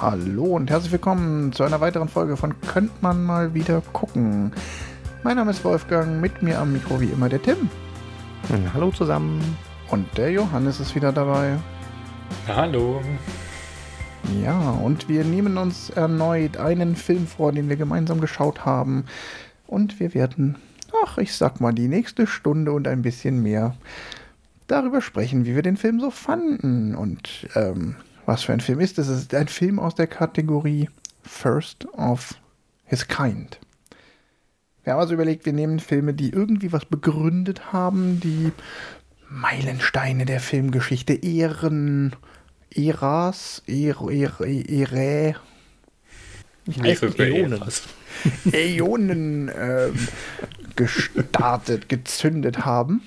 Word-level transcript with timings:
Hallo 0.00 0.56
und 0.56 0.70
herzlich 0.70 0.92
willkommen 0.92 1.52
zu 1.52 1.62
einer 1.62 1.82
weiteren 1.82 2.08
Folge 2.08 2.38
von 2.38 2.58
Könnt 2.62 3.02
man 3.02 3.22
mal 3.22 3.52
wieder 3.52 3.82
gucken. 3.92 4.50
Mein 5.24 5.36
Name 5.36 5.50
ist 5.50 5.62
Wolfgang, 5.62 6.22
mit 6.22 6.40
mir 6.40 6.58
am 6.58 6.72
Mikro 6.72 7.02
wie 7.02 7.10
immer 7.10 7.28
der 7.28 7.42
Tim. 7.42 7.68
Hallo 8.72 8.92
zusammen. 8.92 9.58
Und 9.90 10.06
der 10.16 10.30
Johannes 10.30 10.80
ist 10.80 10.94
wieder 10.94 11.12
dabei. 11.12 11.58
Hallo. 12.48 13.02
Ja, 14.42 14.70
und 14.70 15.06
wir 15.10 15.22
nehmen 15.22 15.58
uns 15.58 15.90
erneut 15.90 16.56
einen 16.56 16.96
Film 16.96 17.26
vor, 17.26 17.52
den 17.52 17.68
wir 17.68 17.76
gemeinsam 17.76 18.22
geschaut 18.22 18.64
haben. 18.64 19.04
Und 19.66 20.00
wir 20.00 20.14
werden, 20.14 20.56
ach, 21.04 21.18
ich 21.18 21.34
sag 21.34 21.60
mal, 21.60 21.74
die 21.74 21.88
nächste 21.88 22.26
Stunde 22.26 22.72
und 22.72 22.88
ein 22.88 23.02
bisschen 23.02 23.42
mehr 23.42 23.76
darüber 24.66 25.02
sprechen, 25.02 25.44
wie 25.44 25.54
wir 25.54 25.62
den 25.62 25.76
Film 25.76 26.00
so 26.00 26.10
fanden. 26.10 26.94
Und 26.94 27.48
ähm, 27.54 27.96
was 28.30 28.44
für 28.44 28.52
ein 28.52 28.60
Film 28.60 28.78
ist 28.78 28.96
es? 29.00 29.08
Es 29.08 29.22
ist 29.22 29.34
ein 29.34 29.48
Film 29.48 29.80
aus 29.80 29.96
der 29.96 30.06
Kategorie 30.06 30.88
First 31.22 31.88
of 31.94 32.36
His 32.84 33.08
Kind. 33.08 33.58
Wir 34.84 34.92
haben 34.92 35.00
also 35.00 35.14
überlegt, 35.14 35.46
wir 35.46 35.52
nehmen 35.52 35.80
Filme, 35.80 36.14
die 36.14 36.30
irgendwie 36.30 36.70
was 36.70 36.84
begründet 36.84 37.72
haben, 37.72 38.20
die 38.20 38.52
Meilensteine 39.28 40.26
der 40.26 40.38
Filmgeschichte 40.38 41.12
ehren, 41.14 42.14
Eras, 42.72 43.64
er, 43.66 43.96
er, 44.08 44.40
Erä, 44.40 45.34
Äonen. 47.18 47.60
Äonen 48.52 49.50
ähm, 49.52 50.08
gestartet, 50.76 51.88
gezündet 51.88 52.64
haben. 52.64 53.02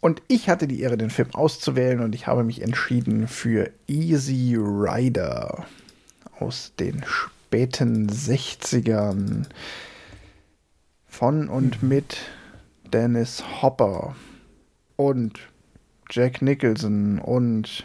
Und 0.00 0.22
ich 0.28 0.48
hatte 0.48 0.66
die 0.66 0.80
Ehre, 0.80 0.96
den 0.96 1.10
Film 1.10 1.34
auszuwählen 1.34 2.00
und 2.00 2.14
ich 2.14 2.26
habe 2.26 2.42
mich 2.42 2.62
entschieden 2.62 3.28
für 3.28 3.70
Easy 3.86 4.56
Rider 4.58 5.66
aus 6.38 6.72
den 6.80 7.04
späten 7.04 8.08
60ern 8.08 9.44
von 11.06 11.48
und 11.48 11.82
mit 11.82 12.16
Dennis 12.90 13.44
Hopper 13.60 14.16
und 14.96 15.38
Jack 16.10 16.40
Nicholson 16.40 17.18
und 17.18 17.84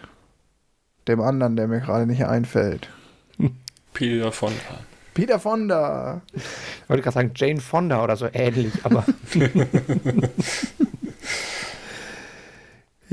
dem 1.09 1.19
anderen, 1.19 1.57
der 1.57 1.67
mir 1.67 1.81
gerade 1.81 2.07
nicht 2.07 2.25
einfällt. 2.25 2.89
Peter 3.93 4.31
Fonda. 4.31 4.79
Peter 5.13 5.39
Fonda. 5.39 6.21
Ich 6.33 6.89
wollte 6.89 7.03
gerade 7.03 7.13
sagen 7.13 7.31
Jane 7.35 7.61
Fonda 7.61 8.03
oder 8.03 8.15
so 8.15 8.27
ähnlich, 8.31 8.73
aber 8.83 9.05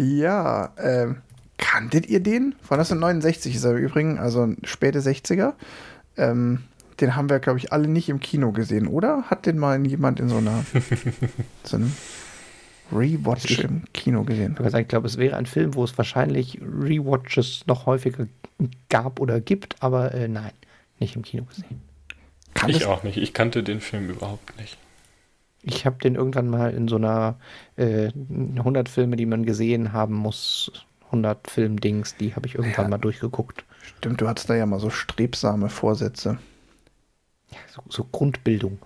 Ja, 0.02 0.72
ähm, 0.78 1.16
kanntet 1.58 2.06
ihr 2.06 2.20
den? 2.20 2.54
Von 2.62 2.78
1969 2.80 3.54
ist 3.54 3.64
er 3.64 3.74
übrigens, 3.74 4.18
also 4.18 4.52
späte 4.64 5.00
60er. 5.00 5.52
Ähm, 6.16 6.64
den 7.00 7.14
haben 7.16 7.30
wir, 7.30 7.38
glaube 7.38 7.58
ich, 7.58 7.72
alle 7.72 7.88
nicht 7.88 8.08
im 8.08 8.20
Kino 8.20 8.52
gesehen, 8.52 8.86
oder? 8.86 9.22
Hat 9.24 9.46
den 9.46 9.58
mal 9.58 9.84
jemand 9.86 10.20
in 10.20 10.28
so 10.28 10.36
einer 10.38 10.64
so 11.64 11.76
einem 11.76 11.92
Rewatch 12.92 13.58
im 13.60 13.84
Kino 13.94 14.24
gesehen? 14.24 14.56
ich 14.60 14.88
glaube, 14.88 15.06
es 15.06 15.16
wäre 15.16 15.36
ein 15.36 15.46
Film, 15.46 15.74
wo 15.74 15.84
es 15.84 15.96
wahrscheinlich 15.96 16.60
Rewatches 16.60 17.62
noch 17.66 17.86
häufiger 17.86 18.26
gab 18.88 19.20
oder 19.20 19.40
gibt, 19.40 19.82
aber 19.82 20.12
äh, 20.14 20.28
nein, 20.28 20.52
nicht 21.00 21.16
im 21.16 21.22
Kino 21.22 21.44
gesehen. 21.44 21.80
Kann 22.54 22.68
Ich 22.70 22.80
das- 22.80 22.86
auch 22.88 23.02
nicht. 23.02 23.16
Ich 23.16 23.32
kannte 23.32 23.62
den 23.62 23.80
Film 23.80 24.10
überhaupt 24.10 24.58
nicht. 24.58 24.76
Ich 25.62 25.86
habe 25.86 25.98
den 25.98 26.16
irgendwann 26.16 26.48
mal 26.48 26.72
in 26.74 26.88
so 26.88 26.96
einer 26.96 27.36
äh, 27.76 28.10
100 28.56 28.88
Filme, 28.88 29.16
die 29.16 29.26
man 29.26 29.44
gesehen 29.44 29.92
haben 29.92 30.14
muss, 30.14 30.72
100 31.06 31.48
Film-Dings, 31.50 32.16
die 32.16 32.34
habe 32.34 32.46
ich 32.46 32.56
irgendwann 32.56 32.84
Ja. 32.86 32.88
mal 32.90 32.98
durchgeguckt. 32.98 33.64
Stimmt, 33.98 34.20
du 34.20 34.28
hattest 34.28 34.50
da 34.50 34.54
ja 34.54 34.66
mal 34.66 34.80
so 34.80 34.90
strebsame 34.90 35.68
Vorsätze. 35.68 36.38
So, 37.68 37.82
so 37.88 38.04
Grundbildung. 38.10 38.78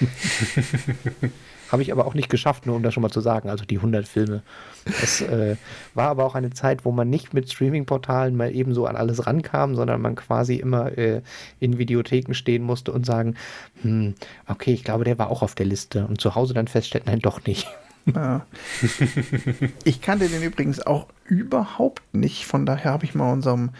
Habe 1.70 1.82
ich 1.82 1.92
aber 1.92 2.06
auch 2.06 2.14
nicht 2.14 2.28
geschafft, 2.28 2.66
nur 2.66 2.76
um 2.76 2.82
das 2.82 2.94
schon 2.94 3.02
mal 3.02 3.10
zu 3.10 3.20
sagen. 3.20 3.48
Also 3.48 3.64
die 3.64 3.76
100 3.76 4.06
Filme. 4.06 4.42
Es 4.84 5.20
äh, 5.20 5.56
war 5.94 6.08
aber 6.08 6.24
auch 6.24 6.34
eine 6.34 6.50
Zeit, 6.50 6.84
wo 6.84 6.92
man 6.92 7.08
nicht 7.10 7.34
mit 7.34 7.50
Streaming-Portalen 7.50 8.36
mal 8.36 8.54
eben 8.54 8.74
so 8.74 8.86
an 8.86 8.96
alles 8.96 9.26
rankam, 9.26 9.74
sondern 9.74 10.00
man 10.00 10.14
quasi 10.14 10.56
immer 10.56 10.96
äh, 10.98 11.22
in 11.58 11.78
Videotheken 11.78 12.34
stehen 12.34 12.62
musste 12.62 12.92
und 12.92 13.06
sagen, 13.06 13.36
hm, 13.82 14.14
okay, 14.48 14.72
ich 14.72 14.84
glaube, 14.84 15.04
der 15.04 15.18
war 15.18 15.30
auch 15.30 15.42
auf 15.42 15.54
der 15.54 15.66
Liste. 15.66 16.06
Und 16.06 16.20
zu 16.20 16.34
Hause 16.34 16.54
dann 16.54 16.68
feststellen, 16.68 17.06
nein, 17.06 17.20
doch 17.20 17.44
nicht. 17.44 17.68
Ja. 18.14 18.46
ich 19.84 20.00
kannte 20.00 20.28
den 20.28 20.42
übrigens 20.42 20.84
auch 20.84 21.06
überhaupt 21.26 22.14
nicht, 22.14 22.46
von 22.46 22.66
daher 22.66 22.92
habe 22.92 23.04
ich 23.04 23.14
mal 23.14 23.32
unserem 23.32 23.70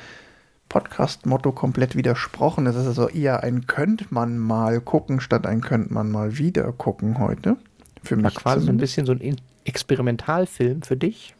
Podcast-Motto 0.68 1.52
komplett 1.52 1.96
widersprochen. 1.96 2.66
Es 2.66 2.76
ist 2.76 2.86
also 2.86 3.08
eher 3.08 3.42
ein 3.42 3.66
könnt 3.66 4.12
man 4.12 4.38
mal 4.38 4.80
gucken, 4.80 5.20
statt 5.20 5.46
ein 5.46 5.60
könnt 5.60 5.90
man 5.90 6.10
mal 6.10 6.38
wieder 6.38 6.72
gucken 6.72 7.18
heute. 7.18 7.56
Für 8.02 8.16
War 8.16 8.24
mich 8.24 8.34
quasi 8.34 8.66
so 8.66 8.72
ein 8.72 8.78
bisschen 8.78 9.06
so 9.06 9.12
ein 9.12 9.18
In- 9.20 9.40
Experimentalfilm 9.64 10.82
für 10.82 10.96
dich. 10.96 11.34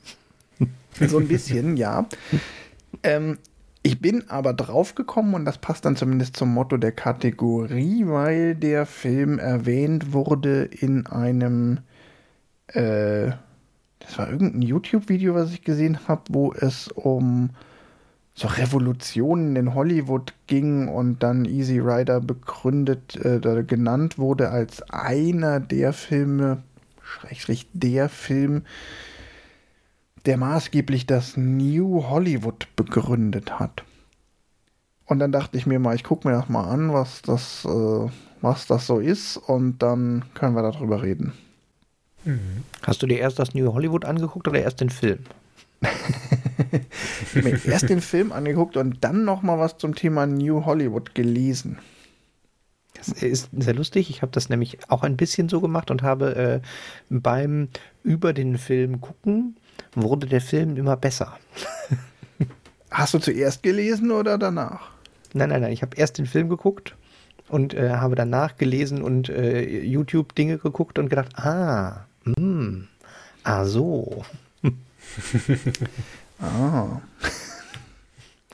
So 1.08 1.18
ein 1.18 1.28
bisschen, 1.28 1.76
ja. 1.78 2.06
Ähm, 3.04 3.38
ich 3.82 4.00
bin 4.00 4.28
aber 4.28 4.52
draufgekommen 4.52 5.34
und 5.34 5.44
das 5.46 5.56
passt 5.56 5.84
dann 5.86 5.96
zumindest 5.96 6.36
zum 6.36 6.52
Motto 6.52 6.76
der 6.76 6.92
Kategorie, 6.92 8.06
weil 8.06 8.54
der 8.54 8.84
Film 8.84 9.38
erwähnt 9.38 10.12
wurde 10.12 10.64
in 10.64 11.06
einem, 11.06 11.78
äh, 12.66 13.30
das 14.00 14.18
war 14.18 14.28
irgendein 14.30 14.62
YouTube-Video, 14.62 15.34
was 15.34 15.52
ich 15.52 15.62
gesehen 15.62 16.08
habe, 16.08 16.22
wo 16.28 16.52
es 16.52 16.88
um 16.88 17.50
so 18.34 18.48
Revolutionen 18.48 19.56
in 19.56 19.74
Hollywood 19.74 20.32
ging 20.46 20.88
und 20.88 21.22
dann 21.22 21.44
Easy 21.44 21.78
Rider 21.78 22.20
begründet, 22.20 23.16
äh, 23.16 23.64
genannt 23.64 24.18
wurde 24.18 24.50
als 24.50 24.82
einer 24.90 25.60
der 25.60 25.92
Filme, 25.92 26.62
schrägstrich 27.02 27.66
der 27.72 28.08
Film, 28.08 28.62
der 30.26 30.36
maßgeblich 30.36 31.06
das 31.06 31.36
New 31.36 32.04
Hollywood 32.08 32.68
begründet 32.76 33.58
hat. 33.58 33.84
Und 35.06 35.18
dann 35.18 35.32
dachte 35.32 35.58
ich 35.58 35.66
mir 35.66 35.80
mal, 35.80 35.96
ich 35.96 36.04
gucke 36.04 36.28
mir 36.28 36.34
das 36.34 36.48
mal 36.48 36.64
an, 36.64 36.92
was 36.92 37.22
das, 37.22 37.64
äh, 37.64 38.08
was 38.40 38.66
das 38.66 38.86
so 38.86 39.00
ist, 39.00 39.36
und 39.36 39.82
dann 39.82 40.24
können 40.34 40.54
wir 40.54 40.62
darüber 40.62 41.02
reden. 41.02 41.32
Hast 42.82 43.02
du 43.02 43.06
dir 43.06 43.18
erst 43.18 43.38
das 43.38 43.54
New 43.54 43.72
Hollywood 43.72 44.04
angeguckt 44.04 44.46
oder 44.46 44.60
erst 44.60 44.80
den 44.80 44.90
Film? 44.90 45.24
Ich 45.82 47.36
habe 47.36 47.48
mir 47.50 47.64
erst 47.66 47.88
den 47.88 48.00
Film 48.00 48.32
angeguckt 48.32 48.76
und 48.76 49.02
dann 49.04 49.24
noch 49.24 49.42
mal 49.42 49.58
was 49.58 49.78
zum 49.78 49.94
Thema 49.94 50.26
New 50.26 50.64
Hollywood 50.64 51.14
gelesen. 51.14 51.78
Das 52.94 53.08
ist 53.08 53.48
sehr 53.56 53.74
lustig. 53.74 54.10
Ich 54.10 54.20
habe 54.22 54.32
das 54.32 54.48
nämlich 54.48 54.78
auch 54.88 55.02
ein 55.02 55.16
bisschen 55.16 55.48
so 55.48 55.60
gemacht 55.60 55.90
und 55.90 56.02
habe 56.02 56.36
äh, 56.36 56.60
beim 57.08 57.68
über 58.02 58.32
den 58.32 58.58
Film 58.58 59.00
gucken, 59.00 59.56
wurde 59.94 60.26
der 60.26 60.40
Film 60.40 60.76
immer 60.76 60.96
besser. 60.96 61.38
Hast 62.90 63.14
du 63.14 63.18
zuerst 63.18 63.62
gelesen 63.62 64.10
oder 64.10 64.36
danach? 64.36 64.90
Nein, 65.32 65.48
nein, 65.48 65.62
nein. 65.62 65.72
Ich 65.72 65.82
habe 65.82 65.96
erst 65.96 66.18
den 66.18 66.26
Film 66.26 66.48
geguckt 66.48 66.96
und 67.48 67.74
äh, 67.74 67.90
habe 67.90 68.16
danach 68.16 68.56
gelesen 68.56 69.02
und 69.02 69.28
äh, 69.28 69.82
YouTube-Dinge 69.82 70.58
geguckt 70.58 70.98
und 70.98 71.08
gedacht, 71.08 71.38
ah, 71.38 72.06
hm, 72.24 72.88
ah 73.44 73.64
so. 73.64 74.24
Ah. 76.42 77.00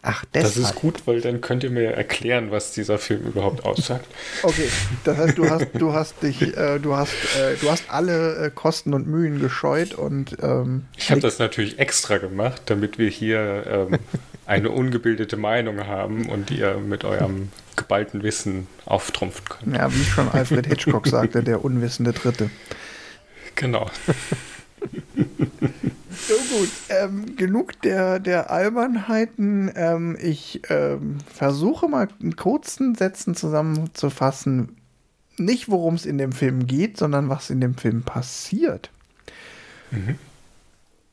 Ach, 0.02 0.24
Das 0.32 0.54
deshalb. 0.54 0.66
ist 0.66 0.74
gut, 0.80 1.02
weil 1.06 1.20
dann 1.20 1.40
könnt 1.40 1.64
ihr 1.64 1.70
mir 1.70 1.92
erklären, 1.92 2.50
was 2.52 2.72
dieser 2.72 2.98
Film 2.98 3.22
überhaupt 3.26 3.64
aussagt. 3.64 4.06
Okay, 4.42 4.68
das 5.04 5.18
heißt, 5.18 5.38
du 5.38 5.48
hast, 5.50 5.66
du 5.74 5.92
hast 5.92 6.22
dich, 6.22 6.56
äh, 6.56 6.78
du 6.78 6.94
hast, 6.94 7.12
äh, 7.36 7.56
du 7.60 7.70
hast 7.70 7.84
alle 7.88 8.36
äh, 8.46 8.50
Kosten 8.52 8.94
und 8.94 9.06
Mühen 9.08 9.40
gescheut 9.40 9.94
und 9.94 10.36
ähm, 10.42 10.84
Ich 10.96 11.10
habe 11.10 11.20
das 11.20 11.38
natürlich 11.40 11.78
extra 11.80 12.18
gemacht, 12.18 12.62
damit 12.66 12.98
wir 12.98 13.08
hier 13.08 13.64
ähm, 13.68 13.98
eine 14.46 14.70
ungebildete 14.70 15.36
Meinung 15.36 15.86
haben 15.86 16.28
und 16.28 16.50
ihr 16.52 16.76
mit 16.78 17.04
eurem 17.04 17.50
geballten 17.74 18.22
Wissen 18.22 18.66
auftrumpfen 18.84 19.44
könnt. 19.48 19.76
ja, 19.76 19.92
wie 19.92 20.04
schon 20.04 20.28
Alfred 20.28 20.66
Hitchcock 20.66 21.06
sagte, 21.08 21.42
der 21.42 21.64
unwissende 21.64 22.12
Dritte. 22.12 22.50
Genau. 23.56 23.90
So 26.10 26.34
gut, 26.56 26.70
ähm, 26.88 27.36
genug 27.36 27.80
der, 27.82 28.18
der 28.18 28.50
Albernheiten. 28.50 29.70
Ähm, 29.74 30.16
ich 30.20 30.62
ähm, 30.70 31.18
versuche 31.32 31.88
mal 31.88 32.08
in 32.20 32.36
kurzen 32.36 32.94
Sätzen 32.94 33.34
zusammenzufassen, 33.34 34.76
nicht 35.36 35.68
worum 35.68 35.94
es 35.94 36.06
in 36.06 36.18
dem 36.18 36.32
Film 36.32 36.66
geht, 36.66 36.96
sondern 36.96 37.28
was 37.28 37.50
in 37.50 37.60
dem 37.60 37.76
Film 37.76 38.02
passiert. 38.02 38.90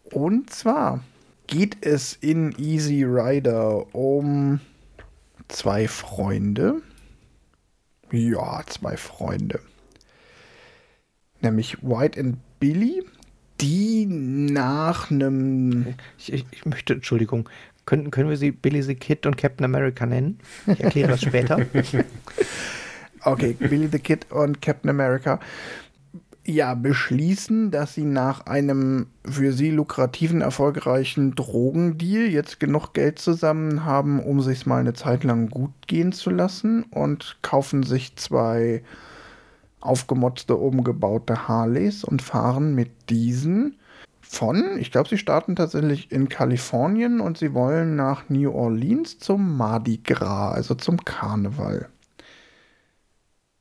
Und 0.05 0.49
zwar 0.49 1.03
geht 1.47 1.85
es 1.85 2.13
in 2.13 2.53
Easy 2.57 3.03
Rider 3.03 3.93
um 3.93 4.59
zwei 5.47 5.87
Freunde. 5.87 6.81
Ja, 8.11 8.63
zwei 8.67 8.97
Freunde. 8.97 9.59
Nämlich 11.41 11.83
White 11.83 12.19
and 12.19 12.37
Billy, 12.59 13.03
die 13.63 14.06
nach 14.06 15.10
einem. 15.10 15.95
Ich, 16.18 16.33
ich, 16.33 16.45
ich, 16.51 16.65
möchte, 16.65 16.94
Entschuldigung, 16.94 17.50
können, 17.86 18.12
können 18.12 18.30
wir 18.30 18.38
sie 18.38 18.51
Billy 18.51 18.81
the 18.83 18.95
Kid 18.95 19.25
und 19.25 19.38
Captain 19.38 19.65
America 19.65 20.06
nennen? 20.06 20.39
Ich 20.68 20.81
erkläre 20.81 21.10
das 21.10 21.21
später. 21.21 21.60
okay, 23.24 23.56
Billy 23.57 23.88
the 23.92 24.00
Kid 24.00 24.27
und 24.31 24.62
Captain 24.62 24.89
America 24.89 25.39
ja, 26.45 26.74
beschließen, 26.74 27.71
dass 27.71 27.94
sie 27.94 28.04
nach 28.04 28.48
einem 28.48 29.07
für 29.24 29.54
sie 29.54 29.71
lukrativen, 29.71 30.42
erfolgreichen 30.42 31.36
Drogendeal 31.36 32.27
jetzt 32.27 32.59
genug 32.59 32.94
Geld 32.94 33.19
zusammen 33.19 33.86
haben, 33.86 34.21
um 34.21 34.42
sich 34.42 34.66
mal 34.66 34.81
eine 34.81 34.94
Zeit 34.94 35.24
lang 35.24 35.48
gut 35.50 35.71
gehen 35.88 36.12
zu 36.12 36.30
lassen 36.30 36.83
und 36.83 37.38
kaufen 37.42 37.83
sich 37.83 38.18
zwei 38.18 38.83
aufgemotzte, 39.83 40.56
umgebaute 40.56 41.47
Harleys 41.47 42.03
und 42.03 42.21
fahren 42.21 42.74
mit 42.75 43.09
diesen 43.09 43.77
von, 44.21 44.77
ich 44.80 44.91
glaube, 44.91 45.09
sie 45.09 45.18
starten 45.18 45.56
tatsächlich 45.56 46.12
in 46.12 46.27
Kalifornien 46.27 47.19
und 47.19 47.38
sie 47.38 47.53
wollen 47.53 47.95
nach 47.95 48.30
New 48.30 48.51
Orleans 48.51 49.19
zum 49.19 49.57
Mardi 49.57 49.97
Gras, 49.97 50.56
also 50.56 50.75
zum 50.75 51.03
Karneval. 51.03 51.89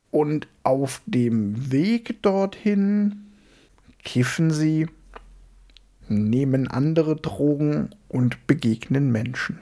Und 0.09 0.47
auf 0.63 1.01
dem 1.05 1.71
Weg 1.71 2.21
dorthin 2.23 3.27
kiffen 4.03 4.51
sie, 4.51 4.87
nehmen 6.07 6.67
andere 6.67 7.15
Drogen 7.15 7.89
und 8.07 8.47
begegnen 8.47 9.11
Menschen. 9.11 9.59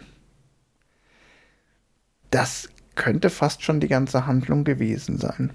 Das 2.30 2.69
könnte 2.96 3.30
fast 3.30 3.63
schon 3.63 3.80
die 3.80 3.88
ganze 3.88 4.25
Handlung 4.28 4.63
gewesen 4.63 5.18
sein. 5.18 5.52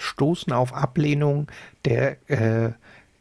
Stoßen 0.00 0.52
auf 0.52 0.74
Ablehnung 0.74 1.46
der 1.84 2.16
äh, 2.30 2.72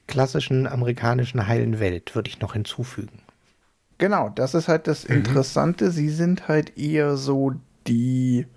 klassischen 0.08 0.66
amerikanischen 0.66 1.46
heilen 1.46 1.80
Welt, 1.80 2.16
würde 2.16 2.30
ich 2.30 2.40
noch 2.40 2.54
hinzufügen. 2.54 3.20
Genau, 3.98 4.30
das 4.30 4.56
ist 4.56 4.70
halt 4.70 4.88
das 4.88 5.08
mhm. 5.08 5.18
Interessante. 5.18 5.92
Sie 5.92 6.10
sind 6.10 6.48
halt 6.48 6.78
eher 6.78 7.18
so 7.18 7.54
die 7.86 8.48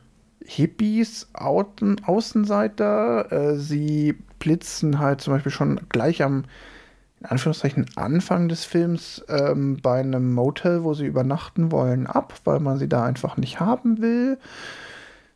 Hippies, 0.44 1.28
Außen, 1.32 2.04
Außenseiter. 2.04 3.32
Äh, 3.32 3.56
sie 3.56 4.14
blitzen 4.38 5.00
halt 5.00 5.20
zum 5.20 5.34
Beispiel 5.34 5.52
schon 5.52 5.80
gleich 5.88 6.22
am, 6.22 6.44
in 7.20 7.26
Anführungszeichen, 7.26 7.86
Anfang 7.96 8.48
des 8.48 8.64
Films 8.64 9.24
ähm, 9.28 9.78
bei 9.82 9.98
einem 9.98 10.32
Motel, 10.32 10.84
wo 10.84 10.94
sie 10.94 11.06
übernachten 11.06 11.72
wollen, 11.72 12.06
ab, 12.06 12.34
weil 12.44 12.60
man 12.60 12.78
sie 12.78 12.88
da 12.88 13.04
einfach 13.04 13.36
nicht 13.36 13.58
haben 13.58 14.00
will. 14.00 14.38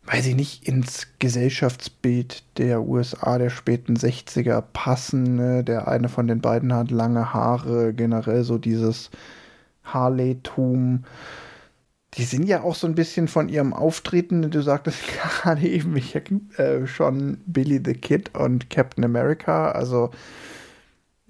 Weil 0.06 0.22
sie 0.22 0.34
nicht 0.34 0.68
ins 0.68 1.08
Gesellschaftsbild 1.18 2.44
der 2.58 2.82
USA 2.82 3.38
der 3.38 3.50
späten 3.50 3.96
60er 3.96 4.62
passen. 4.72 5.34
Ne? 5.34 5.64
Der 5.64 5.88
eine 5.88 6.08
von 6.08 6.28
den 6.28 6.40
beiden 6.40 6.72
hat 6.72 6.90
lange 6.90 7.34
Haare, 7.34 7.92
generell 7.92 8.44
so 8.44 8.56
dieses 8.56 9.10
Harley-Tum 9.82 11.04
die 12.16 12.24
sind 12.24 12.48
ja 12.48 12.62
auch 12.62 12.74
so 12.74 12.86
ein 12.86 12.94
bisschen 12.94 13.28
von 13.28 13.48
ihrem 13.48 13.74
Auftreten, 13.74 14.50
du 14.50 14.62
sagtest 14.62 15.00
gerade 15.42 15.66
eben, 15.66 15.96
ich 15.96 16.14
äh, 16.56 16.86
schon 16.86 17.38
Billy 17.46 17.80
the 17.84 17.94
Kid 17.94 18.34
und 18.34 18.70
Captain 18.70 19.04
America, 19.04 19.70
also 19.70 20.10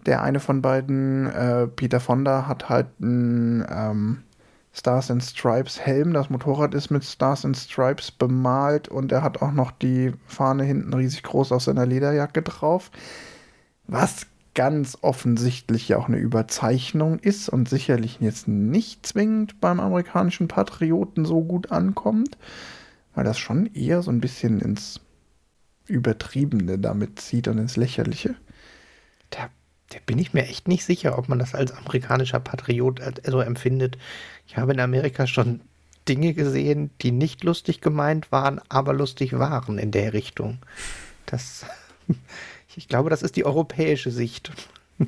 der 0.04 0.22
eine 0.22 0.38
von 0.38 0.62
beiden, 0.62 1.26
äh, 1.26 1.66
Peter 1.66 1.98
Fonda, 1.98 2.46
hat 2.46 2.68
halt 2.68 2.86
einen 3.02 3.66
ähm, 3.68 4.22
Stars 4.76 5.10
and 5.10 5.22
Stripes 5.22 5.80
Helm. 5.80 6.12
Das 6.12 6.28
Motorrad 6.28 6.74
ist 6.74 6.90
mit 6.90 7.02
Stars 7.02 7.44
and 7.44 7.56
Stripes 7.56 8.10
bemalt 8.10 8.88
und 8.88 9.10
er 9.10 9.22
hat 9.22 9.40
auch 9.40 9.52
noch 9.52 9.70
die 9.70 10.12
Fahne 10.26 10.64
hinten 10.64 10.92
riesig 10.92 11.22
groß 11.22 11.52
auf 11.52 11.62
seiner 11.62 11.86
Lederjacke 11.86 12.42
drauf. 12.42 12.90
Was 13.86 14.26
ganz 14.54 14.98
offensichtlich 15.00 15.88
ja 15.88 15.98
auch 15.98 16.08
eine 16.08 16.18
Überzeichnung 16.18 17.18
ist 17.18 17.48
und 17.48 17.68
sicherlich 17.68 18.18
jetzt 18.20 18.48
nicht 18.48 19.06
zwingend 19.06 19.60
beim 19.60 19.80
amerikanischen 19.80 20.48
Patrioten 20.48 21.24
so 21.24 21.42
gut 21.42 21.72
ankommt, 21.72 22.36
weil 23.14 23.24
das 23.24 23.38
schon 23.38 23.66
eher 23.66 24.02
so 24.02 24.10
ein 24.10 24.20
bisschen 24.20 24.60
ins 24.60 25.00
Übertriebene 25.86 26.78
damit 26.78 27.20
zieht 27.20 27.48
und 27.48 27.58
ins 27.58 27.76
Lächerliche. 27.76 28.34
Da, 29.90 29.98
bin 30.06 30.18
ich 30.18 30.34
mir 30.34 30.46
echt 30.46 30.68
nicht 30.68 30.84
sicher, 30.84 31.18
ob 31.18 31.28
man 31.28 31.38
das 31.38 31.54
als 31.54 31.72
amerikanischer 31.72 32.40
Patriot 32.40 33.00
so 33.24 33.40
empfindet. 33.40 33.98
Ich 34.46 34.56
habe 34.56 34.72
in 34.72 34.80
Amerika 34.80 35.26
schon 35.26 35.60
Dinge 36.08 36.34
gesehen, 36.34 36.90
die 37.02 37.12
nicht 37.12 37.44
lustig 37.44 37.80
gemeint 37.80 38.30
waren, 38.32 38.60
aber 38.68 38.92
lustig 38.92 39.38
waren 39.38 39.78
in 39.78 39.90
der 39.90 40.12
Richtung. 40.12 40.58
Das 41.26 41.66
Ich 42.76 42.88
glaube, 42.88 43.08
das 43.08 43.22
ist 43.22 43.36
die 43.36 43.46
europäische 43.46 44.10
Sicht. 44.10 44.52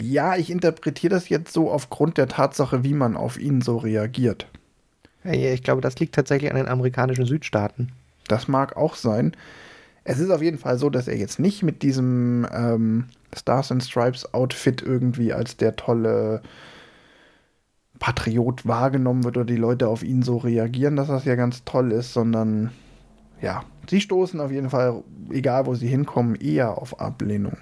Ja, 0.00 0.36
ich 0.36 0.50
interpretiere 0.50 1.14
das 1.14 1.28
jetzt 1.28 1.52
so 1.52 1.70
aufgrund 1.70 2.16
der 2.16 2.26
Tatsache, 2.26 2.82
wie 2.82 2.94
man 2.94 3.16
auf 3.16 3.38
ihn 3.38 3.60
so 3.60 3.76
reagiert. 3.76 4.46
Ja, 5.22 5.32
ich 5.32 5.62
glaube, 5.62 5.82
das 5.82 5.98
liegt 5.98 6.14
tatsächlich 6.14 6.50
an 6.50 6.56
den 6.56 6.68
amerikanischen 6.68 7.26
Südstaaten. 7.26 7.92
Das 8.26 8.48
mag 8.48 8.76
auch 8.76 8.94
sein. 8.94 9.36
Es 10.08 10.20
ist 10.20 10.30
auf 10.30 10.40
jeden 10.40 10.56
Fall 10.56 10.78
so, 10.78 10.88
dass 10.88 11.06
er 11.06 11.18
jetzt 11.18 11.38
nicht 11.38 11.62
mit 11.62 11.82
diesem 11.82 12.46
ähm, 12.50 13.08
Stars 13.36 13.70
and 13.70 13.84
Stripes 13.84 14.32
Outfit 14.32 14.80
irgendwie 14.80 15.34
als 15.34 15.58
der 15.58 15.76
tolle 15.76 16.40
Patriot 17.98 18.66
wahrgenommen 18.66 19.24
wird 19.24 19.36
oder 19.36 19.44
die 19.44 19.56
Leute 19.56 19.86
auf 19.86 20.02
ihn 20.02 20.22
so 20.22 20.38
reagieren, 20.38 20.96
dass 20.96 21.08
das 21.08 21.26
ja 21.26 21.34
ganz 21.34 21.62
toll 21.64 21.92
ist, 21.92 22.14
sondern 22.14 22.70
ja, 23.42 23.64
sie 23.86 24.00
stoßen 24.00 24.40
auf 24.40 24.50
jeden 24.50 24.70
Fall, 24.70 25.02
egal 25.30 25.66
wo 25.66 25.74
sie 25.74 25.88
hinkommen, 25.88 26.36
eher 26.36 26.78
auf 26.78 27.00
Ablehnung. 27.00 27.58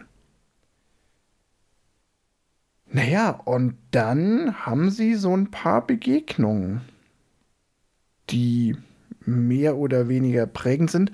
Naja, 2.92 3.30
und 3.44 3.74
dann 3.90 4.54
haben 4.64 4.90
sie 4.90 5.16
so 5.16 5.36
ein 5.36 5.50
paar 5.50 5.84
Begegnungen, 5.84 6.82
die 8.30 8.76
mehr 9.24 9.76
oder 9.76 10.06
weniger 10.06 10.46
prägend 10.46 10.92
sind. 10.92 11.10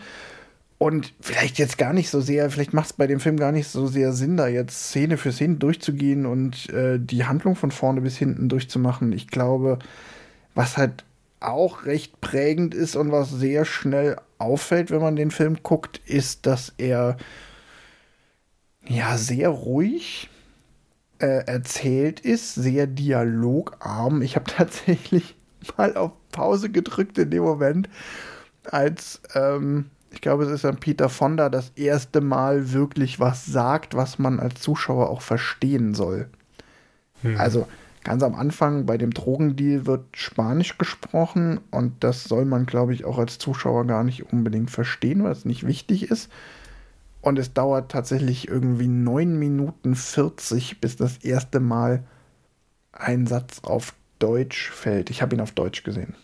Und 0.82 1.14
vielleicht 1.20 1.58
jetzt 1.58 1.78
gar 1.78 1.92
nicht 1.92 2.10
so 2.10 2.20
sehr, 2.20 2.50
vielleicht 2.50 2.72
macht 2.72 2.86
es 2.86 2.92
bei 2.92 3.06
dem 3.06 3.20
Film 3.20 3.36
gar 3.36 3.52
nicht 3.52 3.68
so 3.68 3.86
sehr 3.86 4.12
Sinn, 4.12 4.36
da 4.36 4.48
jetzt 4.48 4.88
Szene 4.88 5.16
für 5.16 5.30
Szene 5.30 5.54
durchzugehen 5.54 6.26
und 6.26 6.70
äh, 6.70 6.98
die 6.98 7.24
Handlung 7.24 7.54
von 7.54 7.70
vorne 7.70 8.00
bis 8.00 8.16
hinten 8.16 8.48
durchzumachen. 8.48 9.12
Ich 9.12 9.28
glaube, 9.28 9.78
was 10.56 10.76
halt 10.76 11.04
auch 11.38 11.84
recht 11.84 12.20
prägend 12.20 12.74
ist 12.74 12.96
und 12.96 13.12
was 13.12 13.30
sehr 13.30 13.64
schnell 13.64 14.16
auffällt, 14.38 14.90
wenn 14.90 15.00
man 15.00 15.14
den 15.14 15.30
Film 15.30 15.58
guckt, 15.62 16.00
ist, 16.04 16.46
dass 16.46 16.72
er 16.78 17.16
ja 18.84 19.16
sehr 19.18 19.50
ruhig 19.50 20.30
äh, 21.20 21.46
erzählt 21.46 22.18
ist, 22.18 22.56
sehr 22.56 22.88
dialogarm. 22.88 24.20
Ich 24.20 24.34
habe 24.34 24.50
tatsächlich 24.50 25.36
mal 25.76 25.96
auf 25.96 26.10
Pause 26.32 26.70
gedrückt 26.70 27.18
in 27.18 27.30
dem 27.30 27.44
Moment, 27.44 27.88
als 28.64 29.22
ähm, 29.36 29.88
ich 30.12 30.20
glaube, 30.20 30.44
es 30.44 30.50
ist 30.50 30.64
dann 30.64 30.78
Peter 30.78 31.08
Fonda 31.08 31.48
das 31.48 31.72
erste 31.76 32.20
Mal 32.20 32.72
wirklich 32.72 33.20
was 33.20 33.46
sagt, 33.46 33.94
was 33.94 34.18
man 34.18 34.40
als 34.40 34.60
Zuschauer 34.60 35.10
auch 35.10 35.22
verstehen 35.22 35.94
soll. 35.94 36.28
Hm. 37.22 37.36
Also 37.38 37.66
Ganz 38.04 38.24
am 38.24 38.34
Anfang 38.34 38.84
bei 38.84 38.98
dem 38.98 39.12
Drogendeal 39.12 39.86
wird 39.86 40.16
Spanisch 40.16 40.76
gesprochen 40.76 41.60
und 41.70 42.02
das 42.02 42.24
soll 42.24 42.44
man, 42.44 42.66
glaube 42.66 42.92
ich, 42.94 43.04
auch 43.04 43.18
als 43.18 43.38
Zuschauer 43.38 43.86
gar 43.86 44.02
nicht 44.02 44.32
unbedingt 44.32 44.72
verstehen, 44.72 45.22
weil 45.22 45.30
es 45.30 45.44
nicht 45.44 45.66
wichtig 45.66 46.10
ist. 46.10 46.30
Und 47.20 47.38
es 47.38 47.52
dauert 47.52 47.92
tatsächlich 47.92 48.48
irgendwie 48.48 48.88
9 48.88 49.38
Minuten 49.38 49.94
40, 49.94 50.80
bis 50.80 50.96
das 50.96 51.18
erste 51.18 51.60
Mal 51.60 52.02
ein 52.90 53.28
Satz 53.28 53.60
auf 53.62 53.94
Deutsch 54.18 54.70
fällt. 54.70 55.08
Ich 55.08 55.22
habe 55.22 55.36
ihn 55.36 55.40
auf 55.40 55.52
Deutsch 55.52 55.84
gesehen. 55.84 56.16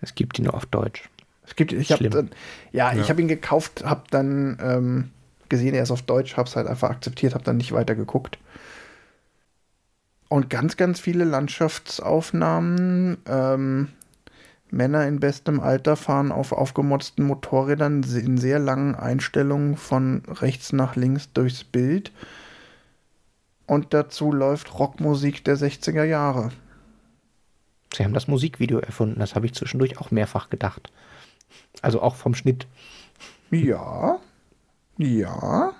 Es 0.00 0.14
gibt 0.14 0.38
ihn 0.38 0.44
nur 0.44 0.54
auf 0.54 0.66
Deutsch. 0.66 1.10
Es 1.48 1.56
gibt, 1.56 1.72
ich 1.72 1.90
habe 1.90 2.04
ja, 2.04 2.92
ja, 2.92 3.00
ich 3.00 3.08
habe 3.08 3.22
ihn 3.22 3.28
gekauft, 3.28 3.82
habe 3.84 4.02
dann 4.10 4.58
ähm, 4.60 5.10
gesehen, 5.48 5.74
er 5.74 5.82
ist 5.82 5.90
auf 5.90 6.02
Deutsch, 6.02 6.36
habe 6.36 6.48
es 6.48 6.56
halt 6.56 6.66
einfach 6.66 6.90
akzeptiert, 6.90 7.34
habe 7.34 7.44
dann 7.44 7.56
nicht 7.56 7.72
weiter 7.72 7.94
geguckt. 7.94 8.38
Und 10.28 10.50
ganz, 10.50 10.76
ganz 10.76 11.00
viele 11.00 11.24
Landschaftsaufnahmen. 11.24 13.16
Ähm, 13.26 13.88
Männer 14.70 15.06
in 15.06 15.18
bestem 15.20 15.60
Alter 15.60 15.96
fahren 15.96 16.30
auf 16.30 16.52
aufgemotzten 16.52 17.24
Motorrädern 17.24 18.02
in 18.02 18.36
sehr 18.36 18.58
langen 18.58 18.94
Einstellungen 18.94 19.78
von 19.78 20.22
rechts 20.28 20.74
nach 20.74 20.94
links 20.96 21.32
durchs 21.32 21.64
Bild. 21.64 22.12
Und 23.66 23.94
dazu 23.94 24.32
läuft 24.32 24.78
Rockmusik 24.78 25.44
der 25.44 25.56
60er 25.56 26.04
Jahre. 26.04 26.50
Sie 27.94 28.04
haben 28.04 28.14
das 28.14 28.28
Musikvideo 28.28 28.78
erfunden, 28.78 29.20
das 29.20 29.34
habe 29.34 29.46
ich 29.46 29.54
zwischendurch 29.54 29.98
auch 29.98 30.10
mehrfach 30.10 30.50
gedacht. 30.50 30.92
Also 31.82 32.02
auch 32.02 32.16
vom 32.16 32.34
Schnitt. 32.34 32.66
Ja, 33.50 34.18
ja. 34.98 35.72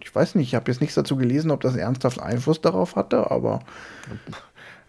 Ich 0.00 0.14
weiß 0.14 0.34
nicht, 0.34 0.48
ich 0.48 0.54
habe 0.54 0.70
jetzt 0.70 0.80
nichts 0.80 0.96
dazu 0.96 1.16
gelesen, 1.16 1.50
ob 1.50 1.60
das 1.60 1.76
ernsthaft 1.76 2.20
Einfluss 2.20 2.60
darauf 2.60 2.96
hatte, 2.96 3.30
aber. 3.30 3.60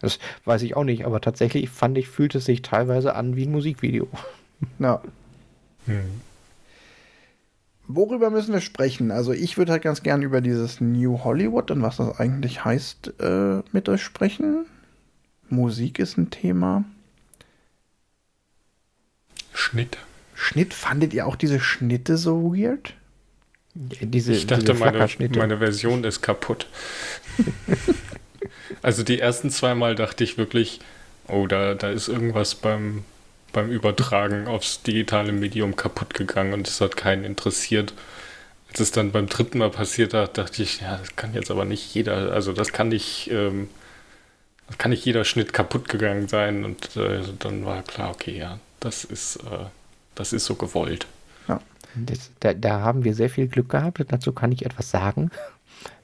Das 0.00 0.18
weiß 0.44 0.60
ich 0.62 0.76
auch 0.76 0.84
nicht, 0.84 1.06
aber 1.06 1.22
tatsächlich 1.22 1.70
fand 1.70 1.96
ich, 1.96 2.08
fühlte 2.08 2.38
es 2.38 2.44
sich 2.44 2.60
teilweise 2.60 3.14
an 3.14 3.34
wie 3.34 3.46
ein 3.46 3.52
Musikvideo. 3.52 4.08
Ja. 4.78 5.00
Hm. 5.86 6.20
worüber 7.86 8.30
müssen 8.30 8.52
wir 8.52 8.60
sprechen? 8.60 9.10
Also 9.10 9.32
ich 9.32 9.56
würde 9.56 9.72
halt 9.72 9.82
ganz 9.82 10.02
gern 10.02 10.22
über 10.22 10.40
dieses 10.40 10.80
New 10.80 11.22
Hollywood 11.24 11.70
und 11.70 11.80
was 11.82 11.98
das 11.98 12.18
eigentlich 12.18 12.64
heißt 12.64 13.20
äh, 13.20 13.62
mit 13.72 13.88
euch 13.88 14.02
sprechen. 14.02 14.66
Musik 15.48 15.98
ist 15.98 16.18
ein 16.18 16.30
Thema. 16.30 16.84
Schnitt. 19.52 19.98
Schnitt, 20.36 20.74
fandet 20.74 21.14
ihr 21.14 21.26
auch 21.26 21.34
diese 21.34 21.60
Schnitte 21.60 22.18
so 22.18 22.54
weird? 22.54 22.92
Diese, 23.74 24.34
ich 24.34 24.46
dachte, 24.46 24.72
diese 24.72 24.74
meine, 24.74 25.08
meine 25.36 25.58
Version 25.58 26.04
ist 26.04 26.20
kaputt. 26.20 26.66
also 28.82 29.02
die 29.02 29.18
ersten 29.18 29.50
zweimal 29.50 29.94
dachte 29.94 30.24
ich 30.24 30.36
wirklich, 30.36 30.80
oh, 31.26 31.46
da, 31.46 31.74
da 31.74 31.90
ist 31.90 32.08
irgendwas 32.08 32.54
beim, 32.54 33.04
beim 33.52 33.70
Übertragen 33.70 34.46
aufs 34.46 34.82
digitale 34.82 35.32
Medium 35.32 35.74
kaputt 35.74 36.12
gegangen 36.12 36.52
und 36.52 36.68
es 36.68 36.82
hat 36.82 36.98
keinen 36.98 37.24
interessiert. 37.24 37.94
Als 38.68 38.80
es 38.80 38.92
dann 38.92 39.12
beim 39.12 39.28
dritten 39.28 39.58
Mal 39.58 39.70
passiert 39.70 40.12
hat, 40.12 40.36
dachte 40.36 40.62
ich, 40.62 40.82
ja, 40.82 40.98
das 40.98 41.16
kann 41.16 41.32
jetzt 41.32 41.50
aber 41.50 41.64
nicht 41.64 41.94
jeder, 41.94 42.32
also 42.32 42.52
das 42.52 42.74
kann 42.74 42.88
nicht, 42.88 43.30
ähm, 43.30 43.68
das 44.68 44.76
kann 44.76 44.90
nicht 44.90 45.04
jeder 45.06 45.24
Schnitt 45.24 45.54
kaputt 45.54 45.88
gegangen 45.88 46.28
sein 46.28 46.64
und 46.64 46.94
äh, 46.96 47.20
dann 47.38 47.64
war 47.64 47.82
klar, 47.82 48.10
okay, 48.10 48.36
ja, 48.36 48.58
das 48.80 49.04
ist, 49.04 49.36
äh, 49.36 49.66
das 50.16 50.32
ist 50.32 50.44
so 50.44 50.56
gewollt. 50.56 51.06
Ja. 51.46 51.60
Das, 51.94 52.32
da, 52.40 52.52
da, 52.52 52.80
haben 52.80 53.04
wir 53.04 53.14
sehr 53.14 53.30
viel 53.30 53.46
Glück 53.46 53.68
gehabt, 53.68 54.04
dazu 54.08 54.32
kann 54.32 54.50
ich 54.50 54.66
etwas 54.66 54.90
sagen. 54.90 55.30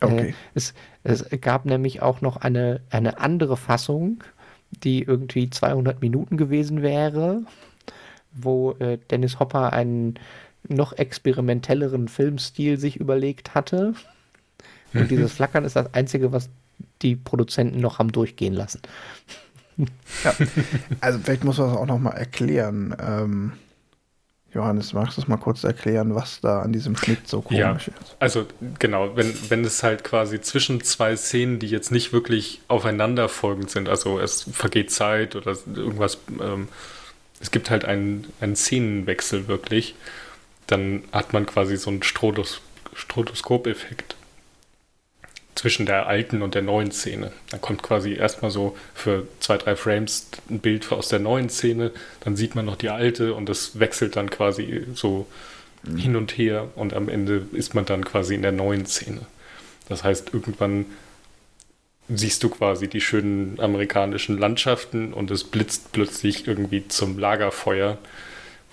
Okay. 0.01 0.29
Äh, 0.29 0.33
es, 0.55 0.75
es, 1.03 1.27
gab 1.41 1.65
nämlich 1.65 2.03
auch 2.03 2.21
noch 2.21 2.37
eine, 2.37 2.81
eine 2.91 3.19
andere 3.19 3.57
Fassung, 3.57 4.23
die 4.71 5.03
irgendwie 5.03 5.51
200 5.51 6.01
Minuten 6.01 6.37
gewesen 6.37 6.83
wäre, 6.83 7.43
wo 8.33 8.73
äh, 8.73 8.99
Dennis 9.11 9.41
Hopper 9.41 9.73
einen 9.73 10.19
noch 10.69 10.93
experimentelleren 10.93 12.09
Filmstil 12.09 12.79
sich 12.79 12.97
überlegt 12.97 13.55
hatte. 13.55 13.95
Und 14.95 15.11
dieses 15.11 15.33
Flackern 15.33 15.65
ist 15.65 15.75
das 15.75 15.93
Einzige, 15.95 16.33
was 16.33 16.51
die 17.01 17.17
Produzenten 17.17 17.81
noch 17.81 17.99
haben 17.99 18.13
durchgehen 18.13 18.55
lassen. 18.55 18.81
Ja, 20.23 20.35
also 21.01 21.19
vielleicht 21.19 21.45
muss 21.45 21.59
man 21.59 21.71
das 21.71 21.79
auch 21.79 21.87
noch 21.87 21.99
mal 21.99 22.11
erklären. 22.11 22.95
Ähm, 23.01 23.53
Johannes, 24.55 24.93
magst 24.93 25.17
du 25.17 25.23
es 25.23 25.29
mal 25.29 25.39
kurz 25.39 25.65
erklären, 25.65 26.15
was 26.15 26.41
da 26.41 26.61
an 26.61 26.73
diesem 26.73 26.97
Schnitt 26.97 27.27
so 27.27 27.41
komisch 27.41 27.59
ja, 27.59 27.73
ist? 27.73 28.17
Also 28.19 28.47
genau, 28.79 29.17
wenn, 29.17 29.33
wenn 29.49 29.65
es 29.65 29.83
halt 29.83 30.05
quasi 30.05 30.41
zwischen 30.43 30.83
zwei 30.83 31.17
Szenen, 31.17 31.59
die 31.59 31.69
jetzt 31.69 31.91
nicht 31.91 32.13
wirklich 32.13 32.61
aufeinanderfolgend 32.69 33.71
sind, 33.71 33.89
also 33.89 34.19
es 34.19 34.43
vergeht 34.53 34.91
Zeit 34.91 35.37
oder 35.37 35.57
irgendwas, 35.75 36.19
ähm, 36.39 36.69
es 37.41 37.51
gibt 37.51 37.71
halt 37.71 37.87
einen, 37.87 38.27
einen 38.41 38.55
Szenenwechsel 38.55 39.49
wirklich, 39.49 39.95
dann 40.67 41.03
hat 41.13 41.33
man 41.33 41.47
quasi 41.47 41.77
so 41.77 41.91
einen 41.91 42.03
Strotos, 42.03 42.61
Strotoskop-Effekt 42.95 44.17
zwischen 45.55 45.87
der 45.87 46.07
alten 46.07 46.43
und 46.43 46.55
der 46.55 46.63
neuen 46.63 46.93
Szene. 46.93 47.33
Dann 47.51 47.61
kommt 47.61 47.83
quasi 47.83 48.15
erstmal 48.15 48.51
so 48.51 48.77
für 48.95 49.27
zwei, 49.41 49.59
drei 49.59 49.77
Frames 49.77 50.29
ein 50.49 50.61
Bild 50.61 50.91
aus 50.93 51.09
der 51.09 51.19
neuen 51.19 51.51
Szene, 51.51 51.93
dann 52.21 52.37
sieht 52.37 52.55
man 52.55 52.65
noch 52.65 52.77
die 52.77 52.89
alte 52.89 53.35
und 53.35 53.49
das 53.49 53.79
wechselt 53.79 54.17
dann 54.17 54.31
quasi 54.31 54.87
so 54.95 55.27
mhm. 55.83 55.97
hin 55.97 56.17
und 56.17 56.37
her 56.39 56.69
und 56.75 56.95
am 56.95 57.09
Ende 57.09 57.47
ist 57.53 57.75
man 57.75 57.85
dann 57.85 58.05
quasi 58.05 58.35
in 58.35 58.43
der 58.43 58.53
neuen 58.53 58.87
Szene. 58.87 59.21
Das 59.89 60.05
heißt, 60.05 60.33
irgendwann 60.33 60.87
siehst 62.09 62.43
du 62.43 62.49
quasi 62.49 62.89
die 62.89 63.01
schönen 63.01 63.61
amerikanischen 63.61 64.39
Landschaften 64.39 65.13
und 65.13 65.31
es 65.31 65.45
blitzt 65.45 65.93
plötzlich 65.93 66.47
irgendwie 66.47 66.89
zum 66.89 67.19
Lagerfeuer, 67.19 67.99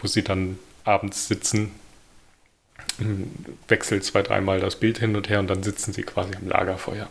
wo 0.02 0.08
sie 0.08 0.24
dann 0.24 0.58
abends 0.86 1.28
sitzen 1.28 1.72
wechselt 3.68 4.04
zwei, 4.04 4.22
dreimal 4.22 4.60
das 4.60 4.76
Bild 4.76 5.00
hin 5.00 5.16
und 5.16 5.30
her 5.30 5.40
und 5.40 5.50
dann 5.50 5.64
sitzen 5.64 5.94
sie 5.94 6.04
quasi 6.04 6.36
am 6.36 6.48
Lagerfeuer. 6.48 7.10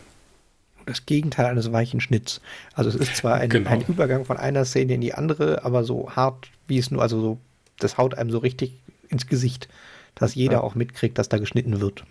Das 0.86 1.04
Gegenteil 1.04 1.46
eines 1.46 1.70
weichen 1.70 2.00
Schnitts. 2.00 2.40
Also 2.74 2.88
es 2.90 2.96
ist 2.96 3.16
zwar 3.16 3.34
ein, 3.34 3.50
genau. 3.50 3.70
ein 3.70 3.82
Übergang 3.82 4.24
von 4.24 4.38
einer 4.38 4.64
Szene 4.64 4.94
in 4.94 5.00
die 5.00 5.14
andere, 5.14 5.64
aber 5.64 5.84
so 5.84 6.10
hart, 6.10 6.48
wie 6.66 6.78
es 6.78 6.90
nur, 6.90 7.02
also 7.02 7.20
so, 7.20 7.38
das 7.78 7.98
haut 7.98 8.14
einem 8.14 8.30
so 8.30 8.38
richtig 8.38 8.72
ins 9.08 9.26
Gesicht, 9.26 9.68
dass 10.14 10.34
jeder 10.34 10.54
ja. 10.54 10.60
auch 10.62 10.74
mitkriegt, 10.74 11.18
dass 11.18 11.28
da 11.28 11.38
geschnitten 11.38 11.80
wird. 11.80 12.04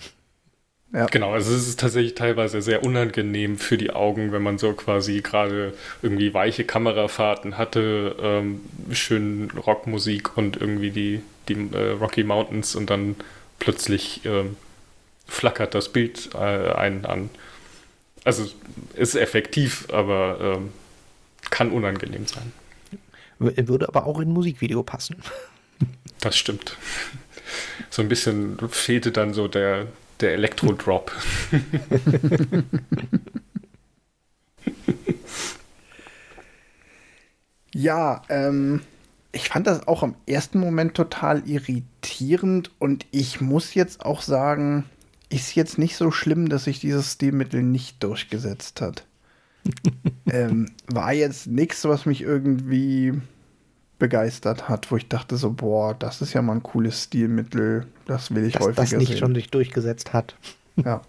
Ja. 0.93 1.05
Genau, 1.07 1.33
also 1.33 1.53
es 1.53 1.67
ist 1.67 1.79
tatsächlich 1.81 2.15
teilweise 2.15 2.61
sehr 2.61 2.83
unangenehm 2.83 3.57
für 3.57 3.77
die 3.77 3.91
Augen, 3.91 4.31
wenn 4.31 4.41
man 4.41 4.57
so 4.57 4.71
quasi 4.71 5.21
gerade 5.21 5.73
irgendwie 6.01 6.33
weiche 6.33 6.63
Kamerafahrten 6.63 7.57
hatte, 7.57 8.15
ähm, 8.21 8.61
schön 8.91 9.51
Rockmusik 9.51 10.37
und 10.37 10.55
irgendwie 10.55 10.91
die, 10.91 11.21
die 11.49 11.69
äh, 11.73 11.91
Rocky 11.91 12.23
Mountains 12.23 12.75
und 12.75 12.89
dann 12.89 13.15
plötzlich 13.59 14.25
ähm, 14.25 14.55
flackert 15.27 15.75
das 15.75 15.89
Bild 15.89 16.29
äh, 16.33 16.37
einen 16.37 17.05
an. 17.05 17.29
Also 18.23 18.49
ist 18.95 19.15
effektiv, 19.15 19.87
aber 19.91 20.37
ähm, 20.41 20.71
kann 21.49 21.71
unangenehm 21.71 22.25
sein. 22.27 22.51
Würde 23.39 23.87
aber 23.87 24.05
auch 24.05 24.19
in 24.19 24.29
ein 24.29 24.33
Musikvideo 24.33 24.83
passen. 24.83 25.17
Das 26.19 26.35
stimmt. 26.35 26.75
So 27.91 28.01
ein 28.01 28.09
bisschen 28.09 28.57
fehlte 28.69 29.11
dann 29.11 29.35
so 29.35 29.47
der, 29.47 29.85
der 30.19 30.33
Elektro-Drop. 30.33 31.11
ja, 37.75 38.23
ähm, 38.29 38.81
ich 39.31 39.49
fand 39.49 39.67
das 39.67 39.87
auch 39.87 40.03
im 40.03 40.15
ersten 40.25 40.59
Moment 40.59 40.93
total 40.95 41.47
irritierend 41.47 42.71
und 42.79 43.05
ich 43.11 43.41
muss 43.41 43.73
jetzt 43.73 44.05
auch 44.05 44.21
sagen, 44.21 44.85
ist 45.29 45.55
jetzt 45.55 45.77
nicht 45.77 45.95
so 45.95 46.11
schlimm, 46.11 46.49
dass 46.49 46.65
sich 46.65 46.79
dieses 46.79 47.13
Stilmittel 47.13 47.61
nicht 47.61 48.03
durchgesetzt 48.03 48.81
hat. 48.81 49.05
ähm, 50.31 50.71
war 50.87 51.13
jetzt 51.13 51.47
nichts, 51.47 51.83
was 51.85 52.05
mich 52.05 52.21
irgendwie 52.21 53.13
begeistert 53.99 54.69
hat, 54.69 54.91
wo 54.91 54.97
ich 54.97 55.09
dachte 55.09 55.37
so, 55.37 55.51
boah, 55.51 55.93
das 55.93 56.21
ist 56.21 56.33
ja 56.33 56.41
mal 56.41 56.53
ein 56.53 56.63
cooles 56.63 57.03
Stilmittel, 57.03 57.87
das 58.05 58.33
will 58.33 58.45
ich 58.45 58.53
dass 58.53 58.67
häufiger 58.67 58.81
das 58.83 58.93
nicht 58.93 59.09
sehen. 59.09 59.17
schon 59.17 59.35
sich 59.35 59.49
durchgesetzt 59.49 60.13
hat. 60.13 60.35
ja. 60.77 61.01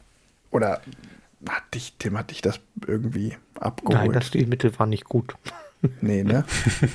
Oder 0.51 0.81
hat 1.49 1.63
dich, 1.75 1.95
Tim, 1.99 2.17
hat 2.19 2.31
dich 2.31 2.41
das 2.41 2.59
irgendwie 2.87 3.37
abgeholt? 3.61 3.99
Nein, 3.99 4.13
das 4.13 4.27
Stilmittel 4.27 4.77
war 4.79 4.87
nicht 4.87 5.05
gut. 5.05 5.35
Nee, 6.01 6.25
ne? 6.25 6.45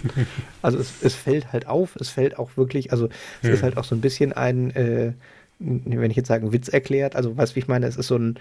also 0.61 0.77
es, 0.77 0.91
es 1.01 1.15
fällt 1.15 1.53
halt 1.53 1.67
auf, 1.67 1.95
es 1.95 2.09
fällt 2.09 2.37
auch 2.37 2.57
wirklich, 2.57 2.91
also 2.91 3.09
es 3.41 3.47
hm. 3.47 3.53
ist 3.53 3.63
halt 3.63 3.77
auch 3.77 3.85
so 3.85 3.95
ein 3.95 4.01
bisschen 4.01 4.33
ein, 4.33 4.71
äh, 4.71 5.13
wenn 5.59 6.11
ich 6.11 6.17
jetzt 6.17 6.27
sagen, 6.27 6.51
Witz 6.51 6.67
erklärt, 6.67 7.15
also 7.15 7.37
weißt 7.37 7.53
du, 7.53 7.55
wie 7.55 7.59
ich 7.59 7.67
meine, 7.67 7.87
es 7.87 7.95
ist 7.95 8.07
so 8.07 8.17
ein 8.17 8.39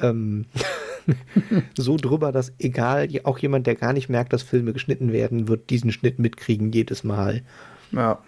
ähm, 0.00 0.46
so 1.78 1.96
drüber, 1.96 2.32
dass 2.32 2.52
egal, 2.58 3.08
auch 3.24 3.38
jemand, 3.38 3.66
der 3.66 3.74
gar 3.74 3.92
nicht 3.92 4.08
merkt, 4.08 4.32
dass 4.32 4.42
Filme 4.42 4.72
geschnitten 4.72 5.12
werden, 5.12 5.48
wird 5.48 5.70
diesen 5.70 5.92
Schnitt 5.92 6.18
mitkriegen 6.18 6.72
jedes 6.72 7.04
Mal. 7.04 7.42
Ja. 7.92 8.18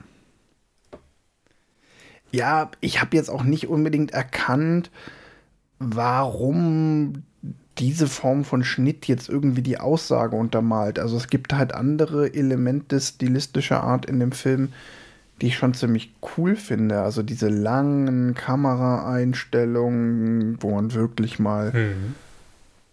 Ja, 2.30 2.70
ich 2.80 3.00
habe 3.00 3.16
jetzt 3.16 3.30
auch 3.30 3.42
nicht 3.42 3.68
unbedingt 3.68 4.10
erkannt, 4.10 4.90
warum 5.78 7.24
diese 7.78 8.08
Form 8.08 8.44
von 8.44 8.64
Schnitt 8.64 9.06
jetzt 9.06 9.28
irgendwie 9.28 9.60
die 9.62 9.78
Aussage 9.78 10.34
untermalt. 10.36 10.98
Also 10.98 11.16
es 11.16 11.28
gibt 11.28 11.52
halt 11.52 11.72
andere 11.74 12.34
Elemente 12.34 13.00
stilistischer 13.00 13.82
Art 13.82 14.06
in 14.06 14.18
dem 14.20 14.32
Film, 14.32 14.72
die 15.40 15.48
ich 15.48 15.56
schon 15.56 15.74
ziemlich 15.74 16.14
cool 16.36 16.56
finde. 16.56 17.02
Also 17.02 17.22
diese 17.22 17.48
langen 17.48 18.34
Kameraeinstellungen, 18.34 20.56
wo 20.60 20.74
man 20.74 20.94
wirklich 20.94 21.38
mal. 21.38 21.72
Mhm. 21.72 22.14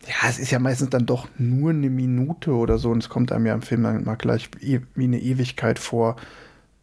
Ja, 0.08 0.30
es 0.30 0.38
ist 0.38 0.51
ja 0.51 0.60
meistens 0.60 0.92
dann 0.92 1.08
doch 1.08 1.27
nur 1.39 1.72
eine 1.72 1.89
Minute 1.89 2.51
oder 2.51 2.77
so 2.77 2.92
und 2.92 3.01
es 3.01 3.10
kommt 3.10 3.32
einem 3.32 3.48
ja 3.48 3.56
im 3.56 3.63
Film 3.63 3.82
dann 3.82 4.04
mal 4.04 4.13
gleich 4.13 4.51
wie 4.62 4.80
eine 4.96 5.20
Ewigkeit 5.20 5.80
vor. 5.80 6.18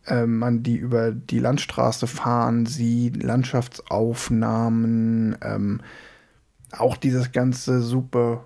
Äh, 0.07 0.27
man 0.27 0.65
die 0.65 0.77
über 0.77 1.13
die 1.13 1.39
Landstraße 1.39 2.09
fahren 2.09 2.67
sieht, 2.67 3.23
Landschaftsaufnahmen, 3.23 5.37
ähm, 5.41 5.81
auch 6.73 6.97
dieses 6.97 7.33
ganze 7.33 7.81
super 7.83 8.45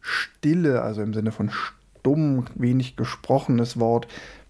Stille, 0.00 0.82
also 0.82 1.02
im 1.02 1.14
Sinne 1.14 1.32
von 1.32 1.50
stumm, 1.50 2.46
wenig 2.54 2.96
gesprochenes 2.96 3.78
Wort, 3.78 4.08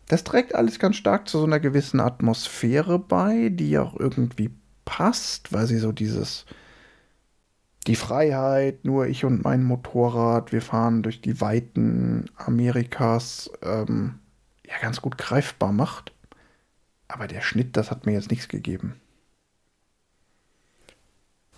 das 0.08 0.24
trägt 0.24 0.54
alles 0.54 0.78
ganz 0.78 0.96
stark 0.96 1.28
zu 1.28 1.38
so 1.38 1.44
einer 1.44 1.60
gewissen 1.60 2.00
Atmosphäre 2.00 2.98
bei, 2.98 3.48
die 3.50 3.78
auch 3.78 3.98
irgendwie 3.98 4.50
passt, 4.84 5.52
weil 5.52 5.66
sie 5.66 5.78
so 5.78 5.92
dieses 5.92 6.44
die 7.86 7.96
Freiheit, 7.96 8.84
nur 8.84 9.06
ich 9.06 9.24
und 9.24 9.44
mein 9.44 9.62
Motorrad, 9.62 10.52
wir 10.52 10.62
fahren 10.62 11.02
durch 11.02 11.20
die 11.20 11.40
Weiten 11.40 12.30
Amerikas, 12.36 13.50
ähm, 13.62 14.20
ja 14.66 14.74
ganz 14.80 15.02
gut 15.02 15.18
greifbar 15.18 15.72
macht. 15.72 16.12
Aber 17.08 17.26
der 17.26 17.42
Schnitt, 17.42 17.76
das 17.76 17.90
hat 17.90 18.06
mir 18.06 18.12
jetzt 18.12 18.30
nichts 18.30 18.48
gegeben. 18.48 18.94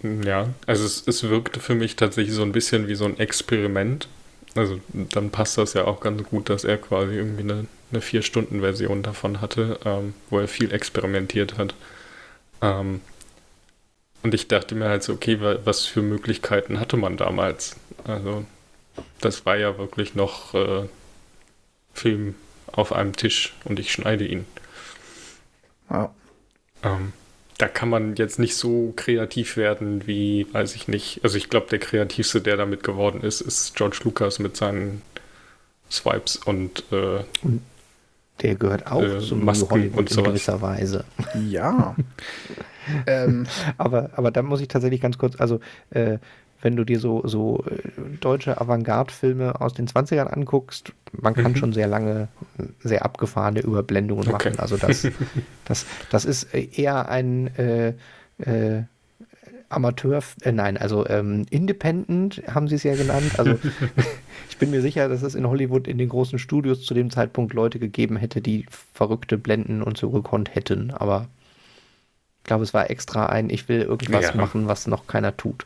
Ja, 0.03 0.51
also 0.67 0.85
es, 0.85 1.07
es 1.07 1.23
wirkte 1.25 1.59
für 1.61 1.75
mich 1.75 1.97
tatsächlich 1.97 2.35
so 2.35 2.43
ein 2.43 2.53
bisschen 2.53 2.87
wie 2.89 2.95
so 2.95 3.05
ein 3.07 3.19
Experiment. 3.19 4.09
Also 4.55 4.81
dann 4.93 5.31
passt 5.31 5.59
das 5.59 5.75
ja 5.75 5.85
auch 5.85 6.01
ganz 6.01 6.23
gut, 6.25 6.49
dass 6.51 6.65
er 6.65 6.79
quasi 6.79 7.15
irgendwie 7.15 7.43
eine, 7.43 7.67
eine 7.91 8.01
Vier-Stunden-Version 8.01 9.03
davon 9.03 9.41
hatte, 9.41 9.79
ähm, 9.85 10.15
wo 10.31 10.39
er 10.39 10.49
viel 10.49 10.73
experimentiert 10.73 11.59
hat. 11.59 11.75
Ähm, 12.63 13.03
Und 14.23 14.35
ich 14.35 14.49
dachte 14.49 14.75
mir 14.75 14.89
halt 14.91 15.03
so, 15.03 15.13
okay, 15.15 15.39
was 15.65 15.87
für 15.87 16.03
Möglichkeiten 16.03 16.81
hatte 16.81 16.97
man 16.99 17.17
damals? 17.17 17.77
Also, 18.05 18.45
das 19.21 19.47
war 19.47 19.57
ja 19.57 19.79
wirklich 19.79 20.15
noch 20.15 20.55
äh, 20.55 20.89
Film 21.95 22.37
auf 22.71 22.93
einem 22.93 23.17
Tisch 23.17 23.55
und 23.65 23.81
ich 23.81 23.91
schneide 23.91 24.25
ihn. 24.25 24.47
Ja. 25.91 26.15
Ähm, 26.83 27.13
da 27.59 27.69
kann 27.69 27.89
man 27.89 28.17
jetzt 28.17 28.39
nicht 28.39 28.57
so 28.57 28.93
kreativ 28.97 29.57
werden 29.57 30.07
wie, 30.07 30.47
weiß 30.53 30.75
ich 30.75 30.89
nicht. 30.89 31.21
Also 31.23 31.39
ich 31.39 31.49
glaube, 31.49 31.69
der 31.71 31.79
kreativste, 31.79 32.41
der 32.41 32.57
damit 32.57 32.83
geworden 32.83 33.23
ist, 33.23 33.41
ist 33.41 33.75
George 33.75 33.99
Lucas 34.05 34.39
mit 34.39 34.57
seinen 34.57 35.03
Swipes 35.91 36.37
und, 36.37 36.85
äh, 36.93 37.21
und 37.43 37.63
der 38.43 38.57
gehört 38.57 38.87
auch 38.87 39.03
äh, 39.03 39.21
zum 39.21 39.45
Masken 39.45 39.71
Hollywood 39.71 39.99
und 39.99 40.17
in 40.17 40.25
gewisser 40.25 40.61
Weise. 40.61 41.05
Ja. 41.49 41.97
ähm. 43.07 43.47
aber, 43.79 44.11
aber 44.15 44.31
da 44.31 44.43
muss 44.43 44.61
ich 44.61 44.69
tatsächlich 44.69 45.01
ganz 45.01 45.17
kurz, 45.17 45.41
also 45.41 45.61
äh, 45.91 46.19
wenn 46.67 46.75
du 46.75 46.83
dir 46.83 46.99
so, 46.99 47.23
so 47.25 47.65
äh, 47.71 48.17
deutsche 48.19 48.61
Avantgarde-Filme 48.61 49.61
aus 49.61 49.73
den 49.73 49.87
20ern 49.87 50.27
anguckst, 50.27 50.93
man 51.13 51.33
kann 51.33 51.53
mhm. 51.53 51.57
schon 51.57 51.73
sehr 51.73 51.87
lange 51.87 52.27
sehr 52.81 53.05
abgefahrene 53.05 53.61
Überblendungen 53.61 54.27
okay. 54.27 54.51
machen. 54.51 54.59
Also 54.59 54.77
das, 54.77 55.07
das, 55.65 55.87
das 56.11 56.25
ist 56.25 56.53
eher 56.53 57.09
ein 57.09 57.55
äh, 57.57 57.95
äh, 58.39 58.83
Amateur, 59.69 60.25
äh, 60.43 60.51
nein, 60.51 60.77
also 60.77 61.07
ähm, 61.09 61.47
Independent 61.51 62.43
haben 62.53 62.67
sie 62.67 62.75
es 62.75 62.83
ja 62.83 62.97
genannt. 62.97 63.39
Also 63.39 63.61
ich 64.51 64.59
bin 64.59 64.73
mir 64.73 64.83
sicher, 64.83 65.09
dass 65.09 65.23
es 65.23 65.37
in 65.37 65.47
Hollywood 65.47 65.87
in 65.87 65.99
den 65.99 66.09
großen 66.09 66.41
Studios 66.41 66.83
zu 66.83 66.95
dem 66.95 67.11
Zeitpunkt 67.11 67.55
Leute 67.55 67.79
gegeben 67.79 68.17
hätte, 68.17 68.41
die 68.41 68.67
verrückte 68.93 69.39
Blenden 69.39 69.85
und 69.85 69.99
so 69.99 70.11
gekonnt 70.11 70.57
hätten. 70.57 70.91
Aber 70.91 71.29
ich 72.39 72.45
glaube, 72.45 72.65
es 72.65 72.75
war 72.75 72.91
extra 72.91 73.27
ein, 73.27 73.51
ich 73.51 73.69
will 73.69 73.83
irgendwas 73.83 74.25
ja. 74.25 74.35
machen, 74.35 74.67
was 74.67 74.89
noch 74.89 75.07
keiner 75.07 75.37
tut. 75.37 75.65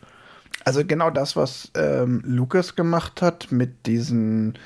Also 0.70 0.84
genau 0.86 1.10
das, 1.10 1.34
was 1.34 1.72
ähm, 1.74 2.22
Lucas 2.24 2.76
gemacht 2.76 3.22
hat 3.22 3.50
mit 3.50 3.86
diesen 3.86 4.56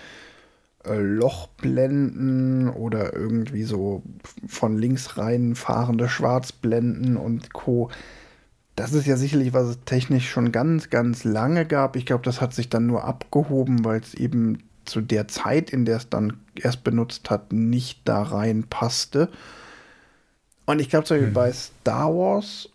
äh, 0.85 0.99
Lochblenden 0.99 2.69
oder 2.69 3.17
irgendwie 3.17 3.63
so 3.63 4.03
von 4.47 4.77
links 4.77 5.17
rein 5.17 5.55
fahrende 5.55 6.11
Schwarzblenden 6.11 7.17
und 7.17 7.55
Co. 7.55 7.91
Das 8.77 8.93
ist 8.93 9.07
ja 9.07 9.17
sicherlich, 9.17 9.55
was 9.55 9.67
es 9.67 9.79
technisch 9.87 10.29
schon 10.29 10.53
ganz, 10.53 10.91
ganz 10.91 11.25
lange 11.25 11.65
gab. 11.65 11.97
Ich 11.97 12.05
glaube, 12.05 12.23
das 12.23 12.43
hat 12.43 12.53
sich 12.53 12.69
dann 12.69 12.87
nur 12.87 13.05
abgehoben, 13.05 13.87
weil 13.87 14.01
es 14.01 14.13
eben 14.13 14.59
zu 14.85 15.01
der 15.01 15.27
Zeit, 15.27 15.71
in 15.71 15.87
der 15.87 15.97
es 15.97 16.11
dann 16.11 16.35
erst 16.55 16.85
benutzt 16.85 17.31
hat, 17.31 17.51
nicht 17.55 18.03
da 18.05 18.23
rein 18.23 18.65
passte. 18.65 19.31
Und 20.67 20.83
ich 20.83 20.91
glaube, 20.91 21.07
zum 21.07 21.15
Beispiel 21.15 21.29
hm. 21.29 21.35
bei 21.35 21.51
Star 21.51 22.15
Wars 22.15 22.69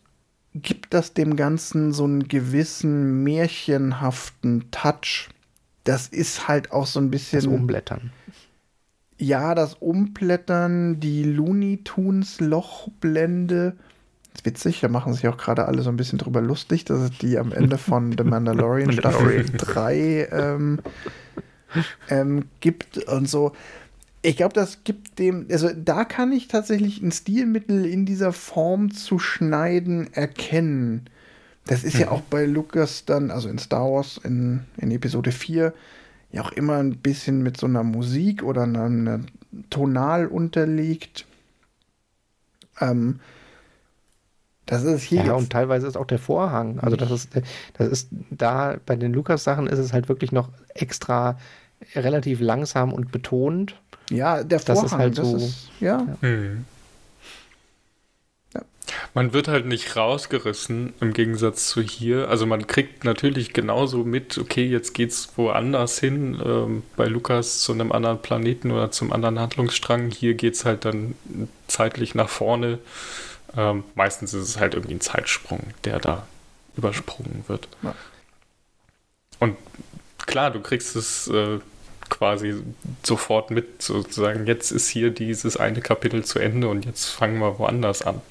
gibt 0.55 0.93
das 0.93 1.13
dem 1.13 1.35
Ganzen 1.35 1.91
so 1.91 2.03
einen 2.03 2.27
gewissen 2.27 3.23
märchenhaften 3.23 4.71
Touch. 4.71 5.29
Das 5.83 6.07
ist 6.07 6.47
halt 6.47 6.71
auch 6.71 6.85
so 6.85 6.99
ein 6.99 7.11
bisschen. 7.11 7.39
Das 7.39 7.47
Umblättern. 7.47 8.11
Ja, 9.17 9.53
das 9.53 9.75
Umblättern, 9.75 10.99
die 10.99 11.23
Looney 11.23 11.81
Tunes 11.83 12.39
Lochblende. 12.39 13.75
Das 14.31 14.41
ist 14.41 14.45
witzig, 14.45 14.79
da 14.79 14.87
machen 14.87 15.13
sich 15.13 15.27
auch 15.27 15.37
gerade 15.37 15.65
alle 15.65 15.81
so 15.81 15.89
ein 15.89 15.97
bisschen 15.97 16.19
drüber 16.19 16.41
lustig, 16.41 16.85
dass 16.85 16.99
es 16.99 17.17
die 17.17 17.37
am 17.37 17.51
Ende 17.51 17.77
von 17.77 18.15
The 18.17 18.23
Mandalorian 18.23 18.91
Staffel 18.93 19.45
3 19.45 20.29
ähm, 20.31 20.79
ähm, 22.09 22.45
gibt 22.61 22.97
und 22.99 23.27
so. 23.27 23.53
Ich 24.21 24.35
glaube, 24.35 24.53
das 24.53 24.83
gibt 24.83 25.17
dem, 25.17 25.47
also 25.49 25.69
da 25.73 26.03
kann 26.03 26.31
ich 26.33 26.47
tatsächlich 26.47 27.01
ein 27.01 27.11
Stilmittel 27.11 27.85
in 27.85 28.05
dieser 28.05 28.33
Form 28.33 28.91
zu 28.91 29.17
schneiden 29.17 30.13
erkennen. 30.13 31.09
Das 31.65 31.83
ist 31.83 31.95
mhm. 31.95 32.01
ja 32.01 32.11
auch 32.11 32.21
bei 32.21 32.45
Lucas 32.45 33.05
dann, 33.05 33.31
also 33.31 33.47
in 33.47 33.59
Star 33.59 33.89
Wars 33.89 34.19
in, 34.23 34.65
in 34.77 34.91
Episode 34.91 35.31
4, 35.31 35.73
ja 36.31 36.41
auch 36.43 36.51
immer 36.51 36.77
ein 36.77 36.97
bisschen 36.97 37.43
mit 37.43 37.57
so 37.57 37.65
einer 37.65 37.83
Musik 37.83 38.43
oder 38.43 38.63
einer, 38.63 38.83
einer 38.83 39.21
Tonal 39.69 40.27
unterlegt. 40.27 41.25
Ähm, 42.81 43.19
das 44.65 44.83
ist 44.83 45.01
hier. 45.03 45.23
Ja, 45.25 45.33
und 45.33 45.49
teilweise 45.49 45.87
ist 45.87 45.97
auch 45.97 46.05
der 46.05 46.19
Vorhang. 46.19 46.79
Also 46.79 46.95
das 46.95 47.09
ist, 47.09 47.29
das 47.73 47.87
ist 47.87 48.09
da 48.29 48.77
bei 48.85 48.95
den 48.95 49.13
Lukas-Sachen 49.13 49.65
ist 49.65 49.79
es 49.79 49.93
halt 49.93 50.09
wirklich 50.09 50.31
noch 50.31 50.49
extra 50.75 51.39
relativ 51.95 52.39
langsam 52.39 52.93
und 52.93 53.11
betont. 53.11 53.81
Ja, 54.09 54.43
der 54.43 54.59
Vorhang, 54.59 54.83
das 54.83 54.91
ist 54.91 54.97
halt 54.97 55.15
so. 55.15 55.37
Ist, 55.37 55.69
ja. 55.79 56.07
Hm. 56.21 56.65
ja. 58.53 58.61
Man 59.13 59.33
wird 59.33 59.47
halt 59.47 59.65
nicht 59.65 59.95
rausgerissen 59.95 60.93
im 60.99 61.13
Gegensatz 61.13 61.69
zu 61.69 61.81
hier. 61.81 62.29
Also 62.29 62.45
man 62.45 62.67
kriegt 62.67 63.03
natürlich 63.03 63.53
genauso 63.53 64.03
mit, 64.03 64.37
okay, 64.37 64.65
jetzt 64.65 64.93
geht's 64.93 65.29
woanders 65.35 65.99
hin, 65.99 66.41
ähm, 66.43 66.83
bei 66.95 67.05
Lukas 67.05 67.59
zu 67.59 67.71
einem 67.71 67.91
anderen 67.91 68.21
Planeten 68.21 68.71
oder 68.71 68.91
zum 68.91 69.13
anderen 69.13 69.39
Handlungsstrang. 69.39 70.11
Hier 70.11 70.33
geht's 70.33 70.65
halt 70.65 70.85
dann 70.85 71.15
zeitlich 71.67 72.15
nach 72.15 72.29
vorne. 72.29 72.79
Ähm, 73.55 73.83
meistens 73.95 74.33
ist 74.33 74.47
es 74.47 74.59
halt 74.59 74.73
irgendwie 74.73 74.95
ein 74.95 75.01
Zeitsprung, 75.01 75.61
der 75.83 75.99
da 75.99 76.27
übersprungen 76.75 77.43
wird. 77.47 77.67
Ja. 77.83 77.93
Und 79.39 79.57
klar, 80.25 80.51
du 80.51 80.59
kriegst 80.61 80.95
es 80.95 81.27
äh, 81.27 81.59
quasi 82.09 82.55
sofort 83.03 83.51
mit, 83.51 83.81
sozusagen, 83.81 84.45
jetzt 84.47 84.71
ist 84.71 84.89
hier 84.89 85.11
dieses 85.11 85.57
eine 85.57 85.81
Kapitel 85.81 86.23
zu 86.23 86.39
Ende 86.39 86.67
und 86.67 86.85
jetzt 86.85 87.05
fangen 87.05 87.39
wir 87.39 87.59
woanders 87.59 88.01
an. 88.01 88.21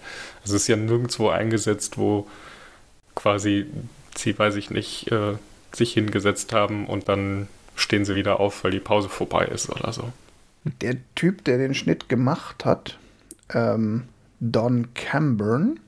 Also 0.42 0.56
es 0.56 0.62
ist 0.62 0.68
ja 0.68 0.76
nirgendwo 0.76 1.28
eingesetzt, 1.28 1.98
wo 1.98 2.26
quasi 3.14 3.66
sie, 4.16 4.38
weiß 4.38 4.56
ich 4.56 4.70
nicht, 4.70 5.10
äh, 5.12 5.34
sich 5.72 5.92
hingesetzt 5.92 6.52
haben 6.52 6.86
und 6.86 7.08
dann 7.08 7.48
stehen 7.76 8.04
sie 8.04 8.14
wieder 8.14 8.40
auf, 8.40 8.64
weil 8.64 8.70
die 8.70 8.80
Pause 8.80 9.08
vorbei 9.08 9.44
ist 9.44 9.70
oder 9.70 9.92
so. 9.92 10.12
Der 10.80 10.96
Typ, 11.14 11.44
der 11.44 11.58
den 11.58 11.74
Schnitt 11.74 12.08
gemacht 12.08 12.64
hat, 12.64 12.98
ähm, 13.50 14.04
Don 14.40 14.94
Camburn, 14.94 15.80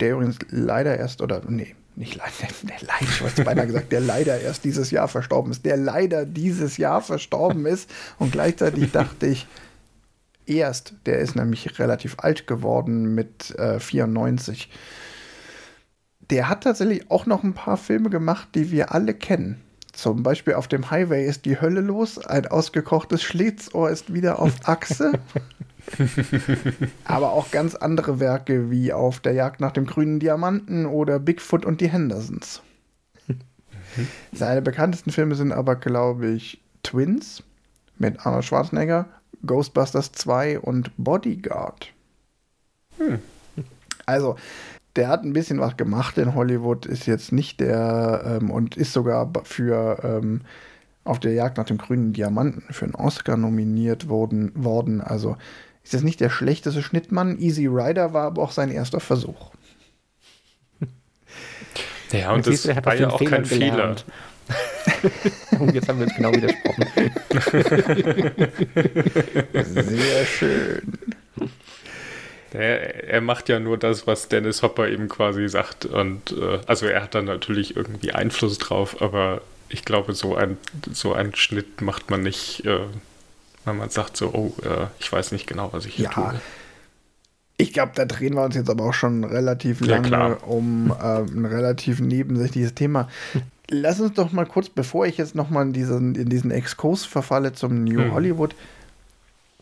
der 0.00 0.12
übrigens 0.12 0.38
leider 0.50 0.96
erst, 0.96 1.22
oder 1.22 1.42
nee, 1.46 1.74
nicht 1.96 2.16
leider, 2.16 2.52
der 2.62 2.76
leider, 2.80 3.02
ich 3.02 3.22
wollte 3.22 3.44
beinahe 3.44 3.66
gesagt, 3.66 3.92
der 3.92 4.00
leider 4.00 4.40
erst 4.40 4.64
dieses 4.64 4.90
Jahr 4.90 5.08
verstorben 5.08 5.52
ist, 5.52 5.64
der 5.64 5.76
leider 5.76 6.24
dieses 6.26 6.76
Jahr 6.76 7.00
verstorben 7.00 7.66
ist. 7.66 7.90
Und 8.18 8.32
gleichzeitig 8.32 8.92
dachte 8.92 9.26
ich, 9.26 9.46
erst, 10.46 10.94
der 11.06 11.18
ist 11.18 11.36
nämlich 11.36 11.78
relativ 11.78 12.16
alt 12.18 12.46
geworden 12.46 13.14
mit 13.14 13.56
äh, 13.58 13.80
94. 13.80 14.70
Der 16.30 16.48
hat 16.48 16.64
tatsächlich 16.64 17.10
auch 17.10 17.26
noch 17.26 17.42
ein 17.42 17.54
paar 17.54 17.76
Filme 17.76 18.10
gemacht, 18.10 18.48
die 18.54 18.70
wir 18.70 18.92
alle 18.92 19.14
kennen. 19.14 19.60
Zum 19.92 20.24
Beispiel 20.24 20.54
auf 20.54 20.66
dem 20.66 20.90
Highway 20.90 21.24
ist 21.26 21.44
die 21.44 21.60
Hölle 21.60 21.80
los, 21.80 22.18
ein 22.18 22.46
ausgekochtes 22.48 23.22
Schlitzohr 23.22 23.90
ist 23.90 24.12
wieder 24.12 24.40
auf 24.40 24.52
Achse. 24.64 25.12
Aber 27.04 27.32
auch 27.32 27.50
ganz 27.50 27.74
andere 27.74 28.20
Werke 28.20 28.70
wie 28.70 28.92
Auf 28.92 29.20
der 29.20 29.32
Jagd 29.32 29.60
nach 29.60 29.72
dem 29.72 29.86
grünen 29.86 30.20
Diamanten 30.20 30.86
oder 30.86 31.18
Bigfoot 31.18 31.64
und 31.64 31.80
die 31.80 31.88
Hendersons. 31.88 32.62
Seine 34.32 34.62
bekanntesten 34.62 35.10
Filme 35.10 35.34
sind 35.34 35.52
aber, 35.52 35.76
glaube 35.76 36.28
ich, 36.28 36.60
Twins 36.82 37.42
mit 37.98 38.26
Arnold 38.26 38.44
Schwarzenegger, 38.44 39.06
Ghostbusters 39.46 40.12
2 40.12 40.58
und 40.58 40.90
Bodyguard. 40.96 41.92
Hm. 42.98 43.20
Also, 44.06 44.36
der 44.96 45.08
hat 45.08 45.24
ein 45.24 45.32
bisschen 45.32 45.60
was 45.60 45.76
gemacht 45.76 46.18
in 46.18 46.34
Hollywood, 46.34 46.86
ist 46.86 47.06
jetzt 47.06 47.32
nicht 47.32 47.60
der 47.60 48.38
ähm, 48.40 48.50
und 48.50 48.76
ist 48.76 48.92
sogar 48.92 49.30
für 49.44 49.98
ähm, 50.02 50.42
auf 51.04 51.20
der 51.20 51.32
Jagd 51.32 51.58
nach 51.58 51.66
dem 51.66 51.78
grünen 51.78 52.12
Diamanten 52.12 52.62
für 52.72 52.84
einen 52.84 52.94
Oscar 52.94 53.36
nominiert 53.36 54.08
worden. 54.08 54.52
worden. 54.54 55.00
Also 55.00 55.36
ist 55.84 55.92
jetzt 55.92 56.02
nicht 56.02 56.20
der 56.20 56.30
schlechteste 56.30 56.82
Schnittmann. 56.82 57.38
Easy 57.38 57.66
Rider 57.66 58.12
war 58.12 58.24
aber 58.26 58.42
auch 58.42 58.52
sein 58.52 58.70
erster 58.70 59.00
Versuch. 59.00 59.52
Ja, 62.12 62.30
und, 62.30 62.46
und 62.46 62.54
das 62.54 62.62
du, 62.62 62.84
war 62.84 62.94
ja 62.94 63.10
auch 63.10 63.24
kein 63.24 63.44
Fehler. 63.44 63.96
und 65.58 65.74
jetzt 65.74 65.88
haben 65.88 65.98
wir 65.98 66.06
uns 66.06 66.14
genau 66.14 66.32
widersprochen. 66.32 66.84
Sehr 69.74 70.24
schön. 70.24 70.92
Er, 72.52 73.08
er, 73.08 73.20
macht 73.20 73.48
ja 73.48 73.58
nur 73.58 73.78
das, 73.78 74.06
was 74.06 74.28
Dennis 74.28 74.62
Hopper 74.62 74.88
eben 74.88 75.08
quasi 75.08 75.48
sagt. 75.48 75.86
Und 75.86 76.30
äh, 76.30 76.60
also 76.66 76.86
er 76.86 77.02
hat 77.02 77.16
dann 77.16 77.24
natürlich 77.24 77.74
irgendwie 77.76 78.12
Einfluss 78.12 78.58
drauf, 78.58 79.02
aber 79.02 79.42
ich 79.68 79.84
glaube, 79.84 80.14
so 80.14 80.36
ein, 80.36 80.56
so 80.92 81.14
einen 81.14 81.34
Schnitt 81.34 81.80
macht 81.80 82.10
man 82.10 82.22
nicht, 82.22 82.64
äh, 82.64 82.78
wenn 83.64 83.76
man 83.76 83.90
sagt 83.90 84.16
so, 84.16 84.32
oh, 84.32 84.52
äh, 84.62 84.86
ich 84.98 85.12
weiß 85.12 85.32
nicht 85.32 85.46
genau, 85.46 85.72
was 85.72 85.86
ich 85.86 85.94
hier 85.94 86.06
ja. 86.06 86.10
tue. 86.10 86.40
Ich 87.56 87.72
glaube, 87.72 87.92
da 87.94 88.04
drehen 88.04 88.34
wir 88.34 88.42
uns 88.42 88.56
jetzt 88.56 88.68
aber 88.68 88.84
auch 88.84 88.94
schon 88.94 89.22
relativ 89.22 89.80
lange 89.80 90.08
ja, 90.10 90.32
um 90.32 90.90
äh, 90.90 91.20
ein 91.20 91.44
relativ 91.44 92.00
nebensächliches 92.00 92.74
Thema. 92.74 93.08
Lass 93.70 94.00
uns 94.00 94.14
doch 94.14 94.32
mal 94.32 94.44
kurz, 94.44 94.68
bevor 94.68 95.06
ich 95.06 95.18
jetzt 95.18 95.34
nochmal 95.34 95.66
in 95.66 95.72
diesen, 95.72 96.14
in 96.16 96.28
diesen 96.28 96.50
Exkurs 96.50 97.04
verfalle 97.04 97.52
zum 97.52 97.84
New 97.84 98.00
hm. 98.00 98.12
Hollywood, 98.12 98.54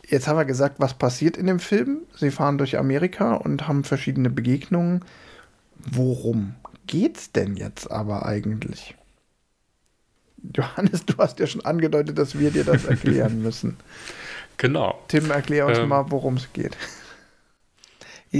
jetzt 0.07 0.27
haben 0.27 0.37
wir 0.37 0.45
gesagt, 0.45 0.75
was 0.79 0.95
passiert 0.95 1.37
in 1.37 1.45
dem 1.45 1.59
Film. 1.59 1.99
Sie 2.15 2.31
fahren 2.31 2.57
durch 2.57 2.77
Amerika 2.77 3.35
und 3.35 3.67
haben 3.67 3.83
verschiedene 3.83 4.29
Begegnungen. 4.29 5.05
Worum 5.77 6.55
geht's 6.87 7.31
denn 7.31 7.55
jetzt 7.55 7.91
aber 7.91 8.25
eigentlich? 8.25 8.95
Johannes, 10.55 11.05
du 11.05 11.17
hast 11.17 11.39
ja 11.39 11.47
schon 11.47 11.65
angedeutet, 11.65 12.17
dass 12.17 12.37
wir 12.37 12.51
dir 12.51 12.63
das 12.63 12.85
erklären 12.85 13.41
müssen. 13.41 13.77
Genau. 14.57 14.99
Tim, 15.07 15.31
erklär 15.31 15.67
uns 15.67 15.79
ähm, 15.79 15.89
mal, 15.89 16.05
worum 16.09 16.37
es 16.37 16.51
geht. 16.53 16.77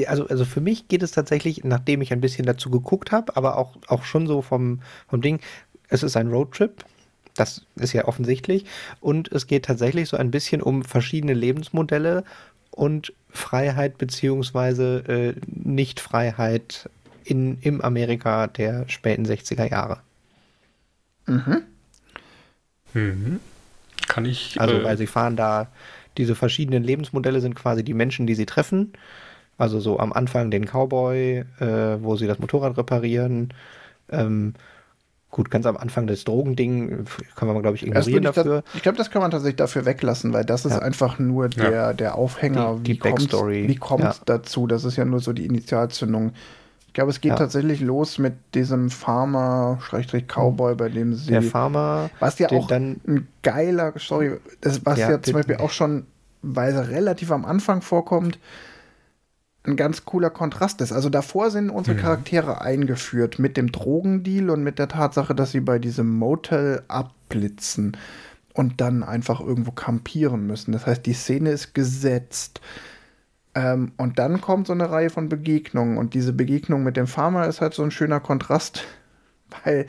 Also, 0.07 0.27
also 0.27 0.43
für 0.43 0.61
mich 0.61 0.87
geht 0.87 1.03
es 1.03 1.11
tatsächlich, 1.11 1.63
nachdem 1.63 2.01
ich 2.01 2.11
ein 2.11 2.21
bisschen 2.21 2.45
dazu 2.45 2.71
geguckt 2.71 3.11
habe, 3.11 3.37
aber 3.37 3.57
auch, 3.57 3.75
auch 3.87 4.03
schon 4.03 4.25
so 4.25 4.41
vom, 4.41 4.81
vom 5.07 5.21
Ding, 5.21 5.39
es 5.87 6.01
ist 6.01 6.17
ein 6.17 6.29
Roadtrip, 6.29 6.83
das 7.35 7.65
ist 7.75 7.93
ja 7.93 8.05
offensichtlich, 8.05 8.65
und 9.01 9.31
es 9.31 9.45
geht 9.45 9.65
tatsächlich 9.65 10.09
so 10.09 10.17
ein 10.17 10.31
bisschen 10.31 10.61
um 10.61 10.83
verschiedene 10.83 11.33
Lebensmodelle 11.33 12.23
und 12.71 13.13
Freiheit 13.29 13.99
beziehungsweise 13.99 15.03
äh, 15.07 15.35
Nichtfreiheit 15.45 16.89
in, 17.23 17.59
im 17.61 17.81
Amerika 17.81 18.47
der 18.47 18.89
späten 18.89 19.25
60er 19.25 19.69
Jahre. 19.69 19.99
Mhm. 21.27 21.63
Mhm. 22.93 23.39
Kann 24.07 24.25
ich. 24.25 24.59
Also, 24.59 24.75
äh, 24.75 24.83
weil 24.83 24.97
sie 24.97 25.07
fahren 25.07 25.35
da, 25.35 25.67
diese 26.17 26.35
verschiedenen 26.35 26.83
Lebensmodelle 26.83 27.41
sind 27.41 27.55
quasi 27.55 27.83
die 27.83 27.93
Menschen, 27.93 28.27
die 28.27 28.35
sie 28.35 28.45
treffen. 28.45 28.93
Also 29.57 29.79
so 29.79 29.99
am 29.99 30.13
Anfang 30.13 30.51
den 30.51 30.65
Cowboy, 30.65 31.45
äh, 31.59 32.03
wo 32.03 32.15
sie 32.15 32.27
das 32.27 32.39
Motorrad 32.39 32.77
reparieren. 32.77 33.53
Ähm, 34.09 34.53
gut, 35.29 35.49
ganz 35.51 35.65
am 35.65 35.77
Anfang 35.77 36.07
das 36.07 36.23
Drogending 36.23 37.05
kann 37.35 37.47
man, 37.47 37.61
glaube 37.61 37.75
ich, 37.77 37.85
ignorieren 37.85 38.23
ich 38.23 38.31
dafür. 38.31 38.61
Das, 38.61 38.75
ich 38.75 38.81
glaube, 38.81 38.97
das 38.97 39.09
kann 39.11 39.21
man 39.21 39.31
tatsächlich 39.31 39.57
dafür 39.57 39.85
weglassen, 39.85 40.33
weil 40.33 40.43
das 40.45 40.65
ist 40.65 40.73
ja. 40.73 40.79
einfach 40.79 41.19
nur 41.19 41.49
der, 41.49 41.71
ja. 41.71 41.93
der 41.93 42.15
Aufhänger. 42.15 42.79
Die, 42.81 42.93
die 42.93 42.99
Backstory. 42.99 43.67
Wie 43.67 43.75
kommt 43.75 44.03
es 44.03 44.17
ja. 44.17 44.23
dazu? 44.25 44.67
Das 44.67 44.83
ist 44.83 44.95
ja 44.95 45.05
nur 45.05 45.19
so 45.19 45.33
die 45.33 45.45
Initialzündung. 45.45 46.33
Ich 46.93 46.95
glaube, 46.95 47.09
es 47.09 47.21
geht 47.21 47.35
tatsächlich 47.35 47.81
los 47.81 48.19
mit 48.19 48.35
diesem 48.53 48.91
Farmer, 48.91 49.79
Schrägstrich 49.81 50.27
Cowboy, 50.27 50.75
bei 50.75 50.89
dem 50.89 51.15
sie. 51.15 51.31
Der 51.31 51.41
Farmer. 51.41 52.11
Was 52.19 52.37
ja 52.37 52.51
auch 52.51 52.67
dann, 52.67 53.01
ein 53.07 53.27
geiler, 53.41 53.93
sorry, 53.97 54.37
das, 54.61 54.85
was 54.85 54.99
ja, 54.99 55.19
zum 55.19 55.33
Beispiel 55.33 55.55
auch 55.55 55.71
schon, 55.71 56.05
weil 56.43 56.71
er 56.71 56.89
relativ 56.89 57.31
am 57.31 57.45
Anfang 57.45 57.81
vorkommt, 57.81 58.37
ein 59.63 59.75
ganz 59.75 60.05
cooler 60.05 60.29
Kontrast 60.29 60.81
ist. 60.81 60.91
Also 60.91 61.09
davor 61.09 61.49
sind 61.49 61.71
unsere. 61.71 61.97
Charaktere 61.97 62.61
eingeführt 62.61 63.39
mit 63.39 63.57
dem 63.57 63.71
Drogendeal 63.71 64.51
und 64.51 64.61
mit 64.63 64.77
der 64.77 64.87
Tatsache, 64.87 65.33
dass 65.33 65.49
sie 65.49 65.61
bei 65.61 65.79
diesem 65.79 66.15
Motel 66.15 66.83
abblitzen 66.89 67.97
und 68.53 68.81
dann 68.81 69.01
einfach 69.01 69.39
irgendwo 69.39 69.71
kampieren 69.71 70.45
müssen. 70.45 70.73
Das 70.73 70.85
heißt, 70.85 71.03
die 71.07 71.13
Szene 71.13 71.49
ist 71.49 71.73
gesetzt. 71.73 72.61
Ähm, 73.55 73.91
und 73.97 74.19
dann 74.19 74.41
kommt 74.41 74.67
so 74.67 74.73
eine 74.73 74.89
Reihe 74.89 75.09
von 75.09 75.29
Begegnungen 75.29 75.97
und 75.97 76.13
diese 76.13 76.33
Begegnung 76.33 76.83
mit 76.83 76.97
dem 76.97 77.07
Farmer 77.07 77.47
ist 77.47 77.61
halt 77.61 77.73
so 77.73 77.83
ein 77.83 77.91
schöner 77.91 78.19
Kontrast, 78.19 78.83
weil 79.63 79.87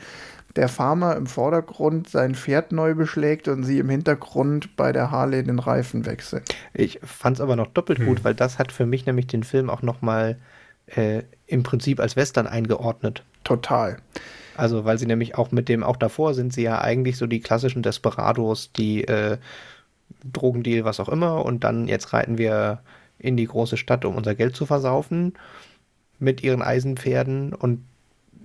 der 0.55 0.69
Farmer 0.69 1.15
im 1.15 1.27
Vordergrund 1.27 2.09
sein 2.09 2.33
Pferd 2.33 2.71
neu 2.71 2.95
beschlägt 2.95 3.47
und 3.47 3.63
sie 3.63 3.79
im 3.79 3.89
Hintergrund 3.89 4.75
bei 4.77 4.93
der 4.93 5.11
Harley 5.11 5.43
den 5.43 5.59
Reifen 5.59 6.05
wechseln. 6.05 6.43
Ich 6.73 6.99
fand 7.03 7.37
es 7.37 7.41
aber 7.41 7.55
noch 7.55 7.67
doppelt 7.67 7.99
hm. 7.99 8.05
gut, 8.05 8.23
weil 8.23 8.35
das 8.35 8.57
hat 8.57 8.71
für 8.71 8.85
mich 8.85 9.05
nämlich 9.05 9.27
den 9.27 9.43
Film 9.43 9.69
auch 9.69 9.81
noch 9.81 10.01
mal 10.01 10.37
äh, 10.87 11.23
im 11.47 11.63
Prinzip 11.63 11.99
als 11.99 12.15
Western 12.15 12.47
eingeordnet. 12.47 13.23
Total. 13.43 13.97
Also 14.55 14.85
weil 14.85 14.97
sie 14.97 15.05
nämlich 15.05 15.37
auch 15.37 15.51
mit 15.51 15.67
dem, 15.67 15.83
auch 15.83 15.97
davor 15.97 16.33
sind 16.33 16.53
sie 16.53 16.63
ja 16.63 16.79
eigentlich 16.79 17.17
so 17.17 17.27
die 17.27 17.41
klassischen 17.41 17.83
Desperados, 17.83 18.71
die 18.71 19.03
äh, 19.03 19.37
Drogendeal, 20.31 20.85
was 20.85 20.99
auch 20.99 21.09
immer 21.09 21.43
und 21.43 21.63
dann 21.63 21.87
jetzt 21.87 22.13
reiten 22.13 22.37
wir 22.37 22.79
in 23.25 23.37
die 23.37 23.47
große 23.47 23.77
Stadt, 23.77 24.05
um 24.05 24.15
unser 24.15 24.35
Geld 24.35 24.55
zu 24.55 24.65
versaufen 24.65 25.33
mit 26.19 26.43
ihren 26.43 26.61
Eisenpferden 26.61 27.53
und 27.53 27.83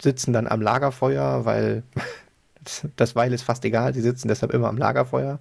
sitzen 0.00 0.32
dann 0.32 0.46
am 0.46 0.62
Lagerfeuer, 0.62 1.44
weil 1.44 1.82
das 2.96 3.14
Weil 3.14 3.32
ist 3.32 3.42
fast 3.42 3.64
egal, 3.64 3.94
sie 3.94 4.00
sitzen 4.00 4.28
deshalb 4.28 4.52
immer 4.52 4.68
am 4.68 4.78
Lagerfeuer 4.78 5.38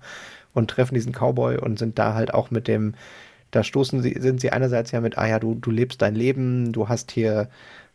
und 0.54 0.69
treffen 0.69 0.95
diesen 0.95 1.13
Cowboy 1.13 1.58
und 1.58 1.80
sind 1.80 1.99
da 1.99 2.13
halt 2.13 2.34
auch 2.34 2.52
mit 2.52 2.67
dem, 2.67 2.95
da 3.52 3.63
stoßen 3.63 4.02
sie, 4.02 4.15
sind 4.19 4.41
sie 4.41 4.52
einerseits 4.52 4.91
ja 4.91 5.02
mit, 5.02 5.17
ah 5.17 5.28
ja, 5.28 5.39
du, 5.39 5.56
du 5.56 5.71
lebst 5.71 6.02
dein 6.02 6.15
Leben, 6.15 6.71
du 6.71 6.89
hast 6.89 7.12
hier 7.12 7.49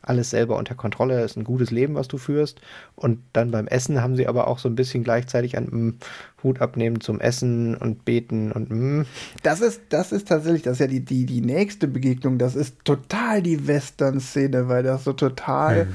alles 0.05 0.31
selber 0.31 0.57
unter 0.57 0.75
Kontrolle, 0.75 1.23
ist 1.25 1.37
ein 1.37 1.45
gutes 1.45 1.71
Leben, 1.71 1.95
was 1.95 2.09
du 2.09 2.19
führst. 2.19 2.61
Und 2.95 3.21
dann 3.33 3.51
beim 3.51 3.67
Essen 3.67 4.03
haben 4.03 4.17
sie 4.17 4.27
aber 4.27 4.49
auch 4.49 4.59
so 4.59 4.69
ein 4.69 4.75
bisschen 4.75 5.05
gleichzeitig 5.05 5.57
einen 5.57 5.89
mm, 5.89 5.99
Hut 6.43 6.61
abnehmen 6.61 7.01
zum 7.01 7.21
Essen 7.21 7.75
und 7.75 8.05
beten 8.05 8.53
und 8.53 8.71
mm. 8.71 9.07
Das 9.43 9.61
ist, 9.61 9.83
das 9.89 10.13
ist 10.13 10.29
tatsächlich, 10.29 10.63
das 10.63 10.75
ist 10.75 10.81
ja 10.81 10.87
die, 10.87 11.05
die, 11.05 11.27
die 11.27 11.41
nächste 11.41 11.89
Begegnung, 11.89 12.39
das 12.39 12.55
ist 12.55 12.85
total 12.85 13.43
die 13.43 13.67
Western-Szene, 13.67 14.69
weil 14.69 14.83
das 14.83 15.05
so 15.05 15.13
total. 15.13 15.87
Mhm 15.87 15.95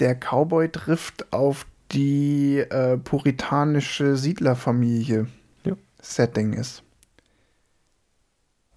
der 0.00 0.14
Cowboy 0.14 0.70
trifft 0.70 1.32
auf 1.32 1.66
die 1.92 2.58
äh, 2.58 2.96
puritanische 2.96 4.16
Siedlerfamilie 4.16 5.26
ja. 5.64 5.76
Setting 6.00 6.54
ist. 6.54 6.82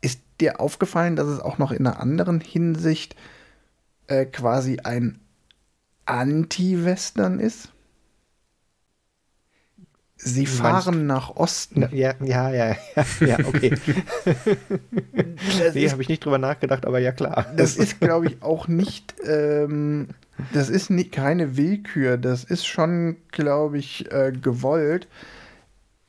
Ist 0.02 0.22
dir 0.42 0.60
aufgefallen, 0.60 1.16
dass 1.16 1.28
es 1.28 1.40
auch 1.40 1.58
noch 1.58 1.72
in 1.72 1.88
einer 1.88 2.00
anderen 2.00 2.42
Hinsicht 2.42 3.16
äh, 4.08 4.26
quasi 4.26 4.80
ein 4.84 5.20
Anti-Western 6.06 7.40
ist? 7.40 7.70
Sie 10.16 10.46
fahren 10.46 11.06
nach 11.06 11.36
Osten. 11.36 11.82
Ja, 11.92 12.14
ja, 12.24 12.50
ja, 12.50 12.76
ja, 12.96 13.06
ja 13.20 13.40
okay. 13.40 13.78
nee, 15.74 15.90
habe 15.90 16.02
ich 16.02 16.08
nicht 16.08 16.24
drüber 16.24 16.38
nachgedacht, 16.38 16.86
aber 16.86 17.00
ja 17.00 17.12
klar. 17.12 17.48
Das 17.58 17.76
ist, 17.76 18.00
glaube 18.00 18.28
ich, 18.28 18.42
auch 18.42 18.70
nicht 18.70 19.16
ähm, 19.26 20.08
das 20.52 20.70
ist 20.70 20.90
nicht, 20.90 21.12
keine 21.12 21.58
Willkür, 21.58 22.18
das 22.18 22.44
ist 22.44 22.66
schon, 22.66 23.18
glaube 23.32 23.78
ich, 23.78 24.12
äh, 24.12 24.32
gewollt. 24.32 25.08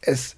Es, 0.00 0.36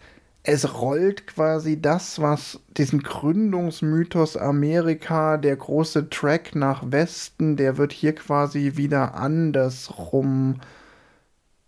es 0.48 0.78
rollt 0.78 1.26
quasi 1.26 1.82
das, 1.82 2.20
was 2.20 2.60
diesen 2.76 3.02
Gründungsmythos 3.02 4.36
Amerika, 4.36 5.38
der 5.38 5.56
große 5.56 6.08
Track 6.08 6.54
nach 6.54 6.84
Westen, 6.92 7.56
der 7.56 7.78
wird 7.78 7.92
hier 7.92 8.14
quasi 8.14 8.76
wieder 8.76 9.16
andersrum 9.16 10.60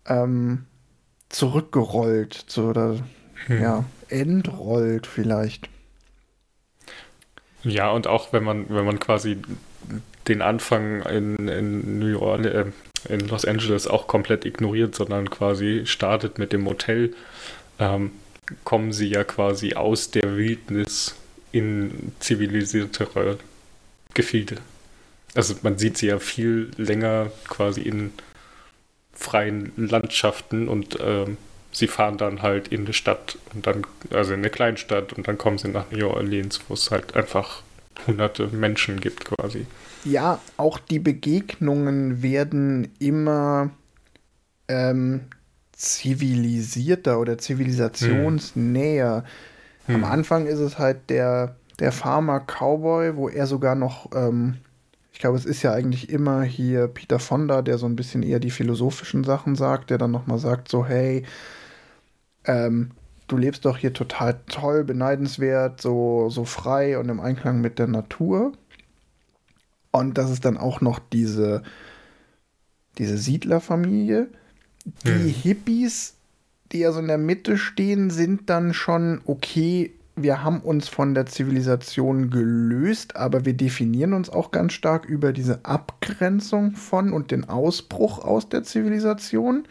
ähm, 0.05 0.65
zurückgerollt 1.27 2.33
zu, 2.33 2.69
oder 2.69 2.95
hm. 3.47 3.61
ja, 3.61 3.83
entrollt 4.07 5.07
vielleicht. 5.07 5.67
Ja, 7.63 7.91
und 7.91 8.07
auch 8.07 8.31
wenn 8.31 8.45
man, 8.45 8.69
wenn 8.69 8.85
man 8.85 8.99
quasi 8.99 9.41
den 10.29 10.41
Anfang 10.41 11.01
in, 11.01 11.49
in 11.49 11.99
New 11.99 12.17
Orleans, 12.17 12.73
äh, 13.09 13.13
in 13.13 13.27
Los 13.27 13.43
Angeles 13.43 13.87
auch 13.87 14.07
komplett 14.07 14.45
ignoriert, 14.45 14.95
sondern 14.95 15.29
quasi 15.29 15.81
startet 15.85 16.37
mit 16.37 16.53
dem 16.53 16.61
Motel, 16.61 17.13
ähm, 17.77 18.11
kommen 18.63 18.93
sie 18.93 19.07
ja 19.07 19.23
quasi 19.23 19.73
aus 19.73 20.11
der 20.11 20.37
Wildnis 20.37 21.15
in 21.51 22.11
zivilisiertere 22.19 23.37
Gefilde. 24.13 24.57
Also 25.35 25.55
man 25.61 25.77
sieht 25.77 25.97
sie 25.97 26.07
ja 26.07 26.19
viel 26.19 26.71
länger 26.77 27.31
quasi 27.47 27.81
in 27.81 28.11
freien 29.13 29.71
Landschaften 29.75 30.67
und 30.67 30.97
ähm, 31.01 31.37
sie 31.71 31.87
fahren 31.87 32.17
dann 32.17 32.41
halt 32.41 32.69
in 32.69 32.81
eine 32.81 32.93
Stadt 32.93 33.37
und 33.53 33.67
dann, 33.67 33.85
also 34.11 34.33
in 34.33 34.39
eine 34.39 34.49
Kleinstadt 34.49 35.13
und 35.13 35.27
dann 35.27 35.37
kommen 35.37 35.57
sie 35.57 35.67
nach 35.67 35.91
New 35.91 36.07
Orleans, 36.07 36.61
wo 36.67 36.73
es 36.73 36.89
halt 36.89 37.15
einfach 37.15 37.61
hunderte 38.07 38.47
Menschen 38.47 38.99
gibt 39.01 39.25
quasi. 39.25 39.65
Ja, 40.05 40.39
auch 40.57 40.79
die 40.79 40.99
Begegnungen 40.99 42.23
werden 42.23 42.91
immer 42.99 43.71
ähm, 44.69 45.21
zivilisierter 45.79 47.19
oder 47.19 47.37
zivilisationsnäher. 47.37 49.23
Hm. 49.85 49.95
Am 49.95 50.03
Anfang 50.03 50.45
ist 50.45 50.59
es 50.59 50.77
halt 50.77 51.09
der, 51.09 51.55
der 51.79 51.93
Farmer 51.93 52.41
Cowboy, 52.41 53.15
wo 53.15 53.29
er 53.29 53.47
sogar 53.47 53.75
noch, 53.75 54.09
ähm, 54.13 54.57
ich 55.13 55.19
glaube, 55.19 55.37
es 55.37 55.45
ist 55.45 55.63
ja 55.63 55.71
eigentlich 55.71 56.09
immer 56.09 56.43
hier 56.43 56.87
Peter 56.87 57.17
Fonda, 57.17 57.61
der 57.61 57.77
so 57.77 57.85
ein 57.85 57.95
bisschen 57.95 58.23
eher 58.23 58.39
die 58.39 58.51
philosophischen 58.51 59.23
Sachen 59.23 59.55
sagt, 59.55 59.89
der 59.89 59.97
dann 59.97 60.11
nochmal 60.11 60.37
sagt, 60.37 60.67
so, 60.67 60.85
hey, 60.85 61.23
ähm, 62.43 62.91
du 63.27 63.37
lebst 63.37 63.63
doch 63.63 63.77
hier 63.77 63.93
total 63.93 64.41
toll, 64.49 64.83
beneidenswert, 64.83 65.79
so, 65.79 66.29
so 66.29 66.43
frei 66.43 66.99
und 66.99 67.07
im 67.07 67.21
Einklang 67.21 67.61
mit 67.61 67.79
der 67.79 67.87
Natur. 67.87 68.51
Und 69.91 70.17
das 70.17 70.29
ist 70.29 70.43
dann 70.43 70.57
auch 70.57 70.81
noch 70.81 70.99
diese, 70.99 71.63
diese 72.97 73.17
Siedlerfamilie. 73.17 74.27
Die 75.05 75.09
hm. 75.09 75.27
Hippies, 75.27 76.15
die 76.71 76.79
ja 76.79 76.91
so 76.91 76.99
in 76.99 77.07
der 77.07 77.17
Mitte 77.17 77.57
stehen, 77.57 78.09
sind 78.09 78.49
dann 78.49 78.73
schon 78.73 79.21
okay. 79.25 79.91
Wir 80.15 80.43
haben 80.43 80.59
uns 80.59 80.89
von 80.89 81.13
der 81.13 81.27
Zivilisation 81.27 82.29
gelöst, 82.29 83.15
aber 83.15 83.45
wir 83.45 83.53
definieren 83.53 84.13
uns 84.13 84.29
auch 84.29 84.51
ganz 84.51 84.73
stark 84.73 85.05
über 85.05 85.31
diese 85.31 85.63
Abgrenzung 85.63 86.75
von 86.75 87.13
und 87.13 87.31
den 87.31 87.47
Ausbruch 87.47 88.19
aus 88.19 88.49
der 88.49 88.63
Zivilisation. 88.63 89.65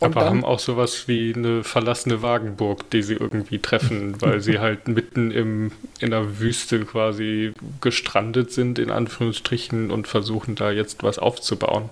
Und 0.00 0.16
aber 0.16 0.20
dann, 0.20 0.28
haben 0.30 0.44
auch 0.44 0.58
sowas 0.58 1.08
wie 1.08 1.34
eine 1.34 1.62
verlassene 1.62 2.22
Wagenburg, 2.22 2.88
die 2.90 3.02
sie 3.02 3.14
irgendwie 3.14 3.58
treffen, 3.58 4.16
weil 4.20 4.40
sie 4.40 4.58
halt 4.58 4.88
mitten 4.88 5.30
im, 5.30 5.72
in 6.00 6.10
der 6.10 6.40
Wüste 6.40 6.80
quasi 6.86 7.52
gestrandet 7.82 8.50
sind, 8.50 8.78
in 8.78 8.90
Anführungsstrichen, 8.90 9.90
und 9.90 10.08
versuchen 10.08 10.54
da 10.54 10.70
jetzt 10.70 11.02
was 11.02 11.18
aufzubauen. 11.18 11.90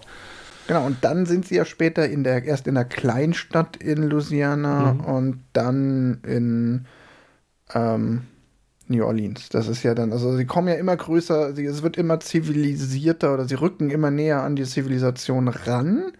Genau, 0.68 0.84
und 0.84 1.02
dann 1.02 1.24
sind 1.24 1.46
sie 1.46 1.56
ja 1.56 1.64
später 1.64 2.06
in 2.06 2.24
der, 2.24 2.44
erst 2.44 2.66
in 2.66 2.74
der 2.74 2.84
Kleinstadt 2.84 3.78
in 3.78 4.02
Louisiana 4.02 4.92
mhm. 4.92 5.00
und 5.00 5.44
dann 5.54 6.20
in 6.26 6.84
ähm, 7.72 8.24
New 8.86 9.02
Orleans. 9.02 9.48
Das 9.48 9.66
ist 9.66 9.82
ja 9.82 9.94
dann, 9.94 10.12
also 10.12 10.36
sie 10.36 10.44
kommen 10.44 10.68
ja 10.68 10.74
immer 10.74 10.94
größer, 10.94 11.54
sie, 11.54 11.64
es 11.64 11.82
wird 11.82 11.96
immer 11.96 12.20
zivilisierter 12.20 13.32
oder 13.32 13.48
sie 13.48 13.54
rücken 13.54 13.88
immer 13.88 14.10
näher 14.10 14.42
an 14.42 14.56
die 14.56 14.64
Zivilisation 14.64 15.48
ran. 15.48 16.12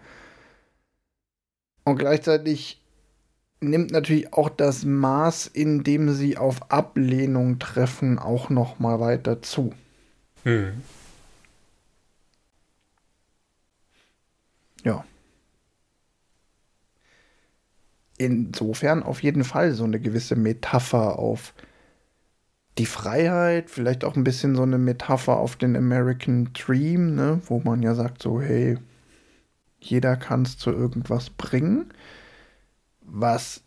Und 1.83 1.99
gleichzeitig 1.99 2.81
nimmt 3.61 3.91
natürlich 3.91 4.33
auch 4.33 4.49
das 4.49 4.83
Maß, 4.83 5.45
in 5.45 5.83
dem 5.83 6.11
sie 6.11 6.37
auf 6.37 6.71
Ablehnung 6.71 7.59
treffen, 7.59 8.17
auch 8.17 8.49
noch 8.49 8.79
mal 8.79 8.99
weiter 8.99 9.43
zu. 9.43 9.73
Hm. 10.43 10.81
Ja. 14.83 15.03
Insofern 18.17 19.03
auf 19.03 19.23
jeden 19.23 19.43
Fall 19.43 19.73
so 19.73 19.85
eine 19.85 19.99
gewisse 19.99 20.35
Metapher 20.35 21.17
auf 21.17 21.53
die 22.77 22.85
Freiheit, 22.85 23.69
vielleicht 23.69 24.03
auch 24.03 24.15
ein 24.15 24.23
bisschen 24.23 24.55
so 24.55 24.63
eine 24.63 24.77
Metapher 24.77 25.37
auf 25.37 25.55
den 25.55 25.75
American 25.75 26.51
Dream, 26.53 27.15
ne, 27.15 27.41
wo 27.45 27.59
man 27.59 27.81
ja 27.83 27.93
sagt 27.95 28.21
so, 28.21 28.41
hey, 28.41 28.77
jeder 29.79 30.15
kann 30.17 30.43
es 30.43 30.57
zu 30.57 30.71
irgendwas 30.71 31.29
bringen. 31.29 31.93
Was 33.01 33.61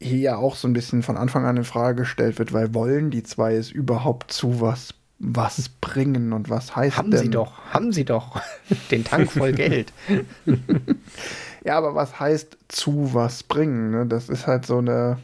hier 0.00 0.18
ja 0.18 0.36
auch 0.36 0.56
so 0.56 0.66
ein 0.68 0.72
bisschen 0.72 1.02
von 1.02 1.16
Anfang 1.16 1.44
an 1.44 1.58
in 1.58 1.64
Frage 1.64 2.02
gestellt 2.02 2.38
wird, 2.38 2.52
weil 2.52 2.74
wollen 2.74 3.10
die 3.10 3.22
zwei 3.22 3.54
es 3.54 3.70
überhaupt 3.70 4.32
zu 4.32 4.60
was, 4.60 4.94
was 5.20 5.68
bringen 5.80 6.32
und 6.32 6.50
was 6.50 6.74
heißt 6.74 6.96
haben 6.96 7.10
denn? 7.10 7.20
Haben 7.20 7.24
sie 7.24 7.30
doch, 7.30 7.58
haben 7.70 7.92
sie 7.92 8.04
doch. 8.04 8.40
Den 8.90 9.04
Tank 9.04 9.30
voll 9.30 9.52
Geld. 9.52 9.92
ja, 11.64 11.76
aber 11.76 11.94
was 11.94 12.18
heißt 12.18 12.56
zu 12.68 13.14
was 13.14 13.42
bringen? 13.42 13.90
Ne? 13.90 14.06
Das 14.06 14.28
ist 14.28 14.46
halt 14.46 14.66
so 14.66 14.78
eine, 14.78 15.18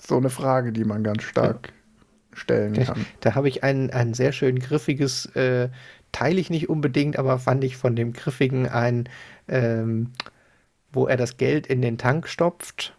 so 0.00 0.16
eine 0.16 0.30
Frage, 0.30 0.72
die 0.72 0.84
man 0.84 1.02
ganz 1.02 1.24
stark 1.24 1.72
stellen 2.32 2.74
kann. 2.74 2.86
Da, 2.86 3.30
da 3.30 3.34
habe 3.34 3.48
ich 3.48 3.62
ein, 3.62 3.90
ein 3.90 4.14
sehr 4.14 4.32
schön 4.32 4.58
griffiges, 4.58 5.26
äh, 5.34 5.68
teile 6.12 6.40
ich 6.40 6.48
nicht 6.48 6.68
unbedingt, 6.68 7.18
aber 7.18 7.38
fand 7.38 7.64
ich 7.64 7.76
von 7.76 7.96
dem 7.96 8.12
griffigen 8.12 8.68
ein 8.68 9.08
ähm, 9.48 10.12
wo 10.94 11.06
er 11.06 11.16
das 11.16 11.36
Geld 11.36 11.66
in 11.66 11.82
den 11.82 11.98
Tank 11.98 12.28
stopft, 12.28 12.94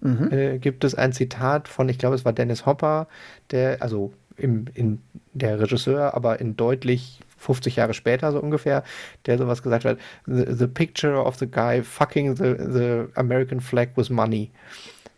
mhm. 0.00 0.30
äh, 0.30 0.58
gibt 0.58 0.84
es 0.84 0.94
ein 0.94 1.12
Zitat 1.12 1.68
von, 1.68 1.88
ich 1.88 1.98
glaube, 1.98 2.14
es 2.14 2.24
war 2.24 2.32
Dennis 2.32 2.66
Hopper, 2.66 3.08
der, 3.50 3.82
also 3.82 4.12
im, 4.42 4.66
in 4.74 5.00
der 5.32 5.60
Regisseur, 5.60 6.14
aber 6.14 6.40
in 6.40 6.56
deutlich 6.56 7.20
50 7.38 7.76
Jahre 7.76 7.94
später 7.94 8.32
so 8.32 8.40
ungefähr, 8.40 8.84
der 9.26 9.38
sowas 9.38 9.62
gesagt 9.62 9.84
hat, 9.84 9.98
the, 10.26 10.44
the 10.48 10.66
picture 10.66 11.22
of 11.22 11.36
the 11.38 11.46
guy 11.46 11.82
fucking 11.82 12.36
the, 12.36 12.54
the 12.58 13.04
American 13.14 13.60
flag 13.60 13.90
with 13.96 14.10
money. 14.10 14.50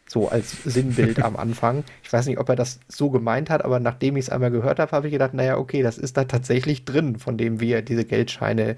So 0.06 0.28
als 0.28 0.62
Sinnbild 0.64 1.22
am 1.22 1.36
Anfang. 1.36 1.82
Ich 2.02 2.12
weiß 2.12 2.26
nicht, 2.26 2.38
ob 2.38 2.48
er 2.48 2.56
das 2.56 2.78
so 2.88 3.10
gemeint 3.10 3.50
hat, 3.50 3.64
aber 3.64 3.80
nachdem 3.80 4.16
ich 4.16 4.26
es 4.26 4.30
einmal 4.30 4.50
gehört 4.50 4.78
habe, 4.78 4.92
habe 4.92 5.06
ich 5.08 5.12
gedacht, 5.12 5.34
naja, 5.34 5.56
okay, 5.56 5.82
das 5.82 5.98
ist 5.98 6.16
da 6.16 6.24
tatsächlich 6.24 6.84
drin, 6.84 7.18
von 7.18 7.36
dem 7.36 7.60
wie 7.60 7.72
er 7.72 7.82
diese 7.82 8.04
Geldscheine 8.04 8.76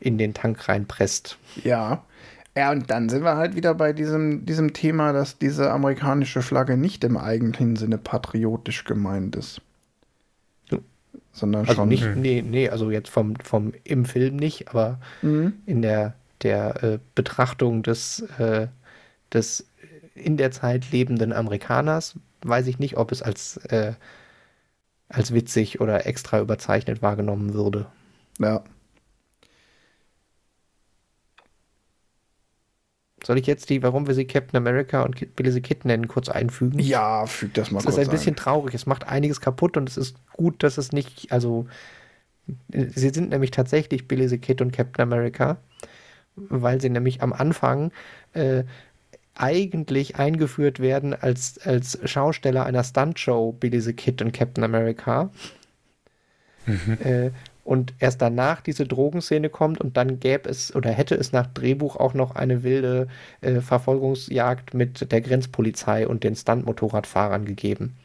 in 0.00 0.18
den 0.18 0.34
Tank 0.34 0.68
reinpresst. 0.68 1.36
Ja. 1.64 2.04
Ja, 2.56 2.72
und 2.72 2.90
dann 2.90 3.08
sind 3.08 3.22
wir 3.22 3.36
halt 3.36 3.54
wieder 3.54 3.74
bei 3.74 3.92
diesem, 3.92 4.44
diesem 4.46 4.72
Thema, 4.72 5.12
dass 5.12 5.38
diese 5.38 5.70
amerikanische 5.70 6.42
Flagge 6.42 6.76
nicht 6.76 7.04
im 7.04 7.16
eigentlichen 7.16 7.76
Sinne 7.76 7.98
patriotisch 7.98 8.84
gemeint 8.84 9.36
ist. 9.36 9.60
Sondern 11.32 11.62
also 11.62 11.74
schon. 11.74 11.88
Nicht, 11.88 12.16
nee, 12.16 12.42
nee, 12.42 12.68
also 12.68 12.90
jetzt 12.90 13.10
vom, 13.10 13.36
vom 13.36 13.72
im 13.84 14.04
Film 14.04 14.36
nicht, 14.36 14.68
aber 14.68 14.98
mhm. 15.22 15.54
in 15.66 15.82
der, 15.82 16.14
der 16.42 16.82
äh, 16.82 16.98
Betrachtung 17.14 17.82
des, 17.82 18.20
äh, 18.38 18.68
des 19.32 19.68
in 20.14 20.36
der 20.36 20.50
Zeit 20.50 20.90
lebenden 20.90 21.32
Amerikaners 21.32 22.14
weiß 22.42 22.66
ich 22.66 22.78
nicht, 22.78 22.96
ob 22.96 23.12
es 23.12 23.22
als, 23.22 23.56
äh, 23.68 23.92
als 25.08 25.32
witzig 25.32 25.80
oder 25.80 26.06
extra 26.06 26.40
überzeichnet 26.40 27.02
wahrgenommen 27.02 27.54
würde. 27.54 27.86
Ja. 28.38 28.62
Soll 33.24 33.38
ich 33.38 33.46
jetzt 33.46 33.68
die, 33.70 33.82
warum 33.82 34.06
wir 34.06 34.14
sie 34.14 34.26
Captain 34.26 34.56
America 34.56 35.02
und 35.02 35.36
Billy 35.36 35.50
the 35.50 35.60
Kid 35.60 35.84
nennen, 35.84 36.08
kurz 36.08 36.28
einfügen? 36.28 36.78
Ja, 36.78 37.26
füg 37.26 37.54
das 37.54 37.70
mal 37.70 37.82
kurz 37.82 37.86
ein. 37.86 37.90
Es 37.90 37.98
ist 37.98 38.08
ein 38.08 38.12
bisschen 38.12 38.36
traurig. 38.36 38.74
Es 38.74 38.86
macht 38.86 39.08
einiges 39.08 39.40
kaputt 39.40 39.76
und 39.76 39.88
es 39.88 39.96
ist 39.96 40.16
gut, 40.32 40.62
dass 40.62 40.78
es 40.78 40.92
nicht, 40.92 41.32
also 41.32 41.66
sie 42.68 43.10
sind 43.10 43.30
nämlich 43.30 43.50
tatsächlich 43.50 44.08
Billy 44.08 44.28
the 44.28 44.38
Kid 44.38 44.60
und 44.60 44.72
Captain 44.72 45.02
America, 45.02 45.58
weil 46.36 46.80
sie 46.80 46.90
nämlich 46.90 47.22
am 47.22 47.32
Anfang 47.32 47.92
äh, 48.32 48.64
eigentlich 49.34 50.16
eingeführt 50.16 50.80
werden 50.80 51.14
als, 51.14 51.58
als 51.58 51.98
Schausteller 52.04 52.66
einer 52.66 52.84
Stuntshow 52.84 53.52
Billy 53.52 53.80
the 53.80 53.92
Kid 53.92 54.22
und 54.22 54.32
Captain 54.32 54.64
America. 54.64 55.30
Mhm. 56.66 56.98
Äh, 57.02 57.30
und 57.68 57.92
erst 57.98 58.22
danach 58.22 58.62
diese 58.62 58.86
Drogenszene 58.86 59.50
kommt 59.50 59.78
und 59.78 59.98
dann 59.98 60.20
gäbe 60.20 60.48
es 60.48 60.74
oder 60.74 60.90
hätte 60.90 61.16
es 61.16 61.32
nach 61.32 61.46
Drehbuch 61.46 61.96
auch 61.96 62.14
noch 62.14 62.34
eine 62.34 62.62
wilde 62.62 63.08
äh, 63.42 63.60
Verfolgungsjagd 63.60 64.72
mit 64.72 65.12
der 65.12 65.20
Grenzpolizei 65.20 66.08
und 66.08 66.24
den 66.24 66.34
Stunt-Motorradfahrern 66.34 67.44
gegeben. 67.44 67.98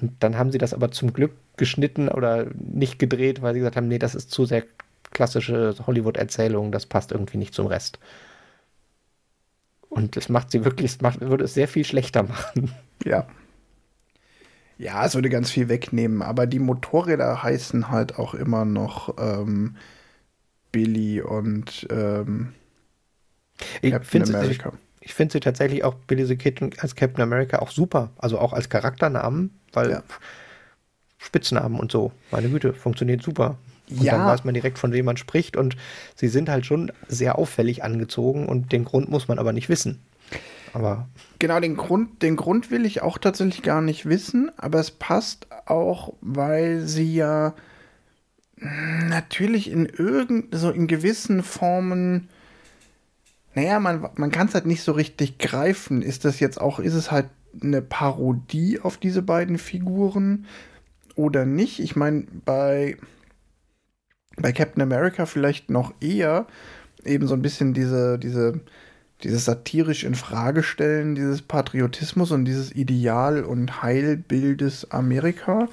Und 0.00 0.12
dann 0.22 0.38
haben 0.38 0.52
sie 0.52 0.58
das 0.58 0.74
aber 0.74 0.92
zum 0.92 1.12
Glück 1.12 1.32
geschnitten 1.56 2.08
oder 2.08 2.46
nicht 2.54 3.00
gedreht, 3.00 3.42
weil 3.42 3.54
sie 3.54 3.58
gesagt 3.58 3.74
haben, 3.74 3.88
nee, 3.88 3.98
das 3.98 4.14
ist 4.14 4.30
zu 4.30 4.44
sehr 4.44 4.62
klassische 5.10 5.74
Hollywood-Erzählung, 5.84 6.70
das 6.70 6.86
passt 6.86 7.10
irgendwie 7.10 7.38
nicht 7.38 7.54
zum 7.54 7.66
Rest. 7.66 7.98
Und 9.88 10.14
das 10.14 10.28
macht 10.28 10.52
sie 10.52 10.64
wirklich, 10.64 10.92
es 10.92 11.00
macht, 11.00 11.20
würde 11.20 11.46
es 11.46 11.54
sehr 11.54 11.66
viel 11.66 11.84
schlechter 11.84 12.22
machen. 12.22 12.70
Ja. 13.04 13.26
Ja, 14.82 15.06
es 15.06 15.14
würde 15.14 15.30
ganz 15.30 15.48
viel 15.48 15.68
wegnehmen, 15.68 16.22
aber 16.22 16.48
die 16.48 16.58
Motorräder 16.58 17.40
heißen 17.40 17.90
halt 17.90 18.18
auch 18.18 18.34
immer 18.34 18.64
noch 18.64 19.14
ähm, 19.16 19.76
Billy 20.72 21.20
und 21.22 21.86
ähm, 21.88 22.52
ich 23.80 23.92
Captain 23.92 24.24
America. 24.24 24.70
Sie, 24.70 24.76
ich, 25.00 25.06
ich 25.06 25.14
finde 25.14 25.34
sie 25.34 25.40
tatsächlich 25.40 25.84
auch 25.84 25.94
Billy 25.94 26.24
the 26.24 26.34
Kid 26.36 26.60
als 26.82 26.96
Captain 26.96 27.22
America 27.22 27.60
auch 27.60 27.70
super. 27.70 28.10
Also 28.18 28.40
auch 28.40 28.52
als 28.52 28.70
Charakternamen, 28.70 29.56
weil 29.72 29.90
ja. 29.90 30.02
Spitznamen 31.18 31.78
und 31.78 31.92
so, 31.92 32.10
meine 32.32 32.48
Güte, 32.48 32.72
funktioniert 32.74 33.22
super. 33.22 33.58
Und 33.88 34.02
ja. 34.02 34.16
dann 34.16 34.26
weiß 34.26 34.42
man 34.42 34.54
direkt, 34.54 34.80
von 34.80 34.92
wem 34.92 35.04
man 35.04 35.16
spricht. 35.16 35.56
Und 35.56 35.76
sie 36.16 36.26
sind 36.26 36.48
halt 36.48 36.66
schon 36.66 36.90
sehr 37.06 37.38
auffällig 37.38 37.84
angezogen 37.84 38.46
und 38.46 38.72
den 38.72 38.84
Grund 38.84 39.08
muss 39.08 39.28
man 39.28 39.38
aber 39.38 39.52
nicht 39.52 39.68
wissen. 39.68 40.00
Aber 40.72 41.08
genau, 41.38 41.60
den 41.60 41.76
Grund, 41.76 42.22
den 42.22 42.36
Grund 42.36 42.70
will 42.70 42.86
ich 42.86 43.02
auch 43.02 43.18
tatsächlich 43.18 43.62
gar 43.62 43.82
nicht 43.82 44.06
wissen, 44.06 44.50
aber 44.56 44.80
es 44.80 44.90
passt 44.90 45.46
auch, 45.66 46.14
weil 46.20 46.80
sie 46.80 47.14
ja 47.14 47.54
natürlich 48.56 49.70
in 49.70 49.86
irgend, 49.86 50.54
so 50.54 50.70
in 50.70 50.86
gewissen 50.86 51.42
Formen, 51.42 52.28
naja, 53.54 53.80
man, 53.80 54.08
man 54.14 54.30
kann 54.30 54.48
es 54.48 54.54
halt 54.54 54.66
nicht 54.66 54.82
so 54.82 54.92
richtig 54.92 55.38
greifen. 55.38 56.00
Ist 56.00 56.24
das 56.24 56.40
jetzt 56.40 56.60
auch, 56.60 56.78
ist 56.78 56.94
es 56.94 57.10
halt 57.10 57.28
eine 57.60 57.82
Parodie 57.82 58.80
auf 58.80 58.96
diese 58.96 59.22
beiden 59.22 59.58
Figuren 59.58 60.46
oder 61.16 61.44
nicht? 61.44 61.80
Ich 61.80 61.96
meine, 61.96 62.26
bei, 62.44 62.96
bei 64.36 64.52
Captain 64.52 64.82
America 64.82 65.26
vielleicht 65.26 65.70
noch 65.70 65.92
eher 66.00 66.46
eben 67.04 67.26
so 67.26 67.34
ein 67.34 67.42
bisschen 67.42 67.74
diese, 67.74 68.18
diese 68.18 68.60
dieses 69.22 69.44
satirisch 69.44 70.04
in 70.04 70.14
Frage 70.14 70.62
stellen, 70.62 71.14
dieses 71.14 71.42
Patriotismus 71.42 72.30
und 72.30 72.44
dieses 72.44 72.74
Ideal 72.74 73.44
und 73.44 73.82
Heilbildes 73.82 74.90
Amerika. 74.90 75.68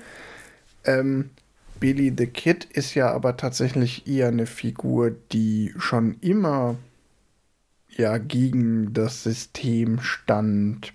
Ähm, 0.84 1.30
Billy 1.80 2.14
the 2.16 2.28
Kid 2.28 2.66
ist 2.66 2.94
ja 2.94 3.12
aber 3.12 3.38
tatsächlich 3.38 4.08
eher 4.08 4.28
eine 4.28 4.46
Figur, 4.46 5.12
die 5.32 5.74
schon 5.78 6.18
immer 6.22 6.76
ja 7.90 8.18
gegen 8.18 8.94
das 8.94 9.24
System 9.24 10.02
stand. 10.02 10.94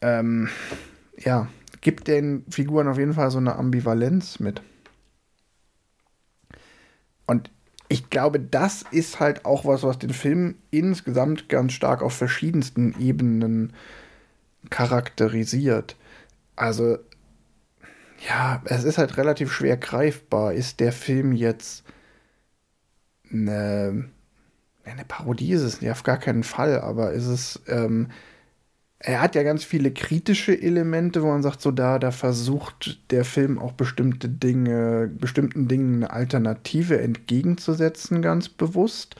Ähm, 0.00 0.48
ja, 1.16 1.48
gibt 1.80 2.08
den 2.08 2.44
Figuren 2.50 2.88
auf 2.88 2.98
jeden 2.98 3.14
Fall 3.14 3.30
so 3.30 3.38
eine 3.38 3.56
Ambivalenz 3.56 4.40
mit. 4.40 4.62
Und 7.26 7.50
ich 7.88 8.10
glaube, 8.10 8.38
das 8.38 8.84
ist 8.90 9.18
halt 9.18 9.44
auch 9.44 9.64
was, 9.64 9.82
was 9.82 9.98
den 9.98 10.12
Film 10.12 10.56
insgesamt 10.70 11.48
ganz 11.48 11.72
stark 11.72 12.02
auf 12.02 12.12
verschiedensten 12.12 12.94
Ebenen 13.00 13.72
charakterisiert. 14.70 15.96
Also, 16.54 16.98
ja, 18.28 18.62
es 18.66 18.84
ist 18.84 18.98
halt 18.98 19.16
relativ 19.16 19.52
schwer 19.52 19.76
greifbar. 19.76 20.52
Ist 20.52 20.80
der 20.80 20.92
Film 20.92 21.32
jetzt 21.32 21.84
eine, 23.30 24.08
eine 24.84 25.04
Parodie 25.06 25.52
ist 25.52 25.62
es 25.62 25.80
ja 25.80 25.92
auf 25.92 26.02
gar 26.02 26.18
keinen 26.18 26.44
Fall, 26.44 26.80
aber 26.80 27.12
ist 27.12 27.26
es, 27.26 27.60
ähm, 27.68 28.08
er 29.00 29.20
hat 29.20 29.34
ja 29.36 29.44
ganz 29.44 29.64
viele 29.64 29.92
kritische 29.92 30.60
Elemente, 30.60 31.22
wo 31.22 31.28
man 31.28 31.42
sagt, 31.42 31.60
so 31.60 31.70
da, 31.70 31.98
da 31.98 32.10
versucht 32.10 32.98
der 33.12 33.24
Film 33.24 33.58
auch 33.58 33.72
bestimmte 33.72 34.28
Dinge, 34.28 35.08
bestimmten 35.08 35.68
Dingen 35.68 36.02
eine 36.02 36.12
Alternative 36.12 37.00
entgegenzusetzen, 37.00 38.22
ganz 38.22 38.48
bewusst 38.48 39.14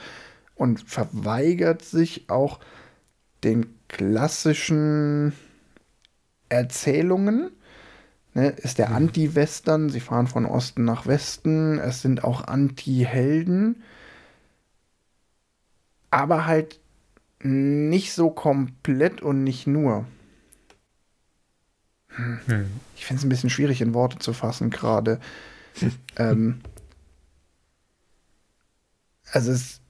und 0.56 0.80
verweigert 0.80 1.82
sich 1.82 2.28
auch 2.28 2.58
den 3.44 3.66
klassischen 3.86 5.32
Erzählungen. 6.48 7.50
Ne, 8.34 8.48
ist 8.50 8.78
der 8.78 8.90
mhm. 8.90 8.96
Anti-Western, 8.96 9.90
sie 9.90 10.00
fahren 10.00 10.26
von 10.26 10.44
Osten 10.44 10.84
nach 10.84 11.06
Westen, 11.06 11.78
es 11.78 12.02
sind 12.02 12.24
auch 12.24 12.44
Anti-Helden, 12.46 13.82
aber 16.10 16.46
halt 16.46 16.80
nicht 17.40 18.12
so 18.12 18.31
komplett 18.31 19.20
und 19.22 19.44
nicht 19.44 19.66
nur. 19.66 20.07
Hm. 22.09 22.40
Hm. 22.46 22.66
Ich 22.96 23.07
finde 23.07 23.20
es 23.20 23.24
ein 23.24 23.29
bisschen 23.29 23.51
schwierig 23.51 23.81
in 23.81 23.94
Worte 23.94 24.18
zu 24.18 24.33
fassen 24.33 24.70
gerade. 24.70 25.20
ähm, 26.16 26.61
also 29.31 29.53
es, 29.53 29.81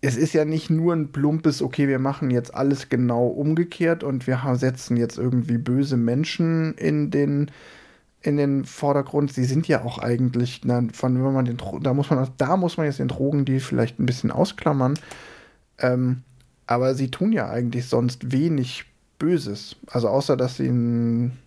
es 0.00 0.16
ist 0.16 0.32
ja 0.32 0.44
nicht 0.44 0.70
nur 0.70 0.94
ein 0.94 1.12
plumpes, 1.12 1.62
okay, 1.62 1.88
wir 1.88 1.98
machen 1.98 2.30
jetzt 2.30 2.54
alles 2.54 2.88
genau 2.88 3.26
umgekehrt 3.26 4.02
und 4.02 4.26
wir 4.26 4.40
setzen 4.54 4.96
jetzt 4.96 5.18
irgendwie 5.18 5.58
böse 5.58 5.96
Menschen 5.96 6.74
in 6.74 7.10
den 7.10 7.50
in 8.20 8.38
den 8.38 8.64
Vordergrund. 8.64 9.34
Sie 9.34 9.44
sind 9.44 9.68
ja 9.68 9.84
auch 9.84 9.98
eigentlich, 9.98 10.62
na, 10.64 10.82
von 10.94 11.22
wenn 11.22 11.32
man 11.34 11.44
den 11.44 11.58
da 11.82 11.92
muss 11.92 12.08
man 12.08 12.28
da 12.38 12.56
muss 12.56 12.78
man 12.78 12.86
jetzt 12.86 12.98
den 12.98 13.08
Drogen 13.08 13.44
die 13.44 13.60
vielleicht 13.60 13.98
ein 13.98 14.06
bisschen 14.06 14.30
ausklammern. 14.30 14.98
Ähm, 15.78 16.22
aber 16.66 16.94
sie 16.94 17.10
tun 17.10 17.32
ja 17.32 17.48
eigentlich 17.48 17.86
sonst 17.86 18.32
wenig 18.32 18.84
Böses. 19.18 19.76
Also 19.86 20.08
außer, 20.08 20.36
dass 20.36 20.56
sie 20.56 20.68
einen 20.68 21.38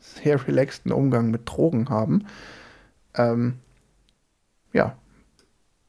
sehr 0.00 0.46
relaxten 0.46 0.92
Umgang 0.92 1.30
mit 1.30 1.42
Drogen 1.48 1.88
haben. 1.88 2.26
Ähm, 3.14 3.54
ja, 4.72 4.96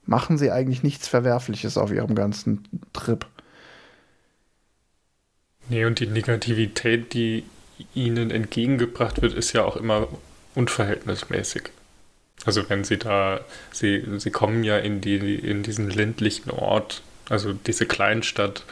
machen 0.06 0.38
sie 0.38 0.52
eigentlich 0.52 0.84
nichts 0.84 1.08
Verwerfliches 1.08 1.78
auf 1.78 1.92
ihrem 1.92 2.16
ganzen 2.16 2.68
Trip. 2.94 3.26
Nee, 5.70 5.86
und 5.86 6.00
die 6.00 6.08
Negativität, 6.08 7.14
die 7.14 7.44
ihnen 7.94 8.32
entgegengebracht 8.32 9.22
wird, 9.22 9.34
ist 9.34 9.54
ja 9.54 9.64
auch 9.64 9.76
immer 9.76 10.08
unverhältnismäßig. 10.56 11.70
Also 12.46 12.68
wenn 12.70 12.84
sie 12.84 12.98
da, 12.98 13.42
sie, 13.72 14.04
sie 14.18 14.32
kommen 14.32 14.64
ja 14.64 14.78
in, 14.78 15.02
die, 15.02 15.36
in 15.36 15.64
diesen 15.64 15.90
ländlichen 15.90 16.50
Ort 16.50 17.04
also 17.32 17.54
diese 17.54 17.86
Kleinstadt 17.86 18.64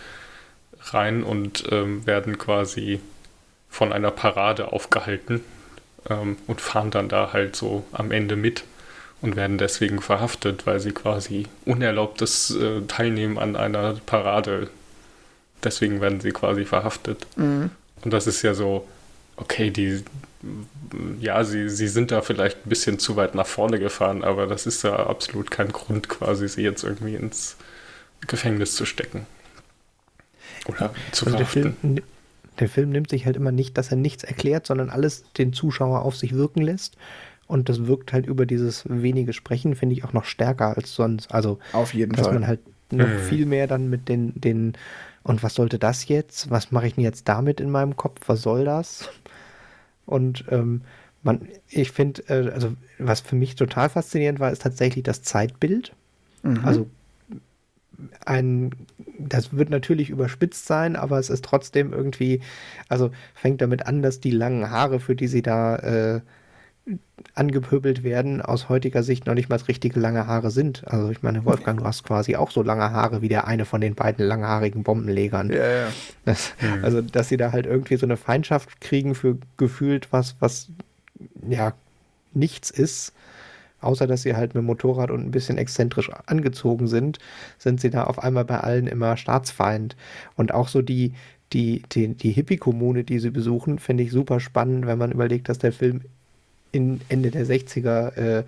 rein 0.82 1.24
und 1.24 1.64
ähm, 1.72 2.06
werden 2.06 2.38
quasi 2.38 3.00
von 3.70 3.94
einer 3.94 4.12
Parade 4.12 4.72
aufgehalten 4.74 5.44
ähm, 6.10 6.38
und 6.48 6.62
fahren 6.62 6.92
dann 6.92 7.10
da 7.10 7.34
halt 7.34 7.56
so 7.56 7.86
am 7.92 8.12
Ende 8.12 8.36
mit 8.36 8.64
und 9.22 9.36
werden 9.36 9.58
deswegen 9.58 10.02
verhaftet, 10.02 10.66
weil 10.66 10.80
sie 10.80 10.92
quasi 10.92 11.48
unerlaubtes 11.66 12.56
äh, 12.56 12.82
Teilnehmen 12.88 13.38
an 13.38 13.56
einer 13.56 13.96
Parade, 14.06 14.70
deswegen 15.64 16.02
werden 16.02 16.22
sie 16.22 16.32
quasi 16.32 16.66
verhaftet. 16.66 17.28
Mhm. 17.36 17.72
Und 18.04 18.14
das 18.14 18.28
ist 18.28 18.42
ja 18.42 18.54
so, 18.54 18.88
okay, 19.36 19.72
die, 19.72 20.04
ja, 21.20 21.44
sie, 21.44 21.70
sie 21.70 21.90
sind 21.90 22.12
da 22.12 22.22
vielleicht 22.22 22.66
ein 22.66 22.70
bisschen 22.70 22.98
zu 22.98 23.18
weit 23.18 23.36
nach 23.36 23.48
vorne 23.48 23.78
gefahren, 23.78 24.24
aber 24.24 24.48
das 24.48 24.66
ist 24.66 24.84
ja 24.84 24.96
absolut 24.96 25.52
kein 25.52 25.72
Grund, 25.74 26.08
quasi 26.08 26.48
sie 26.48 26.62
jetzt 26.62 26.84
irgendwie 26.84 27.16
ins 27.16 27.58
Gefängnis 28.28 28.76
zu 28.76 28.86
stecken. 28.86 29.26
Oder 30.68 30.94
zu 31.12 31.26
also 31.26 31.38
der 31.38 31.48
Film, 31.48 31.76
der 32.60 32.70
Film 32.70 32.90
nimmt 32.90 33.10
sich 33.10 33.26
halt 33.26 33.36
immer 33.36 33.52
nicht, 33.52 33.78
dass 33.78 33.92
er 33.92 33.98
nichts 33.98 34.24
erklärt, 34.24 34.68
sondern 34.68 34.90
alles 34.90 35.24
den 35.38 35.54
Zuschauer 35.54 36.02
auf 36.02 36.16
sich 36.16 36.34
wirken 36.34 36.62
lässt. 36.62 36.98
Und 37.48 37.68
das 37.68 37.88
wirkt 37.88 38.14
halt 38.14 38.28
über 38.28 38.46
dieses 38.46 38.84
wenige 38.88 39.34
Sprechen, 39.34 39.76
finde 39.76 39.96
ich, 39.96 40.04
auch 40.04 40.14
noch 40.14 40.26
stärker 40.26 40.78
als 40.78 40.94
sonst. 40.94 41.34
Also, 41.34 41.58
auf 41.74 41.94
jeden 41.94 42.14
dass 42.14 42.28
Fall. 42.28 42.36
man 42.36 42.48
halt 42.48 42.60
noch 42.92 43.08
mhm. 43.08 43.20
viel 43.20 43.46
mehr 43.46 43.66
dann 43.66 43.90
mit 43.90 44.08
den, 44.08 44.40
den, 44.40 44.74
und 45.24 45.42
was 45.42 45.56
sollte 45.56 45.80
das 45.80 46.08
jetzt? 46.08 46.52
Was 46.52 46.72
mache 46.72 46.88
ich 46.88 46.96
denn 46.96 47.04
jetzt 47.04 47.28
damit 47.28 47.60
in 47.60 47.72
meinem 47.72 47.98
Kopf? 47.98 48.22
Was 48.28 48.44
soll 48.44 48.66
das? 48.66 49.10
Und 50.06 50.46
ähm, 50.50 50.82
man, 51.24 51.48
ich 51.68 51.92
finde, 51.92 52.22
äh, 52.30 52.52
also 52.52 52.74
was 52.98 53.22
für 53.22 53.36
mich 53.36 53.56
total 53.56 53.90
faszinierend 53.90 54.40
war, 54.40 54.52
ist 54.52 54.62
tatsächlich 54.62 55.04
das 55.04 55.24
Zeitbild. 55.24 55.94
Mhm. 56.44 56.62
Also 56.64 56.88
ein, 58.26 58.72
das 59.18 59.54
wird 59.54 59.70
natürlich 59.70 60.10
überspitzt 60.10 60.66
sein, 60.66 60.96
aber 60.96 61.20
es 61.20 61.30
ist 61.30 61.46
trotzdem 61.46 61.94
irgendwie, 61.94 62.42
also 62.88 63.12
fängt 63.34 63.62
damit 63.62 63.86
an, 63.86 64.02
dass 64.02 64.20
die 64.20 64.32
langen 64.32 64.70
Haare, 64.70 65.00
für 65.00 65.16
die 65.16 65.28
sie 65.28 65.42
da 65.42 65.76
äh, 65.78 66.22
angepöbelt 67.36 68.04
werden, 68.04 68.42
aus 68.42 68.70
heutiger 68.70 69.04
Sicht 69.04 69.28
noch 69.28 69.34
nicht 69.34 69.50
mal 69.50 69.58
richtige 69.58 70.00
lange 70.00 70.28
Haare 70.28 70.52
sind. 70.52 70.88
Also 70.88 71.10
ich 71.10 71.22
meine, 71.22 71.46
Wolfgang, 71.46 71.80
du 71.80 71.86
hast 71.86 72.04
quasi 72.04 72.36
auch 72.36 72.52
so 72.52 72.64
lange 72.64 72.92
Haare 72.92 73.22
wie 73.22 73.30
der 73.30 73.48
eine 73.48 73.66
von 73.66 73.82
den 73.82 73.96
beiden 73.96 74.26
langhaarigen 74.26 74.84
Bombenlegern. 74.84 75.52
Ja, 75.52 75.68
ja. 75.68 75.88
Das, 76.26 76.54
mhm. 76.62 76.84
Also, 76.84 77.02
dass 77.02 77.30
sie 77.30 77.38
da 77.38 77.52
halt 77.52 77.66
irgendwie 77.66 77.98
so 77.98 78.06
eine 78.06 78.18
Feindschaft 78.18 78.82
kriegen 78.82 79.16
für 79.16 79.38
gefühlt 79.58 80.12
was, 80.12 80.36
was 80.40 80.70
ja 81.48 81.74
nichts 82.34 82.72
ist 82.72 83.14
außer 83.82 84.08
dass 84.08 84.24
sie 84.24 84.36
halt 84.36 84.54
mit 84.54 84.64
dem 84.64 84.68
Motorrad 84.68 85.12
und 85.12 85.22
ein 85.26 85.32
bisschen 85.32 85.58
exzentrisch 85.58 86.10
angezogen 86.26 86.88
sind, 86.88 87.20
sind 87.58 87.82
sie 87.82 87.90
da 87.90 88.04
auf 88.04 88.20
einmal 88.20 88.46
bei 88.46 88.60
allen 88.60 88.88
immer 88.88 89.18
Staatsfeind. 89.18 89.96
Und 90.36 90.54
auch 90.54 90.68
so 90.68 90.82
die, 90.82 91.14
die, 91.54 91.84
die, 91.92 92.10
die 92.16 92.32
Hippie-Kommune, 92.32 93.04
die 93.04 93.20
sie 93.20 93.32
besuchen, 93.32 93.80
finde 93.80 94.04
ich 94.04 94.12
super 94.12 94.40
spannend, 94.40 94.86
wenn 94.86 94.98
man 94.98 95.12
überlegt, 95.12 95.50
dass 95.50 95.58
der 95.60 95.74
Film 95.74 96.02
in 96.72 97.02
Ende 97.10 97.32
der 97.32 97.46
60er 97.46 98.16
äh, 98.16 98.44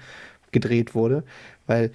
gedreht 0.52 0.94
wurde, 0.94 1.24
weil 1.68 1.92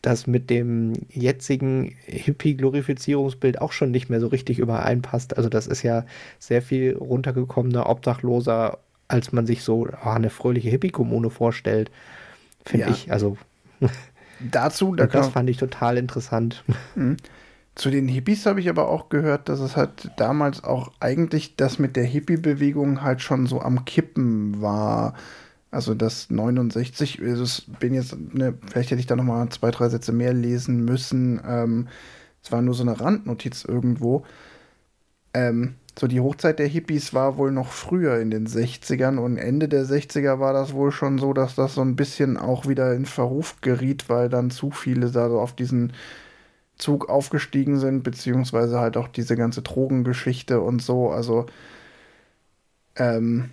das 0.00 0.26
mit 0.26 0.50
dem 0.50 0.92
jetzigen 1.10 1.94
Hippie-Glorifizierungsbild 2.06 3.60
auch 3.60 3.72
schon 3.72 3.90
nicht 3.90 4.10
mehr 4.10 4.20
so 4.20 4.28
richtig 4.28 4.58
übereinpasst. 4.58 5.36
Also 5.36 5.48
das 5.48 5.66
ist 5.66 5.82
ja 5.82 6.04
sehr 6.38 6.62
viel 6.62 6.96
runtergekommener, 6.96 7.88
obdachloser, 7.88 8.78
als 9.08 9.32
man 9.32 9.46
sich 9.46 9.62
so 9.62 9.88
oh, 10.04 10.08
eine 10.08 10.30
fröhliche 10.30 10.70
Hippie-Kommune 10.70 11.30
vorstellt. 11.30 11.90
Finde 12.64 12.86
ja. 12.86 12.92
ich. 12.92 13.12
Also. 13.12 13.36
Dazu, 14.50 14.94
da 14.96 15.06
das 15.06 15.28
fand 15.28 15.48
ich 15.50 15.56
total 15.56 15.96
interessant. 15.96 16.64
Mhm. 16.96 17.16
Zu 17.74 17.90
den 17.90 18.08
Hippies 18.08 18.44
habe 18.44 18.60
ich 18.60 18.68
aber 18.68 18.88
auch 18.88 19.08
gehört, 19.08 19.48
dass 19.48 19.60
es 19.60 19.76
halt 19.76 20.10
damals 20.16 20.62
auch 20.62 20.92
eigentlich 21.00 21.56
das 21.56 21.78
mit 21.78 21.96
der 21.96 22.04
Hippie-Bewegung 22.04 23.02
halt 23.02 23.22
schon 23.22 23.46
so 23.46 23.60
am 23.60 23.84
Kippen 23.84 24.60
war. 24.60 25.14
Also 25.70 25.94
das 25.94 26.28
69, 26.28 27.22
also 27.22 27.44
ich 27.44 27.78
bin 27.78 27.94
jetzt, 27.94 28.14
ne, 28.14 28.54
vielleicht 28.66 28.90
hätte 28.90 29.00
ich 29.00 29.06
da 29.06 29.16
noch 29.16 29.24
mal 29.24 29.48
zwei, 29.48 29.70
drei 29.70 29.88
Sätze 29.88 30.12
mehr 30.12 30.34
lesen 30.34 30.84
müssen. 30.84 31.40
Ähm, 31.46 31.88
es 32.42 32.48
ähm, 32.48 32.52
war 32.52 32.62
nur 32.62 32.74
so 32.74 32.82
eine 32.82 33.00
Randnotiz 33.00 33.64
irgendwo. 33.64 34.26
Ähm, 35.32 35.76
so 35.98 36.06
die 36.06 36.20
Hochzeit 36.20 36.58
der 36.58 36.66
Hippies 36.66 37.12
war 37.14 37.36
wohl 37.36 37.52
noch 37.52 37.70
früher 37.70 38.18
in 38.18 38.30
den 38.30 38.46
60ern 38.46 39.18
und 39.18 39.36
Ende 39.36 39.68
der 39.68 39.84
60er 39.84 40.38
war 40.40 40.52
das 40.52 40.72
wohl 40.72 40.90
schon 40.90 41.18
so, 41.18 41.32
dass 41.34 41.54
das 41.54 41.74
so 41.74 41.82
ein 41.82 41.96
bisschen 41.96 42.36
auch 42.38 42.66
wieder 42.66 42.94
in 42.94 43.06
Verruf 43.06 43.60
geriet, 43.60 44.08
weil 44.08 44.28
dann 44.28 44.50
zu 44.50 44.70
viele 44.70 45.10
da 45.10 45.28
so 45.28 45.38
auf 45.38 45.54
diesen 45.54 45.92
Zug 46.76 47.08
aufgestiegen 47.10 47.78
sind, 47.78 48.02
beziehungsweise 48.02 48.80
halt 48.80 48.96
auch 48.96 49.08
diese 49.08 49.36
ganze 49.36 49.62
Drogengeschichte 49.62 50.60
und 50.60 50.82
so. 50.82 51.10
Also 51.10 51.46
ähm, 52.96 53.50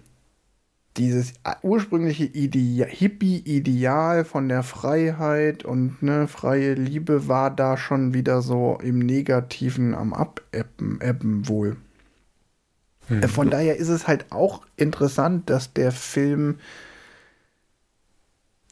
dieses 0.97 1.34
ursprüngliche 1.62 2.25
Ide 2.25 2.86
Hippie-Ideal 2.86 4.25
von 4.25 4.49
der 4.49 4.63
Freiheit 4.63 5.63
und 5.65 6.02
ne, 6.04 6.28
freie 6.28 6.73
Liebe 6.73 7.28
war 7.28 7.52
da 7.52 7.78
schon 7.78 8.14
wieder 8.14 8.41
so 8.41 8.78
im 8.82 8.99
Negativen 8.99 9.95
am 9.95 10.14
Abebben 10.14 11.47
wohl. 11.47 11.78
Mhm. 13.10 13.24
Von 13.24 13.49
daher 13.49 13.78
ist 13.78 13.89
es 13.89 14.07
halt 14.07 14.32
auch 14.32 14.66
interessant, 14.78 15.49
dass 15.49 15.74
der 15.74 15.91
Film 15.91 16.60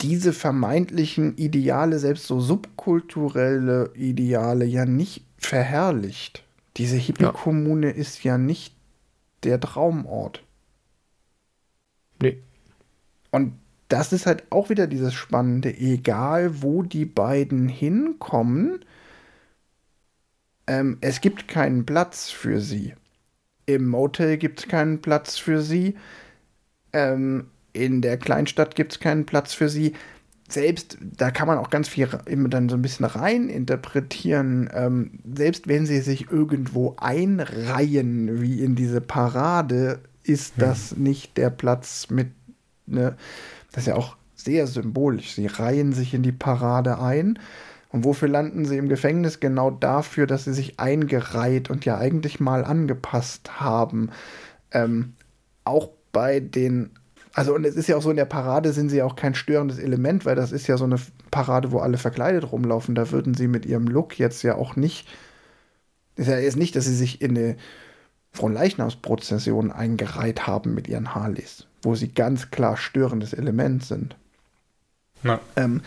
diese 0.02 0.32
vermeintlichen 0.32 1.36
Ideale, 1.38 2.00
selbst 2.00 2.28
so 2.28 2.40
subkulturelle 2.40 3.92
Ideale, 3.96 4.66
ja 4.66 4.86
nicht 4.86 5.24
verherrlicht. 5.38 6.44
Diese 6.78 6.98
Hippie-Kommune 6.98 7.88
ja. 7.88 7.94
ist 7.94 8.24
ja 8.24 8.38
nicht 8.38 8.76
der 9.44 9.60
Traumort. 9.60 10.44
Nee. 12.22 12.38
Und 13.32 13.54
das 13.90 14.14
ist 14.14 14.26
halt 14.26 14.44
auch 14.52 14.70
wieder 14.70 14.86
dieses 14.86 15.14
Spannende, 15.14 15.76
egal 15.76 16.62
wo 16.62 16.84
die 16.84 17.06
beiden 17.06 17.68
hinkommen, 17.68 18.84
ähm, 20.68 20.98
es 21.02 21.22
gibt 21.22 21.48
keinen 21.48 21.86
Platz 21.86 22.30
für 22.30 22.60
sie. 22.60 22.94
Im 23.68 23.88
Motel 23.88 24.38
gibt 24.38 24.62
es 24.62 24.68
keinen 24.68 25.02
Platz 25.02 25.38
für 25.38 25.62
sie. 25.62 25.96
Ähm, 26.94 27.48
in 27.74 28.02
der 28.02 28.18
Kleinstadt 28.18 28.76
gibt 28.76 28.94
es 28.94 29.00
keinen 29.00 29.26
Platz 29.26 29.54
für 29.54 29.70
sie. 29.70 29.94
selbst, 30.50 30.98
da 31.02 31.30
kann 31.30 31.48
man 31.48 31.58
auch 31.58 31.70
ganz 31.70 31.90
viel 31.90 32.08
immer 32.26 32.48
dann 32.48 32.70
so 32.70 32.76
ein 32.76 32.82
bisschen 32.82 33.06
rein 33.06 33.50
interpretieren, 33.50 34.70
ähm, 34.74 35.20
selbst 35.36 35.68
wenn 35.68 35.86
sie 35.86 36.00
sich 36.00 36.32
irgendwo 36.32 36.96
einreihen, 36.98 38.42
wie 38.42 38.64
in 38.64 38.76
diese 38.76 39.02
Parade, 39.02 40.00
ist 40.24 40.56
hm. 40.56 40.62
das 40.62 40.96
nicht 40.96 41.36
der 41.36 41.50
Platz 41.50 42.10
mit, 42.10 42.30
ne, 42.86 43.18
das 43.74 43.84
ist 43.84 43.88
ja 43.88 43.96
auch 43.96 44.16
sehr 44.36 44.68
symbolisch. 44.68 45.34
Sie 45.34 45.48
reihen 45.48 45.92
sich 45.92 46.14
in 46.14 46.24
die 46.24 46.32
Parade 46.32 47.00
ein. 47.00 47.38
Und 47.90 48.04
wofür 48.04 48.28
landen 48.28 48.66
sie 48.66 48.78
im 48.78 48.90
Gefängnis? 48.90 49.40
Genau 49.40 49.72
dafür, 49.72 50.28
dass 50.28 50.44
sie 50.44 50.54
sich 50.54 50.80
eingereiht 50.80 51.70
und 51.70 51.86
ja 51.86 51.98
eigentlich 51.98 52.40
mal 52.40 52.66
angepasst 52.66 53.60
haben. 53.62 54.12
Ähm, 54.72 55.14
auch 55.64 55.90
bei 56.12 56.40
den 56.40 56.92
also 57.38 57.54
und 57.54 57.66
es 57.66 57.76
ist 57.76 57.88
ja 57.88 57.96
auch 57.96 58.02
so, 58.02 58.10
in 58.10 58.18
der 58.18 58.26
Parade 58.26 58.74
sind 58.74 58.90
sie 58.90 58.98
ja 58.98 59.06
auch 59.06 59.16
kein 59.16 59.36
störendes 59.36 59.78
Element, 59.78 60.26
weil 60.26 60.36
das 60.36 60.52
ist 60.52 60.66
ja 60.66 60.76
so 60.76 60.86
eine 60.86 61.00
Parade, 61.30 61.72
wo 61.72 61.78
alle 61.78 62.00
verkleidet 62.00 62.52
rumlaufen. 62.52 62.96
Da 62.96 63.12
würden 63.12 63.36
sie 63.36 63.48
mit 63.48 63.64
ihrem 63.64 63.86
Look 63.86 64.18
jetzt 64.18 64.42
ja 64.42 64.56
auch 64.56 64.76
nicht, 64.76 65.08
ist 66.16 66.30
ja 66.30 66.40
jetzt 66.40 66.58
nicht, 66.58 66.76
dass 66.76 66.86
sie 66.86 66.96
sich 66.96 67.22
in 67.22 67.38
eine 67.38 67.58
Fronleichnamsprozession 68.32 69.72
eingereiht 69.72 70.48
haben 70.48 70.74
mit 70.74 70.88
ihren 70.88 71.14
Harleys, 71.14 71.68
wo 71.84 71.94
sie 71.94 72.08
ganz 72.08 72.50
klar 72.50 72.76
störendes 72.76 73.34
Element 73.34 73.86
sind. 73.86 74.16
Ähm, 75.56 75.82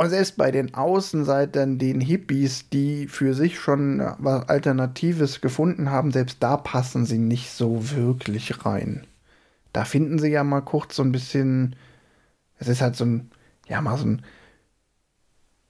und 0.00 0.10
selbst 0.10 0.36
bei 0.36 0.50
den 0.50 0.74
Außenseitern, 0.74 1.78
den 1.78 2.00
Hippies, 2.00 2.68
die 2.70 3.06
für 3.08 3.34
sich 3.34 3.58
schon 3.58 4.00
was 4.18 4.48
Alternatives 4.48 5.40
gefunden 5.40 5.90
haben, 5.90 6.12
selbst 6.12 6.42
da 6.42 6.56
passen 6.56 7.06
sie 7.06 7.18
nicht 7.18 7.50
so 7.50 7.90
wirklich 7.90 8.64
rein 8.64 9.06
da 9.72 9.84
finden 9.84 10.18
sie 10.18 10.28
ja 10.28 10.44
mal 10.44 10.60
kurz 10.60 10.96
so 10.96 11.02
ein 11.02 11.12
bisschen, 11.12 11.76
es 12.58 12.68
ist 12.68 12.80
halt 12.80 12.96
so 12.96 13.04
ein, 13.04 13.30
ja, 13.68 13.80
mal 13.80 13.96
so 13.96 14.06
ein 14.06 14.24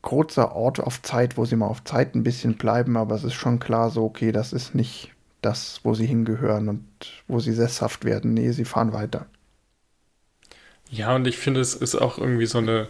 kurzer 0.03 0.53
Ort 0.53 0.81
auf 0.81 1.03
Zeit, 1.03 1.37
wo 1.37 1.45
sie 1.45 1.57
mal 1.57 1.67
auf 1.67 1.85
Zeit 1.85 2.15
ein 2.15 2.23
bisschen 2.23 2.57
bleiben, 2.57 2.97
aber 2.97 3.15
es 3.15 3.25
ist 3.25 3.35
schon 3.35 3.59
klar 3.59 3.91
so, 3.91 4.05
okay, 4.05 4.33
das 4.33 4.53
ist 4.53 4.75
nicht 4.75 5.13
das, 5.43 5.81
wo 5.83 5.95
sie 5.95 6.07
hingehören 6.07 6.69
und 6.69 6.85
wo 7.29 7.41
sie 7.41 7.53
sesshaft 7.53 8.05
werden. 8.05 8.35
Nee, 8.35 8.53
sie 8.53 8.65
fahren 8.65 8.93
weiter. 8.93 9.27
Ja, 10.89 11.15
und 11.15 11.27
ich 11.27 11.39
finde, 11.39 11.61
es 11.61 11.75
ist 11.75 11.95
auch 11.95 12.19
irgendwie 12.19 12.47
so 12.47 12.59
eine, 12.59 12.81
ein, 12.81 12.89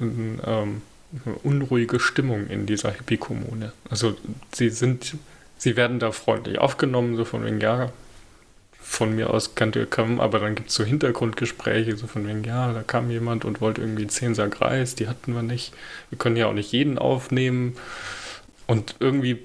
ähm, 0.00 0.82
eine 1.24 1.34
unruhige 1.42 2.00
Stimmung 2.00 2.46
in 2.48 2.66
dieser 2.66 2.90
Hippie-Kommune. 2.90 3.72
Also 3.88 4.16
sie 4.52 4.70
sind, 4.70 5.16
sie 5.58 5.76
werden 5.76 5.98
da 5.98 6.12
freundlich 6.12 6.58
aufgenommen, 6.58 7.16
so 7.16 7.24
von 7.24 7.44
wegen, 7.44 7.60
ja, 7.60 7.90
von 8.80 9.16
mir 9.16 9.30
aus 9.30 9.54
könnte 9.54 9.86
kommen, 9.86 10.20
aber 10.20 10.38
dann 10.38 10.54
gibt 10.54 10.68
es 10.68 10.74
so 10.74 10.84
Hintergrundgespräche, 10.84 11.96
so 11.96 12.06
von 12.06 12.26
wegen, 12.28 12.44
ja, 12.44 12.72
da 12.72 12.82
kam 12.82 13.10
jemand 13.10 13.44
und 13.44 13.60
wollte 13.60 13.80
irgendwie 13.80 14.06
10 14.06 14.34
Sack 14.34 14.60
Reis, 14.60 14.94
die 14.94 15.08
hatten 15.08 15.34
wir 15.34 15.42
nicht. 15.42 15.72
Wir 16.10 16.18
können 16.18 16.36
ja 16.36 16.46
auch 16.46 16.52
nicht 16.52 16.70
jeden 16.72 16.98
aufnehmen. 16.98 17.76
Und 18.66 18.96
irgendwie, 19.00 19.38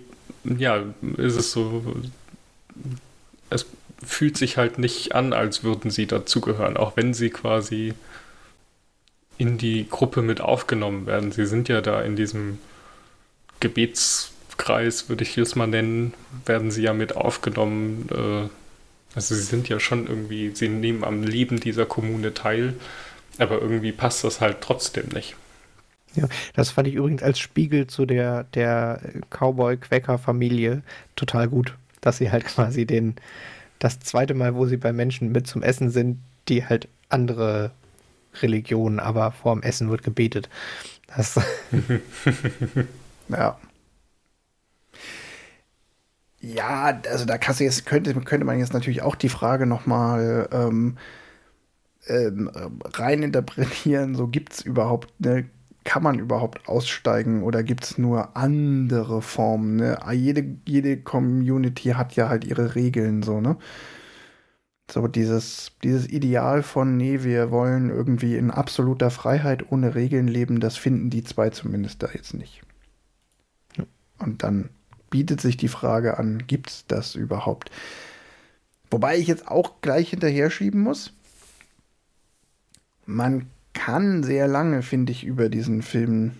ja, 0.43 0.83
ist 1.17 1.35
es 1.35 1.51
so, 1.51 1.83
es 3.49 3.65
fühlt 4.05 4.37
sich 4.37 4.57
halt 4.57 4.77
nicht 4.77 5.15
an, 5.15 5.33
als 5.33 5.63
würden 5.63 5.89
sie 5.89 6.05
dazugehören, 6.05 6.77
auch 6.77 6.97
wenn 6.97 7.13
sie 7.13 7.29
quasi 7.29 7.93
in 9.39 9.57
die 9.57 9.87
Gruppe 9.89 10.21
mit 10.21 10.41
aufgenommen 10.41 11.07
werden. 11.07 11.31
Sie 11.31 11.45
sind 11.45 11.69
ja 11.69 11.79
da 11.79 12.01
in 12.01 12.17
diesem 12.17 12.59
Gebetskreis, 13.61 15.07
würde 15.07 15.23
ich 15.23 15.37
es 15.37 15.55
mal 15.55 15.65
nennen, 15.65 16.13
werden 16.45 16.71
sie 16.71 16.83
ja 16.83 16.93
mit 16.93 17.15
aufgenommen. 17.15 18.09
Äh, 18.11 18.49
also 19.15 19.33
sie 19.33 19.41
sind 19.41 19.69
ja 19.69 19.79
schon 19.79 20.07
irgendwie, 20.07 20.51
sie 20.53 20.67
nehmen 20.67 21.05
am 21.05 21.23
Leben 21.23 21.61
dieser 21.61 21.85
Kommune 21.85 22.33
teil, 22.33 22.75
aber 23.37 23.61
irgendwie 23.61 23.93
passt 23.93 24.25
das 24.25 24.41
halt 24.41 24.59
trotzdem 24.59 25.07
nicht. 25.13 25.37
Ja, 26.15 26.27
das 26.53 26.71
fand 26.71 26.89
ich 26.89 26.95
übrigens 26.95 27.23
als 27.23 27.39
Spiegel 27.39 27.87
zu 27.87 28.05
der, 28.05 28.43
der 28.43 28.99
Cowboy-Quäker-Familie 29.29 30.83
total 31.15 31.47
gut, 31.47 31.75
dass 32.01 32.17
sie 32.17 32.29
halt 32.29 32.43
quasi 32.45 32.85
den, 32.85 33.15
das 33.79 34.01
zweite 34.01 34.33
Mal, 34.33 34.53
wo 34.55 34.65
sie 34.65 34.77
bei 34.77 34.91
Menschen 34.91 35.31
mit 35.31 35.47
zum 35.47 35.63
Essen 35.63 35.91
sind, 35.91 36.19
die 36.49 36.65
halt 36.65 36.89
andere 37.07 37.71
Religionen, 38.41 38.99
aber 38.99 39.31
vorm 39.31 39.61
Essen 39.61 39.89
wird 39.89 40.03
gebetet. 40.03 40.49
Das 41.15 41.39
ja. 43.29 43.57
Ja, 46.41 47.01
also 47.09 47.25
da 47.25 47.35
jetzt, 47.35 47.85
könnte, 47.85 48.13
könnte 48.21 48.45
man 48.45 48.59
jetzt 48.59 48.73
natürlich 48.73 49.01
auch 49.01 49.15
die 49.15 49.29
Frage 49.29 49.65
nochmal 49.65 50.47
ähm, 50.51 50.97
ähm, 52.07 52.49
rein 52.85 53.23
interpretieren. 53.23 54.15
So 54.15 54.27
gibt 54.27 54.53
es 54.53 54.61
überhaupt 54.61 55.13
eine 55.23 55.49
kann 55.83 56.03
man 56.03 56.19
überhaupt 56.19 56.67
aussteigen 56.67 57.41
oder 57.41 57.63
gibt 57.63 57.83
es 57.83 57.97
nur 57.97 58.37
andere 58.37 59.21
Formen? 59.21 59.77
Ne? 59.77 59.97
Ah, 60.01 60.11
jede, 60.11 60.45
jede 60.67 60.97
Community 60.97 61.89
hat 61.89 62.15
ja 62.15 62.29
halt 62.29 62.43
ihre 62.45 62.75
Regeln, 62.75 63.23
so, 63.23 63.41
ne? 63.41 63.57
So 64.91 65.07
dieses, 65.07 65.71
dieses 65.83 66.07
Ideal 66.07 66.63
von, 66.63 66.97
nee, 66.97 67.23
wir 67.23 67.51
wollen 67.51 67.89
irgendwie 67.89 68.35
in 68.35 68.51
absoluter 68.51 69.11
Freiheit 69.11 69.71
ohne 69.71 69.95
Regeln 69.95 70.27
leben, 70.27 70.59
das 70.59 70.77
finden 70.77 71.09
die 71.09 71.23
zwei 71.23 71.49
zumindest 71.51 72.01
da 72.01 72.09
jetzt 72.13 72.33
nicht. 72.33 72.63
Und 74.17 74.43
dann 74.43 74.69
bietet 75.09 75.41
sich 75.41 75.57
die 75.57 75.67
Frage 75.67 76.17
an, 76.17 76.45
gibt 76.45 76.69
es 76.69 76.85
das 76.87 77.15
überhaupt? 77.15 77.71
Wobei 78.91 79.17
ich 79.17 79.27
jetzt 79.27 79.47
auch 79.47 79.81
gleich 79.81 80.09
hinterher 80.09 80.49
schieben 80.49 80.81
muss. 80.81 81.13
Man 83.05 83.47
kann 83.73 84.23
sehr 84.23 84.47
lange, 84.47 84.81
finde 84.81 85.11
ich, 85.11 85.23
über 85.23 85.49
diesen 85.49 85.81
Film 85.81 86.33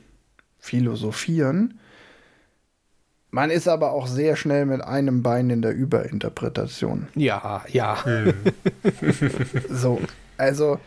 philosophieren. 0.58 1.80
Man 3.32 3.52
ist 3.52 3.68
aber 3.68 3.92
auch 3.92 4.08
sehr 4.08 4.36
schnell 4.36 4.66
mit 4.66 4.82
einem 4.82 5.22
Bein 5.22 5.50
in 5.50 5.62
der 5.62 5.76
Überinterpretation. 5.76 7.08
Ja, 7.16 7.64
ja. 7.72 8.04
Hm. 8.04 8.34
so, 9.70 10.02
also 10.38 10.80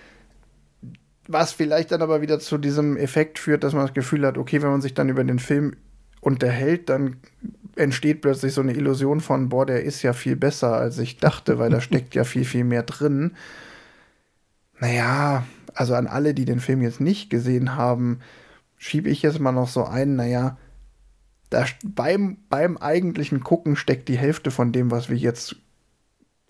was 1.29 1.53
vielleicht 1.53 1.93
dann 1.93 2.03
aber 2.03 2.21
wieder 2.21 2.41
zu 2.41 2.59
diesem 2.59 2.97
Effekt 2.97 3.39
führt, 3.39 3.63
dass 3.63 3.75
man 3.75 3.87
das 3.87 3.95
Gefühl 3.95 4.27
hat, 4.27 4.39
okay, 4.39 4.61
wenn 4.63 4.71
man 4.71 4.83
sich 4.83 4.95
dann 4.95 5.09
über 5.09 5.23
den 5.23 5.39
Film 5.39 5.77
unterhält, 6.21 6.89
dann 6.89 7.17
entsteht 7.77 8.21
plötzlich 8.21 8.53
so 8.53 8.61
eine 8.61 8.75
Illusion 8.75 9.21
von, 9.21 9.49
boah, 9.49 9.65
der 9.65 9.85
ist 9.85 10.03
ja 10.03 10.13
viel 10.13 10.37
besser, 10.37 10.75
als 10.75 10.99
ich 10.99 11.19
dachte, 11.19 11.59
weil 11.59 11.71
da 11.71 11.81
steckt 11.83 12.15
ja 12.15 12.25
viel, 12.25 12.45
viel 12.45 12.65
mehr 12.65 12.83
drin. 12.83 13.33
Naja, 14.81 15.47
also 15.75 15.95
an 15.95 16.07
alle, 16.07 16.35
die 16.35 16.45
den 16.45 16.61
Film 16.61 16.83
jetzt 16.83 17.01
nicht 17.01 17.31
gesehen 17.31 17.77
haben, 17.77 18.19
schiebe 18.79 19.09
ich 19.09 19.23
jetzt 19.23 19.39
mal 19.39 19.53
noch 19.53 19.69
so 19.69 19.85
ein, 19.85 20.17
naja, 20.17 20.59
da 21.53 21.67
beim, 21.85 22.39
beim 22.49 22.79
eigentlichen 22.79 23.41
Gucken 23.41 23.77
steckt 23.77 24.09
die 24.09 24.17
Hälfte 24.17 24.51
von 24.51 24.73
dem, 24.73 24.91
was 24.91 25.11
wir 25.11 25.17
jetzt 25.17 25.57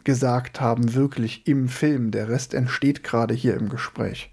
gesagt 0.05 0.61
haben, 0.61 0.95
wirklich 0.95 1.47
im 1.47 1.69
Film. 1.69 2.11
Der 2.11 2.29
Rest 2.29 2.55
entsteht 2.55 3.03
gerade 3.03 3.35
hier 3.35 3.55
im 3.55 3.69
Gespräch. 3.69 4.31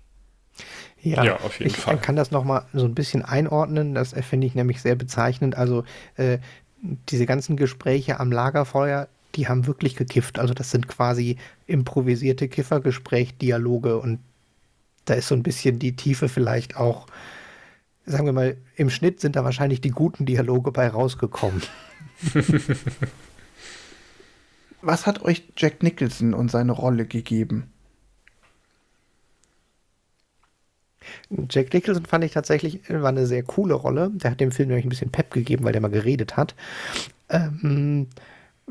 Ja, 1.02 1.24
ja, 1.24 1.36
auf 1.38 1.60
jeden 1.60 1.72
ich 1.72 1.78
Fall. 1.78 1.96
Ich 1.96 2.02
kann 2.02 2.16
das 2.16 2.32
nochmal 2.32 2.66
so 2.74 2.86
ein 2.86 2.94
bisschen 2.94 3.24
einordnen. 3.24 3.96
Das 3.96 4.14
finde 4.14 4.48
ich 4.48 4.56
nämlich 4.56 4.82
sehr 4.82 4.96
bezeichnend. 4.96 5.56
Also 5.56 5.86
äh, 6.18 6.40
diese 7.10 7.26
ganzen 7.26 7.58
Gespräche 7.58 8.20
am 8.20 8.32
Lagerfeuer, 8.32 9.08
die 9.36 9.48
haben 9.48 9.66
wirklich 9.66 9.96
gekifft. 9.96 10.40
Also 10.40 10.54
das 10.54 10.72
sind 10.72 10.88
quasi 10.88 11.38
improvisierte 11.66 12.48
Kiffergespräch, 12.48 13.38
Dialoge 13.38 13.98
und 13.98 14.20
da 15.06 15.16
ist 15.16 15.30
so 15.30 15.36
ein 15.36 15.44
bisschen 15.44 15.80
die 15.80 15.96
Tiefe 15.96 16.30
vielleicht 16.30 16.76
auch, 16.76 17.08
sagen 18.10 18.26
wir 18.26 18.34
mal, 18.34 18.58
im 18.76 18.90
Schnitt 18.90 19.20
sind 19.20 19.36
da 19.36 19.44
wahrscheinlich 19.44 19.82
die 19.82 19.92
guten 19.92 20.26
Dialoge 20.26 20.72
bei 20.72 20.88
rausgekommen. 20.88 21.62
Was 24.82 25.06
hat 25.06 25.22
euch 25.22 25.44
Jack 25.56 25.84
Nicholson 25.84 26.34
und 26.34 26.50
seine 26.50 26.72
Rolle 26.72 27.06
gegeben? 27.06 27.72
Jack 31.50 31.74
Nicholson 31.74 32.06
fand 32.06 32.24
ich 32.24 32.32
tatsächlich, 32.32 32.82
war 32.90 33.10
eine 33.10 33.28
sehr 33.28 33.44
coole 33.44 33.76
Rolle. 33.76 34.10
Der 34.14 34.32
hat 34.32 34.40
dem 34.40 34.52
Film 34.52 34.70
nämlich 34.70 34.86
ein 34.86 34.90
bisschen 34.90 35.12
Pep 35.12 35.32
gegeben, 35.32 35.64
weil 35.64 35.74
der 35.74 35.82
mal 35.82 35.92
geredet 35.92 36.36
hat. 36.36 36.56
Ähm, 37.30 38.08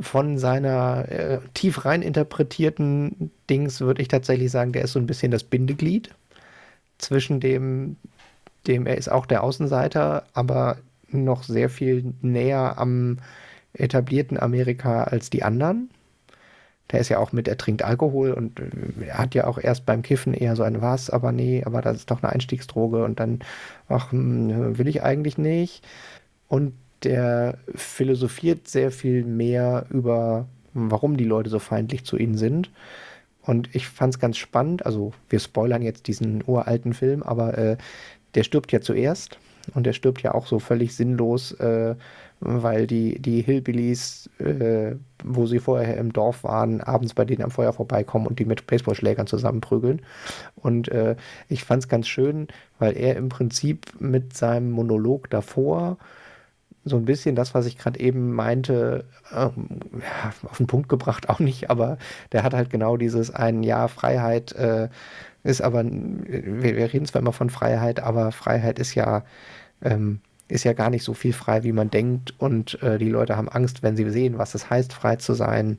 von 0.00 0.38
seiner 0.38 1.08
äh, 1.10 1.38
tief 1.54 1.84
rein 1.84 2.02
interpretierten 2.02 3.30
Dings 3.48 3.80
würde 3.80 4.02
ich 4.02 4.08
tatsächlich 4.08 4.50
sagen, 4.50 4.72
der 4.72 4.82
ist 4.82 4.92
so 4.92 4.98
ein 4.98 5.06
bisschen 5.06 5.30
das 5.30 5.44
Bindeglied 5.44 6.10
zwischen 6.98 7.38
dem, 7.40 7.96
dem 8.66 8.86
er 8.86 8.98
ist 8.98 9.10
auch 9.10 9.26
der 9.26 9.42
Außenseiter, 9.42 10.24
aber 10.34 10.78
noch 11.10 11.42
sehr 11.42 11.70
viel 11.70 12.14
näher 12.20 12.78
am 12.78 13.18
etablierten 13.72 14.38
Amerika 14.38 15.04
als 15.04 15.30
die 15.30 15.42
anderen. 15.42 15.90
Der 16.90 17.00
ist 17.00 17.10
ja 17.10 17.18
auch 17.18 17.32
mit, 17.32 17.48
er 17.48 17.58
trinkt 17.58 17.82
Alkohol 17.82 18.32
und 18.32 18.60
äh, 18.60 19.06
er 19.08 19.18
hat 19.18 19.34
ja 19.34 19.46
auch 19.46 19.58
erst 19.58 19.84
beim 19.84 20.02
Kiffen 20.02 20.32
eher 20.32 20.56
so 20.56 20.62
ein 20.62 20.80
was, 20.80 21.10
aber 21.10 21.32
nee, 21.32 21.62
aber 21.64 21.82
das 21.82 21.98
ist 21.98 22.10
doch 22.10 22.22
eine 22.22 22.32
Einstiegsdroge 22.32 23.04
und 23.04 23.20
dann, 23.20 23.40
ach, 23.88 24.12
hm, 24.12 24.78
will 24.78 24.88
ich 24.88 25.02
eigentlich 25.02 25.36
nicht. 25.38 25.86
Und 26.48 26.72
der 27.02 27.58
philosophiert 27.74 28.68
sehr 28.68 28.90
viel 28.90 29.24
mehr 29.24 29.86
über, 29.90 30.46
warum 30.72 31.16
die 31.16 31.24
Leute 31.24 31.50
so 31.50 31.58
feindlich 31.58 32.04
zu 32.04 32.16
ihnen 32.16 32.36
sind. 32.36 32.70
Und 33.42 33.74
ich 33.74 33.88
fand 33.88 34.14
es 34.14 34.20
ganz 34.20 34.36
spannend. 34.36 34.84
Also, 34.84 35.12
wir 35.28 35.40
spoilern 35.40 35.82
jetzt 35.82 36.06
diesen 36.06 36.42
uralten 36.46 36.92
Film, 36.92 37.22
aber 37.22 37.56
äh, 37.56 37.76
der 38.34 38.42
stirbt 38.42 38.72
ja 38.72 38.80
zuerst. 38.80 39.38
Und 39.74 39.84
der 39.84 39.92
stirbt 39.92 40.22
ja 40.22 40.32
auch 40.34 40.46
so 40.46 40.58
völlig 40.58 40.96
sinnlos, 40.96 41.52
äh, 41.52 41.94
weil 42.40 42.86
die, 42.86 43.18
die 43.20 43.42
Hillbillies, 43.42 44.30
äh, 44.38 44.94
wo 45.22 45.46
sie 45.46 45.58
vorher 45.58 45.96
im 45.98 46.12
Dorf 46.12 46.44
waren, 46.44 46.80
abends 46.80 47.14
bei 47.14 47.24
denen 47.24 47.42
am 47.42 47.50
Feuer 47.50 47.72
vorbeikommen 47.72 48.26
und 48.26 48.38
die 48.38 48.44
mit 48.44 48.66
Baseballschlägern 48.66 49.26
zusammenprügeln. 49.26 50.00
Und 50.56 50.88
äh, 50.88 51.16
ich 51.48 51.64
fand 51.64 51.82
es 51.82 51.88
ganz 51.88 52.06
schön, 52.06 52.48
weil 52.78 52.96
er 52.96 53.16
im 53.16 53.28
Prinzip 53.28 53.92
mit 54.00 54.36
seinem 54.36 54.70
Monolog 54.70 55.28
davor 55.28 55.98
so 56.84 56.96
ein 56.96 57.04
bisschen 57.04 57.34
das, 57.34 57.54
was 57.54 57.66
ich 57.66 57.76
gerade 57.76 58.00
eben 58.00 58.32
meinte, 58.32 59.04
ähm, 59.32 59.80
ja, 60.00 60.32
auf 60.48 60.56
den 60.56 60.66
Punkt 60.66 60.88
gebracht 60.88 61.28
auch 61.28 61.38
nicht, 61.38 61.70
aber 61.70 61.98
der 62.32 62.42
hat 62.42 62.54
halt 62.54 62.70
genau 62.70 62.96
dieses 62.96 63.30
ein 63.30 63.62
Jahr 63.62 63.88
Freiheit 63.88 64.52
äh, 64.52 64.88
ist 65.44 65.62
aber, 65.62 65.84
wir, 65.84 66.76
wir, 66.76 66.92
reden 66.92 67.06
zwar 67.06 67.20
immer 67.20 67.32
von 67.32 67.50
Freiheit, 67.50 68.00
aber 68.00 68.32
Freiheit 68.32 68.78
ist 68.78 68.94
ja 68.94 69.24
ähm, 69.82 70.20
ist 70.48 70.64
ja 70.64 70.72
gar 70.72 70.90
nicht 70.90 71.04
so 71.04 71.14
viel 71.14 71.32
frei, 71.32 71.62
wie 71.62 71.72
man 71.72 71.90
denkt. 71.90 72.34
Und 72.38 72.82
äh, 72.82 72.98
die 72.98 73.08
Leute 73.08 73.36
haben 73.36 73.48
Angst, 73.48 73.82
wenn 73.82 73.96
sie 73.96 74.10
sehen, 74.10 74.38
was 74.38 74.54
es 74.54 74.70
heißt, 74.70 74.92
frei 74.92 75.16
zu 75.16 75.34
sein. 75.34 75.78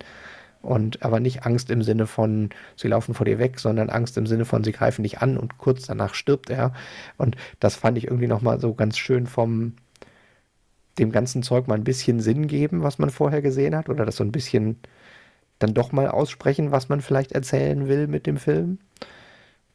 Und 0.61 1.03
aber 1.03 1.19
nicht 1.19 1.45
Angst 1.45 1.71
im 1.71 1.81
Sinne 1.81 2.05
von, 2.05 2.49
sie 2.75 2.89
laufen 2.89 3.13
vor 3.13 3.25
dir 3.25 3.39
weg, 3.39 3.59
sondern 3.59 3.89
Angst 3.89 4.17
im 4.17 4.27
Sinne 4.27 4.45
von, 4.45 4.63
sie 4.63 4.71
greifen 4.71 5.03
dich 5.03 5.19
an 5.19 5.37
und 5.37 5.57
kurz 5.57 5.87
danach 5.87 6.13
stirbt 6.13 6.49
er. 6.49 6.73
Und 7.17 7.35
das 7.59 7.75
fand 7.75 7.97
ich 7.97 8.05
irgendwie 8.05 8.27
nochmal 8.27 8.59
so 8.59 8.73
ganz 8.73 8.97
schön 8.97 9.25
vom 9.27 9.73
dem 10.99 11.11
ganzen 11.11 11.43
Zeug 11.43 11.67
mal 11.67 11.75
ein 11.75 11.85
bisschen 11.85 12.19
Sinn 12.19 12.47
geben, 12.47 12.83
was 12.83 12.99
man 12.99 13.09
vorher 13.09 13.41
gesehen 13.41 13.75
hat, 13.75 13.87
oder 13.87 14.05
das 14.05 14.17
so 14.17 14.23
ein 14.23 14.33
bisschen 14.33 14.77
dann 15.57 15.73
doch 15.73 15.91
mal 15.93 16.09
aussprechen, 16.09 16.71
was 16.71 16.89
man 16.89 17.01
vielleicht 17.01 17.31
erzählen 17.31 17.87
will 17.87 18.07
mit 18.07 18.25
dem 18.27 18.37
Film. 18.37 18.79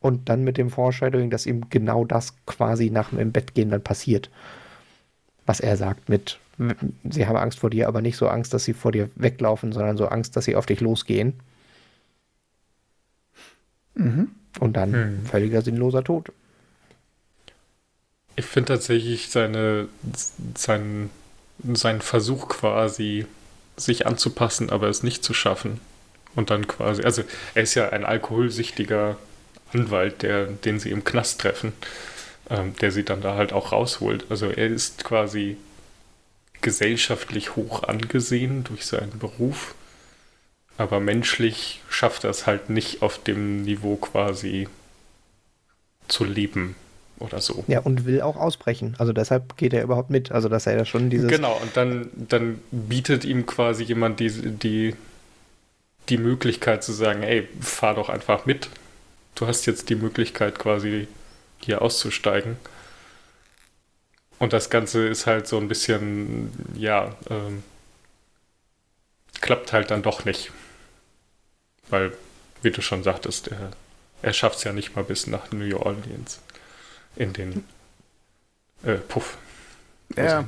Und 0.04 0.28
dann 0.28 0.44
mit 0.44 0.58
dem 0.58 0.68
Foreshadowing, 0.68 1.30
dass 1.30 1.46
ihm 1.46 1.70
genau 1.70 2.04
das 2.04 2.34
quasi 2.44 2.90
nach 2.90 3.08
dem 3.08 3.32
Bett 3.32 3.54
gehen 3.54 3.70
dann 3.70 3.82
passiert 3.82 4.30
was 5.46 5.60
er 5.60 5.76
sagt 5.76 6.08
mit, 6.08 6.38
sie 7.08 7.26
haben 7.26 7.36
Angst 7.36 7.58
vor 7.58 7.70
dir, 7.70 7.88
aber 7.88 8.00
nicht 8.00 8.16
so 8.16 8.28
Angst, 8.28 8.54
dass 8.54 8.64
sie 8.64 8.74
vor 8.74 8.92
dir 8.92 9.10
weglaufen, 9.16 9.72
sondern 9.72 9.96
so 9.96 10.06
Angst, 10.06 10.36
dass 10.36 10.44
sie 10.44 10.56
auf 10.56 10.66
dich 10.66 10.80
losgehen. 10.80 11.34
Mhm. 13.94 14.30
Und 14.60 14.76
dann 14.76 14.92
hm. 14.92 15.26
völliger 15.26 15.62
sinnloser 15.62 16.04
Tod. 16.04 16.32
Ich 18.36 18.44
finde 18.44 18.74
tatsächlich 18.74 19.30
seine, 19.30 19.88
sein, 20.56 21.10
sein 21.72 22.00
Versuch 22.00 22.48
quasi, 22.48 23.26
sich 23.76 24.06
anzupassen, 24.06 24.70
aber 24.70 24.88
es 24.88 25.02
nicht 25.02 25.24
zu 25.24 25.34
schaffen. 25.34 25.80
Und 26.36 26.50
dann 26.50 26.66
quasi, 26.66 27.02
also 27.02 27.22
er 27.54 27.62
ist 27.62 27.74
ja 27.74 27.90
ein 27.90 28.04
alkoholsüchtiger 28.04 29.16
Anwalt, 29.74 30.22
der, 30.22 30.46
den 30.46 30.78
sie 30.78 30.90
im 30.90 31.04
Knast 31.04 31.40
treffen 31.40 31.72
ähm, 32.50 32.74
der 32.80 32.90
sie 32.90 33.04
dann 33.04 33.20
da 33.20 33.36
halt 33.36 33.52
auch 33.52 33.72
rausholt. 33.72 34.26
Also 34.28 34.50
er 34.50 34.66
ist 34.66 35.04
quasi 35.04 35.56
gesellschaftlich 36.60 37.56
hoch 37.56 37.82
angesehen 37.82 38.64
durch 38.64 38.86
seinen 38.86 39.18
Beruf, 39.18 39.74
aber 40.76 41.00
menschlich 41.00 41.82
schafft 41.88 42.24
er 42.24 42.30
es 42.30 42.46
halt 42.46 42.70
nicht 42.70 43.02
auf 43.02 43.22
dem 43.22 43.62
Niveau 43.62 43.96
quasi 43.96 44.68
zu 46.08 46.24
leben 46.24 46.74
oder 47.18 47.40
so. 47.40 47.64
Ja, 47.68 47.80
und 47.80 48.06
will 48.06 48.20
auch 48.20 48.36
ausbrechen. 48.36 48.94
Also 48.98 49.12
deshalb 49.12 49.56
geht 49.56 49.72
er 49.72 49.82
überhaupt 49.82 50.10
mit. 50.10 50.32
Also 50.32 50.48
dass 50.48 50.66
er 50.66 50.76
ja 50.76 50.84
schon 50.84 51.10
dieses. 51.10 51.30
Genau, 51.30 51.58
und 51.62 51.76
dann, 51.76 52.10
dann 52.14 52.60
bietet 52.70 53.24
ihm 53.24 53.46
quasi 53.46 53.84
jemand 53.84 54.20
die, 54.20 54.30
die, 54.30 54.94
die 56.08 56.18
Möglichkeit 56.18 56.82
zu 56.82 56.92
sagen, 56.92 57.22
ey, 57.22 57.48
fahr 57.60 57.94
doch 57.94 58.08
einfach 58.08 58.44
mit. 58.44 58.68
Du 59.34 59.46
hast 59.46 59.66
jetzt 59.66 59.88
die 59.88 59.96
Möglichkeit 59.96 60.58
quasi 60.58 61.08
hier 61.60 61.82
auszusteigen. 61.82 62.56
Und 64.38 64.52
das 64.52 64.70
Ganze 64.70 65.06
ist 65.08 65.26
halt 65.26 65.46
so 65.46 65.58
ein 65.58 65.68
bisschen, 65.68 66.52
ja, 66.74 67.14
ähm, 67.30 67.62
klappt 69.40 69.72
halt 69.72 69.90
dann 69.90 70.02
doch 70.02 70.24
nicht. 70.24 70.52
Weil, 71.88 72.12
wie 72.62 72.70
du 72.70 72.82
schon 72.82 73.02
sagtest, 73.02 73.48
er, 73.48 73.70
er 74.22 74.32
schafft 74.32 74.58
es 74.58 74.64
ja 74.64 74.72
nicht 74.72 74.96
mal 74.96 75.04
bis 75.04 75.26
nach 75.26 75.50
New 75.52 75.76
Orleans. 75.76 76.40
In 77.16 77.32
den 77.32 77.64
äh, 78.82 78.94
Puff. 78.94 79.38
Ja, 80.16 80.44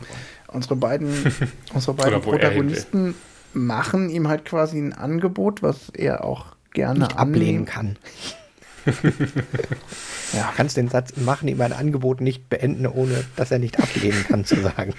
unsere 0.48 0.76
beiden, 0.76 1.32
unsere 1.72 1.94
beiden 1.94 2.20
Protagonisten 2.20 3.14
machen 3.52 4.10
ihm 4.10 4.28
halt 4.28 4.44
quasi 4.44 4.78
ein 4.78 4.92
Angebot, 4.92 5.62
was 5.62 5.90
er 5.90 6.24
auch 6.24 6.56
gerne 6.72 7.00
nicht 7.00 7.16
ablehnen 7.16 7.64
kann. 7.64 7.98
ja. 8.86 8.92
Du 8.92 10.52
kannst 10.56 10.76
den 10.76 10.88
Satz 10.88 11.16
machen, 11.16 11.48
ihm 11.48 11.60
ein 11.60 11.72
Angebot 11.72 12.20
nicht 12.20 12.48
beenden, 12.48 12.86
ohne 12.86 13.24
dass 13.36 13.50
er 13.50 13.58
nicht 13.58 13.78
ablehnen 13.80 14.24
kann, 14.24 14.44
zu 14.44 14.60
sagen. 14.60 14.94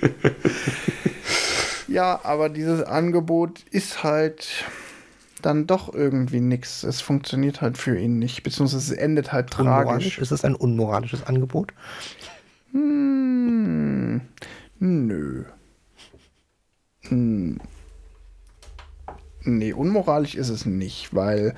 ja, 1.88 2.20
aber 2.22 2.48
dieses 2.48 2.82
Angebot 2.82 3.62
ist 3.70 4.02
halt 4.02 4.64
dann 5.42 5.66
doch 5.66 5.92
irgendwie 5.92 6.40
nichts. 6.40 6.82
Es 6.82 7.00
funktioniert 7.00 7.60
halt 7.60 7.78
für 7.78 7.98
ihn 7.98 8.18
nicht, 8.18 8.42
beziehungsweise 8.42 8.92
es 8.92 8.98
endet 8.98 9.32
halt 9.32 9.50
tragisch. 9.50 10.18
Ist 10.18 10.32
es 10.32 10.44
ein 10.44 10.54
unmoralisches 10.54 11.24
Angebot? 11.24 11.72
Hm, 12.72 14.20
nö. 14.78 15.44
Hm. 17.02 17.60
Nee, 19.44 19.72
unmoralisch 19.72 20.34
ist 20.34 20.50
es 20.50 20.66
nicht, 20.66 21.14
weil 21.14 21.54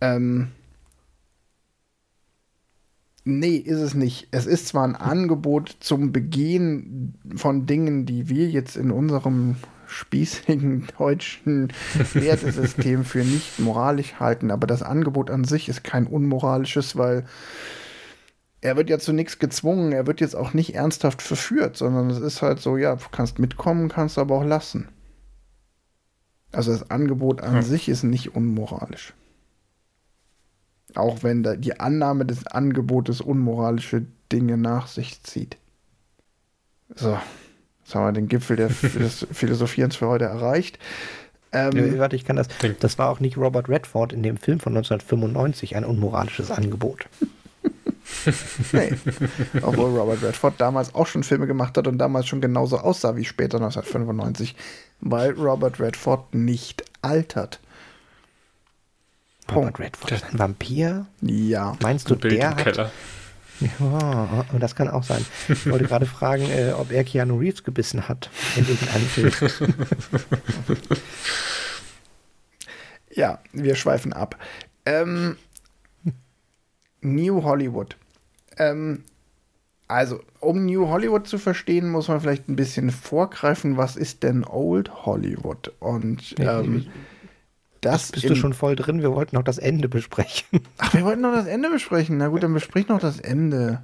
ähm, 0.00 0.48
nee, 3.24 3.56
ist 3.56 3.80
es 3.80 3.94
nicht. 3.94 4.28
Es 4.30 4.46
ist 4.46 4.68
zwar 4.68 4.84
ein 4.84 4.96
Angebot 4.96 5.76
zum 5.80 6.12
Begehen 6.12 7.14
von 7.36 7.66
Dingen, 7.66 8.06
die 8.06 8.28
wir 8.28 8.48
jetzt 8.48 8.76
in 8.76 8.90
unserem 8.90 9.56
spießigen 9.86 10.86
deutschen 10.98 11.72
Wertesystem 12.12 13.04
für 13.04 13.24
nicht 13.24 13.58
moralisch 13.58 14.14
halten, 14.20 14.50
aber 14.50 14.66
das 14.66 14.82
Angebot 14.82 15.30
an 15.30 15.44
sich 15.44 15.68
ist 15.68 15.82
kein 15.82 16.06
unmoralisches, 16.06 16.96
weil 16.96 17.24
er 18.60 18.76
wird 18.76 18.90
ja 18.90 18.98
zu 18.98 19.12
nichts 19.12 19.38
gezwungen, 19.38 19.92
er 19.92 20.06
wird 20.06 20.20
jetzt 20.20 20.34
auch 20.34 20.52
nicht 20.52 20.74
ernsthaft 20.74 21.22
verführt, 21.22 21.76
sondern 21.76 22.10
es 22.10 22.18
ist 22.18 22.42
halt 22.42 22.60
so, 22.60 22.76
ja, 22.76 22.96
du 22.96 23.04
kannst 23.10 23.38
mitkommen, 23.38 23.88
kannst 23.88 24.18
aber 24.18 24.36
auch 24.36 24.44
lassen. 24.44 24.88
Also 26.52 26.72
das 26.72 26.90
Angebot 26.90 27.40
an 27.40 27.56
hm. 27.56 27.62
sich 27.62 27.88
ist 27.88 28.02
nicht 28.02 28.34
unmoralisch. 28.34 29.14
Auch 30.94 31.22
wenn 31.22 31.60
die 31.60 31.78
Annahme 31.78 32.24
des 32.24 32.46
Angebotes 32.46 33.20
unmoralische 33.20 34.06
Dinge 34.32 34.56
nach 34.56 34.86
sich 34.88 35.22
zieht. 35.22 35.56
So, 36.94 37.18
jetzt 37.84 37.94
haben 37.94 38.06
wir 38.06 38.12
den 38.12 38.28
Gipfel 38.28 38.56
der, 38.56 38.68
des 38.82 39.26
Philosophierens 39.30 39.96
für 39.96 40.08
heute 40.08 40.24
erreicht. 40.24 40.78
Ähm, 41.52 41.76
ja, 41.76 41.98
warte, 41.98 42.16
ich 42.16 42.24
kann 42.24 42.36
das. 42.36 42.48
Das 42.80 42.98
war 42.98 43.08
auch 43.08 43.20
nicht 43.20 43.38
Robert 43.38 43.68
Redford 43.68 44.12
in 44.12 44.22
dem 44.22 44.36
Film 44.36 44.60
von 44.60 44.76
1995 44.76 45.76
ein 45.76 45.84
unmoralisches 45.84 46.50
Angebot. 46.50 47.06
nee. 48.72 48.92
Obwohl 49.62 49.98
Robert 49.98 50.22
Redford 50.22 50.54
damals 50.58 50.94
auch 50.94 51.06
schon 51.06 51.22
Filme 51.22 51.46
gemacht 51.46 51.76
hat 51.76 51.86
und 51.86 51.98
damals 51.98 52.26
schon 52.26 52.40
genauso 52.40 52.78
aussah 52.78 53.16
wie 53.16 53.24
später 53.24 53.58
1995, 53.58 54.56
weil 55.00 55.32
Robert 55.32 55.80
Redford 55.80 56.34
nicht 56.34 56.84
altert. 57.02 57.60
Robert 59.52 59.78
Redford 59.78 60.12
ist 60.12 60.24
ein 60.24 60.38
Vampir? 60.38 61.06
Ja. 61.20 61.76
Meinst 61.82 62.10
du, 62.10 62.14
der 62.14 62.56
hat... 62.56 62.90
Ja, 63.60 64.44
das 64.58 64.76
kann 64.76 64.88
auch 64.88 65.02
sein. 65.02 65.24
Ich 65.48 65.68
wollte 65.68 65.86
gerade 65.86 66.06
fragen, 66.06 66.48
äh, 66.48 66.72
ob 66.72 66.92
er 66.92 67.02
Keanu 67.02 67.38
Reeves 67.38 67.64
gebissen 67.64 68.08
hat 68.08 68.30
in 68.54 68.68
irgendeinem 68.68 69.06
Film. 69.06 69.72
ja, 73.10 73.40
wir 73.52 73.74
schweifen 73.74 74.12
ab. 74.12 74.36
Ähm, 74.86 75.36
New 77.00 77.42
Hollywood. 77.42 77.96
Ähm, 78.58 79.02
also, 79.88 80.20
um 80.40 80.66
New 80.66 80.88
Hollywood 80.88 81.26
zu 81.26 81.38
verstehen, 81.38 81.90
muss 81.90 82.08
man 82.08 82.20
vielleicht 82.20 82.48
ein 82.48 82.56
bisschen 82.56 82.90
vorgreifen, 82.90 83.76
was 83.76 83.96
ist 83.96 84.22
denn 84.22 84.44
Old 84.44 85.06
Hollywood? 85.06 85.72
Und 85.80 86.34
ähm, 86.38 86.86
das 87.80 88.12
bist 88.12 88.28
du 88.28 88.34
schon 88.34 88.54
voll 88.54 88.76
drin. 88.76 89.02
Wir 89.02 89.12
wollten 89.12 89.36
noch 89.36 89.44
das 89.44 89.58
Ende 89.58 89.88
besprechen. 89.88 90.60
Ach, 90.78 90.94
wir 90.94 91.04
wollten 91.04 91.22
noch 91.22 91.34
das 91.34 91.46
Ende 91.46 91.70
besprechen. 91.70 92.18
Na 92.18 92.28
gut, 92.28 92.42
dann 92.42 92.54
besprich 92.54 92.88
noch 92.88 93.00
das 93.00 93.20
Ende. 93.20 93.82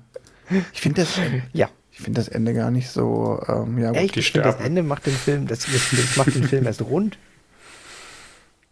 Ich 0.73 0.81
finde 0.81 1.03
das, 1.03 1.19
ja. 1.53 1.69
Ich 1.93 2.01
finde 2.01 2.21
das 2.21 2.29
Ende 2.29 2.55
gar 2.55 2.73
nicht 2.73 2.91
so. 2.91 3.41
Ähm, 3.47 3.79
ja, 3.79 3.93
Echt? 3.93 4.17
Ich 4.17 4.33
finde 4.33 4.49
das 4.49 4.61
Ende 4.61 4.83
macht 4.83 5.07
den 5.07 5.15
Film, 5.15 5.47
das, 5.47 5.61
das 5.61 6.17
macht 6.17 6.35
den 6.35 6.43
Film 6.43 6.67
erst 6.67 6.83
rund. 6.83 7.19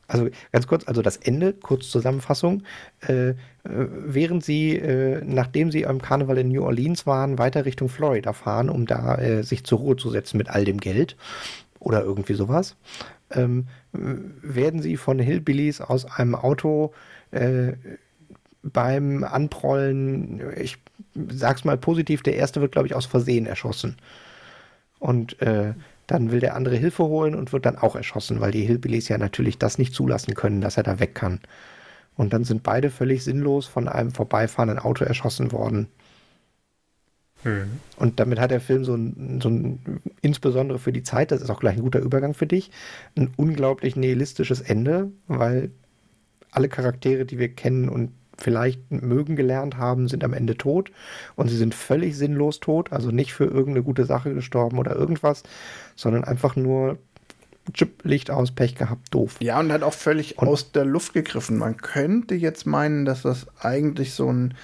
Also 0.08 0.28
ganz 0.50 0.66
kurz, 0.66 0.86
also 0.88 1.02
das 1.02 1.16
Ende, 1.16 1.52
kurz 1.52 1.88
Zusammenfassung. 1.88 2.64
Äh, 3.06 3.30
äh, 3.30 3.34
während 3.62 4.44
sie, 4.44 4.76
äh, 4.76 5.22
nachdem 5.24 5.70
sie 5.70 5.86
am 5.86 6.02
Karneval 6.02 6.38
in 6.38 6.48
New 6.48 6.64
Orleans 6.64 7.06
waren, 7.06 7.38
weiter 7.38 7.64
Richtung 7.64 7.88
Florida 7.88 8.32
fahren, 8.32 8.68
um 8.68 8.86
da 8.86 9.16
äh, 9.16 9.42
sich 9.42 9.64
zur 9.64 9.78
Ruhe 9.78 9.96
zu 9.96 10.10
setzen 10.10 10.36
mit 10.36 10.50
all 10.50 10.64
dem 10.64 10.78
Geld 10.78 11.16
oder 11.82 12.02
irgendwie 12.02 12.34
sowas, 12.34 12.76
ähm, 13.30 13.66
werden 13.92 14.82
sie 14.82 14.96
von 14.96 15.18
Hillbillies 15.18 15.80
aus 15.80 16.04
einem 16.04 16.34
Auto 16.34 16.92
äh, 17.30 17.72
beim 18.62 19.24
Anprollen, 19.24 20.40
ich 20.56 20.78
sag's 21.30 21.64
mal 21.64 21.76
positiv, 21.76 22.22
der 22.22 22.36
erste 22.36 22.60
wird, 22.60 22.72
glaube 22.72 22.86
ich, 22.86 22.94
aus 22.94 23.06
Versehen 23.06 23.46
erschossen. 23.46 23.96
Und 24.98 25.40
äh, 25.42 25.74
dann 26.06 26.30
will 26.30 26.40
der 26.40 26.54
andere 26.54 26.76
Hilfe 26.76 27.04
holen 27.04 27.34
und 27.34 27.52
wird 27.52 27.66
dann 27.66 27.78
auch 27.78 27.96
erschossen, 27.96 28.40
weil 28.40 28.52
die 28.52 28.64
Hillbillies 28.64 29.08
ja 29.08 29.18
natürlich 29.18 29.58
das 29.58 29.78
nicht 29.78 29.94
zulassen 29.94 30.34
können, 30.34 30.60
dass 30.60 30.76
er 30.76 30.82
da 30.84 31.00
weg 31.00 31.14
kann. 31.14 31.40
Und 32.16 32.32
dann 32.32 32.44
sind 32.44 32.62
beide 32.62 32.90
völlig 32.90 33.24
sinnlos 33.24 33.66
von 33.66 33.88
einem 33.88 34.12
vorbeifahrenden 34.12 34.78
Auto 34.78 35.04
erschossen 35.04 35.50
worden. 35.50 35.88
Mhm. 37.44 37.80
Und 37.96 38.20
damit 38.20 38.38
hat 38.38 38.50
der 38.50 38.60
Film 38.60 38.84
so 38.84 38.94
ein, 38.94 39.40
so 39.42 39.48
ein, 39.48 40.00
insbesondere 40.20 40.78
für 40.78 40.92
die 40.92 41.02
Zeit, 41.02 41.30
das 41.30 41.42
ist 41.42 41.50
auch 41.50 41.60
gleich 41.60 41.76
ein 41.76 41.82
guter 41.82 42.00
Übergang 42.00 42.34
für 42.34 42.46
dich, 42.46 42.70
ein 43.16 43.32
unglaublich 43.36 43.96
nihilistisches 43.96 44.60
Ende, 44.60 45.10
weil 45.26 45.70
alle 46.50 46.68
Charaktere, 46.68 47.24
die 47.24 47.38
wir 47.38 47.48
kennen 47.48 47.88
und 47.88 48.10
vielleicht 48.38 48.90
mögen 48.90 49.36
gelernt 49.36 49.76
haben, 49.76 50.08
sind 50.08 50.24
am 50.24 50.32
Ende 50.32 50.56
tot 50.56 50.90
und 51.36 51.48
sie 51.48 51.56
sind 51.56 51.74
völlig 51.74 52.16
sinnlos 52.16 52.60
tot, 52.60 52.92
also 52.92 53.10
nicht 53.10 53.32
für 53.32 53.44
irgendeine 53.44 53.82
gute 53.82 54.04
Sache 54.04 54.34
gestorben 54.34 54.78
oder 54.78 54.96
irgendwas, 54.96 55.42
sondern 55.96 56.24
einfach 56.24 56.56
nur 56.56 56.98
Chip, 57.72 58.04
Licht 58.04 58.30
aus, 58.30 58.50
Pech 58.50 58.74
gehabt, 58.74 59.14
doof. 59.14 59.36
Ja, 59.40 59.60
und 59.60 59.70
hat 59.70 59.82
auch 59.82 59.92
völlig 59.92 60.38
und 60.38 60.48
aus 60.48 60.72
der 60.72 60.84
Luft 60.84 61.12
gegriffen. 61.12 61.58
Man 61.58 61.76
könnte 61.76 62.34
jetzt 62.34 62.66
meinen, 62.66 63.04
dass 63.04 63.22
das 63.22 63.46
eigentlich 63.60 64.14
so 64.14 64.32
ein 64.32 64.54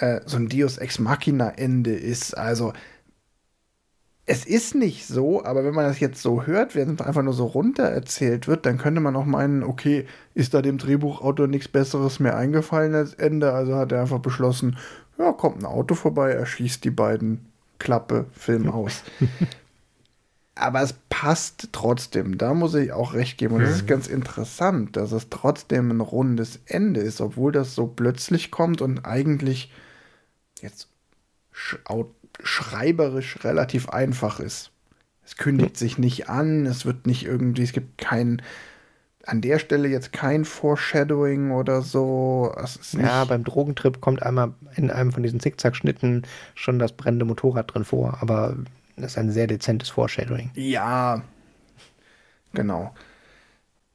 äh, 0.00 0.20
so 0.26 0.36
ein 0.36 0.48
Deus 0.48 0.78
Ex 0.78 0.98
Machina 0.98 1.50
Ende 1.50 1.92
ist. 1.94 2.36
Also 2.36 2.72
es 4.26 4.44
ist 4.44 4.74
nicht 4.74 5.06
so, 5.06 5.44
aber 5.44 5.64
wenn 5.64 5.74
man 5.74 5.86
das 5.86 5.98
jetzt 5.98 6.22
so 6.22 6.44
hört, 6.44 6.76
wenn 6.76 6.94
es 6.94 7.00
einfach 7.00 7.22
nur 7.22 7.32
so 7.32 7.46
runter 7.46 7.84
erzählt 7.84 8.46
wird, 8.46 8.64
dann 8.64 8.78
könnte 8.78 9.00
man 9.00 9.16
auch 9.16 9.24
meinen, 9.24 9.64
okay, 9.64 10.06
ist 10.34 10.54
da 10.54 10.62
dem 10.62 10.78
Drehbuchautor 10.78 11.48
nichts 11.48 11.68
Besseres 11.68 12.20
mehr 12.20 12.36
eingefallen 12.36 12.94
als 12.94 13.14
Ende, 13.14 13.52
also 13.52 13.74
hat 13.74 13.90
er 13.90 14.02
einfach 14.02 14.20
beschlossen, 14.20 14.78
ja, 15.18 15.32
kommt 15.32 15.58
ein 15.58 15.66
Auto 15.66 15.96
vorbei, 15.96 16.30
er 16.30 16.46
schießt 16.46 16.84
die 16.84 16.90
beiden 16.90 17.46
Klappe, 17.78 18.26
Film 18.32 18.70
aus. 18.70 19.02
aber 20.54 20.82
es 20.82 20.94
passt 21.08 21.70
trotzdem, 21.72 22.38
da 22.38 22.54
muss 22.54 22.74
ich 22.74 22.92
auch 22.92 23.14
recht 23.14 23.38
geben. 23.38 23.56
Und 23.56 23.62
es 23.62 23.70
mhm. 23.70 23.76
ist 23.76 23.86
ganz 23.86 24.06
interessant, 24.06 24.96
dass 24.96 25.12
es 25.12 25.28
trotzdem 25.28 25.90
ein 25.90 26.00
rundes 26.00 26.60
Ende 26.66 27.00
ist, 27.00 27.20
obwohl 27.20 27.50
das 27.50 27.74
so 27.74 27.86
plötzlich 27.86 28.50
kommt 28.50 28.80
und 28.80 29.04
eigentlich 29.04 29.72
jetzt 30.62 30.88
schreiberisch 32.42 33.44
relativ 33.44 33.88
einfach 33.88 34.40
ist. 34.40 34.70
Es 35.24 35.36
kündigt 35.36 35.76
sich 35.76 35.98
nicht 35.98 36.28
an, 36.28 36.66
es 36.66 36.86
wird 36.86 37.06
nicht 37.06 37.24
irgendwie, 37.24 37.62
es 37.62 37.72
gibt 37.72 37.98
kein, 37.98 38.42
an 39.26 39.40
der 39.40 39.58
Stelle 39.58 39.88
jetzt 39.88 40.12
kein 40.12 40.44
Foreshadowing 40.44 41.52
oder 41.52 41.82
so. 41.82 42.54
ja, 42.92 43.24
beim 43.24 43.44
Drogentrip 43.44 44.00
kommt 44.00 44.22
einmal 44.22 44.54
in 44.76 44.90
einem 44.90 45.12
von 45.12 45.22
diesen 45.22 45.40
Zickzack-Schnitten 45.40 46.22
schon 46.54 46.78
das 46.78 46.92
brennende 46.92 47.24
Motorrad 47.24 47.72
drin 47.72 47.84
vor, 47.84 48.18
aber 48.20 48.56
das 48.96 49.12
ist 49.12 49.18
ein 49.18 49.30
sehr 49.30 49.46
dezentes 49.46 49.90
Foreshadowing. 49.90 50.50
Ja, 50.54 51.22
genau. 52.52 52.94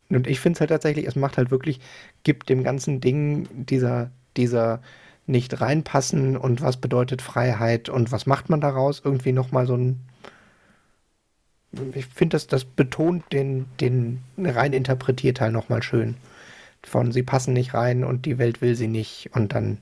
Und 0.10 0.28
ich 0.28 0.40
finde 0.40 0.58
es 0.58 0.60
halt 0.62 0.70
tatsächlich, 0.70 1.08
es 1.08 1.16
macht 1.16 1.38
halt 1.38 1.52
wirklich, 1.52 1.80
gibt 2.24 2.50
dem 2.50 2.64
ganzen 2.64 3.02
Ding 3.02 3.48
dieser, 3.52 4.12
dieser 4.38 4.82
nicht 5.28 5.60
reinpassen 5.62 6.38
und 6.38 6.62
was 6.62 6.78
bedeutet 6.78 7.22
Freiheit 7.22 7.90
und 7.90 8.12
was 8.12 8.26
macht 8.26 8.50
man 8.50 8.62
daraus? 8.62 9.02
Irgendwie 9.04 9.32
nochmal 9.32 9.66
so 9.66 9.76
ein. 9.76 10.00
Ich 11.94 12.06
finde, 12.06 12.36
das, 12.36 12.48
das 12.48 12.64
betont 12.64 13.34
den, 13.34 13.66
den 13.82 14.24
rein 14.38 14.72
interpretiert 14.72 15.38
Teil 15.38 15.52
nochmal 15.52 15.84
schön. 15.84 16.16
Von 16.84 17.12
sie 17.12 17.24
passen 17.24 17.54
nicht 17.54 17.74
rein 17.74 18.04
und 18.04 18.26
die 18.26 18.38
Welt 18.38 18.62
will 18.62 18.76
sie 18.76 18.88
nicht 18.88 19.32
und 19.34 19.54
dann 19.54 19.80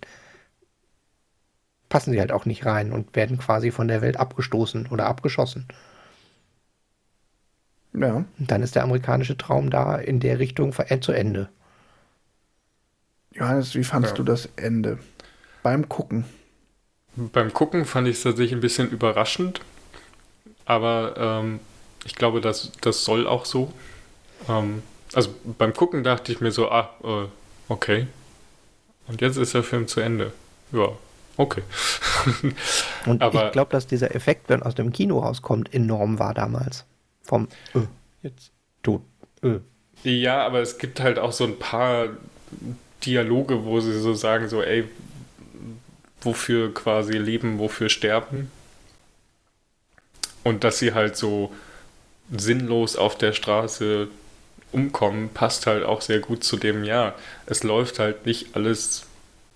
passen 1.89 2.11
sie 2.11 2.19
halt 2.19 2.31
auch 2.31 2.45
nicht 2.45 2.65
rein 2.65 2.91
und 2.91 3.15
werden 3.15 3.37
quasi 3.37 3.69
von 3.69 3.87
der 3.87 4.01
Welt 4.01 4.17
abgestoßen 4.17 4.87
oder 4.87 5.05
abgeschossen. 5.05 5.67
Ja. 7.93 8.25
Und 8.39 8.51
dann 8.51 8.63
ist 8.63 8.75
der 8.75 8.83
amerikanische 8.83 9.37
Traum 9.37 9.69
da 9.69 9.97
in 9.97 10.19
der 10.19 10.39
Richtung 10.39 10.73
zu 11.01 11.11
Ende. 11.11 11.49
Johannes, 13.31 13.75
wie 13.75 13.83
fandest 13.83 14.13
ja. 14.13 14.17
du 14.17 14.23
das 14.23 14.49
Ende? 14.55 14.97
Beim 15.63 15.89
Gucken? 15.89 16.25
Beim 17.15 17.53
Gucken 17.53 17.85
fand 17.85 18.07
ich 18.07 18.17
es 18.17 18.23
tatsächlich 18.23 18.53
ein 18.53 18.61
bisschen 18.61 18.89
überraschend, 18.89 19.61
aber 20.65 21.15
ähm, 21.17 21.59
ich 22.05 22.15
glaube, 22.15 22.41
das, 22.41 22.71
das 22.81 23.05
soll 23.05 23.27
auch 23.27 23.45
so. 23.45 23.71
Ähm, 24.49 24.83
also 25.13 25.33
beim 25.57 25.73
Gucken 25.73 26.03
dachte 26.03 26.31
ich 26.31 26.41
mir 26.41 26.51
so, 26.51 26.69
ah, 26.69 26.89
äh, 27.03 27.27
okay. 27.69 28.07
Und 29.07 29.21
jetzt 29.21 29.37
ist 29.37 29.53
der 29.53 29.63
Film 29.63 29.87
zu 29.87 29.99
Ende. 29.99 30.33
Ja, 30.71 30.89
okay. 31.37 31.61
Und 33.05 33.21
aber, 33.21 33.47
ich 33.47 33.51
glaube, 33.51 33.71
dass 33.71 33.85
dieser 33.85 34.15
Effekt, 34.15 34.49
wenn 34.49 34.63
aus 34.63 34.75
dem 34.75 34.91
Kino 34.91 35.19
rauskommt, 35.19 35.73
enorm 35.73 36.19
war 36.19 36.33
damals. 36.33 36.85
Vom 37.21 37.47
äh, 37.73 37.79
jetzt 38.21 38.51
tot. 38.81 39.01
Äh. 39.41 39.59
Ja, 40.03 40.45
aber 40.45 40.61
es 40.61 40.77
gibt 40.77 40.99
halt 40.99 41.19
auch 41.19 41.31
so 41.31 41.45
ein 41.45 41.59
paar 41.59 42.09
Dialoge, 43.05 43.63
wo 43.65 43.79
sie 43.79 43.97
so 43.99 44.13
sagen, 44.13 44.49
so, 44.49 44.61
ey, 44.61 44.85
wofür 46.21 46.73
quasi 46.73 47.17
leben, 47.17 47.59
wofür 47.59 47.89
sterben. 47.89 48.51
Und 50.43 50.63
dass 50.63 50.79
sie 50.79 50.93
halt 50.93 51.15
so 51.15 51.53
sinnlos 52.31 52.95
auf 52.95 53.17
der 53.17 53.33
Straße 53.33 54.07
umkommen, 54.71 55.29
passt 55.29 55.67
halt 55.67 55.83
auch 55.83 56.01
sehr 56.01 56.19
gut 56.19 56.43
zu 56.43 56.57
dem, 56.57 56.83
ja, 56.83 57.15
es 57.45 57.63
läuft 57.63 57.99
halt 57.99 58.25
nicht 58.25 58.55
alles, 58.55 59.05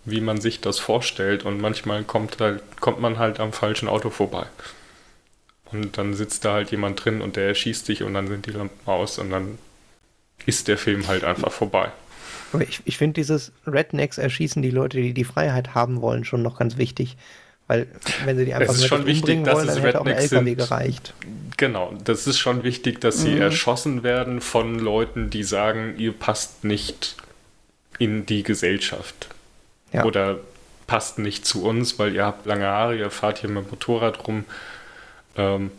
wie 0.06 0.22
man 0.22 0.40
sich 0.40 0.62
das 0.62 0.80
vorstellt 0.80 1.44
und 1.44 1.60
manchmal 1.60 2.04
kommt, 2.04 2.40
halt, 2.40 2.62
kommt 2.80 3.00
man 3.02 3.18
halt 3.18 3.40
am 3.40 3.52
falschen 3.52 3.90
Auto 3.90 4.10
vorbei. 4.10 4.46
Und 5.72 5.98
dann 5.98 6.14
sitzt 6.14 6.46
da 6.46 6.54
halt 6.54 6.72
jemand 6.72 7.04
drin 7.04 7.22
und 7.22 7.36
der 7.36 7.48
erschießt 7.48 7.88
dich 7.88 8.04
und 8.04 8.14
dann 8.14 8.28
sind 8.28 8.46
die 8.46 8.52
Lampen 8.52 8.88
aus 8.88 9.18
und 9.18 9.32
dann 9.32 9.58
ist 10.46 10.68
der 10.68 10.78
Film 10.78 11.08
halt 11.08 11.24
einfach 11.24 11.52
vorbei. 11.52 11.92
Aber 12.54 12.64
ich, 12.64 12.82
ich 12.86 12.98
finde 12.98 13.16
dieses 13.16 13.52
Rednecks 13.66 14.18
erschießen 14.18 14.62
die 14.62 14.72
Leute, 14.72 14.98
die 14.98 15.14
die 15.14 15.24
Freiheit 15.24 15.76
haben 15.76 16.02
wollen, 16.02 16.24
schon 16.24 16.42
noch 16.42 16.58
ganz 16.58 16.78
wichtig. 16.78 17.18
Weil 17.68 17.88
wenn 18.24 18.38
sie 18.38 18.46
die 18.46 18.54
einfach 18.54 18.74
nur 18.74 19.00
umbringen 19.00 19.06
wichtig, 19.06 19.46
wollen, 19.46 19.68
dann 19.68 19.82
hätte 19.82 20.02
auch 20.02 20.06
ein 20.06 20.14
LKW 20.14 20.46
sind. 20.46 20.58
gereicht. 20.58 21.14
Genau, 21.58 21.94
das 22.04 22.26
ist 22.26 22.40
schon 22.40 22.64
wichtig, 22.64 23.02
dass 23.02 23.22
sie 23.22 23.36
mhm. 23.36 23.42
erschossen 23.42 24.04
werden 24.04 24.40
von 24.40 24.80
Leuten, 24.80 25.30
die 25.30 25.44
sagen, 25.44 25.96
ihr 25.98 26.14
passt 26.14 26.64
nicht 26.64 27.18
in 28.00 28.26
die 28.26 28.44
Gesellschaft. 28.44 29.28
Ja. 29.92 30.06
Oder 30.06 30.40
passt 30.86 31.20
nicht 31.20 31.46
zu 31.46 31.66
uns, 31.66 32.00
weil 32.00 32.16
ihr 32.16 32.26
habt 32.26 32.46
lange 32.46 32.66
Haare, 32.66 32.98
ihr 32.98 33.10
fahrt 33.10 33.40
hier 33.40 33.50
mit 33.50 33.66
dem 33.66 33.70
Motorrad 33.72 34.26
rum. 34.28 34.46
Ähm, 35.36 35.72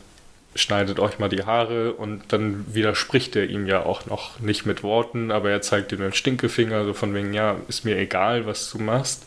schneidet 0.59 0.98
euch 0.98 1.18
mal 1.18 1.28
die 1.28 1.44
Haare 1.44 1.92
und 1.92 2.32
dann 2.32 2.74
widerspricht 2.74 3.36
er 3.36 3.48
ihm 3.48 3.66
ja 3.66 3.82
auch 3.84 4.06
noch 4.06 4.40
nicht 4.40 4.66
mit 4.66 4.82
Worten, 4.82 5.30
aber 5.30 5.50
er 5.50 5.62
zeigt 5.62 5.92
ihm 5.92 6.00
den 6.00 6.12
Stinkefinger, 6.12 6.84
so 6.84 6.94
von 6.94 7.14
wegen, 7.14 7.32
ja, 7.32 7.56
ist 7.68 7.84
mir 7.84 7.96
egal, 7.96 8.46
was 8.46 8.70
du 8.70 8.78
machst. 8.78 9.24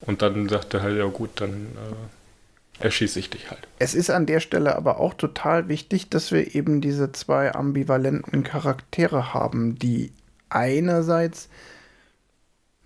Und 0.00 0.22
dann 0.22 0.48
sagt 0.48 0.74
er 0.74 0.82
halt, 0.82 0.98
ja 0.98 1.06
gut, 1.06 1.30
dann 1.36 1.68
äh, 2.80 2.84
erschieße 2.84 3.18
ich 3.18 3.30
dich 3.30 3.50
halt. 3.50 3.60
Es 3.78 3.94
ist 3.94 4.10
an 4.10 4.26
der 4.26 4.40
Stelle 4.40 4.76
aber 4.76 4.98
auch 4.98 5.14
total 5.14 5.68
wichtig, 5.68 6.10
dass 6.10 6.32
wir 6.32 6.54
eben 6.54 6.80
diese 6.80 7.12
zwei 7.12 7.54
ambivalenten 7.54 8.42
Charaktere 8.42 9.34
haben, 9.34 9.78
die 9.78 10.12
einerseits 10.48 11.48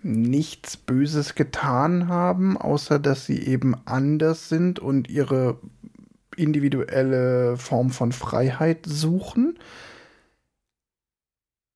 nichts 0.03 0.77
Böses 0.77 1.35
getan 1.35 2.07
haben, 2.07 2.57
außer 2.57 2.99
dass 2.99 3.25
sie 3.25 3.39
eben 3.45 3.75
anders 3.85 4.47
sind 4.47 4.79
und 4.79 5.09
ihre 5.09 5.57
individuelle 6.37 7.57
Form 7.57 7.89
von 7.89 8.11
Freiheit 8.11 8.85
suchen, 8.85 9.57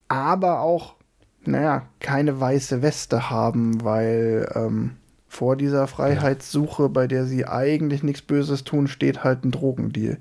aber 0.07 0.61
auch, 0.61 0.95
naja, 1.43 1.87
keine 1.99 2.39
weiße 2.39 2.81
Weste 2.81 3.29
haben, 3.29 3.83
weil 3.83 4.49
ähm, 4.55 4.97
vor 5.27 5.55
dieser 5.55 5.87
Freiheitssuche, 5.87 6.89
bei 6.89 7.07
der 7.07 7.25
sie 7.25 7.45
eigentlich 7.45 8.03
nichts 8.03 8.21
Böses 8.21 8.63
tun, 8.63 8.87
steht 8.87 9.23
halt 9.23 9.45
ein 9.45 9.51
Drogendeal. 9.51 10.17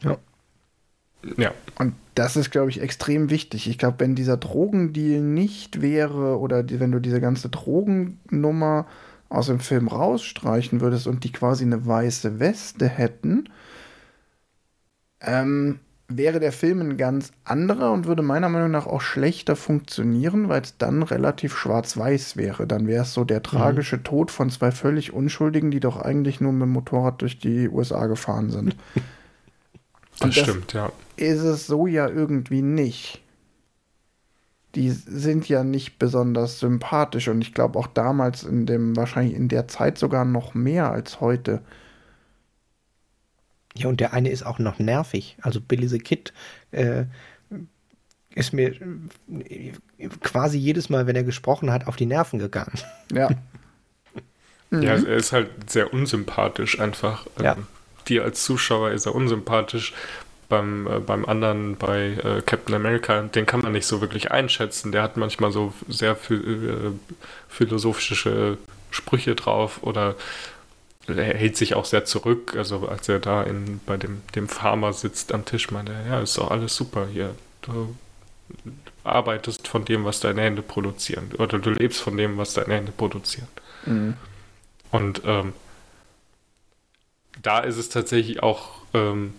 Ja. 0.00 0.18
Ja. 1.36 1.52
Und 1.78 1.94
das 2.14 2.36
ist, 2.36 2.50
glaube 2.50 2.70
ich, 2.70 2.80
extrem 2.82 3.30
wichtig. 3.30 3.68
Ich 3.68 3.78
glaube, 3.78 4.00
wenn 4.00 4.14
dieser 4.14 4.36
Drogendeal 4.36 5.20
nicht 5.20 5.80
wäre 5.80 6.38
oder 6.38 6.62
die, 6.62 6.80
wenn 6.80 6.92
du 6.92 7.00
diese 7.00 7.20
ganze 7.20 7.48
Drogennummer 7.48 8.86
aus 9.32 9.46
dem 9.46 9.60
Film 9.60 9.88
rausstreichen 9.88 10.80
würdest 10.80 11.06
und 11.06 11.24
die 11.24 11.32
quasi 11.32 11.64
eine 11.64 11.86
weiße 11.86 12.38
Weste 12.38 12.88
hätten, 12.88 13.48
ähm, 15.20 15.80
wäre 16.08 16.40
der 16.40 16.52
Film 16.52 16.80
ein 16.80 16.96
ganz 16.96 17.32
anderer 17.44 17.92
und 17.92 18.06
würde 18.06 18.22
meiner 18.22 18.48
Meinung 18.48 18.70
nach 18.70 18.86
auch 18.86 19.00
schlechter 19.00 19.56
funktionieren, 19.56 20.48
weil 20.48 20.62
es 20.62 20.76
dann 20.76 21.02
relativ 21.02 21.56
schwarz-weiß 21.56 22.36
wäre. 22.36 22.66
Dann 22.66 22.86
wäre 22.86 23.04
es 23.04 23.14
so 23.14 23.24
der 23.24 23.42
tragische 23.42 23.96
mhm. 23.96 24.04
Tod 24.04 24.30
von 24.30 24.50
zwei 24.50 24.70
völlig 24.70 25.12
Unschuldigen, 25.12 25.70
die 25.70 25.80
doch 25.80 26.00
eigentlich 26.00 26.40
nur 26.40 26.52
mit 26.52 26.62
dem 26.62 26.72
Motorrad 26.72 27.22
durch 27.22 27.38
die 27.38 27.68
USA 27.68 28.06
gefahren 28.06 28.50
sind. 28.50 28.76
Das, 30.18 30.34
das 30.34 30.44
stimmt, 30.44 30.74
ja. 30.74 30.92
Ist 31.16 31.40
es 31.40 31.66
so 31.66 31.86
ja 31.86 32.06
irgendwie 32.06 32.62
nicht. 32.62 33.21
Die 34.74 34.90
sind 34.90 35.48
ja 35.48 35.64
nicht 35.64 35.98
besonders 35.98 36.58
sympathisch 36.60 37.28
und 37.28 37.42
ich 37.42 37.52
glaube 37.52 37.78
auch 37.78 37.86
damals 37.86 38.42
in 38.42 38.64
dem, 38.64 38.96
wahrscheinlich 38.96 39.34
in 39.34 39.48
der 39.48 39.68
Zeit 39.68 39.98
sogar 39.98 40.24
noch 40.24 40.54
mehr 40.54 40.90
als 40.90 41.20
heute. 41.20 41.60
Ja, 43.74 43.88
und 43.88 44.00
der 44.00 44.12
eine 44.12 44.30
ist 44.30 44.44
auch 44.44 44.58
noch 44.58 44.78
nervig. 44.78 45.36
Also 45.42 45.60
Billy 45.60 45.88
the 45.88 45.98
Kid 45.98 46.32
äh, 46.72 47.04
ist 48.34 48.52
mir 48.52 48.74
äh, 49.48 49.72
quasi 50.20 50.58
jedes 50.58 50.88
Mal, 50.88 51.06
wenn 51.06 51.16
er 51.16 51.24
gesprochen 51.24 51.70
hat, 51.70 51.86
auf 51.86 51.96
die 51.96 52.06
Nerven 52.06 52.38
gegangen. 52.38 52.72
Ja. 53.12 53.28
mhm. 54.70 54.82
Ja, 54.82 54.94
er 54.94 55.16
ist 55.16 55.32
halt 55.32 55.70
sehr 55.70 55.92
unsympathisch 55.92 56.80
einfach. 56.80 57.26
Ja. 57.42 57.56
Ähm, 57.56 57.66
dir 58.08 58.24
als 58.24 58.42
Zuschauer 58.42 58.92
ist 58.92 59.04
er 59.04 59.14
unsympathisch. 59.14 59.92
Beim, 60.52 60.86
äh, 60.86 60.98
beim 60.98 61.24
anderen, 61.24 61.76
bei 61.76 62.10
äh, 62.10 62.42
Captain 62.44 62.74
America, 62.74 63.22
den 63.22 63.46
kann 63.46 63.60
man 63.60 63.72
nicht 63.72 63.86
so 63.86 64.02
wirklich 64.02 64.30
einschätzen. 64.30 64.92
Der 64.92 65.02
hat 65.02 65.16
manchmal 65.16 65.50
so 65.50 65.72
sehr 65.88 66.12
äh, 66.12 66.92
philosophische 67.48 68.58
Sprüche 68.90 69.34
drauf 69.34 69.78
oder 69.82 70.14
er 71.06 71.34
hält 71.34 71.56
sich 71.56 71.74
auch 71.74 71.86
sehr 71.86 72.04
zurück. 72.04 72.54
Also 72.54 72.86
als 72.86 73.08
er 73.08 73.18
da 73.18 73.42
in, 73.42 73.80
bei 73.86 73.96
dem, 73.96 74.20
dem 74.34 74.46
Farmer 74.46 74.92
sitzt 74.92 75.32
am 75.32 75.46
Tisch, 75.46 75.70
meinte 75.70 75.92
er, 75.92 76.06
ja, 76.06 76.20
ist 76.20 76.36
doch 76.36 76.50
alles 76.50 76.76
super 76.76 77.06
hier. 77.10 77.34
Du 77.62 77.96
arbeitest 79.04 79.66
von 79.68 79.86
dem, 79.86 80.04
was 80.04 80.20
deine 80.20 80.42
Hände 80.42 80.60
produzieren. 80.60 81.30
Oder 81.38 81.58
du 81.58 81.70
lebst 81.70 82.02
von 82.02 82.14
dem, 82.16 82.36
was 82.36 82.52
deine 82.52 82.74
Hände 82.74 82.92
produzieren. 82.92 83.48
Mhm. 83.86 84.14
Und 84.90 85.22
ähm, 85.24 85.54
da 87.40 87.60
ist 87.60 87.78
es 87.78 87.88
tatsächlich 87.88 88.42
auch, 88.42 88.82
ähm, 88.92 89.32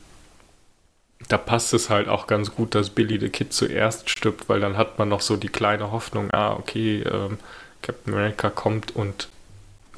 da 1.28 1.38
passt 1.38 1.74
es 1.74 1.90
halt 1.90 2.08
auch 2.08 2.28
ganz 2.28 2.54
gut, 2.54 2.76
dass 2.76 2.90
Billy 2.90 3.20
the 3.20 3.30
Kid 3.30 3.54
zuerst 3.54 4.10
stirbt, 4.10 4.50
weil 4.50 4.60
dann 4.60 4.78
hat 4.78 5.00
man 5.00 5.10
noch 5.10 5.22
so 5.22 5.38
die 5.38 5.50
kleine 5.50 5.92
Hoffnung, 5.92 6.32
ah, 6.32 6.54
okay, 6.54 7.02
ähm, 7.02 7.38
Captain 7.82 8.14
America 8.14 8.50
kommt 8.50 8.96
und 8.96 9.30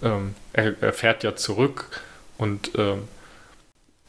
ähm, 0.02 0.36
er, 0.54 0.74
er, 0.82 0.94
fährt 0.94 1.24
ja 1.24 1.36
zurück 1.36 2.02
und 2.38 2.72
ähm, 2.78 3.08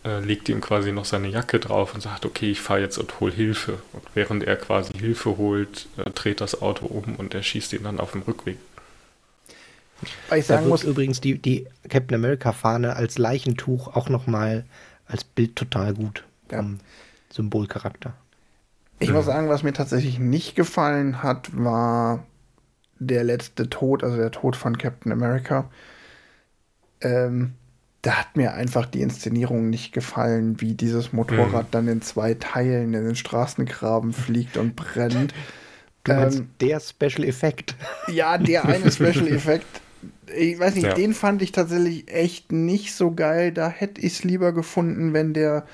äh, 0.04 0.20
legt 0.20 0.48
ihm 0.48 0.60
quasi 0.60 0.92
noch 0.92 1.04
seine 1.04 1.28
Jacke 1.28 1.60
drauf 1.60 1.94
und 1.94 2.00
sagt, 2.00 2.26
okay, 2.26 2.50
ich 2.50 2.60
fahre 2.60 2.80
jetzt 2.80 2.98
und 2.98 3.20
hol 3.20 3.32
Hilfe. 3.32 3.78
Und 3.92 4.02
während 4.14 4.44
er 4.44 4.56
quasi 4.56 4.92
Hilfe 4.98 5.36
holt, 5.36 5.86
äh, 5.96 6.10
dreht 6.10 6.40
das 6.40 6.60
Auto 6.60 6.86
um 6.86 7.16
und 7.16 7.34
er 7.34 7.42
schießt 7.42 7.72
ihn 7.74 7.84
dann 7.84 8.00
auf 8.00 8.12
dem 8.12 8.22
Rückweg. 8.22 8.56
Weil 10.28 10.40
ich 10.40 10.46
sagen 10.46 10.64
da 10.64 10.68
muss 10.68 10.84
übrigens 10.84 11.20
die, 11.20 11.38
die 11.38 11.66
Captain 11.88 12.16
America 12.16 12.52
Fahne 12.52 12.96
als 12.96 13.18
Leichentuch 13.18 13.94
auch 13.94 14.08
noch 14.08 14.26
mal 14.26 14.64
als 15.06 15.24
Bild 15.24 15.56
total 15.56 15.94
gut 15.94 16.24
ja. 16.50 16.58
vom 16.58 16.80
Symbolcharakter. 17.30 18.14
Ich 18.98 19.12
muss 19.12 19.26
sagen, 19.26 19.48
was 19.48 19.62
mir 19.62 19.72
tatsächlich 19.72 20.18
nicht 20.18 20.56
gefallen 20.56 21.22
hat, 21.22 21.50
war 21.52 22.24
der 22.98 23.24
letzte 23.24 23.68
Tod, 23.68 24.02
also 24.02 24.16
der 24.16 24.30
Tod 24.30 24.56
von 24.56 24.78
Captain 24.78 25.12
America. 25.12 25.68
Ähm, 27.02 27.52
da 28.02 28.12
hat 28.12 28.36
mir 28.36 28.54
einfach 28.54 28.86
die 28.86 29.02
Inszenierung 29.02 29.68
nicht 29.68 29.92
gefallen, 29.92 30.60
wie 30.60 30.74
dieses 30.74 31.12
Motorrad 31.12 31.66
mhm. 31.66 31.70
dann 31.72 31.88
in 31.88 32.02
zwei 32.02 32.34
Teilen 32.34 32.94
in 32.94 33.04
den 33.04 33.16
Straßengraben 33.16 34.12
fliegt 34.12 34.56
und 34.56 34.76
brennt. 34.76 35.34
Du 36.04 36.14
meinst 36.14 36.38
ähm, 36.38 36.48
der 36.60 36.80
Special 36.80 37.24
Effekt? 37.24 37.74
Ja, 38.06 38.38
der 38.38 38.64
eine 38.64 38.90
Special 38.92 39.26
Effekt. 39.28 39.66
Ich 40.34 40.58
weiß 40.58 40.74
nicht, 40.74 40.86
ja. 40.86 40.94
den 40.94 41.14
fand 41.14 41.42
ich 41.42 41.52
tatsächlich 41.52 42.08
echt 42.12 42.52
nicht 42.52 42.94
so 42.94 43.12
geil. 43.12 43.52
Da 43.52 43.68
hätte 43.68 44.00
ich 44.00 44.14
es 44.14 44.24
lieber 44.24 44.52
gefunden, 44.52 45.12
wenn 45.12 45.34
der 45.34 45.66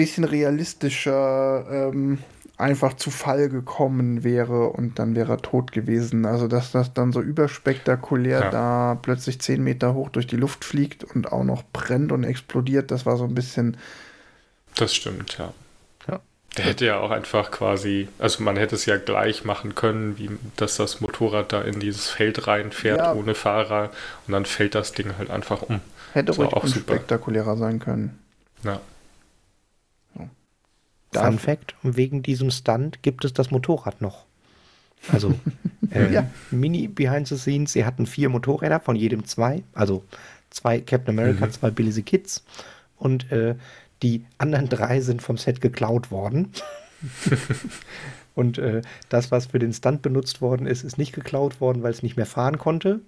bisschen 0.00 0.24
realistischer 0.24 1.66
ähm, 1.70 2.18
einfach 2.56 2.94
zu 2.94 3.10
Fall 3.10 3.50
gekommen 3.50 4.24
wäre 4.24 4.68
und 4.68 4.98
dann 4.98 5.14
wäre 5.14 5.34
er 5.34 5.42
tot 5.42 5.72
gewesen. 5.72 6.24
Also, 6.24 6.48
dass 6.48 6.72
das 6.72 6.94
dann 6.94 7.12
so 7.12 7.20
überspektakulär 7.20 8.40
ja. 8.40 8.50
da 8.50 8.98
plötzlich 9.00 9.40
zehn 9.42 9.62
Meter 9.62 9.92
hoch 9.92 10.08
durch 10.08 10.26
die 10.26 10.36
Luft 10.36 10.64
fliegt 10.64 11.04
und 11.04 11.32
auch 11.32 11.44
noch 11.44 11.64
brennt 11.72 12.12
und 12.12 12.24
explodiert, 12.24 12.90
das 12.90 13.04
war 13.04 13.18
so 13.18 13.24
ein 13.24 13.34
bisschen. 13.34 13.76
Das 14.74 14.94
stimmt, 14.94 15.36
ja. 15.36 15.52
ja. 16.08 16.20
Der 16.56 16.64
hätte 16.64 16.86
ja 16.86 17.00
auch 17.00 17.10
einfach 17.10 17.50
quasi, 17.50 18.08
also 18.18 18.42
man 18.42 18.56
hätte 18.56 18.76
es 18.76 18.86
ja 18.86 18.96
gleich 18.96 19.44
machen 19.44 19.74
können, 19.74 20.16
wie 20.16 20.30
dass 20.56 20.78
das 20.78 21.02
Motorrad 21.02 21.52
da 21.52 21.60
in 21.60 21.78
dieses 21.78 22.08
Feld 22.08 22.46
reinfährt 22.46 23.00
ja. 23.00 23.12
ohne 23.12 23.34
Fahrer 23.34 23.90
und 24.26 24.32
dann 24.32 24.46
fällt 24.46 24.74
das 24.74 24.92
Ding 24.92 25.18
halt 25.18 25.30
einfach 25.30 25.60
um. 25.60 25.80
Hätte 26.14 26.32
ruhig 26.32 26.54
auch 26.54 26.66
spektakulärer 26.66 27.58
sein 27.58 27.80
können. 27.80 28.18
Ja. 28.64 28.80
Fun 31.12 31.38
Fact: 31.38 31.74
Wegen 31.82 32.22
diesem 32.22 32.50
Stunt 32.50 33.02
gibt 33.02 33.24
es 33.24 33.32
das 33.32 33.50
Motorrad 33.50 34.00
noch. 34.00 34.26
Also 35.12 35.34
äh, 35.90 36.12
ja. 36.12 36.26
Mini 36.50 36.88
Behind 36.88 37.26
the 37.26 37.36
Scenes, 37.36 37.72
sie 37.72 37.84
hatten 37.84 38.06
vier 38.06 38.28
Motorräder, 38.28 38.80
von 38.80 38.96
jedem 38.96 39.24
zwei. 39.24 39.62
Also 39.72 40.04
zwei 40.50 40.80
Captain 40.80 41.18
America, 41.18 41.46
mhm. 41.46 41.52
zwei 41.52 41.70
Billy 41.70 41.92
the 41.92 42.02
Kids. 42.02 42.44
Und 42.96 43.30
äh, 43.32 43.54
die 44.02 44.24
anderen 44.38 44.68
drei 44.68 45.00
sind 45.00 45.22
vom 45.22 45.36
Set 45.36 45.60
geklaut 45.60 46.10
worden. 46.10 46.52
Und 48.34 48.58
äh, 48.58 48.82
das, 49.08 49.30
was 49.30 49.46
für 49.46 49.58
den 49.58 49.72
Stunt 49.72 50.02
benutzt 50.02 50.40
worden 50.40 50.66
ist, 50.66 50.84
ist 50.84 50.98
nicht 50.98 51.12
geklaut 51.12 51.60
worden, 51.60 51.82
weil 51.82 51.92
es 51.92 52.02
nicht 52.02 52.16
mehr 52.16 52.26
fahren 52.26 52.58
konnte 52.58 53.00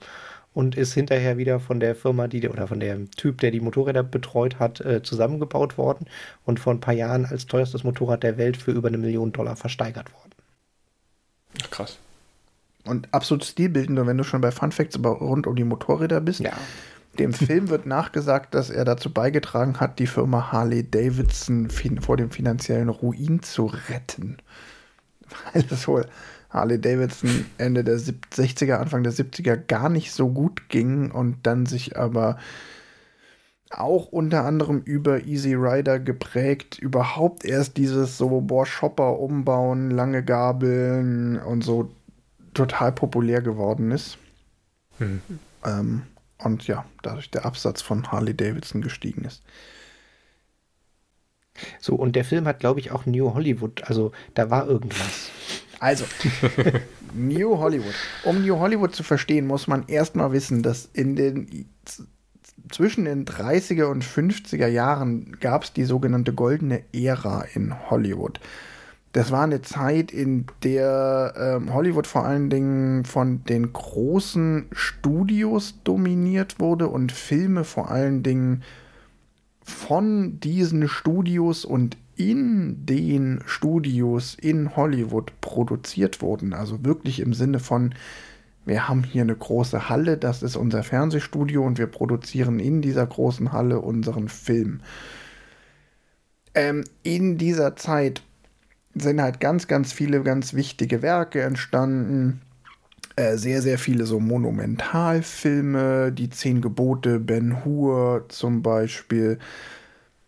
und 0.54 0.76
ist 0.76 0.94
hinterher 0.94 1.38
wieder 1.38 1.60
von 1.60 1.80
der 1.80 1.94
Firma, 1.94 2.28
die 2.28 2.48
oder 2.48 2.66
von 2.68 2.80
dem 2.80 3.10
Typ, 3.10 3.38
der 3.40 3.50
die 3.50 3.60
Motorräder 3.60 4.02
betreut 4.02 4.58
hat, 4.58 4.80
äh, 4.80 5.02
zusammengebaut 5.02 5.78
worden 5.78 6.06
und 6.44 6.60
vor 6.60 6.72
ein 6.72 6.80
paar 6.80 6.94
Jahren 6.94 7.24
als 7.24 7.46
teuerstes 7.46 7.84
Motorrad 7.84 8.22
der 8.22 8.36
Welt 8.36 8.56
für 8.56 8.72
über 8.72 8.88
eine 8.88 8.98
Million 8.98 9.32
Dollar 9.32 9.56
versteigert 9.56 10.12
worden. 10.12 10.32
Krass. 11.70 11.98
Und 12.84 13.12
absolut 13.12 13.44
stilbildend, 13.44 14.06
wenn 14.06 14.18
du 14.18 14.24
schon 14.24 14.40
bei 14.40 14.50
Fun 14.50 14.72
Facts 14.72 14.98
rund 15.02 15.46
um 15.46 15.56
die 15.56 15.64
Motorräder 15.64 16.20
bist. 16.20 16.40
Ja. 16.40 16.52
Dem 17.18 17.34
Film 17.34 17.68
wird 17.68 17.84
nachgesagt, 17.84 18.54
dass 18.54 18.70
er 18.70 18.84
dazu 18.84 19.12
beigetragen 19.12 19.80
hat, 19.80 19.98
die 19.98 20.06
Firma 20.06 20.50
Harley 20.50 20.88
Davidson 20.88 21.68
vor 22.00 22.16
dem 22.16 22.30
finanziellen 22.30 22.88
Ruin 22.88 23.42
zu 23.42 23.66
retten. 23.66 24.38
Weil 25.52 25.62
das 25.62 25.86
wohl 25.86 26.06
Harley 26.52 26.80
Davidson 26.80 27.46
Ende 27.58 27.82
der 27.82 27.98
60er, 27.98 28.74
Anfang 28.74 29.02
der 29.02 29.12
70er 29.12 29.56
gar 29.56 29.88
nicht 29.88 30.12
so 30.12 30.28
gut 30.28 30.68
ging 30.68 31.10
und 31.10 31.38
dann 31.46 31.66
sich 31.66 31.96
aber 31.96 32.36
auch 33.70 34.06
unter 34.06 34.44
anderem 34.44 34.82
über 34.82 35.24
Easy 35.24 35.54
Rider 35.54 35.98
geprägt, 35.98 36.78
überhaupt 36.78 37.44
erst 37.44 37.78
dieses 37.78 38.18
so, 38.18 38.42
boah, 38.42 38.66
Shopper 38.66 39.18
umbauen, 39.18 39.90
lange 39.90 40.22
Gabeln 40.22 41.38
und 41.38 41.64
so 41.64 41.90
total 42.52 42.92
populär 42.92 43.40
geworden 43.40 43.90
ist. 43.90 44.18
Mhm. 44.98 45.22
Ähm, 45.64 46.02
und 46.38 46.66
ja, 46.66 46.84
dadurch 47.02 47.30
der 47.30 47.46
Absatz 47.46 47.80
von 47.80 48.10
Harley 48.10 48.34
Davidson 48.34 48.82
gestiegen 48.82 49.24
ist. 49.24 49.42
So, 51.80 51.94
und 51.94 52.16
der 52.16 52.24
Film 52.24 52.46
hat, 52.46 52.60
glaube 52.60 52.80
ich, 52.80 52.90
auch 52.90 53.06
New 53.06 53.34
Hollywood, 53.34 53.84
also 53.84 54.12
da 54.34 54.50
war 54.50 54.66
irgendwas. 54.66 55.30
Also, 55.82 56.04
New 57.12 57.58
Hollywood. 57.58 57.94
Um 58.22 58.46
New 58.46 58.56
Hollywood 58.56 58.94
zu 58.94 59.02
verstehen, 59.02 59.48
muss 59.48 59.66
man 59.66 59.82
erstmal 59.88 60.30
wissen, 60.30 60.62
dass 60.62 60.88
in 60.92 61.16
den 61.16 61.66
zwischen 62.70 63.04
den 63.04 63.24
30er 63.24 63.86
und 63.86 64.04
50er 64.04 64.68
Jahren 64.68 65.36
gab 65.40 65.64
es 65.64 65.72
die 65.72 65.82
sogenannte 65.82 66.34
goldene 66.34 66.84
Ära 66.92 67.44
in 67.54 67.74
Hollywood. 67.90 68.38
Das 69.10 69.32
war 69.32 69.42
eine 69.42 69.60
Zeit, 69.62 70.12
in 70.12 70.46
der 70.62 71.34
ähm, 71.36 71.74
Hollywood 71.74 72.06
vor 72.06 72.24
allen 72.26 72.48
Dingen 72.48 73.04
von 73.04 73.42
den 73.42 73.72
großen 73.72 74.68
Studios 74.70 75.74
dominiert 75.82 76.60
wurde 76.60 76.86
und 76.86 77.10
Filme 77.10 77.64
vor 77.64 77.90
allen 77.90 78.22
Dingen 78.22 78.62
von 79.64 80.38
diesen 80.38 80.86
Studios 80.86 81.64
und 81.64 81.96
in 82.30 82.86
den 82.86 83.42
Studios 83.46 84.34
in 84.34 84.76
Hollywood 84.76 85.32
produziert 85.40 86.22
wurden. 86.22 86.52
Also 86.52 86.84
wirklich 86.84 87.20
im 87.20 87.34
Sinne 87.34 87.58
von, 87.58 87.94
wir 88.64 88.88
haben 88.88 89.02
hier 89.02 89.22
eine 89.22 89.34
große 89.34 89.88
Halle, 89.88 90.16
das 90.16 90.42
ist 90.42 90.56
unser 90.56 90.82
Fernsehstudio 90.82 91.64
und 91.64 91.78
wir 91.78 91.88
produzieren 91.88 92.60
in 92.60 92.80
dieser 92.80 93.06
großen 93.06 93.52
Halle 93.52 93.80
unseren 93.80 94.28
Film. 94.28 94.80
Ähm, 96.54 96.84
in 97.02 97.38
dieser 97.38 97.76
Zeit 97.76 98.22
sind 98.94 99.20
halt 99.20 99.40
ganz, 99.40 99.66
ganz 99.66 99.92
viele 99.92 100.22
ganz 100.22 100.54
wichtige 100.54 101.02
Werke 101.02 101.42
entstanden. 101.42 102.42
Äh, 103.16 103.36
sehr, 103.36 103.62
sehr 103.62 103.78
viele 103.78 104.06
so 104.06 104.20
Monumentalfilme, 104.20 106.12
die 106.12 106.30
Zehn 106.30 106.60
Gebote, 106.60 107.18
Ben 107.18 107.64
Hur 107.64 108.26
zum 108.28 108.62
Beispiel, 108.62 109.38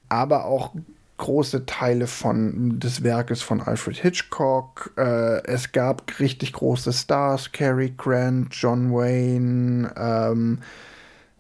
aber 0.08 0.44
auch 0.44 0.74
große 1.16 1.66
Teile 1.66 2.06
von, 2.06 2.80
des 2.80 3.02
Werkes 3.02 3.42
von 3.42 3.60
Alfred 3.60 3.96
Hitchcock. 3.96 4.92
Äh, 4.96 5.44
es 5.44 5.72
gab 5.72 6.18
richtig 6.18 6.52
große 6.52 6.92
Stars, 6.92 7.52
Cary 7.52 7.94
Grant, 7.96 8.54
John 8.54 8.92
Wayne, 8.92 9.92
ähm, 9.96 10.58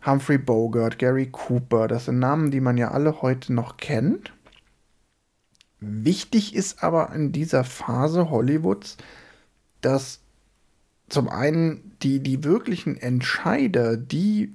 Humphrey 0.06 0.38
Bogart, 0.38 0.98
Gary 0.98 1.28
Cooper. 1.30 1.88
Das 1.88 2.06
sind 2.06 2.18
Namen, 2.18 2.50
die 2.50 2.60
man 2.60 2.76
ja 2.76 2.90
alle 2.90 3.22
heute 3.22 3.52
noch 3.52 3.76
kennt. 3.76 4.32
Wichtig 5.80 6.54
ist 6.54 6.82
aber 6.82 7.12
in 7.14 7.32
dieser 7.32 7.64
Phase 7.64 8.30
Hollywoods, 8.30 8.96
dass 9.80 10.20
zum 11.08 11.28
einen 11.28 11.96
die, 12.02 12.20
die 12.20 12.44
wirklichen 12.44 12.96
Entscheider, 12.96 13.96
die, 13.96 14.52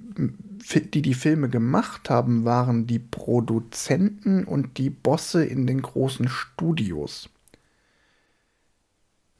die 0.94 1.02
die 1.02 1.14
Filme 1.14 1.48
gemacht 1.48 2.10
haben, 2.10 2.44
waren 2.44 2.86
die 2.86 2.98
Produzenten 2.98 4.44
und 4.44 4.78
die 4.78 4.90
Bosse 4.90 5.44
in 5.44 5.66
den 5.66 5.82
großen 5.82 6.28
Studios. 6.28 7.28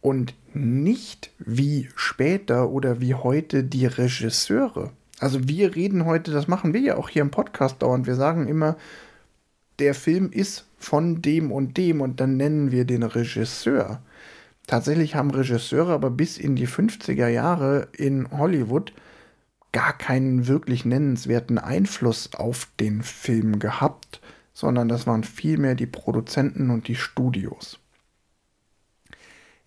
Und 0.00 0.34
nicht 0.54 1.30
wie 1.38 1.88
später 1.94 2.70
oder 2.70 3.00
wie 3.00 3.14
heute 3.14 3.64
die 3.64 3.86
Regisseure. 3.86 4.92
Also 5.18 5.46
wir 5.48 5.76
reden 5.76 6.06
heute, 6.06 6.30
das 6.30 6.48
machen 6.48 6.72
wir 6.72 6.80
ja 6.80 6.96
auch 6.96 7.10
hier 7.10 7.22
im 7.22 7.30
Podcast 7.30 7.82
dauernd. 7.82 8.06
Wir 8.06 8.14
sagen 8.14 8.48
immer, 8.48 8.76
der 9.78 9.94
Film 9.94 10.30
ist 10.32 10.66
von 10.78 11.20
dem 11.20 11.52
und 11.52 11.76
dem 11.76 12.00
und 12.00 12.20
dann 12.20 12.36
nennen 12.36 12.70
wir 12.70 12.84
den 12.86 13.02
Regisseur. 13.02 14.00
Tatsächlich 14.66 15.14
haben 15.14 15.30
Regisseure 15.30 15.92
aber 15.92 16.10
bis 16.10 16.38
in 16.38 16.56
die 16.56 16.68
50er 16.68 17.28
Jahre 17.28 17.88
in 17.92 18.30
Hollywood 18.30 18.92
gar 19.72 19.96
keinen 19.96 20.46
wirklich 20.46 20.84
nennenswerten 20.84 21.58
Einfluss 21.58 22.34
auf 22.34 22.68
den 22.80 23.02
Film 23.02 23.58
gehabt, 23.58 24.20
sondern 24.52 24.88
das 24.88 25.06
waren 25.06 25.24
vielmehr 25.24 25.74
die 25.74 25.86
Produzenten 25.86 26.70
und 26.70 26.88
die 26.88 26.96
Studios. 26.96 27.78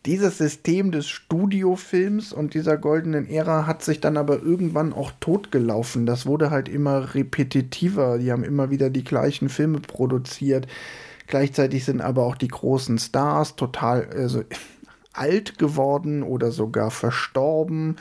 Dieses 0.05 0.37
System 0.37 0.91
des 0.91 1.07
Studiofilms 1.07 2.33
und 2.33 2.53
dieser 2.55 2.77
goldenen 2.77 3.29
Ära 3.29 3.65
hat 3.65 3.83
sich 3.83 4.01
dann 4.01 4.17
aber 4.17 4.41
irgendwann 4.41 4.91
auch 4.91 5.13
totgelaufen. 5.21 6.05
Das 6.05 6.25
wurde 6.25 6.51
halt 6.51 6.67
immer 6.67 7.15
repetitiver. 7.15 8.17
Die 8.17 8.29
haben 8.29 8.43
immer 8.43 8.69
wieder 8.69 8.89
die 8.89 9.05
gleichen 9.05 9.47
Filme 9.47 9.79
produziert. 9.79 10.67
Gleichzeitig 11.27 11.85
sind 11.85 12.01
aber 12.01 12.25
auch 12.25 12.35
die 12.35 12.49
großen 12.49 12.97
Stars 12.97 13.55
total 13.55 14.09
also, 14.09 14.43
alt 15.13 15.57
geworden 15.57 16.21
oder 16.21 16.51
sogar 16.51 16.91
verstorben. 16.91 17.95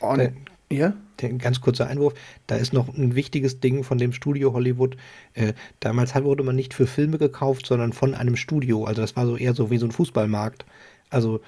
Und, 0.00 0.32
ja? 0.72 0.94
Der, 1.20 1.32
ganz 1.34 1.60
kurzer 1.60 1.86
Einwurf, 1.86 2.14
da 2.46 2.56
ist 2.56 2.72
noch 2.72 2.88
ein 2.96 3.14
wichtiges 3.14 3.60
Ding 3.60 3.84
von 3.84 3.98
dem 3.98 4.12
Studio 4.12 4.52
Hollywood. 4.52 4.96
Äh, 5.34 5.52
damals 5.80 6.14
wurde 6.14 6.42
man 6.42 6.56
nicht 6.56 6.74
für 6.74 6.86
Filme 6.86 7.18
gekauft, 7.18 7.66
sondern 7.66 7.92
von 7.92 8.14
einem 8.14 8.36
Studio. 8.36 8.84
Also 8.84 9.00
das 9.00 9.16
war 9.16 9.26
so 9.26 9.36
eher 9.36 9.54
so 9.54 9.70
wie 9.70 9.78
so 9.78 9.86
ein 9.86 9.92
Fußballmarkt. 9.92 10.64
Also, 11.10 11.40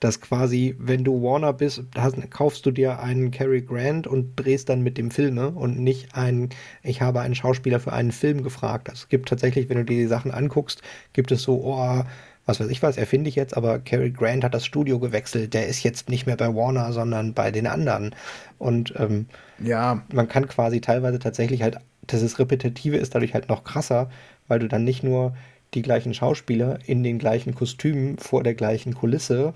dass 0.00 0.20
quasi, 0.20 0.76
wenn 0.78 1.02
du 1.02 1.22
Warner 1.22 1.52
bist, 1.52 1.82
hast, 1.96 2.30
kaufst 2.30 2.64
du 2.64 2.70
dir 2.70 3.00
einen 3.00 3.32
Cary 3.32 3.62
Grant 3.62 4.06
und 4.06 4.36
drehst 4.36 4.68
dann 4.68 4.82
mit 4.82 4.96
dem 4.96 5.10
Filme 5.10 5.50
und 5.50 5.78
nicht 5.80 6.14
einen, 6.14 6.50
ich 6.84 7.02
habe 7.02 7.20
einen 7.20 7.34
Schauspieler 7.34 7.80
für 7.80 7.92
einen 7.92 8.12
Film 8.12 8.44
gefragt. 8.44 8.88
Also 8.90 9.02
es 9.02 9.08
gibt 9.08 9.28
tatsächlich, 9.28 9.68
wenn 9.68 9.78
du 9.78 9.84
dir 9.84 9.96
die 9.96 10.06
Sachen 10.06 10.30
anguckst, 10.30 10.82
gibt 11.12 11.32
es 11.32 11.42
so, 11.42 11.64
oh, 11.64 12.04
was 12.48 12.60
weiß 12.60 12.68
ich 12.68 12.82
was, 12.82 12.96
erfinde 12.96 13.28
ich 13.28 13.36
jetzt, 13.36 13.56
aber 13.56 13.78
Cary 13.78 14.10
Grant 14.10 14.42
hat 14.42 14.54
das 14.54 14.64
Studio 14.64 14.98
gewechselt, 14.98 15.52
der 15.52 15.66
ist 15.66 15.82
jetzt 15.82 16.08
nicht 16.08 16.24
mehr 16.24 16.36
bei 16.38 16.48
Warner, 16.54 16.94
sondern 16.94 17.34
bei 17.34 17.50
den 17.50 17.66
anderen. 17.66 18.14
Und 18.56 18.94
ähm, 18.96 19.26
ja. 19.62 20.02
man 20.10 20.28
kann 20.28 20.48
quasi 20.48 20.80
teilweise 20.80 21.18
tatsächlich 21.18 21.60
halt, 21.60 21.76
dass 22.06 22.22
es 22.22 22.38
Repetitive 22.38 22.96
ist 22.96 23.14
dadurch 23.14 23.34
halt 23.34 23.50
noch 23.50 23.64
krasser, 23.64 24.08
weil 24.48 24.60
du 24.60 24.66
dann 24.66 24.82
nicht 24.82 25.04
nur 25.04 25.36
die 25.74 25.82
gleichen 25.82 26.14
Schauspieler 26.14 26.78
in 26.86 27.02
den 27.02 27.18
gleichen 27.18 27.54
Kostümen 27.54 28.16
vor 28.16 28.42
der 28.42 28.54
gleichen 28.54 28.94
Kulisse. 28.94 29.52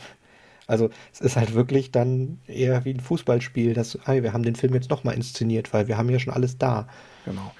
Also 0.67 0.91
es 1.15 1.23
ist 1.23 1.37
halt 1.37 1.55
wirklich 1.55 1.93
dann 1.93 2.41
eher 2.47 2.85
wie 2.85 2.93
ein 2.93 3.01
Fußballspiel, 3.01 3.73
dass 3.73 3.99
hey, 4.05 4.23
wir 4.23 4.35
haben 4.35 4.43
den 4.43 4.55
Film 4.55 4.75
jetzt 4.75 4.91
nochmal 4.91 5.15
inszeniert, 5.15 5.73
weil 5.73 5.89
wir 5.89 5.97
haben 5.97 6.11
ja 6.11 6.19
schon 6.19 6.35
alles 6.35 6.59
da. 6.59 6.87
Genau. 7.25 7.53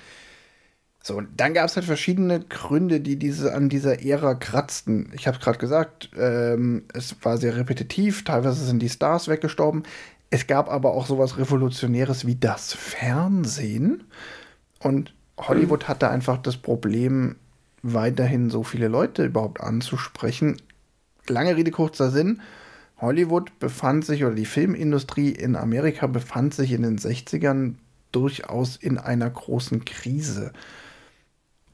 So, 1.03 1.17
und 1.17 1.29
dann 1.37 1.53
gab 1.53 1.67
es 1.67 1.75
halt 1.75 1.85
verschiedene 1.85 2.41
Gründe, 2.41 3.01
die 3.01 3.17
diese 3.17 3.55
an 3.55 3.69
dieser 3.69 4.05
Ära 4.05 4.35
kratzten. 4.35 5.11
Ich 5.15 5.27
habe 5.27 5.37
es 5.37 5.43
gerade 5.43 5.59
gesagt, 5.59 6.11
ähm, 6.17 6.85
es 6.95 7.17
war 7.23 7.39
sehr 7.39 7.57
repetitiv, 7.57 8.23
teilweise 8.23 8.65
sind 8.65 8.81
die 8.81 8.89
Stars 8.89 9.27
weggestorben. 9.27 9.83
Es 10.31 10.47
gab 10.47 10.71
aber 10.71 10.93
auch 10.93 11.07
sowas 11.07 11.39
Revolutionäres 11.39 12.27
wie 12.27 12.37
das 12.37 12.73
Fernsehen. 12.73 14.05
Und 14.79 15.13
Hollywood 15.39 15.89
hatte 15.89 16.09
einfach 16.09 16.39
das 16.39 16.57
Problem, 16.57 17.37
weiterhin 17.83 18.49
so 18.49 18.63
viele 18.63 18.87
Leute 18.87 19.25
überhaupt 19.25 19.61
anzusprechen. 19.61 20.57
Lange 21.27 21.57
Rede, 21.57 21.73
kurzer 21.73 22.11
Sinn. 22.11 22.41
Hollywood 23.01 23.59
befand 23.59 24.05
sich 24.05 24.25
oder 24.25 24.37
die 24.37 24.47
Filmindustrie 24.47 25.31
in 25.31 25.57
Amerika 25.57 26.07
befand 26.07 26.55
sich 26.55 26.71
in 26.71 26.83
den 26.83 26.99
60ern 26.99 27.75
durchaus 28.13 28.77
in 28.77 28.99
einer 28.99 29.29
großen 29.29 29.85
Krise. 29.85 30.53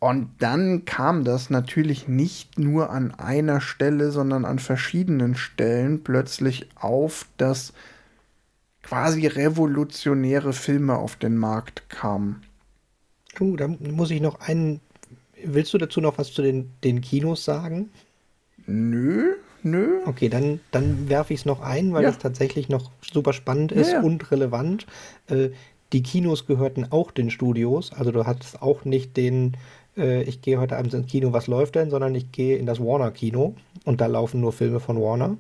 Und 0.01 0.31
dann 0.39 0.85
kam 0.85 1.25
das 1.25 1.51
natürlich 1.51 2.07
nicht 2.07 2.59
nur 2.59 2.91
an 2.91 3.13
einer 3.15 3.61
Stelle, 3.61 4.11
sondern 4.13 4.45
an 4.45 4.61
verschiedenen 4.61 5.35
Stellen 5.35 6.05
plötzlich 6.05 6.69
auf, 6.77 7.27
dass 7.37 7.73
quasi 8.83 9.27
revolutionäre 9.27 10.53
Filme 10.53 10.97
auf 10.97 11.17
den 11.17 11.37
Markt 11.37 11.89
kamen. 11.89 12.43
Oh, 13.41 13.57
da 13.57 13.69
muss 13.69 14.11
ich 14.11 14.21
noch 14.21 14.41
einen 14.41 14.81
Willst 15.45 15.73
du 15.73 15.79
dazu 15.79 16.01
noch 16.01 16.19
was 16.19 16.33
zu 16.33 16.43
den, 16.43 16.71
den 16.85 17.01
Kinos 17.01 17.45
sagen? 17.45 17.91
Nö, 18.67 19.35
nö. 19.63 20.01
Okay, 20.07 20.29
dann, 20.29 20.61
dann 20.71 21.09
werfe 21.09 21.33
ich 21.33 21.41
es 21.41 21.47
noch 21.47 21.61
ein, 21.61 21.93
weil 21.93 22.03
ja. 22.03 22.11
das 22.11 22.19
tatsächlich 22.19 22.69
noch 22.69 22.91
super 23.03 23.33
spannend 23.33 23.73
ist 23.73 23.93
ja, 23.93 23.99
ja. 23.99 24.03
und 24.03 24.31
relevant. 24.31 24.87
Äh, 25.29 25.51
die 25.93 26.03
Kinos 26.03 26.47
gehörten 26.47 26.87
auch 26.91 27.11
den 27.11 27.31
Studios. 27.31 27.93
Also 27.93 28.11
du 28.11 28.27
hattest 28.27 28.61
auch 28.61 28.85
nicht 28.85 29.17
den, 29.17 29.57
äh, 29.99 30.23
ich 30.23 30.41
gehe 30.41 30.59
heute 30.59 30.77
Abend 30.77 30.95
ins 30.95 31.07
Kino, 31.07 31.33
was 31.33 31.47
läuft 31.47 31.75
denn, 31.75 31.91
sondern 31.91 32.15
ich 32.15 32.33
gehe 32.33 32.57
in 32.57 32.67
das 32.67 32.81
Warner-Kino 32.81 33.55
und 33.85 34.01
da 34.01 34.07
laufen 34.07 34.41
nur 34.41 34.53
Filme 34.53 34.81
von 34.81 35.01
Warner. 35.01 35.37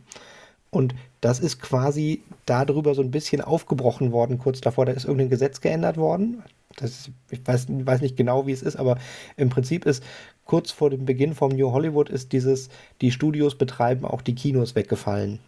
Und 0.71 0.95
das 1.21 1.41
ist 1.41 1.61
quasi 1.61 2.23
darüber 2.45 2.95
so 2.95 3.03
ein 3.03 3.11
bisschen 3.11 3.41
aufgebrochen 3.41 4.13
worden, 4.13 4.39
kurz 4.39 4.61
davor, 4.61 4.87
da 4.87 4.93
ist 4.93 5.05
irgendein 5.05 5.31
Gesetz 5.31 5.61
geändert 5.61 5.97
worden. 5.97 6.43
Das, 6.77 7.11
ich 7.31 7.47
weiß, 7.47 7.67
weiß 7.69 8.03
nicht 8.03 8.17
genau, 8.17 8.47
wie 8.47 8.53
es 8.53 8.63
ist, 8.63 8.77
aber 8.77 8.99
im 9.37 9.49
Prinzip 9.49 9.87
ist 9.87 10.05
kurz 10.45 10.71
vor 10.71 10.91
dem 10.91 11.07
Beginn 11.07 11.35
vom 11.35 11.51
New 11.53 11.73
Hollywood 11.73 12.11
ist 12.11 12.33
dieses, 12.33 12.69
die 13.01 13.11
Studios 13.11 13.57
betreiben 13.57 14.05
auch 14.05 14.23
die 14.23 14.35
Kinos 14.35 14.75
weggefallen. 14.75 15.41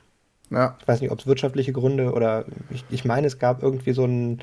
Ja. 0.50 0.76
Ich 0.80 0.88
weiß 0.88 1.00
nicht, 1.00 1.10
ob 1.10 1.20
es 1.20 1.26
wirtschaftliche 1.26 1.72
Gründe 1.72 2.12
oder 2.12 2.44
ich, 2.70 2.84
ich 2.90 3.04
meine, 3.04 3.26
es 3.26 3.38
gab 3.38 3.62
irgendwie 3.62 3.92
so 3.92 4.04
ein, 4.04 4.40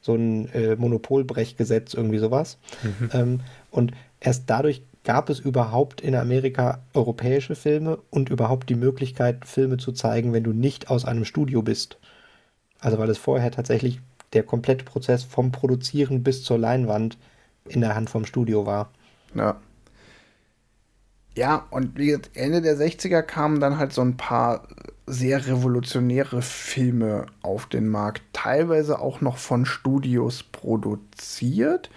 so 0.00 0.14
ein 0.14 0.48
äh, 0.52 0.76
Monopolbrechgesetz, 0.76 1.94
irgendwie 1.94 2.18
sowas. 2.18 2.58
Mhm. 2.82 3.10
Ähm, 3.12 3.40
und 3.70 3.92
erst 4.20 4.48
dadurch 4.48 4.82
gab 5.04 5.30
es 5.30 5.40
überhaupt 5.40 6.00
in 6.00 6.14
Amerika 6.14 6.82
europäische 6.94 7.54
Filme 7.54 7.98
und 8.10 8.28
überhaupt 8.28 8.68
die 8.68 8.74
Möglichkeit, 8.74 9.46
Filme 9.46 9.78
zu 9.78 9.92
zeigen, 9.92 10.32
wenn 10.32 10.44
du 10.44 10.52
nicht 10.52 10.90
aus 10.90 11.04
einem 11.04 11.24
Studio 11.24 11.62
bist. 11.62 11.98
Also 12.80 12.98
weil 12.98 13.10
es 13.10 13.18
vorher 13.18 13.50
tatsächlich 13.50 14.00
der 14.32 14.42
komplette 14.42 14.84
Prozess 14.84 15.24
vom 15.24 15.52
Produzieren 15.52 16.22
bis 16.22 16.44
zur 16.44 16.58
Leinwand 16.58 17.18
in 17.68 17.80
der 17.80 17.94
Hand 17.94 18.10
vom 18.10 18.24
Studio 18.24 18.66
war. 18.66 18.90
Ja. 19.34 19.56
Ja, 21.36 21.66
und 21.70 21.96
wie 21.96 22.06
gesagt, 22.06 22.30
Ende 22.34 22.60
der 22.60 22.76
60er 22.76 23.22
kamen 23.22 23.60
dann 23.60 23.78
halt 23.78 23.92
so 23.92 24.02
ein 24.02 24.16
paar 24.16 24.66
sehr 25.06 25.46
revolutionäre 25.46 26.42
Filme 26.42 27.26
auf 27.42 27.66
den 27.66 27.88
Markt, 27.88 28.22
teilweise 28.32 28.98
auch 28.98 29.20
noch 29.20 29.38
von 29.38 29.66
Studios 29.66 30.42
produziert. 30.42 31.90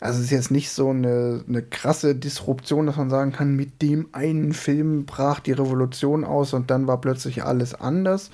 Also 0.00 0.18
es 0.20 0.26
ist 0.26 0.30
jetzt 0.30 0.50
nicht 0.50 0.70
so 0.70 0.90
eine, 0.90 1.44
eine 1.48 1.62
krasse 1.62 2.14
Disruption, 2.14 2.86
dass 2.86 2.96
man 2.96 3.10
sagen 3.10 3.32
kann, 3.32 3.56
mit 3.56 3.82
dem 3.82 4.08
einen 4.12 4.52
Film 4.52 5.06
brach 5.06 5.40
die 5.40 5.52
Revolution 5.52 6.24
aus 6.24 6.52
und 6.52 6.70
dann 6.70 6.86
war 6.86 7.00
plötzlich 7.00 7.42
alles 7.42 7.74
anders. 7.74 8.30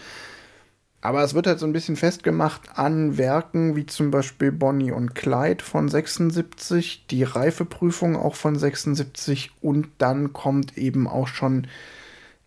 Aber 1.05 1.23
es 1.23 1.35
wird 1.35 1.47
halt 1.47 1.59
so 1.59 1.67
ein 1.67 1.75
bisschen 1.75 1.97
festgemacht 1.97 2.79
an 2.79 3.19
Werken 3.19 3.77
wie 3.77 3.85
zum 3.85 4.11
Beispiel 4.11 4.51
Bonnie 4.51 4.91
und 4.91 5.15
Clyde 5.15 5.63
von 5.63 5.87
76, 5.87 7.07
die 7.09 7.25
Reifeprüfung 7.25 8.17
auch 8.17 8.37
von 8.37 8.57
76 8.57 9.51
und 9.61 9.89
dann 9.99 10.33
kommt 10.33 10.79
eben 10.79 11.07
auch 11.07 11.29
schon 11.29 11.67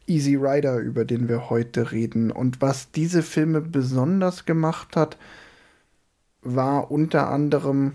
Easy 0.08 0.38
Rider, 0.38 0.80
über 0.80 1.06
den 1.06 1.30
wir 1.30 1.52
heute 1.52 1.92
reden. 1.92 2.32
Und 2.32 2.60
was 2.60 2.90
diese 2.90 3.22
Filme 3.22 3.62
besonders 3.62 4.46
gemacht 4.46 4.96
hat, 4.96 5.18
war 6.42 6.90
unter 6.90 7.30
anderem 7.30 7.94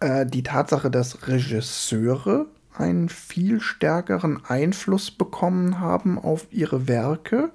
äh, 0.00 0.24
die 0.24 0.42
Tatsache, 0.42 0.90
dass 0.90 1.28
Regisseure 1.28 2.46
einen 2.72 3.10
viel 3.10 3.60
stärkeren 3.60 4.42
Einfluss 4.46 5.10
bekommen 5.10 5.80
haben 5.80 6.18
auf 6.18 6.46
ihre 6.50 6.88
Werke 6.88 7.50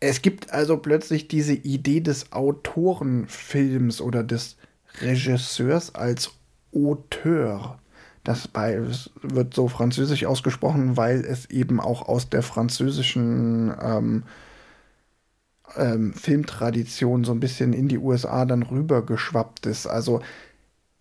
es 0.00 0.22
gibt 0.22 0.50
also 0.52 0.78
plötzlich 0.78 1.28
diese 1.28 1.52
Idee 1.52 2.00
des 2.00 2.32
Autorenfilms 2.32 4.00
oder 4.00 4.24
des 4.24 4.56
Regisseurs 5.02 5.94
als 5.94 6.32
Auteur. 6.74 7.78
Das 8.24 8.48
wird 8.54 9.54
so 9.54 9.68
französisch 9.68 10.24
ausgesprochen, 10.24 10.96
weil 10.96 11.20
es 11.24 11.48
eben 11.50 11.80
auch 11.80 12.08
aus 12.08 12.30
der 12.30 12.42
französischen 12.42 13.74
ähm, 13.80 14.22
ähm, 15.76 16.12
Filmtradition 16.14 17.24
so 17.24 17.32
ein 17.32 17.40
bisschen 17.40 17.72
in 17.72 17.88
die 17.88 17.98
USA 17.98 18.44
dann 18.44 18.62
rübergeschwappt 18.62 19.66
ist. 19.66 19.86
Also 19.86 20.20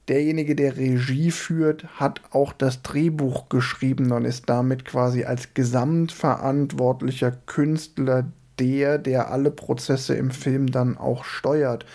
derjenige, 0.08 0.56
der 0.56 0.78
Regie 0.78 1.32
führt, 1.32 1.86
hat 2.00 2.22
auch 2.32 2.52
das 2.54 2.82
Drehbuch 2.84 3.50
geschrieben 3.50 4.12
und 4.12 4.26
ist 4.26 4.50
damit 4.50 4.86
quasi 4.86 5.24
als 5.24 5.54
gesamtverantwortlicher 5.54 7.32
Künstler 7.32 8.26
der, 8.60 8.98
der 8.98 9.32
alle 9.32 9.52
Prozesse 9.52 10.16
im 10.16 10.32
Film 10.32 10.72
dann 10.72 10.98
auch 10.98 11.24
steuert. 11.24 11.86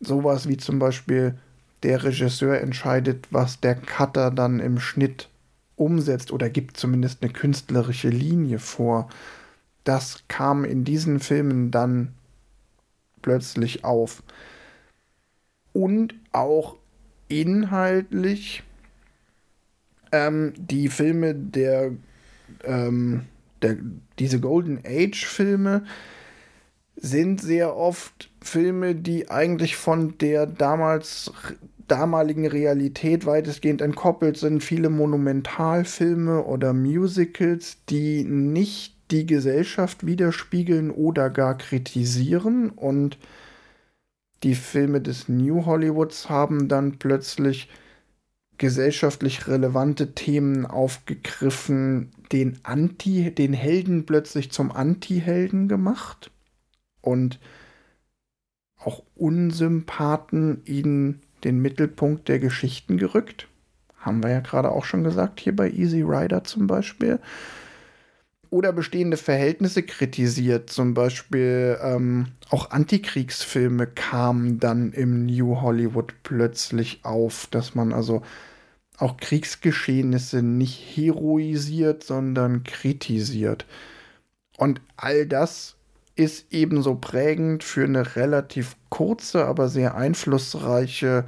Sowas 0.00 0.48
wie 0.48 0.56
zum 0.56 0.78
Beispiel 0.78 1.38
der 1.82 2.04
Regisseur 2.04 2.60
entscheidet, 2.60 3.26
was 3.30 3.60
der 3.60 3.74
Cutter 3.74 4.30
dann 4.30 4.60
im 4.60 4.78
Schnitt 4.78 5.28
umsetzt 5.76 6.32
oder 6.32 6.50
gibt 6.50 6.76
zumindest 6.76 7.22
eine 7.22 7.32
künstlerische 7.32 8.08
Linie 8.08 8.58
vor. 8.58 9.08
Das 9.84 10.22
kam 10.28 10.64
in 10.64 10.84
diesen 10.84 11.18
Filmen 11.18 11.70
dann 11.70 12.12
plötzlich 13.20 13.84
auf. 13.84 14.22
Und 15.72 16.14
auch 16.32 16.76
inhaltlich 17.28 18.62
ähm, 20.12 20.52
die 20.56 20.88
Filme 20.88 21.34
der, 21.34 21.92
ähm, 22.64 23.22
der 23.62 23.76
diese 24.18 24.40
Golden 24.40 24.80
Age 24.84 25.24
Filme 25.24 25.84
sind 26.96 27.40
sehr 27.40 27.76
oft 27.76 28.30
Filme, 28.42 28.94
die 28.94 29.30
eigentlich 29.30 29.76
von 29.76 30.18
der 30.18 30.46
damals 30.46 31.32
damaligen 31.88 32.46
Realität 32.46 33.26
weitestgehend 33.26 33.82
entkoppelt 33.82 34.36
sind. 34.36 34.62
Viele 34.62 34.88
Monumentalfilme 34.88 36.44
oder 36.44 36.72
Musicals, 36.72 37.78
die 37.88 38.24
nicht 38.24 38.96
die 39.10 39.26
Gesellschaft 39.26 40.06
widerspiegeln 40.06 40.90
oder 40.90 41.28
gar 41.28 41.58
kritisieren 41.58 42.70
und 42.70 43.18
die 44.42 44.54
Filme 44.54 45.00
des 45.00 45.28
New 45.28 45.66
Hollywoods 45.66 46.28
haben 46.28 46.68
dann 46.68 46.98
plötzlich 46.98 47.68
gesellschaftlich 48.62 49.48
relevante 49.48 50.14
Themen 50.14 50.66
aufgegriffen, 50.66 52.12
den 52.30 52.60
Anti, 52.62 53.34
den 53.34 53.54
Helden 53.54 54.06
plötzlich 54.06 54.52
zum 54.52 54.70
Anti-Helden 54.70 55.66
gemacht 55.66 56.30
und 57.00 57.40
auch 58.78 59.02
Unsympathen 59.16 60.62
in 60.64 61.22
den 61.42 61.58
Mittelpunkt 61.58 62.28
der 62.28 62.38
Geschichten 62.38 62.98
gerückt. 62.98 63.48
Haben 63.96 64.22
wir 64.22 64.30
ja 64.30 64.38
gerade 64.38 64.70
auch 64.70 64.84
schon 64.84 65.02
gesagt, 65.02 65.40
hier 65.40 65.56
bei 65.56 65.68
Easy 65.68 66.02
Rider 66.02 66.44
zum 66.44 66.68
Beispiel 66.68 67.18
oder 68.48 68.72
bestehende 68.72 69.16
Verhältnisse 69.16 69.82
kritisiert. 69.82 70.70
Zum 70.70 70.94
Beispiel 70.94 71.78
ähm, 71.82 72.28
auch 72.48 72.70
Antikriegsfilme 72.70 73.88
kamen 73.88 74.60
dann 74.60 74.92
im 74.92 75.26
New 75.26 75.60
Hollywood 75.60 76.14
plötzlich 76.22 77.00
auf, 77.02 77.48
dass 77.50 77.74
man 77.74 77.92
also 77.92 78.22
auch 79.02 79.16
Kriegsgeschehnisse 79.16 80.42
nicht 80.42 80.96
heroisiert, 80.96 82.04
sondern 82.04 82.62
kritisiert. 82.62 83.66
Und 84.56 84.80
all 84.96 85.26
das 85.26 85.76
ist 86.14 86.46
ebenso 86.52 86.94
prägend 86.94 87.64
für 87.64 87.84
eine 87.84 88.16
relativ 88.16 88.76
kurze, 88.90 89.44
aber 89.46 89.68
sehr 89.68 89.96
einflussreiche 89.96 91.24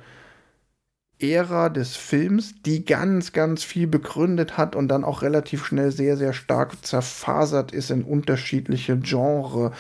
Ära 1.19 1.69
des 1.69 1.97
Films, 1.97 2.55
die 2.65 2.85
ganz, 2.85 3.33
ganz 3.33 3.65
viel 3.65 3.87
begründet 3.87 4.57
hat 4.57 4.77
und 4.77 4.89
dann 4.89 5.05
auch 5.05 5.23
relativ 5.23 5.65
schnell 5.65 5.91
sehr, 5.91 6.17
sehr 6.17 6.33
stark 6.33 6.85
zerfasert 6.85 7.73
ist 7.73 7.91
in 7.91 8.05
unterschiedliche 8.05 8.99
Genres. 8.99 9.73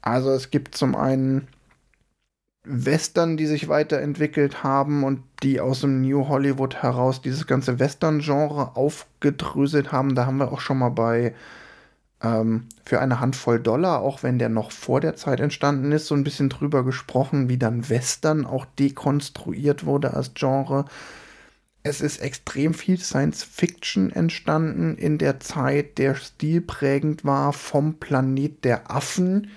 Also 0.00 0.30
es 0.30 0.50
gibt 0.50 0.76
zum 0.76 0.94
einen 0.94 1.48
Western, 2.64 3.36
die 3.36 3.46
sich 3.46 3.68
weiterentwickelt 3.68 4.62
haben 4.62 5.02
und 5.04 5.22
die 5.42 5.60
aus 5.60 5.80
dem 5.80 6.02
New 6.02 6.28
Hollywood 6.28 6.76
heraus 6.76 7.22
dieses 7.22 7.46
ganze 7.46 7.78
Western-Genre 7.78 8.76
aufgedröselt 8.76 9.92
haben. 9.92 10.14
Da 10.14 10.26
haben 10.26 10.38
wir 10.38 10.52
auch 10.52 10.60
schon 10.60 10.78
mal 10.78 10.90
bei 10.90 11.34
ähm, 12.22 12.66
für 12.84 13.00
eine 13.00 13.20
Handvoll 13.20 13.60
Dollar, 13.60 14.00
auch 14.02 14.22
wenn 14.22 14.38
der 14.38 14.50
noch 14.50 14.72
vor 14.72 15.00
der 15.00 15.16
Zeit 15.16 15.40
entstanden 15.40 15.90
ist, 15.92 16.06
so 16.06 16.14
ein 16.14 16.24
bisschen 16.24 16.50
drüber 16.50 16.84
gesprochen, 16.84 17.48
wie 17.48 17.58
dann 17.58 17.88
Western 17.88 18.44
auch 18.44 18.66
dekonstruiert 18.78 19.86
wurde 19.86 20.12
als 20.14 20.34
Genre. 20.34 20.84
Es 21.82 22.02
ist 22.02 22.20
extrem 22.20 22.74
viel 22.74 22.98
Science 22.98 23.42
Fiction 23.42 24.10
entstanden 24.12 24.96
in 24.96 25.16
der 25.16 25.40
Zeit, 25.40 25.96
der 25.96 26.14
stilprägend 26.14 27.24
war 27.24 27.54
vom 27.54 27.94
Planet 27.94 28.64
der 28.64 28.90
Affen 28.90 29.48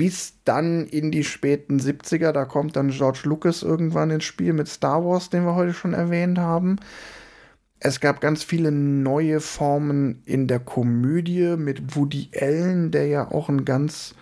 bis 0.00 0.32
dann 0.46 0.86
in 0.86 1.10
die 1.10 1.24
späten 1.24 1.78
70er. 1.78 2.32
Da 2.32 2.46
kommt 2.46 2.74
dann 2.74 2.88
George 2.88 3.20
Lucas 3.24 3.62
irgendwann 3.62 4.08
ins 4.08 4.24
Spiel 4.24 4.54
mit 4.54 4.66
Star 4.66 5.04
Wars, 5.04 5.28
den 5.28 5.44
wir 5.44 5.56
heute 5.56 5.74
schon 5.74 5.92
erwähnt 5.92 6.38
haben. 6.38 6.76
Es 7.80 8.00
gab 8.00 8.22
ganz 8.22 8.42
viele 8.42 8.72
neue 8.72 9.40
Formen 9.40 10.22
in 10.24 10.46
der 10.46 10.58
Komödie 10.58 11.54
mit 11.58 11.94
Woody 11.94 12.30
Allen, 12.34 12.90
der 12.92 13.08
ja 13.08 13.30
auch 13.30 13.50
ein 13.50 13.66
ganz 13.66 14.14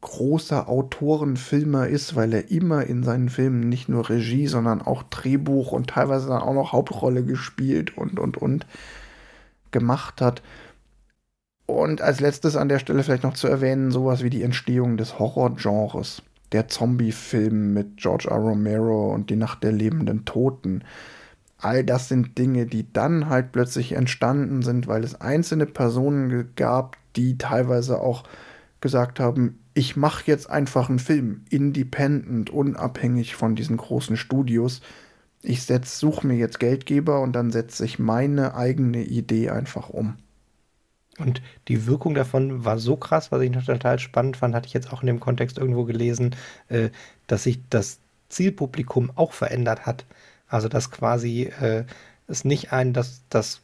großer 0.00 0.68
Autorenfilmer 0.68 1.88
ist, 1.88 2.14
weil 2.14 2.32
er 2.32 2.48
immer 2.52 2.86
in 2.86 3.02
seinen 3.02 3.30
Filmen 3.30 3.68
nicht 3.68 3.88
nur 3.88 4.08
Regie, 4.10 4.46
sondern 4.46 4.80
auch 4.80 5.02
Drehbuch 5.02 5.72
und 5.72 5.90
teilweise 5.90 6.28
dann 6.28 6.42
auch 6.42 6.54
noch 6.54 6.70
Hauptrolle 6.70 7.24
gespielt 7.24 7.98
und 7.98 8.20
und 8.20 8.36
und 8.36 8.64
gemacht 9.72 10.20
hat. 10.20 10.40
Und 11.70 12.02
als 12.02 12.20
letztes 12.20 12.56
an 12.56 12.68
der 12.68 12.78
Stelle 12.78 13.02
vielleicht 13.02 13.22
noch 13.22 13.34
zu 13.34 13.48
erwähnen, 13.48 13.90
sowas 13.90 14.22
wie 14.22 14.30
die 14.30 14.42
Entstehung 14.42 14.96
des 14.96 15.18
Horrorgenres, 15.18 16.22
der 16.52 16.68
Zombie-Film 16.68 17.72
mit 17.72 17.96
George 17.96 18.28
R. 18.30 18.36
Romero 18.36 19.12
und 19.12 19.30
die 19.30 19.36
Nacht 19.36 19.62
der 19.62 19.72
lebenden 19.72 20.24
Toten 20.24 20.82
all 21.62 21.84
das 21.84 22.08
sind 22.08 22.38
Dinge, 22.38 22.66
die 22.66 22.92
dann 22.92 23.28
halt 23.28 23.52
plötzlich 23.52 23.92
entstanden 23.92 24.62
sind, 24.62 24.86
weil 24.86 25.04
es 25.04 25.20
einzelne 25.20 25.66
Personen 25.66 26.50
gab, 26.56 26.96
die 27.16 27.38
teilweise 27.38 28.00
auch 28.00 28.24
gesagt 28.80 29.20
haben, 29.20 29.58
ich 29.74 29.96
mache 29.96 30.24
jetzt 30.26 30.50
einfach 30.50 30.88
einen 30.88 30.98
Film, 30.98 31.42
independent, 31.50 32.50
unabhängig 32.50 33.36
von 33.36 33.54
diesen 33.54 33.76
großen 33.76 34.16
Studios. 34.16 34.80
Ich 35.42 35.64
suche 35.66 36.26
mir 36.26 36.36
jetzt 36.36 36.60
Geldgeber 36.60 37.20
und 37.20 37.32
dann 37.32 37.50
setze 37.50 37.84
ich 37.84 37.98
meine 37.98 38.54
eigene 38.54 39.02
Idee 39.02 39.50
einfach 39.50 39.90
um. 39.90 40.16
Und 41.20 41.42
die 41.68 41.86
Wirkung 41.86 42.14
davon 42.14 42.64
war 42.64 42.78
so 42.78 42.96
krass, 42.96 43.30
was 43.30 43.42
ich 43.42 43.50
noch 43.50 43.64
total 43.64 43.98
spannend 43.98 44.36
fand, 44.36 44.54
hatte 44.54 44.66
ich 44.66 44.72
jetzt 44.74 44.92
auch 44.92 45.02
in 45.02 45.06
dem 45.06 45.20
Kontext 45.20 45.58
irgendwo 45.58 45.84
gelesen, 45.84 46.34
äh, 46.68 46.90
dass 47.26 47.44
sich 47.44 47.60
das 47.70 48.00
Zielpublikum 48.28 49.12
auch 49.14 49.32
verändert 49.32 49.86
hat. 49.86 50.06
Also 50.48 50.68
dass 50.68 50.90
quasi 50.90 51.44
äh, 51.60 51.84
es 52.26 52.44
nicht 52.44 52.72
ein, 52.72 52.92
dass 52.92 53.22
das 53.28 53.62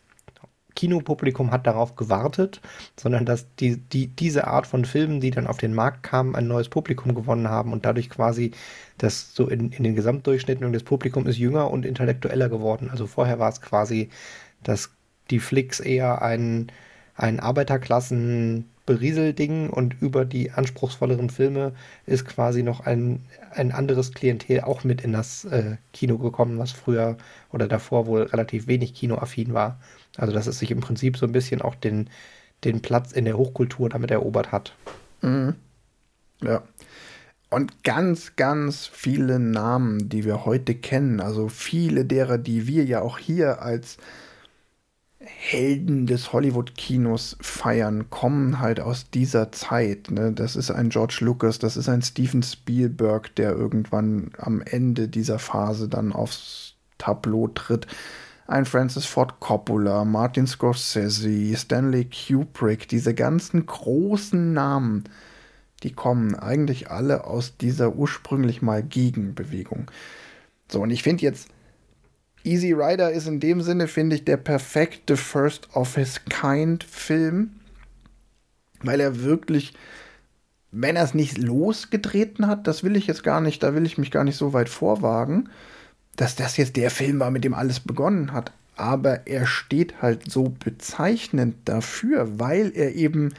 Kinopublikum 0.77 1.51
hat 1.51 1.67
darauf 1.67 1.97
gewartet, 1.97 2.61
sondern 2.97 3.25
dass 3.25 3.47
die, 3.57 3.79
die, 3.79 4.09
diese 4.09 4.47
Art 4.47 4.67
von 4.67 4.85
Filmen, 4.85 5.21
die 5.21 5.33
dann 5.33 5.49
auf 5.49 5.57
den 5.57 5.75
Markt 5.75 6.05
kamen, 6.05 6.37
ein 6.37 6.47
neues 6.47 6.69
Publikum 6.69 7.15
gewonnen 7.15 7.49
haben 7.49 7.73
und 7.73 7.85
dadurch 7.85 8.11
quasi 8.11 8.53
das 8.99 9.35
so 9.35 9.49
in, 9.49 9.73
in 9.73 9.83
den 9.83 9.97
Gesamtdurchschnitten 9.97 10.65
und 10.65 10.73
das 10.73 10.85
Publikum 10.85 11.27
ist 11.27 11.39
jünger 11.39 11.71
und 11.71 11.85
intellektueller 11.85 12.49
geworden. 12.49 12.89
Also 12.91 13.07
vorher 13.07 13.39
war 13.41 13.49
es 13.49 13.61
quasi, 13.61 14.11
dass 14.63 14.91
die 15.31 15.41
Flicks 15.41 15.81
eher 15.81 16.23
ein, 16.23 16.71
ein 17.17 17.41
Arbeiterklassen 17.41 18.67
Berieselding 18.87 19.69
und 19.69 20.01
über 20.01 20.25
die 20.25 20.53
anspruchsvolleren 20.53 21.29
Filme 21.29 21.73
ist 22.07 22.25
quasi 22.25 22.63
noch 22.63 22.81
ein, 22.81 23.21
ein 23.51 23.73
anderes 23.73 24.13
Klientel 24.13 24.61
auch 24.61 24.85
mit 24.85 25.03
in 25.03 25.13
das 25.13 25.45
äh, 25.45 25.77
Kino 25.93 26.19
gekommen, 26.19 26.59
was 26.59 26.71
früher 26.71 27.17
oder 27.53 27.67
davor 27.67 28.07
wohl 28.07 28.23
relativ 28.23 28.69
wenig 28.69 28.95
kinoaffin 28.95 29.53
war. 29.53 29.81
Also 30.17 30.33
dass 30.33 30.47
es 30.47 30.61
sich 30.61 30.71
im 30.71 30.81
Prinzip 30.81 31.17
so 31.17 31.27
ein 31.27 31.33
bisschen 31.33 31.61
auch 31.63 31.75
den, 31.75 32.09
den 32.63 32.81
Platz 32.81 33.11
in 33.11 33.25
der 33.25 33.37
Hochkultur 33.37 33.89
damit 33.89 34.13
erobert 34.13 34.53
hat. 34.53 34.75
Mhm. 35.21 35.57
Ja. 36.43 36.63
Und 37.51 37.85
ganz, 37.85 38.37
ganz 38.37 38.87
viele 38.87 39.39
Namen, 39.39 40.09
die 40.09 40.25
wir 40.25 40.45
heute 40.45 40.75
kennen, 40.75 41.21
also 41.21 41.49
viele 41.49 42.05
derer, 42.05 42.39
die 42.39 42.67
wir 42.67 42.85
ja 42.85 43.03
auch 43.03 43.19
hier 43.19 43.63
als 43.63 43.99
Helden 45.27 46.07
des 46.07 46.33
Hollywood-Kinos 46.33 47.37
feiern, 47.41 48.11
kommen 48.11 48.61
halt 48.61 48.81
aus 48.81 49.11
dieser 49.11 49.53
Zeit. 49.53 50.11
Ne? 50.11 50.33
Das 50.33 50.57
ist 50.57 50.71
ein 50.71 50.89
George 50.89 51.19
Lucas, 51.21 51.59
das 51.59 51.77
ist 51.77 51.89
ein 51.89 52.03
Steven 52.03 52.43
Spielberg, 52.43 53.35
der 53.35 53.53
irgendwann 53.53 54.31
am 54.39 54.63
Ende 54.63 55.09
dieser 55.09 55.39
Phase 55.39 55.89
dann 55.89 56.13
aufs 56.13 56.75
Tableau 56.99 57.49
tritt. 57.49 57.87
Ein 58.47 58.65
Francis 58.65 59.07
Ford 59.07 59.41
Coppola, 59.41 60.05
Martin 60.05 60.47
Scorsese, 60.47 61.57
Stanley 61.57 62.09
Kubrick, 62.09 62.89
diese 62.89 63.13
ganzen 63.13 63.67
großen 63.67 64.53
Namen, 64.53 65.05
die 65.83 65.93
kommen 65.93 66.35
eigentlich 66.35 66.91
alle 66.91 67.25
aus 67.25 67.57
dieser 67.57 67.97
ursprünglich 67.97 68.63
mal 68.63 68.83
Gegenbewegung. 68.83 69.91
So, 70.69 70.81
und 70.81 70.91
ich 70.91 71.03
finde 71.03 71.23
jetzt 71.23 71.49
Easy 72.47 72.73
Rider 72.73 73.11
ist 73.11 73.27
in 73.27 73.41
dem 73.41 73.61
Sinne, 73.61 73.89
finde 73.89 74.17
ich, 74.17 74.25
der 74.25 74.37
perfekte 74.37 75.17
First 75.17 75.69
of 75.75 75.97
his 75.97 76.25
Kind 76.25 76.85
Film, 76.85 77.51
weil 78.83 79.01
er 79.01 79.23
wirklich, 79.23 79.75
wenn 80.71 80.97
er 80.97 81.05
es 81.05 81.15
nicht 81.15 81.39
losgetreten 81.39 82.47
hat, 82.47 82.67
das 82.67 82.85
will 82.85 82.97
ich 82.97 83.07
jetzt 83.07 83.25
gar 83.25 83.41
nicht, 83.41 83.63
da 83.63 83.75
will 83.75 83.85
ich 83.85 83.99
mich 83.99 84.11
gar 84.11 84.25
nicht 84.25 84.37
so 84.37 84.53
weit 84.53 84.69
vorwagen, 84.69 85.49
dass 86.17 86.37
das 86.37 86.57
jetzt 86.57 86.77
der 86.77 86.91
Film 86.91 87.21
war, 87.21 87.31
mit 87.31 87.45
dem 87.45 87.55
alles 87.55 87.81
begonnen 87.81 88.33
hat. 88.33 88.53
Aber 88.77 89.27
er 89.27 89.47
steht 89.47 90.03
halt 90.03 90.31
so 90.31 90.55
bezeichnend 90.65 91.57
dafür, 91.65 92.39
weil 92.39 92.73
er 92.75 92.95
eben 92.95 93.35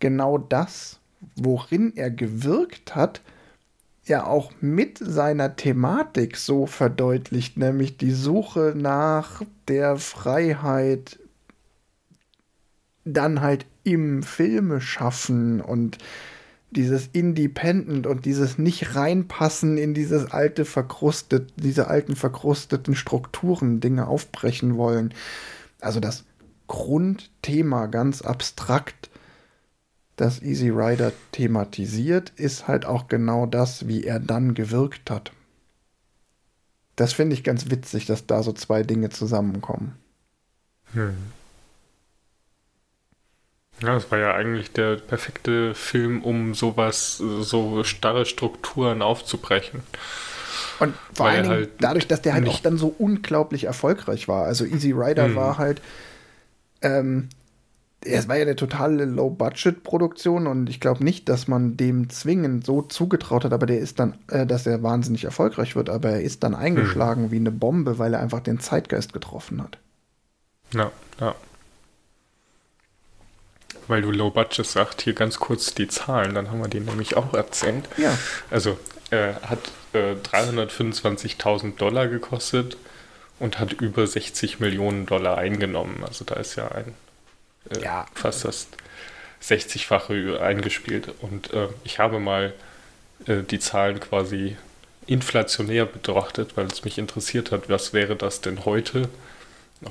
genau 0.00 0.36
das, 0.36 0.98
worin 1.36 1.96
er 1.96 2.10
gewirkt 2.10 2.94
hat, 2.94 3.20
ja 4.04 4.26
auch 4.26 4.52
mit 4.60 4.98
seiner 4.98 5.56
Thematik 5.56 6.36
so 6.36 6.66
verdeutlicht, 6.66 7.56
nämlich 7.56 7.96
die 7.96 8.10
Suche 8.10 8.74
nach 8.76 9.42
der 9.68 9.96
Freiheit, 9.96 11.18
dann 13.04 13.40
halt 13.40 13.66
im 13.84 14.22
Filme 14.22 14.80
schaffen 14.80 15.60
und 15.60 15.98
dieses 16.70 17.08
Independent 17.12 18.06
und 18.06 18.24
dieses 18.24 18.58
nicht 18.58 18.94
reinpassen 18.94 19.76
in 19.76 19.92
dieses 19.92 20.30
alte 20.30 20.64
verkrustet, 20.64 21.52
diese 21.56 21.88
alten 21.88 22.16
verkrusteten 22.16 22.94
Strukturen, 22.94 23.80
Dinge 23.80 24.06
aufbrechen 24.06 24.76
wollen. 24.76 25.12
Also 25.80 26.00
das 26.00 26.24
Grundthema 26.68 27.86
ganz 27.86 28.22
abstrakt, 28.22 29.10
das 30.16 30.42
Easy 30.42 30.68
Rider 30.68 31.12
thematisiert, 31.32 32.30
ist 32.36 32.68
halt 32.68 32.84
auch 32.84 33.08
genau 33.08 33.46
das, 33.46 33.88
wie 33.88 34.04
er 34.04 34.20
dann 34.20 34.54
gewirkt 34.54 35.10
hat. 35.10 35.32
Das 36.96 37.12
finde 37.12 37.34
ich 37.34 37.44
ganz 37.44 37.70
witzig, 37.70 38.06
dass 38.06 38.26
da 38.26 38.42
so 38.42 38.52
zwei 38.52 38.82
Dinge 38.82 39.10
zusammenkommen. 39.10 39.96
Hm. 40.92 41.16
Ja, 43.80 43.94
das 43.94 44.10
war 44.10 44.18
ja 44.18 44.34
eigentlich 44.34 44.72
der 44.72 44.96
perfekte 44.96 45.74
Film, 45.74 46.22
um 46.22 46.54
sowas, 46.54 47.16
so 47.16 47.82
starre 47.82 48.26
Strukturen 48.26 49.02
aufzubrechen. 49.02 49.82
Und 50.78 50.94
vor 51.12 51.26
allem 51.26 51.48
halt 51.48 51.70
dadurch, 51.80 52.06
dass 52.06 52.22
der 52.22 52.34
halt 52.34 52.48
auch 52.48 52.60
dann 52.60 52.76
so 52.76 52.94
unglaublich 52.98 53.64
erfolgreich 53.64 54.28
war. 54.28 54.44
Also 54.44 54.64
Easy 54.64 54.92
Rider 54.92 55.28
mhm. 55.28 55.36
war 55.36 55.58
halt, 55.58 55.80
ähm, 56.82 57.28
es 58.04 58.28
war 58.28 58.36
ja 58.36 58.42
eine 58.42 58.56
totale 58.56 59.04
Low-Budget-Produktion 59.04 60.46
und 60.46 60.68
ich 60.68 60.80
glaube 60.80 61.04
nicht, 61.04 61.28
dass 61.28 61.48
man 61.48 61.76
dem 61.76 62.10
zwingend 62.10 62.66
so 62.66 62.82
zugetraut 62.82 63.44
hat, 63.44 63.52
aber 63.52 63.66
der 63.66 63.78
ist 63.78 63.98
dann, 63.98 64.18
äh, 64.28 64.46
dass 64.46 64.66
er 64.66 64.82
wahnsinnig 64.82 65.24
erfolgreich 65.24 65.76
wird, 65.76 65.90
aber 65.90 66.10
er 66.10 66.22
ist 66.22 66.42
dann 66.42 66.54
eingeschlagen 66.54 67.24
mhm. 67.24 67.30
wie 67.30 67.36
eine 67.36 67.52
Bombe, 67.52 67.98
weil 67.98 68.14
er 68.14 68.20
einfach 68.20 68.40
den 68.40 68.60
Zeitgeist 68.60 69.12
getroffen 69.12 69.62
hat. 69.62 69.78
Ja, 70.74 70.90
ja 71.20 71.34
weil 73.88 74.02
du 74.02 74.10
Low 74.10 74.30
Budget 74.30 74.66
sagst, 74.66 75.02
hier 75.02 75.12
ganz 75.12 75.38
kurz 75.38 75.74
die 75.74 75.88
Zahlen, 75.88 76.34
dann 76.34 76.50
haben 76.50 76.60
wir 76.60 76.68
die 76.68 76.80
nämlich 76.80 77.16
auch 77.16 77.34
erzählt. 77.34 77.84
Ja. 77.96 78.16
Also 78.50 78.78
äh, 79.10 79.34
hat 79.42 79.58
äh, 79.92 80.14
325.000 80.14 81.76
Dollar 81.76 82.08
gekostet 82.08 82.76
und 83.38 83.58
hat 83.58 83.72
über 83.72 84.06
60 84.06 84.60
Millionen 84.60 85.06
Dollar 85.06 85.38
eingenommen. 85.38 86.04
Also 86.06 86.24
da 86.24 86.36
ist 86.36 86.56
ja 86.56 86.68
ein 86.68 86.94
äh, 87.70 87.82
ja. 87.82 88.06
fast 88.14 88.44
das 88.44 88.68
60-fache 89.42 90.40
eingespielt. 90.40 91.08
Und 91.20 91.52
äh, 91.52 91.68
ich 91.84 91.98
habe 91.98 92.20
mal 92.20 92.52
äh, 93.26 93.42
die 93.42 93.58
Zahlen 93.58 94.00
quasi 94.00 94.56
inflationär 95.06 95.86
betrachtet, 95.86 96.56
weil 96.56 96.66
es 96.66 96.84
mich 96.84 96.98
interessiert 96.98 97.50
hat, 97.50 97.68
was 97.68 97.92
wäre 97.92 98.16
das 98.16 98.40
denn 98.40 98.64
heute? 98.64 99.08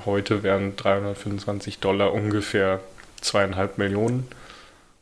Heute 0.06 0.42
wären 0.42 0.74
325 0.76 1.78
Dollar 1.80 2.12
ungefähr 2.14 2.80
zweieinhalb 3.20 3.76
Millionen 3.76 4.26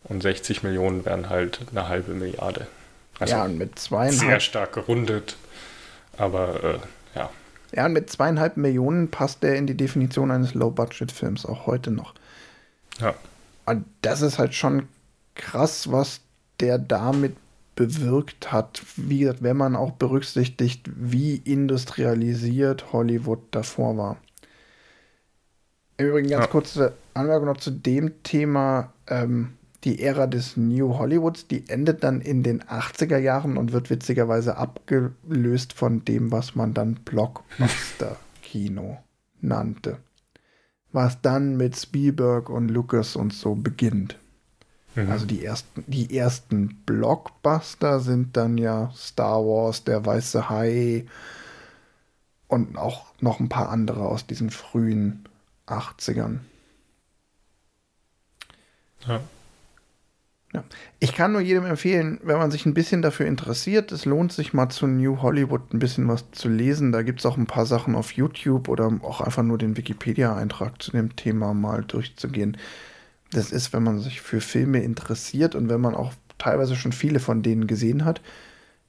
und 0.04 0.22
60 0.22 0.62
Millionen 0.64 1.04
wären 1.04 1.28
halt 1.28 1.60
eine 1.70 1.88
halbe 1.88 2.12
Milliarde. 2.12 2.66
Also 3.20 3.34
ja, 3.34 3.44
und 3.44 3.58
mit 3.58 3.78
zweieinhalb. 3.78 4.18
Sehr 4.18 4.40
stark 4.40 4.72
gerundet, 4.72 5.36
aber 6.16 6.64
äh, 6.64 7.18
ja. 7.18 7.30
Ja, 7.72 7.86
und 7.86 7.92
mit 7.92 8.10
zweieinhalb 8.10 8.56
Millionen 8.56 9.10
passt 9.10 9.42
der 9.44 9.54
in 9.56 9.66
die 9.66 9.76
Definition 9.76 10.30
eines 10.32 10.54
Low-Budget-Films, 10.54 11.46
auch 11.46 11.66
heute 11.66 11.92
noch. 11.92 12.14
Ja. 13.00 13.14
Und 13.66 13.84
das 14.02 14.22
ist 14.22 14.38
halt 14.38 14.54
schon 14.54 14.88
krass, 15.34 15.90
was 15.90 16.20
der 16.60 16.78
damit 16.78 17.36
bewirkt 17.74 18.52
hat. 18.52 18.82
Wie 18.96 19.20
gesagt, 19.20 19.42
wenn 19.42 19.56
man 19.56 19.76
auch 19.76 19.92
berücksichtigt, 19.92 20.90
wie 20.94 21.36
industrialisiert 21.36 22.92
Hollywood 22.92 23.40
davor 23.52 23.96
war. 23.96 24.16
Im 25.96 26.08
Übrigen 26.08 26.28
ganz 26.28 26.46
ja. 26.46 26.50
kurze 26.50 26.92
Anmerkung 27.14 27.46
noch 27.46 27.58
zu 27.58 27.70
dem 27.70 28.22
Thema. 28.22 28.92
Ähm, 29.06 29.54
die 29.84 30.02
Ära 30.02 30.26
des 30.26 30.58
New 30.58 30.98
Hollywoods, 30.98 31.46
die 31.46 31.66
endet 31.68 32.04
dann 32.04 32.20
in 32.20 32.42
den 32.42 32.62
80er 32.62 33.16
Jahren 33.16 33.56
und 33.56 33.72
wird 33.72 33.88
witzigerweise 33.88 34.58
abgelöst 34.58 35.72
von 35.72 36.04
dem, 36.04 36.30
was 36.30 36.54
man 36.54 36.74
dann 36.74 36.96
Blockbuster-Kino 36.96 38.98
nannte. 39.40 39.96
Was 40.92 41.20
dann 41.20 41.56
mit 41.56 41.76
Spielberg 41.76 42.50
und 42.50 42.68
Lucas 42.68 43.16
und 43.16 43.32
so 43.32 43.54
beginnt. 43.54 44.18
Mhm. 44.94 45.10
Also 45.10 45.26
die 45.26 45.44
ersten, 45.44 45.84
die 45.86 46.16
ersten 46.16 46.82
Blockbuster 46.84 48.00
sind 48.00 48.36
dann 48.36 48.58
ja 48.58 48.90
Star 48.96 49.44
Wars, 49.44 49.84
Der 49.84 50.04
Weiße 50.04 50.48
Hai 50.50 51.06
und 52.48 52.76
auch 52.76 53.06
noch 53.20 53.38
ein 53.38 53.48
paar 53.48 53.70
andere 53.70 54.06
aus 54.06 54.26
diesen 54.26 54.50
frühen 54.50 55.24
80ern. 55.66 56.40
Ja. 59.06 59.20
Ja. 60.52 60.64
Ich 60.98 61.14
kann 61.14 61.32
nur 61.32 61.40
jedem 61.40 61.64
empfehlen, 61.64 62.18
wenn 62.24 62.38
man 62.38 62.50
sich 62.50 62.66
ein 62.66 62.74
bisschen 62.74 63.02
dafür 63.02 63.26
interessiert, 63.26 63.92
es 63.92 64.04
lohnt 64.04 64.32
sich 64.32 64.52
mal 64.52 64.68
zu 64.68 64.86
New 64.86 65.22
Hollywood 65.22 65.72
ein 65.72 65.78
bisschen 65.78 66.08
was 66.08 66.30
zu 66.32 66.48
lesen. 66.48 66.90
Da 66.90 67.02
gibt 67.02 67.20
es 67.20 67.26
auch 67.26 67.36
ein 67.36 67.46
paar 67.46 67.66
Sachen 67.66 67.94
auf 67.94 68.12
YouTube 68.12 68.68
oder 68.68 68.90
auch 69.02 69.20
einfach 69.20 69.44
nur 69.44 69.58
den 69.58 69.76
Wikipedia-Eintrag 69.76 70.82
zu 70.82 70.90
dem 70.90 71.14
Thema 71.14 71.54
mal 71.54 71.84
durchzugehen. 71.84 72.56
Das 73.32 73.52
ist, 73.52 73.72
wenn 73.72 73.84
man 73.84 74.00
sich 74.00 74.20
für 74.20 74.40
Filme 74.40 74.82
interessiert 74.82 75.54
und 75.54 75.68
wenn 75.68 75.80
man 75.80 75.94
auch 75.94 76.12
teilweise 76.38 76.74
schon 76.74 76.92
viele 76.92 77.20
von 77.20 77.42
denen 77.42 77.68
gesehen 77.68 78.04
hat. 78.04 78.20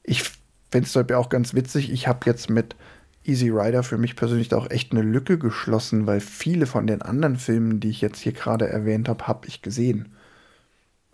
Ich 0.04 0.24
finde 0.72 0.88
es 0.88 1.14
auch 1.14 1.30
ganz 1.30 1.54
witzig. 1.54 1.92
Ich 1.92 2.08
habe 2.08 2.22
jetzt 2.26 2.50
mit 2.50 2.76
Easy 3.24 3.50
Rider 3.50 3.84
für 3.84 4.00
mich 4.00 4.16
persönlich 4.16 4.50
da 4.50 4.58
auch 4.58 4.72
echt 4.72 4.94
eine 4.94 5.04
Lücke 5.04 5.38
geschlossen, 5.38 6.08
weil 6.08 6.22
viele 6.22 6.66
von 6.66 6.88
den 6.88 7.04
anderen 7.04 7.38
Filmen, 7.38 7.80
die 7.80 7.90
ich 7.90 8.02
jetzt 8.02 8.20
hier 8.20 8.32
gerade 8.32 8.68
erwähnt 8.68 9.08
habe, 9.08 9.28
habe 9.28 9.48
ich 9.48 9.62
gesehen. 9.62 10.16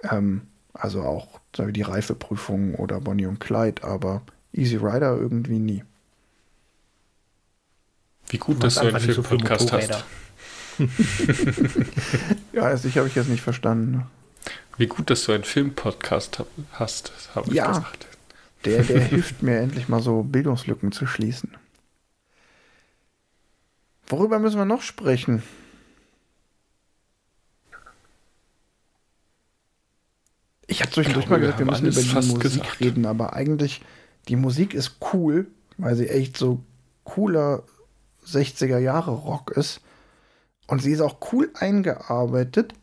Ähm, 0.04 0.48
also 0.74 1.02
auch 1.02 1.40
sagen 1.56 1.70
wir, 1.70 1.74
die 1.74 1.82
Reifeprüfung 1.82 2.76
oder 2.76 3.00
Bonnie 3.00 3.26
und 3.26 3.40
Clyde, 3.40 3.84
aber 3.84 4.22
Easy 4.54 4.76
Rider 4.78 5.18
irgendwie 5.18 5.60
nie. 5.60 5.84
Wie 8.30 8.38
gut, 8.38 8.64
dass 8.64 8.76
du 8.76 8.82
einen 8.82 9.00
Film-Podcast 9.00 9.70
so 9.70 9.78
hast. 9.78 10.06
ja, 12.54 12.78
sicher 12.78 13.00
habe 13.00 13.10
ich 13.10 13.16
jetzt 13.16 13.30
nicht 13.30 13.42
verstanden. 13.42 14.06
Wie 14.78 14.88
gut, 14.88 15.10
dass 15.10 15.24
du 15.24 15.32
einen 15.32 15.44
Film-Podcast 15.44 16.44
hast, 16.74 17.12
habe 17.34 17.50
ich 17.50 17.56
ja, 17.56 17.68
gesagt. 17.68 18.08
Der, 18.66 18.84
der 18.84 19.02
hilft 19.04 19.42
mir 19.42 19.58
endlich 19.58 19.88
mal 19.88 20.02
so 20.02 20.24
Bildungslücken 20.24 20.92
zu 20.92 21.08
schließen. 21.08 21.56
Worüber 24.08 24.40
müssen 24.40 24.58
wir 24.58 24.66
noch 24.66 24.82
sprechen? 24.84 25.42
Ich 30.78 30.82
habe 30.84 30.92
zwischendurch 30.92 31.26
glaube, 31.26 31.42
mal 31.42 31.46
gesagt, 31.48 31.60
wir, 31.60 31.66
wir 31.66 31.72
müssen 31.72 31.88
über 31.88 32.22
die 32.22 32.28
Musik 32.28 32.40
gesagt. 32.40 32.80
reden, 32.80 33.06
aber 33.08 33.34
eigentlich, 33.34 33.82
die 34.28 34.36
Musik 34.36 34.76
ist 34.76 34.98
cool, 35.12 35.48
weil 35.80 35.96
sie 35.96 36.08
echt 36.08 36.38
so 36.38 36.60
cooler 37.04 37.64
60er 38.28 38.78
Jahre 38.78 39.12
Rock 39.12 39.50
ist. 39.50 39.82
Und 40.68 40.84
sie 40.84 40.92
ist 40.92 41.02
auch 41.02 41.18
cool 41.32 41.50
eingearbeitet. 41.56 42.74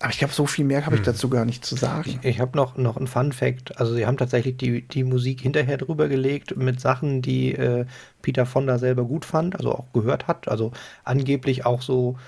Aber 0.00 0.10
ich 0.10 0.18
glaube, 0.18 0.34
so 0.34 0.46
viel 0.46 0.64
mehr 0.64 0.84
habe 0.84 0.96
ich 0.96 1.02
hm. 1.02 1.06
dazu 1.06 1.30
gar 1.30 1.44
nicht 1.44 1.64
zu 1.64 1.76
sagen. 1.76 2.18
Ich, 2.22 2.28
ich 2.28 2.40
habe 2.40 2.56
noch, 2.56 2.76
noch 2.76 2.96
einen 2.96 3.06
Fun 3.06 3.32
Fact. 3.32 3.78
Also, 3.78 3.94
sie 3.94 4.04
haben 4.04 4.16
tatsächlich 4.16 4.56
die, 4.56 4.82
die 4.82 5.04
Musik 5.04 5.40
hinterher 5.40 5.78
drüber 5.78 6.08
gelegt 6.08 6.56
mit 6.56 6.80
Sachen, 6.80 7.22
die 7.22 7.54
äh, 7.54 7.86
Peter 8.20 8.46
Fonda 8.46 8.78
selber 8.78 9.04
gut 9.04 9.24
fand, 9.24 9.54
also 9.56 9.72
auch 9.72 9.92
gehört 9.92 10.26
hat. 10.26 10.48
Also, 10.48 10.72
angeblich 11.04 11.64
auch 11.64 11.82
so, 11.82 12.18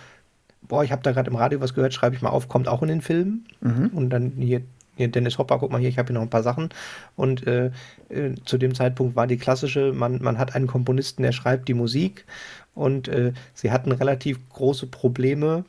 boah, 0.68 0.84
ich 0.84 0.92
habe 0.92 1.02
da 1.02 1.12
gerade 1.12 1.30
im 1.30 1.36
Radio 1.36 1.60
was 1.60 1.74
gehört, 1.74 1.94
schreibe 1.94 2.14
ich 2.14 2.22
mal 2.22 2.30
auf, 2.30 2.48
kommt 2.48 2.68
auch 2.68 2.82
in 2.82 2.88
den 2.88 3.00
Film. 3.00 3.44
Mhm. 3.60 3.88
Und 3.94 4.10
dann 4.10 4.32
hier, 4.36 4.62
hier 4.96 5.08
Dennis 5.08 5.38
Hopper, 5.38 5.58
guck 5.58 5.72
mal 5.72 5.80
hier, 5.80 5.88
ich 5.88 5.98
habe 5.98 6.08
hier 6.08 6.14
noch 6.14 6.22
ein 6.22 6.30
paar 6.30 6.42
Sachen. 6.42 6.68
Und 7.16 7.46
äh, 7.46 7.70
äh, 8.08 8.34
zu 8.44 8.58
dem 8.58 8.74
Zeitpunkt 8.74 9.16
war 9.16 9.26
die 9.26 9.38
klassische, 9.38 9.92
man, 9.92 10.22
man 10.22 10.38
hat 10.38 10.54
einen 10.54 10.66
Komponisten, 10.66 11.22
der 11.22 11.32
schreibt 11.32 11.68
die 11.68 11.74
Musik 11.74 12.24
und 12.74 13.08
äh, 13.08 13.32
sie 13.54 13.72
hatten 13.72 13.90
relativ 13.90 14.38
große 14.50 14.86
Probleme, 14.86 15.64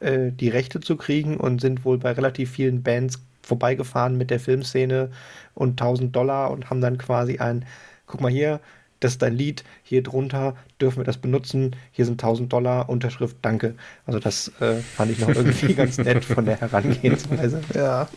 äh, 0.00 0.30
die 0.32 0.48
Rechte 0.48 0.80
zu 0.80 0.96
kriegen 0.96 1.36
und 1.36 1.60
sind 1.60 1.84
wohl 1.84 1.98
bei 1.98 2.12
relativ 2.12 2.52
vielen 2.52 2.82
Bands 2.82 3.22
vorbeigefahren 3.42 4.16
mit 4.16 4.30
der 4.30 4.40
Filmszene 4.40 5.10
und 5.54 5.80
1000 5.80 6.16
Dollar 6.16 6.50
und 6.50 6.70
haben 6.70 6.80
dann 6.80 6.96
quasi 6.96 7.38
ein, 7.38 7.66
guck 8.06 8.22
mal 8.22 8.30
hier, 8.32 8.60
das 9.04 9.12
ist 9.12 9.22
dein 9.22 9.36
Lied, 9.36 9.64
hier 9.82 10.02
drunter 10.02 10.56
dürfen 10.80 10.96
wir 10.96 11.04
das 11.04 11.18
benutzen, 11.18 11.76
hier 11.92 12.06
sind 12.06 12.22
1000 12.22 12.50
Dollar, 12.50 12.88
Unterschrift, 12.88 13.36
danke. 13.42 13.74
Also 14.06 14.18
das 14.18 14.50
äh, 14.60 14.76
fand 14.76 15.10
ich 15.10 15.18
noch 15.18 15.28
irgendwie 15.28 15.74
ganz 15.74 15.98
nett 15.98 16.24
von 16.24 16.46
der 16.46 16.58
Herangehensweise. 16.58 17.60
Ja, 17.74 18.08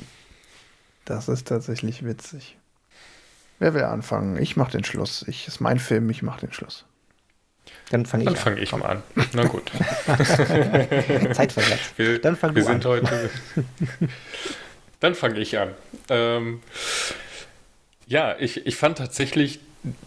das 1.03 1.27
ist 1.27 1.47
tatsächlich 1.47 2.05
witzig. 2.05 2.57
Wer 3.59 3.73
will 3.73 3.84
anfangen? 3.84 4.41
Ich 4.41 4.55
mache 4.55 4.72
den 4.72 4.85
Schluss. 4.85 5.26
Ich 5.27 5.47
ist 5.47 5.59
mein 5.59 5.77
Film, 5.77 6.09
ich 6.09 6.23
mache 6.23 6.39
den 6.39 6.53
Schluss. 6.53 6.85
Dann 7.89 8.05
fange 8.05 8.31
ich, 8.31 8.38
fang 8.38 8.57
ich 8.57 8.72
mal 8.72 8.85
an. 8.85 9.03
Na 9.34 9.43
gut. 9.43 9.69
Zeitversetzt. 10.07 11.97
Wir, 11.97 12.22
Dann 12.22 12.38
fang 12.38 12.55
wir 12.55 12.61
du 12.61 12.68
sind 12.68 12.85
an. 12.85 12.91
heute. 12.91 13.30
Dann 15.01 15.15
fange 15.15 15.39
ich 15.39 15.57
an. 15.57 15.72
Ähm, 16.09 16.61
ja, 18.05 18.38
ich, 18.39 18.65
ich 18.65 18.77
fand 18.77 18.97
tatsächlich 18.97 19.59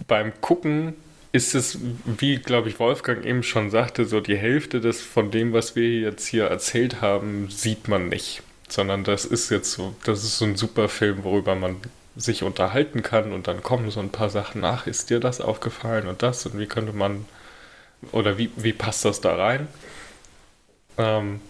beim 0.06 0.32
Gucken 0.40 0.94
ist 1.32 1.54
es, 1.54 1.78
wie 2.04 2.36
glaube 2.36 2.68
ich 2.68 2.78
Wolfgang 2.80 3.24
eben 3.24 3.42
schon 3.42 3.70
sagte, 3.70 4.04
so 4.04 4.20
die 4.20 4.36
Hälfte 4.36 4.80
des 4.80 5.00
von 5.00 5.30
dem, 5.30 5.52
was 5.52 5.76
wir 5.76 5.88
jetzt 6.00 6.26
hier 6.26 6.46
erzählt 6.46 7.00
haben, 7.00 7.48
sieht 7.50 7.88
man 7.88 8.08
nicht. 8.08 8.42
Sondern 8.68 9.04
das 9.04 9.24
ist 9.24 9.50
jetzt 9.50 9.72
so, 9.72 9.94
das 10.04 10.24
ist 10.24 10.38
so 10.38 10.44
ein 10.44 10.56
super 10.56 10.88
Film, 10.88 11.24
worüber 11.24 11.54
man 11.54 11.76
sich 12.16 12.42
unterhalten 12.42 13.02
kann 13.02 13.32
und 13.32 13.46
dann 13.46 13.62
kommen 13.62 13.90
so 13.90 14.00
ein 14.00 14.10
paar 14.10 14.30
Sachen 14.30 14.60
nach. 14.60 14.86
Ist 14.86 15.10
dir 15.10 15.20
das 15.20 15.40
aufgefallen 15.40 16.08
und 16.08 16.22
das 16.22 16.46
und 16.46 16.58
wie 16.58 16.66
könnte 16.66 16.92
man 16.92 17.24
oder 18.12 18.38
wie, 18.38 18.50
wie 18.56 18.72
passt 18.72 19.04
das 19.04 19.20
da 19.20 19.36
rein? 19.36 19.68
Ähm, 20.98 21.40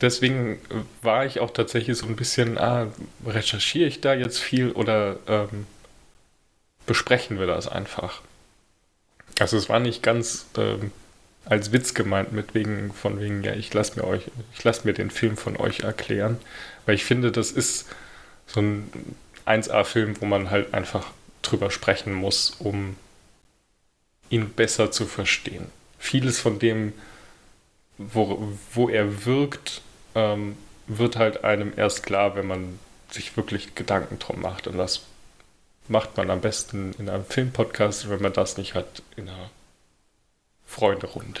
deswegen 0.00 0.58
war 1.02 1.26
ich 1.26 1.40
auch 1.40 1.50
tatsächlich 1.50 1.98
so 1.98 2.06
ein 2.06 2.16
bisschen, 2.16 2.58
ah, 2.58 2.86
recherchiere 3.26 3.88
ich 3.88 4.00
da 4.00 4.14
jetzt 4.14 4.38
viel 4.38 4.72
oder 4.72 5.16
ähm, 5.26 5.66
besprechen 6.86 7.38
wir 7.38 7.46
das 7.46 7.68
einfach? 7.68 8.20
Also 9.38 9.56
es 9.56 9.68
war 9.68 9.80
nicht 9.80 10.02
ganz 10.02 10.46
ähm, 10.56 10.92
als 11.44 11.72
Witz 11.72 11.94
gemeint, 11.94 12.32
mit 12.32 12.54
wegen, 12.54 12.92
von 12.92 13.20
wegen, 13.20 13.42
ja, 13.42 13.54
ich 13.54 13.72
lasse 13.74 13.98
mir 13.98 14.06
euch, 14.06 14.22
ich 14.54 14.62
lasse 14.62 14.86
mir 14.86 14.92
den 14.92 15.10
Film 15.10 15.36
von 15.36 15.56
euch 15.56 15.80
erklären, 15.80 16.38
weil 16.86 16.94
ich 16.94 17.04
finde, 17.04 17.32
das 17.32 17.50
ist 17.50 17.86
so 18.46 18.60
ein 18.60 18.90
1A-Film, 19.46 20.20
wo 20.20 20.26
man 20.26 20.50
halt 20.50 20.74
einfach 20.74 21.06
drüber 21.42 21.70
sprechen 21.70 22.12
muss, 22.12 22.56
um 22.58 22.96
ihn 24.30 24.50
besser 24.50 24.90
zu 24.90 25.06
verstehen. 25.06 25.66
Vieles 25.98 26.40
von 26.40 26.58
dem, 26.58 26.92
wo, 27.98 28.56
wo 28.72 28.88
er 28.88 29.26
wirkt, 29.26 29.82
ähm, 30.14 30.56
wird 30.86 31.16
halt 31.16 31.44
einem 31.44 31.72
erst 31.76 32.04
klar, 32.04 32.36
wenn 32.36 32.46
man 32.46 32.78
sich 33.10 33.36
wirklich 33.36 33.74
Gedanken 33.74 34.18
drum 34.18 34.40
macht. 34.40 34.66
Und 34.66 34.78
das 34.78 35.02
macht 35.92 36.16
man 36.16 36.30
am 36.30 36.40
besten 36.40 36.92
in 36.98 37.08
einem 37.08 37.24
Filmpodcast, 37.24 38.10
wenn 38.10 38.20
man 38.22 38.32
das 38.32 38.56
nicht 38.56 38.74
hat 38.74 39.02
in 39.16 39.28
einer 39.28 39.50
Freunde-Runde. 40.66 41.40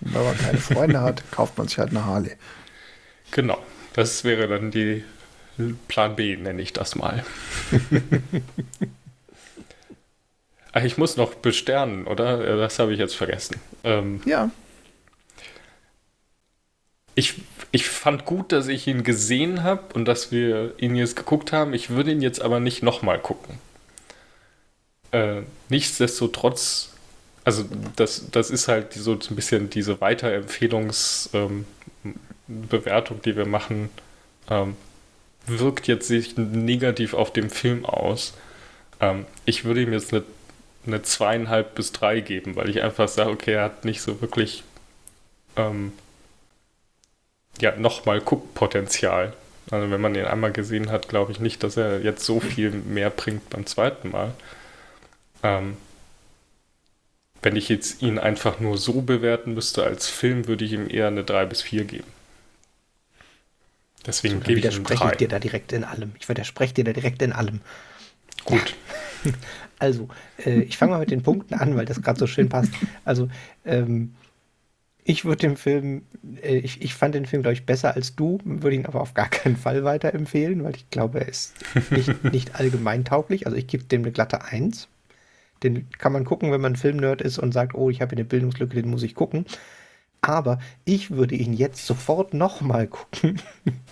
Wenn 0.00 0.24
man 0.24 0.36
keine 0.38 0.58
Freunde 0.58 1.00
hat, 1.00 1.30
kauft 1.30 1.56
man 1.58 1.68
sich 1.68 1.78
halt 1.78 1.90
eine 1.90 2.04
Harley. 2.04 2.36
Genau, 3.30 3.58
das 3.94 4.24
wäre 4.24 4.48
dann 4.48 4.70
die 4.70 5.04
Plan 5.88 6.16
B, 6.16 6.36
nenne 6.36 6.60
ich 6.62 6.72
das 6.72 6.94
mal. 6.94 7.24
Ach, 10.72 10.84
ich 10.84 10.98
muss 10.98 11.16
noch 11.16 11.34
besternen, 11.34 12.06
oder? 12.06 12.56
Das 12.56 12.78
habe 12.78 12.92
ich 12.92 12.98
jetzt 12.98 13.16
vergessen. 13.16 13.56
Ähm, 13.84 14.20
Ja, 14.24 14.50
ich, 17.14 17.34
ich 17.72 17.88
fand 17.88 18.24
gut, 18.24 18.52
dass 18.52 18.68
ich 18.68 18.86
ihn 18.86 19.02
gesehen 19.02 19.62
habe 19.62 19.82
und 19.94 20.06
dass 20.06 20.32
wir 20.32 20.74
ihn 20.78 20.96
jetzt 20.96 21.16
geguckt 21.16 21.52
haben. 21.52 21.74
Ich 21.74 21.90
würde 21.90 22.12
ihn 22.12 22.22
jetzt 22.22 22.40
aber 22.40 22.60
nicht 22.60 22.82
nochmal 22.82 23.18
gucken. 23.18 23.58
Äh, 25.12 25.42
nichtsdestotrotz, 25.68 26.90
also 27.44 27.64
das, 27.96 28.30
das 28.30 28.50
ist 28.50 28.68
halt 28.68 28.92
so 28.94 29.12
ein 29.12 29.36
bisschen 29.36 29.70
diese 29.70 30.00
Weiterempfehlungsbewertung, 30.00 31.66
ähm, 33.16 33.22
die 33.24 33.36
wir 33.36 33.46
machen, 33.46 33.90
ähm, 34.48 34.76
wirkt 35.46 35.86
jetzt 35.86 36.08
sich 36.08 36.36
negativ 36.36 37.14
auf 37.14 37.32
dem 37.32 37.50
Film 37.50 37.84
aus. 37.86 38.34
Ähm, 39.00 39.26
ich 39.44 39.64
würde 39.64 39.82
ihm 39.82 39.92
jetzt 39.92 40.12
eine, 40.12 40.24
eine 40.86 41.02
zweieinhalb 41.02 41.74
bis 41.74 41.92
drei 41.92 42.20
geben, 42.20 42.56
weil 42.56 42.68
ich 42.68 42.82
einfach 42.82 43.08
sage, 43.08 43.30
okay, 43.30 43.52
er 43.52 43.64
hat 43.64 43.84
nicht 43.84 44.02
so 44.02 44.20
wirklich 44.20 44.64
ähm, 45.56 45.92
ja, 47.60 47.76
nochmal 47.76 48.20
Guckpotenzial. 48.20 49.32
Also 49.70 49.90
wenn 49.90 50.00
man 50.00 50.14
ihn 50.14 50.24
einmal 50.24 50.52
gesehen 50.52 50.90
hat, 50.90 51.08
glaube 51.08 51.32
ich 51.32 51.40
nicht, 51.40 51.62
dass 51.62 51.76
er 51.76 52.00
jetzt 52.00 52.24
so 52.24 52.38
viel 52.40 52.70
mehr 52.70 53.10
bringt 53.10 53.50
beim 53.50 53.66
zweiten 53.66 54.10
Mal. 54.10 54.32
Ähm, 55.42 55.76
wenn 57.42 57.56
ich 57.56 57.68
jetzt 57.68 58.02
ihn 58.02 58.18
einfach 58.18 58.60
nur 58.60 58.78
so 58.78 59.02
bewerten 59.02 59.54
müsste 59.54 59.84
als 59.84 60.08
Film, 60.08 60.46
würde 60.46 60.64
ich 60.64 60.72
ihm 60.72 60.88
eher 60.88 61.08
eine 61.08 61.24
3 61.24 61.46
bis 61.46 61.62
4 61.62 61.84
geben. 61.84 62.08
Deswegen 64.06 64.40
Dann 64.40 64.44
gebe 64.44 64.60
ich 64.60 64.66
ihm 64.66 64.86
widerspreche 64.86 65.04
3. 65.04 65.10
ich 65.10 65.16
dir 65.16 65.28
da 65.28 65.38
direkt 65.38 65.72
in 65.72 65.84
allem. 65.84 66.12
Ich 66.20 66.28
widerspreche 66.28 66.74
dir 66.74 66.84
da 66.84 66.92
direkt 66.92 67.22
in 67.22 67.32
allem. 67.32 67.60
Gut. 68.44 68.74
Also, 69.78 70.08
äh, 70.42 70.60
ich 70.62 70.78
fange 70.78 70.92
mal 70.92 71.00
mit 71.00 71.10
den 71.10 71.22
Punkten 71.22 71.52
an, 71.52 71.76
weil 71.76 71.84
das 71.84 72.00
gerade 72.00 72.18
so 72.18 72.26
schön 72.26 72.48
passt. 72.48 72.72
Also, 73.04 73.28
ähm, 73.66 74.14
ich 75.08 75.24
würde 75.24 75.38
den 75.38 75.56
Film, 75.56 76.02
äh, 76.42 76.56
ich, 76.56 76.82
ich 76.82 76.94
fand 76.94 77.14
den 77.14 77.26
Film, 77.26 77.42
glaube 77.42 77.54
ich, 77.54 77.64
besser 77.64 77.94
als 77.94 78.16
du, 78.16 78.38
würde 78.44 78.74
ihn 78.74 78.86
aber 78.86 79.00
auf 79.00 79.14
gar 79.14 79.28
keinen 79.28 79.56
Fall 79.56 79.84
weiterempfehlen, 79.84 80.64
weil 80.64 80.74
ich 80.74 80.90
glaube, 80.90 81.20
er 81.20 81.28
ist 81.28 81.54
nicht, 81.90 82.24
nicht 82.32 82.56
allgemein 82.56 83.04
tauglich. 83.04 83.46
Also 83.46 83.56
ich 83.56 83.68
gebe 83.68 83.84
dem 83.84 84.02
eine 84.02 84.10
glatte 84.10 84.42
Eins. 84.44 84.88
Den 85.62 85.88
kann 85.92 86.12
man 86.12 86.24
gucken, 86.24 86.50
wenn 86.50 86.60
man 86.60 86.76
Filmnerd 86.76 87.22
ist 87.22 87.38
und 87.38 87.52
sagt, 87.52 87.74
oh, 87.74 87.88
ich 87.88 88.00
habe 88.00 88.10
hier 88.10 88.18
eine 88.18 88.28
Bildungslücke, 88.28 88.74
den 88.74 88.90
muss 88.90 89.04
ich 89.04 89.14
gucken. 89.14 89.46
Aber 90.22 90.58
ich 90.84 91.12
würde 91.12 91.36
ihn 91.36 91.52
jetzt 91.52 91.86
sofort 91.86 92.34
nochmal 92.34 92.88
gucken, 92.88 93.40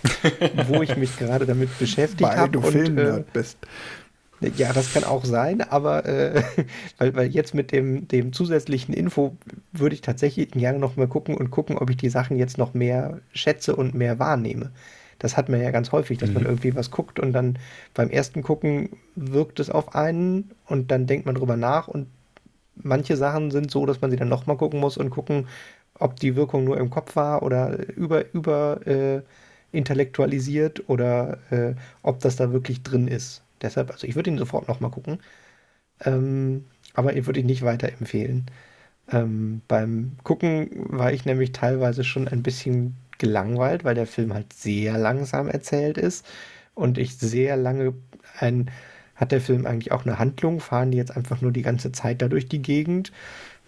wo 0.67 0.83
ich 0.83 0.97
mich 0.97 1.17
gerade 1.17 1.47
damit 1.47 1.79
beschäftigt 1.79 2.29
weil 2.29 2.37
habe. 2.37 2.51
du 2.51 2.61
äh, 2.61 2.73
Filmnerd 2.73 3.33
bist. 3.33 3.59
Ja, 4.41 4.73
das 4.73 4.93
kann 4.93 5.05
auch 5.05 5.25
sein, 5.25 5.63
aber 5.63 6.07
äh, 6.07 6.43
weil, 6.99 7.15
weil 7.15 7.29
jetzt 7.29 7.55
mit 7.55 7.73
dem, 7.73 8.09
dem 8.09 8.33
zusätzlichen 8.33 8.95
Info 8.95 9.37
würde 9.73 9.95
ich 9.95 10.01
tatsächlich 10.03 10.51
gerne 10.51 10.79
noch 10.79 10.97
mal 10.97 11.09
gucken 11.09 11.37
und 11.37 11.51
gucken, 11.51 11.79
ob 11.79 11.91
ich 11.91 11.97
die 11.97 12.11
Sachen 12.11 12.37
jetzt 12.37 12.59
noch 12.59 12.75
mehr 12.75 13.21
schätze 13.33 13.77
und 13.77 13.95
mehr 13.95 14.19
wahrnehme. 14.19 14.73
Das 15.19 15.37
hat 15.37 15.49
man 15.49 15.61
ja 15.63 15.71
ganz 15.71 15.93
häufig, 15.93 16.19
dass 16.19 16.33
man 16.33 16.45
irgendwie 16.45 16.75
was 16.75 16.91
guckt 16.91 17.19
und 17.21 17.33
dann 17.33 17.59
beim 17.95 18.11
ersten 18.11 18.43
Gucken 18.43 18.91
wirkt 19.15 19.61
es 19.61 19.71
auf 19.71 19.95
einen 19.95 20.51
und 20.67 20.91
dann 20.91 21.07
denkt 21.07 21.27
man 21.27 21.37
drüber 21.37 21.57
nach 21.57 21.89
und 21.89 22.09
manche 22.77 23.17
Sachen 23.17 23.51
sind 23.51 23.71
so, 23.71 23.87
dass 23.87 24.01
man 24.01 24.11
sie 24.11 24.17
dann 24.17 24.29
noch 24.29 24.47
mal 24.47 24.57
gucken 24.57 24.81
muss 24.81 24.97
und 24.99 25.11
gucken, 25.11 25.49
ob 25.99 26.17
die 26.17 26.37
Wirkung 26.37 26.65
nur 26.65 26.79
im 26.79 26.91
Kopf 26.91 27.17
war 27.17 27.43
oder 27.43 27.89
über, 27.97 28.33
über 28.35 28.87
äh, 28.87 29.23
intellektualisiert 29.73 30.89
oder 30.89 31.39
äh, 31.51 31.75
ob 32.03 32.21
das 32.21 32.37
da 32.37 32.53
wirklich 32.53 32.83
drin 32.83 33.09
ist. 33.09 33.44
Deshalb, 33.65 33.91
also 33.91 34.07
ich 34.07 34.15
würde 34.15 34.31
ihn 34.31 34.39
sofort 34.39 34.69
nochmal 34.69 34.91
gucken. 34.91 35.19
Ähm, 36.05 36.67
aber 36.95 37.17
ich 37.17 37.27
würde 37.27 37.41
ihn 37.41 37.47
nicht 37.47 37.63
weiterempfehlen. 37.63 38.47
Ähm, 39.11 39.63
beim 39.69 40.17
Gucken 40.23 40.71
war 40.75 41.13
ich 41.13 41.25
nämlich 41.25 41.53
teilweise 41.53 42.05
schon 42.05 42.29
ein 42.29 42.43
bisschen 42.43 42.97
gelangweilt, 43.19 43.85
weil 43.85 43.95
der 43.95 44.07
Film 44.07 44.35
halt 44.35 44.53
sehr 44.53 44.99
langsam 44.99 45.49
erzählt 45.49 45.99
ist 45.99 46.27
und 46.75 46.99
ich 46.99 47.17
sehr 47.17 47.57
lange 47.57 47.95
ein 48.39 48.71
hat 49.15 49.33
der 49.33 49.41
Film 49.41 49.67
eigentlich 49.67 49.93
auch 49.93 50.05
eine 50.05 50.19
Handlung? 50.19 50.61
Fahren 50.61 50.91
die 50.91 50.99
jetzt 50.99 51.17
einfach 51.17 51.41
nur 51.41 51.53
die 51.53 51.63
ganze 51.63 51.93
Zeit 51.93 52.21
da 52.21 52.29
durch 52.29 52.49
die 52.49 52.63
Gegend? 52.63 53.13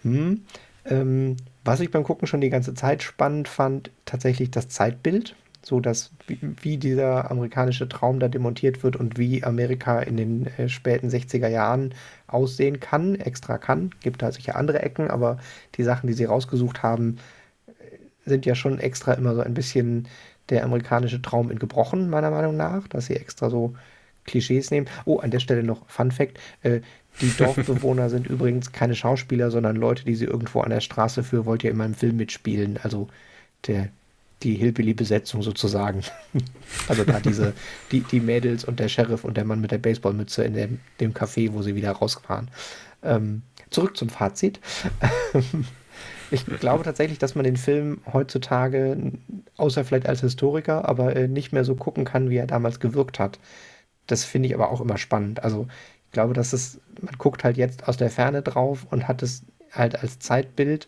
Hm. 0.03 0.43
Ähm, 0.85 1.37
was 1.63 1.79
ich 1.79 1.91
beim 1.91 2.03
Gucken 2.03 2.27
schon 2.27 2.41
die 2.41 2.49
ganze 2.49 2.73
Zeit 2.73 3.03
spannend 3.03 3.47
fand, 3.47 3.91
tatsächlich 4.05 4.51
das 4.51 4.67
Zeitbild 4.69 5.35
so 5.67 5.81
dass 5.81 6.11
wie, 6.27 6.39
wie, 6.61 6.77
dieser 6.77 7.29
amerikanische 7.29 7.89
Traum 7.89 8.21
da 8.21 8.29
demontiert 8.29 8.83
wird 8.83 8.95
und 8.95 9.17
wie 9.17 9.43
Amerika 9.43 9.99
in 9.99 10.15
den 10.15 10.47
äh, 10.57 10.69
späten 10.69 11.09
60er 11.09 11.49
Jahren 11.49 11.93
aussehen 12.27 12.79
kann, 12.79 13.15
extra 13.15 13.57
kann. 13.57 13.91
Gibt 13.99 14.21
da 14.21 14.31
sicher 14.31 14.55
andere 14.55 14.81
Ecken, 14.81 15.09
aber 15.09 15.39
die 15.75 15.83
Sachen, 15.83 16.07
die 16.07 16.13
sie 16.13 16.23
rausgesucht 16.23 16.83
haben, 16.83 17.17
sind 18.25 18.45
ja 18.45 18.55
schon 18.55 18.79
extra 18.79 19.13
immer 19.13 19.35
so 19.35 19.41
ein 19.41 19.53
bisschen 19.53 20.07
der 20.47 20.63
amerikanische 20.63 21.21
Traum 21.21 21.51
in 21.51 21.59
gebrochen, 21.59 22.09
meiner 22.09 22.31
Meinung 22.31 22.55
nach, 22.55 22.87
dass 22.87 23.07
sie 23.07 23.17
extra 23.17 23.49
so 23.49 23.75
Klischees 24.23 24.71
nehmen. 24.71 24.87
Oh, 25.03 25.17
an 25.17 25.31
der 25.31 25.39
Stelle 25.39 25.63
noch 25.63 25.89
Fun 25.89 26.11
Fact. 26.11 26.39
Äh, 26.61 26.79
die 27.19 27.31
Dorfbewohner 27.37 28.09
sind 28.09 28.27
übrigens 28.27 28.71
keine 28.71 28.95
Schauspieler, 28.95 29.51
sondern 29.51 29.75
Leute, 29.75 30.05
die 30.05 30.15
sie 30.15 30.25
irgendwo 30.25 30.61
an 30.61 30.69
der 30.69 30.79
Straße 30.79 31.23
für 31.23 31.45
wollt 31.45 31.65
ihr 31.65 31.71
in 31.71 31.77
meinem 31.77 31.93
Film 31.93 32.15
mitspielen. 32.15 32.79
Also 32.81 33.09
der, 33.65 33.89
die 34.43 34.55
Hillbilly-Besetzung 34.55 35.41
sozusagen. 35.41 36.01
also 36.87 37.03
da 37.03 37.19
diese, 37.19 37.53
die, 37.91 38.01
die 38.01 38.19
Mädels 38.19 38.65
und 38.65 38.79
der 38.79 38.87
Sheriff 38.87 39.23
und 39.23 39.37
der 39.37 39.45
Mann 39.45 39.61
mit 39.61 39.71
der 39.71 39.79
Baseballmütze 39.79 40.43
in 40.43 40.53
dem, 40.53 40.79
dem 40.99 41.13
Café, 41.13 41.53
wo 41.53 41.61
sie 41.61 41.75
wieder 41.75 41.91
rausfahren. 41.91 42.49
Ähm, 43.03 43.43
zurück 43.69 43.97
zum 43.97 44.09
Fazit. 44.09 44.59
ich 46.31 46.45
glaube 46.45 46.83
tatsächlich, 46.83 47.19
dass 47.19 47.35
man 47.35 47.45
den 47.45 47.57
Film 47.57 48.01
heutzutage, 48.11 49.11
außer 49.57 49.83
vielleicht 49.83 50.07
als 50.07 50.21
Historiker, 50.21 50.87
aber 50.87 51.15
äh, 51.15 51.27
nicht 51.27 51.51
mehr 51.51 51.63
so 51.63 51.75
gucken 51.75 52.05
kann, 52.05 52.29
wie 52.29 52.37
er 52.37 52.47
damals 52.47 52.79
gewirkt 52.79 53.19
hat. 53.19 53.39
Das 54.05 54.23
finde 54.23 54.47
ich 54.47 54.55
aber 54.55 54.71
auch 54.71 54.81
immer 54.81 54.97
spannend. 54.97 55.43
Also 55.43 55.67
ich 56.05 56.11
glaube, 56.11 56.33
dass 56.33 56.53
es, 56.53 56.79
man 57.01 57.15
guckt 57.17 57.43
halt 57.43 57.57
jetzt 57.57 57.87
aus 57.87 57.97
der 57.97 58.09
Ferne 58.09 58.41
drauf 58.41 58.87
und 58.89 59.07
hat 59.07 59.21
es 59.23 59.43
halt 59.71 60.01
als 60.01 60.19
Zeitbild 60.19 60.87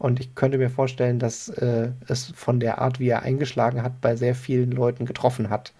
und 0.00 0.18
ich 0.18 0.34
könnte 0.34 0.56
mir 0.56 0.70
vorstellen, 0.70 1.18
dass 1.18 1.50
äh, 1.50 1.90
es 2.08 2.32
von 2.34 2.58
der 2.58 2.78
Art, 2.78 3.00
wie 3.00 3.10
er 3.10 3.20
eingeschlagen 3.22 3.82
hat, 3.82 4.00
bei 4.00 4.16
sehr 4.16 4.34
vielen 4.34 4.72
Leuten 4.72 5.04
getroffen 5.04 5.50
hat. 5.50 5.74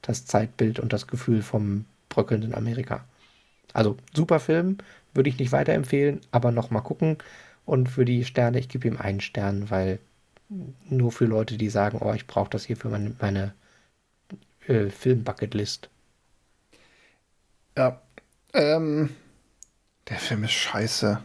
Das 0.00 0.26
Zeitbild 0.26 0.78
und 0.78 0.92
das 0.92 1.08
Gefühl 1.08 1.42
vom 1.42 1.84
bröckelnden 2.08 2.54
Amerika. 2.54 3.04
Also 3.72 3.96
super 4.12 4.38
Film, 4.38 4.78
würde 5.12 5.28
ich 5.28 5.40
nicht 5.40 5.50
weiterempfehlen, 5.50 6.20
aber 6.30 6.52
nochmal 6.52 6.84
gucken. 6.84 7.18
Und 7.64 7.88
für 7.88 8.04
die 8.04 8.24
Sterne, 8.24 8.60
ich 8.60 8.68
gebe 8.68 8.86
ihm 8.86 8.96
einen 8.98 9.20
Stern, 9.20 9.70
weil 9.70 9.98
nur 10.88 11.10
für 11.10 11.24
Leute, 11.24 11.56
die 11.58 11.68
sagen, 11.68 11.98
oh, 12.00 12.12
ich 12.12 12.28
brauche 12.28 12.50
das 12.50 12.64
hier 12.64 12.76
für 12.76 12.90
meine, 12.90 13.16
meine 13.20 13.54
äh, 14.68 14.88
Film-Bucketlist. 14.88 15.90
Ja. 17.76 18.00
Ähm, 18.52 19.10
der 20.08 20.18
Film 20.18 20.44
ist 20.44 20.52
scheiße. 20.52 21.20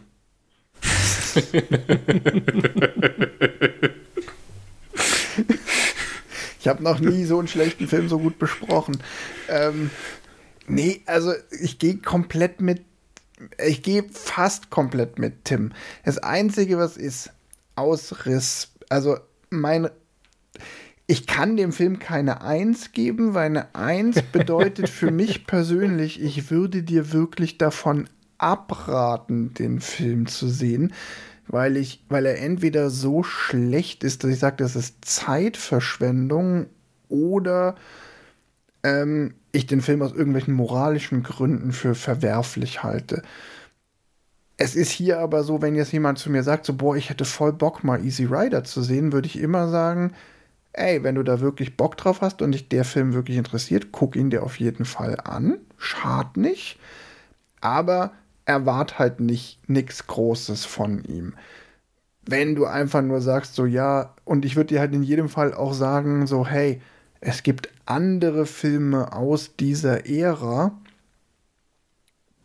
Ich 6.58 6.68
habe 6.68 6.82
noch 6.82 7.00
nie 7.00 7.24
so 7.24 7.38
einen 7.38 7.48
schlechten 7.48 7.88
Film 7.88 8.08
so 8.08 8.18
gut 8.18 8.38
besprochen. 8.38 9.02
Ähm, 9.48 9.90
nee, 10.66 11.02
also 11.06 11.32
ich 11.60 11.78
gehe 11.78 11.96
komplett 11.98 12.60
mit. 12.60 12.82
Ich 13.66 13.82
gehe 13.82 14.04
fast 14.12 14.70
komplett 14.70 15.18
mit 15.18 15.44
Tim. 15.46 15.72
Das 16.04 16.18
Einzige, 16.18 16.76
was 16.78 16.96
ist, 16.98 17.30
Ausriss. 17.74 18.68
Also 18.88 19.16
mein 19.48 19.88
ich 21.10 21.26
kann 21.26 21.56
dem 21.56 21.72
Film 21.72 21.98
keine 21.98 22.40
Eins 22.40 22.92
geben, 22.92 23.34
weil 23.34 23.46
eine 23.46 23.74
Eins 23.74 24.22
bedeutet 24.32 24.88
für 24.88 25.10
mich 25.10 25.44
persönlich, 25.44 26.22
ich 26.22 26.52
würde 26.52 26.84
dir 26.84 27.12
wirklich 27.12 27.58
davon 27.58 28.08
abraten, 28.42 29.54
den 29.54 29.80
Film 29.80 30.26
zu 30.26 30.48
sehen, 30.48 30.92
weil 31.48 31.76
ich, 31.76 32.04
weil 32.08 32.26
er 32.26 32.40
entweder 32.40 32.90
so 32.90 33.22
schlecht 33.22 34.04
ist, 34.04 34.24
dass 34.24 34.30
ich 34.30 34.38
sage, 34.38 34.56
das 34.56 34.76
ist 34.76 35.04
Zeitverschwendung 35.04 36.66
oder 37.08 37.74
ähm, 38.82 39.34
ich 39.52 39.66
den 39.66 39.80
Film 39.80 40.02
aus 40.02 40.12
irgendwelchen 40.12 40.54
moralischen 40.54 41.22
Gründen 41.22 41.72
für 41.72 41.94
verwerflich 41.94 42.82
halte. 42.82 43.22
Es 44.56 44.76
ist 44.76 44.90
hier 44.90 45.18
aber 45.20 45.42
so, 45.42 45.62
wenn 45.62 45.74
jetzt 45.74 45.92
jemand 45.92 46.18
zu 46.18 46.30
mir 46.30 46.42
sagt, 46.42 46.66
so, 46.66 46.74
boah, 46.74 46.94
ich 46.96 47.08
hätte 47.10 47.24
voll 47.24 47.52
Bock, 47.52 47.82
mal 47.82 48.04
Easy 48.04 48.26
Rider 48.26 48.62
zu 48.62 48.82
sehen, 48.82 49.12
würde 49.12 49.26
ich 49.26 49.38
immer 49.38 49.68
sagen, 49.68 50.12
ey, 50.72 51.02
wenn 51.02 51.14
du 51.14 51.22
da 51.22 51.40
wirklich 51.40 51.76
Bock 51.76 51.96
drauf 51.96 52.20
hast 52.20 52.42
und 52.42 52.52
dich 52.52 52.68
der 52.68 52.84
Film 52.84 53.14
wirklich 53.14 53.38
interessiert, 53.38 53.88
guck 53.92 54.16
ihn 54.16 54.30
dir 54.30 54.42
auf 54.42 54.60
jeden 54.60 54.84
Fall 54.84 55.18
an. 55.24 55.58
Schad 55.78 56.36
nicht. 56.36 56.78
Aber 57.60 58.12
erwart 58.50 58.98
halt 58.98 59.20
nicht 59.20 59.68
nichts 59.68 60.06
Großes 60.06 60.64
von 60.64 61.04
ihm. 61.04 61.34
Wenn 62.26 62.54
du 62.54 62.66
einfach 62.66 63.02
nur 63.02 63.20
sagst, 63.20 63.54
so 63.54 63.64
ja, 63.64 64.14
und 64.24 64.44
ich 64.44 64.56
würde 64.56 64.74
dir 64.74 64.80
halt 64.80 64.92
in 64.94 65.02
jedem 65.02 65.28
Fall 65.28 65.54
auch 65.54 65.72
sagen, 65.72 66.26
so 66.26 66.46
hey, 66.46 66.80
es 67.20 67.42
gibt 67.42 67.70
andere 67.86 68.46
Filme 68.46 69.12
aus 69.12 69.56
dieser 69.56 70.06
Ära, 70.06 70.78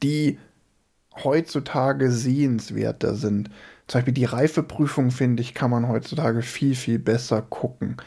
die 0.04 0.38
heutzutage 1.24 2.12
sehenswerter 2.12 3.16
sind. 3.16 3.50
Zum 3.88 4.00
Beispiel 4.00 4.14
die 4.14 4.26
Reifeprüfung, 4.26 5.12
finde 5.12 5.42
ich, 5.42 5.54
kann 5.54 5.72
man 5.72 5.88
heutzutage 5.88 6.42
viel, 6.42 6.76
viel 6.76 7.00
besser 7.00 7.42
gucken. 7.42 7.98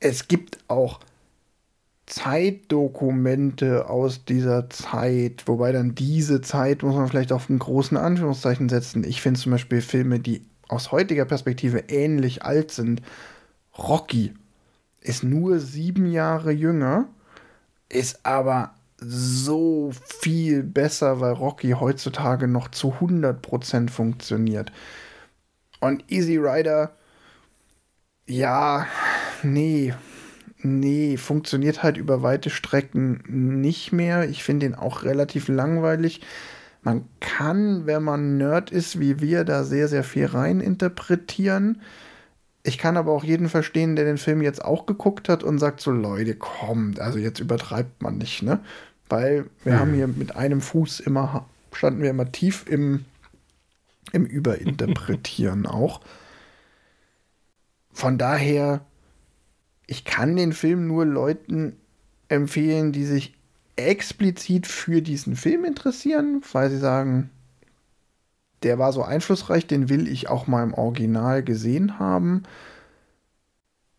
Es 0.00 0.28
gibt 0.28 0.58
auch 0.68 1.00
Zeitdokumente 2.06 3.88
aus 3.88 4.24
dieser 4.24 4.68
Zeit, 4.68 5.44
wobei 5.46 5.72
dann 5.72 5.94
diese 5.94 6.42
Zeit 6.42 6.82
muss 6.82 6.94
man 6.94 7.08
vielleicht 7.08 7.32
auf 7.32 7.48
einen 7.48 7.58
großen 7.58 7.96
Anführungszeichen 7.96 8.68
setzen. 8.68 9.04
Ich 9.04 9.22
finde 9.22 9.40
zum 9.40 9.52
Beispiel 9.52 9.80
Filme, 9.80 10.20
die 10.20 10.44
aus 10.68 10.92
heutiger 10.92 11.24
Perspektive 11.24 11.84
ähnlich 11.88 12.44
alt 12.44 12.70
sind. 12.70 13.00
Rocky 13.78 14.34
ist 15.00 15.22
nur 15.22 15.60
sieben 15.60 16.10
Jahre 16.10 16.52
jünger, 16.52 17.08
ist 17.88 18.24
aber 18.24 18.74
so 18.98 19.92
viel 20.20 20.62
besser, 20.62 21.20
weil 21.20 21.32
Rocky 21.32 21.72
heutzutage 21.72 22.48
noch 22.48 22.68
zu 22.68 22.94
100% 23.00 23.90
funktioniert. 23.90 24.72
Und 25.80 26.10
Easy 26.10 26.38
Rider, 26.38 26.92
ja, 28.26 28.86
nee, 29.42 29.92
nee, 30.64 31.16
funktioniert 31.16 31.82
halt 31.82 31.96
über 31.96 32.22
weite 32.22 32.50
Strecken 32.50 33.22
nicht 33.60 33.92
mehr. 33.92 34.28
Ich 34.28 34.42
finde 34.42 34.66
ihn 34.66 34.74
auch 34.74 35.02
relativ 35.02 35.48
langweilig. 35.48 36.20
Man 36.82 37.04
kann, 37.20 37.86
wenn 37.86 38.02
man 38.02 38.36
Nerd 38.36 38.70
ist 38.70 39.00
wie 39.00 39.20
wir, 39.20 39.44
da 39.44 39.64
sehr, 39.64 39.88
sehr 39.88 40.04
viel 40.04 40.26
rein 40.26 40.60
interpretieren. 40.60 41.80
Ich 42.62 42.78
kann 42.78 42.96
aber 42.96 43.12
auch 43.12 43.24
jeden 43.24 43.48
verstehen, 43.48 43.96
der 43.96 44.04
den 44.04 44.18
Film 44.18 44.42
jetzt 44.42 44.64
auch 44.64 44.86
geguckt 44.86 45.28
hat 45.28 45.42
und 45.42 45.58
sagt 45.58 45.80
so, 45.80 45.90
Leute, 45.90 46.34
kommt, 46.34 47.00
also 47.00 47.18
jetzt 47.18 47.40
übertreibt 47.40 48.02
man 48.02 48.18
nicht, 48.18 48.42
ne? 48.42 48.60
Weil 49.08 49.46
wir 49.64 49.74
mhm. 49.74 49.78
haben 49.78 49.94
hier 49.94 50.06
mit 50.08 50.34
einem 50.34 50.60
Fuß 50.60 51.00
immer, 51.00 51.46
standen 51.72 52.02
wir 52.02 52.10
immer 52.10 52.32
tief 52.32 52.64
im 52.68 53.04
im 54.12 54.24
Überinterpretieren 54.24 55.66
auch. 55.66 56.00
Von 57.92 58.18
daher, 58.18 58.84
ich 59.86 60.04
kann 60.04 60.36
den 60.36 60.52
Film 60.52 60.86
nur 60.86 61.04
Leuten 61.04 61.76
empfehlen, 62.28 62.92
die 62.92 63.04
sich 63.04 63.34
explizit 63.76 64.66
für 64.66 65.02
diesen 65.02 65.36
Film 65.36 65.64
interessieren, 65.64 66.42
weil 66.52 66.70
sie 66.70 66.78
sagen, 66.78 67.30
der 68.62 68.78
war 68.78 68.92
so 68.92 69.02
einflussreich, 69.02 69.66
den 69.66 69.88
will 69.88 70.08
ich 70.08 70.28
auch 70.28 70.46
mal 70.46 70.62
im 70.62 70.74
Original 70.74 71.42
gesehen 71.42 71.98
haben. 71.98 72.44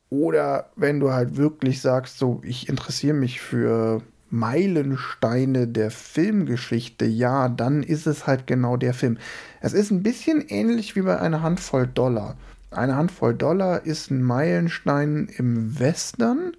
Oder 0.10 0.72
wenn 0.76 1.00
du 1.00 1.12
halt 1.12 1.38
wirklich 1.38 1.82
sagst, 1.82 2.18
so, 2.18 2.42
ich 2.44 2.70
interessiere 2.70 3.16
mich 3.16 3.42
für 3.42 4.02
Meilensteine 4.30 5.68
der 5.68 5.92
Filmgeschichte, 5.92 7.06
ja, 7.06 7.48
dann 7.48 7.84
ist 7.84 8.08
es 8.08 8.26
halt 8.26 8.48
genau 8.48 8.76
der 8.78 8.94
Film. 8.94 9.18
Es 9.62 9.74
ist 9.74 9.92
ein 9.92 10.04
bisschen 10.04 10.42
ähnlich 10.48 10.96
wie 10.96 11.02
bei 11.02 11.20
einer 11.20 11.42
Handvoll 11.42 11.88
Dollar. 11.88 12.36
Eine 12.76 12.96
Handvoll 12.96 13.34
Dollar 13.34 13.86
ist 13.86 14.12
ein 14.12 14.22
Meilenstein 14.22 15.30
im 15.38 15.80
Western. 15.80 16.52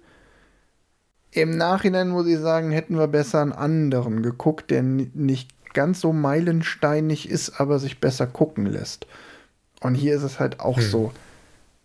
Im 1.31 1.57
Nachhinein 1.57 2.09
muss 2.09 2.27
ich 2.27 2.39
sagen, 2.39 2.71
hätten 2.71 2.97
wir 2.97 3.07
besser 3.07 3.41
einen 3.41 3.51
anderen 3.51 4.23
geguckt, 4.23 4.71
der 4.71 4.81
nicht 4.81 5.73
ganz 5.73 6.01
so 6.01 6.13
meilensteinig 6.13 7.29
ist, 7.29 7.59
aber 7.59 7.77
sich 7.77 7.99
besser 7.99 8.25
gucken 8.25 8.65
lässt. 8.65 9.05
Und 9.81 9.95
hier 9.95 10.15
ist 10.15 10.23
es 10.23 10.39
halt 10.39 10.59
auch 10.59 10.77
hm. 10.77 10.83
so, 10.83 11.11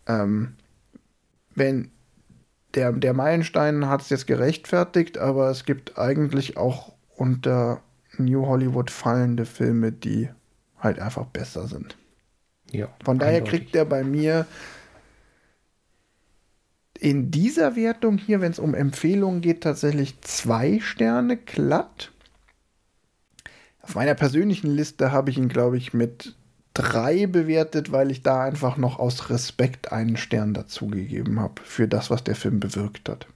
ähm, 0.07 0.55
wenn 1.55 1.91
der, 2.75 2.93
der 2.93 3.13
Meilenstein 3.13 3.89
hat 3.89 4.01
es 4.01 4.09
jetzt 4.09 4.27
gerechtfertigt, 4.27 5.19
aber 5.19 5.51
es 5.51 5.65
gibt 5.67 5.99
eigentlich 5.99 6.57
auch 6.57 6.93
unter 7.17 7.83
New 8.17 8.47
Hollywood 8.47 8.91
fallende 8.91 9.45
Filme, 9.45 9.93
die 9.93 10.31
halt 10.79 10.99
einfach 10.99 11.27
besser 11.27 11.69
sind. 11.69 11.97
Ja, 12.73 12.89
Von 13.05 13.19
daher 13.19 13.43
eindeutig. 13.43 13.45
kriegt 13.45 13.77
er 13.77 13.85
bei 13.85 14.05
mir 14.05 14.47
in 16.99 17.31
dieser 17.31 17.77
Wertung 17.77 18.19
hier, 18.19 18.41
wenn 18.41 18.53
es 18.53 18.59
um 18.59 18.75
Empfehlungen 18.75 19.41
geht, 19.41 19.63
tatsächlich 19.63 20.21
zwei 20.23 20.81
Sterne 20.81 21.37
glatt. 21.37 22.13
Auf 23.83 23.95
meiner 23.97 24.15
persönlichen 24.15 24.69
Liste 24.71 25.13
habe 25.13 25.31
ich 25.31 25.39
ihn, 25.39 25.49
glaube 25.49 25.77
ich, 25.77 25.93
mit 25.93 26.37
drei 26.75 27.27
bewertet, 27.27 27.93
weil 27.93 28.11
ich 28.11 28.23
da 28.23 28.43
einfach 28.45 28.77
noch 28.77 28.99
aus 28.99 29.29
Respekt 29.31 29.93
einen 29.93 30.17
Stern 30.17 30.55
dazugegeben 30.55 31.41
habe 31.41 31.61
für 31.65 31.89
das, 31.89 32.11
was 32.11 32.25
der 32.25 32.37
Film 32.37 32.61
bewirkt 32.61 33.09
hat. 33.09 33.27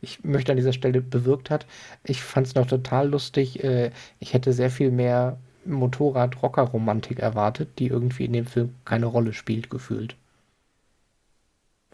Ich 0.00 0.24
möchte 0.24 0.52
an 0.52 0.56
dieser 0.58 0.72
Stelle 0.72 1.00
bewirkt 1.00 1.50
hat. 1.50 1.66
Ich 2.04 2.22
fand 2.22 2.46
es 2.46 2.54
noch 2.54 2.66
total 2.66 3.08
lustig. 3.08 3.62
Äh, 3.64 3.90
ich 4.20 4.34
hätte 4.34 4.52
sehr 4.52 4.70
viel 4.70 4.90
mehr 4.90 5.38
Motorrad-Rocker-Romantik 5.64 7.18
erwartet, 7.18 7.78
die 7.78 7.86
irgendwie 7.88 8.24
in 8.24 8.32
dem 8.32 8.46
Film 8.46 8.74
keine 8.84 9.06
Rolle 9.06 9.32
spielt, 9.32 9.70
gefühlt. 9.70 10.16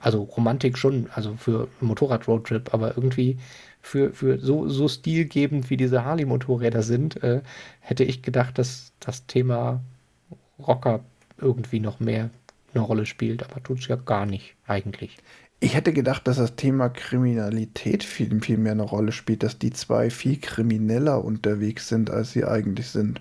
Also 0.01 0.23
Romantik 0.23 0.79
schon, 0.79 1.09
also 1.13 1.35
für 1.37 1.69
Motorrad-Roadtrip, 1.81 2.73
aber 2.73 2.97
irgendwie 2.97 3.39
für, 3.81 4.13
für 4.13 4.39
so, 4.39 4.69
so 4.69 4.89
stilgebend 4.89 5.71
wie 5.71 5.77
diese 5.77 6.05
Harley-Motorräder 6.05 6.83
sind, 6.83 7.23
äh, 7.23 7.43
hätte 7.81 8.05
ich 8.05 8.23
gedacht, 8.23 8.59
dass 8.59 8.93
das 9.01 9.27
Thema 9.27 9.81
Rocker 10.59 11.01
irgendwie 11.39 11.81
noch 11.81 12.01
mehr 12.01 12.31
eine 12.75 12.85
Rolle 12.85 13.07
spielt, 13.07 13.43
aber 13.43 13.63
tut 13.63 13.81
es 13.81 13.89
ja 13.89 13.97
gar 13.97 14.27
nicht 14.27 14.55
eigentlich. 14.67 15.17
Ich 15.61 15.75
hätte 15.75 15.93
gedacht, 15.93 16.29
dass 16.29 16.37
das 16.37 16.55
Thema 16.55 16.89
Kriminalität 16.89 18.05
viel, 18.05 18.41
viel 18.41 18.59
mehr 18.59 18.73
eine 18.73 18.83
Rolle 18.83 19.11
spielt, 19.11 19.43
dass 19.43 19.59
die 19.59 19.71
zwei 19.71 20.11
viel 20.11 20.39
krimineller 20.39 21.25
unterwegs 21.25 21.89
sind, 21.89 22.11
als 22.11 22.33
sie 22.33 22.45
eigentlich 22.45 22.89
sind. 22.89 23.21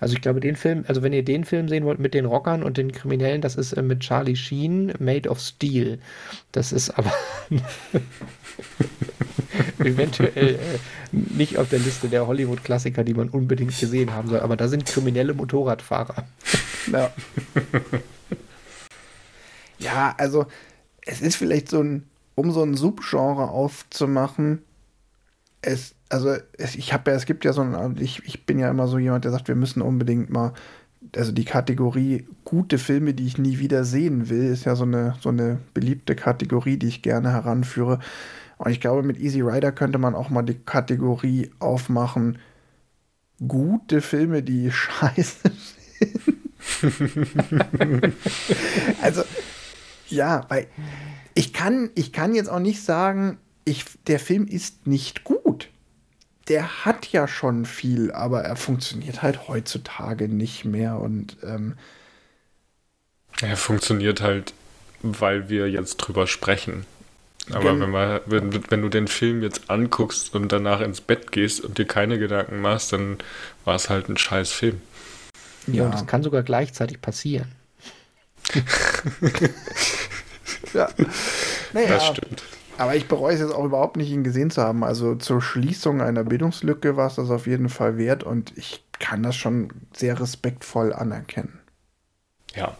Also 0.00 0.14
ich 0.14 0.20
glaube, 0.20 0.40
den 0.40 0.56
Film, 0.56 0.84
also 0.88 1.02
wenn 1.02 1.12
ihr 1.12 1.24
den 1.24 1.44
Film 1.44 1.68
sehen 1.68 1.84
wollt 1.84 1.98
mit 1.98 2.14
den 2.14 2.26
Rockern 2.26 2.62
und 2.62 2.76
den 2.76 2.92
Kriminellen, 2.92 3.40
das 3.40 3.56
ist 3.56 3.72
äh, 3.72 3.82
mit 3.82 4.00
Charlie 4.00 4.36
Sheen, 4.36 4.92
Made 4.98 5.28
of 5.28 5.40
Steel. 5.40 5.98
Das 6.52 6.72
ist 6.72 6.90
aber 6.90 7.12
eventuell 9.78 10.54
äh, 10.54 10.78
nicht 11.12 11.58
auf 11.58 11.68
der 11.68 11.78
Liste 11.78 12.08
der 12.08 12.26
Hollywood-Klassiker, 12.26 13.04
die 13.04 13.14
man 13.14 13.28
unbedingt 13.28 13.78
gesehen 13.78 14.12
haben 14.12 14.28
soll. 14.28 14.40
Aber 14.40 14.56
da 14.56 14.68
sind 14.68 14.86
kriminelle 14.86 15.34
Motorradfahrer. 15.34 16.26
Ja. 16.92 17.10
ja, 19.80 20.14
also 20.18 20.46
es 21.04 21.20
ist 21.20 21.34
vielleicht 21.34 21.68
so 21.68 21.82
ein, 21.82 22.04
um 22.36 22.52
so 22.52 22.62
ein 22.62 22.74
Subgenre 22.74 23.50
aufzumachen, 23.50 24.62
es, 25.66 25.94
also 26.08 26.36
es, 26.56 26.76
ich 26.76 26.92
habe 26.92 27.10
ja, 27.10 27.16
es 27.16 27.26
gibt 27.26 27.44
ja 27.44 27.52
so 27.52 27.60
ein, 27.60 27.96
ich, 27.98 28.22
ich 28.24 28.46
bin 28.46 28.58
ja 28.58 28.70
immer 28.70 28.86
so 28.86 28.98
jemand, 28.98 29.24
der 29.24 29.32
sagt, 29.32 29.48
wir 29.48 29.56
müssen 29.56 29.82
unbedingt 29.82 30.30
mal, 30.30 30.52
also 31.14 31.32
die 31.32 31.44
Kategorie 31.44 32.26
gute 32.44 32.78
Filme, 32.78 33.14
die 33.14 33.26
ich 33.26 33.38
nie 33.38 33.58
wieder 33.58 33.84
sehen 33.84 34.28
will, 34.28 34.44
ist 34.44 34.64
ja 34.64 34.76
so 34.76 34.84
eine, 34.84 35.14
so 35.20 35.28
eine 35.28 35.58
beliebte 35.74 36.14
Kategorie, 36.14 36.76
die 36.76 36.86
ich 36.86 37.02
gerne 37.02 37.32
heranführe. 37.32 37.98
Und 38.58 38.70
ich 38.70 38.80
glaube, 38.80 39.02
mit 39.02 39.18
Easy 39.18 39.40
Rider 39.40 39.72
könnte 39.72 39.98
man 39.98 40.14
auch 40.14 40.30
mal 40.30 40.42
die 40.42 40.54
Kategorie 40.54 41.50
aufmachen, 41.58 42.38
gute 43.46 44.00
Filme, 44.00 44.42
die 44.42 44.70
scheiße 44.70 45.50
sind. 45.98 46.36
also, 49.02 49.22
ja, 50.08 50.44
weil 50.48 50.66
ich 51.34 51.52
kann, 51.52 51.90
ich 51.94 52.12
kann 52.12 52.34
jetzt 52.34 52.48
auch 52.48 52.60
nicht 52.60 52.82
sagen, 52.82 53.38
ich, 53.66 53.84
der 54.06 54.20
Film 54.20 54.46
ist 54.46 54.86
nicht 54.86 55.24
gut. 55.24 55.35
Der 56.48 56.84
hat 56.84 57.10
ja 57.12 57.26
schon 57.26 57.64
viel, 57.64 58.12
aber 58.12 58.42
er 58.42 58.56
funktioniert 58.56 59.22
halt 59.22 59.48
heutzutage 59.48 60.28
nicht 60.28 60.64
mehr 60.64 61.00
und 61.00 61.36
ähm, 61.42 61.76
er 63.40 63.56
funktioniert 63.56 64.20
halt, 64.20 64.54
weil 65.02 65.48
wir 65.48 65.68
jetzt 65.68 65.96
drüber 65.96 66.26
sprechen. 66.26 66.86
Aber 67.52 67.78
wenn, 67.78 67.90
man, 67.90 68.20
wenn, 68.26 68.70
wenn, 68.70 68.82
du 68.82 68.88
den 68.88 69.06
Film 69.06 69.40
jetzt 69.42 69.70
anguckst 69.70 70.34
und 70.34 70.50
danach 70.50 70.80
ins 70.80 71.00
Bett 71.00 71.30
gehst 71.30 71.60
und 71.60 71.78
dir 71.78 71.86
keine 71.86 72.18
Gedanken 72.18 72.60
machst, 72.60 72.92
dann 72.92 73.18
war 73.64 73.76
es 73.76 73.88
halt 73.88 74.08
ein 74.08 74.16
scheiß 74.16 74.50
Film. 74.50 74.80
Ja, 75.68 75.84
ja 75.84 75.90
das 75.90 76.06
kann 76.06 76.24
sogar 76.24 76.42
gleichzeitig 76.42 77.00
passieren. 77.00 77.52
ja. 80.74 80.88
Naja, 81.72 81.88
das 81.88 82.06
stimmt. 82.06 82.42
Aber 82.78 82.94
ich 82.94 83.08
bereue 83.08 83.34
es 83.34 83.40
jetzt 83.40 83.54
auch 83.54 83.64
überhaupt 83.64 83.96
nicht, 83.96 84.10
ihn 84.10 84.24
gesehen 84.24 84.50
zu 84.50 84.62
haben. 84.62 84.84
Also 84.84 85.14
zur 85.14 85.40
Schließung 85.40 86.02
einer 86.02 86.24
Bildungslücke 86.24 86.96
war 86.96 87.06
es 87.06 87.14
das 87.14 87.30
auf 87.30 87.46
jeden 87.46 87.68
Fall 87.68 87.96
wert 87.96 88.22
und 88.22 88.52
ich 88.56 88.84
kann 88.98 89.22
das 89.22 89.36
schon 89.36 89.72
sehr 89.94 90.20
respektvoll 90.20 90.92
anerkennen. 90.92 91.60
Ja. 92.54 92.76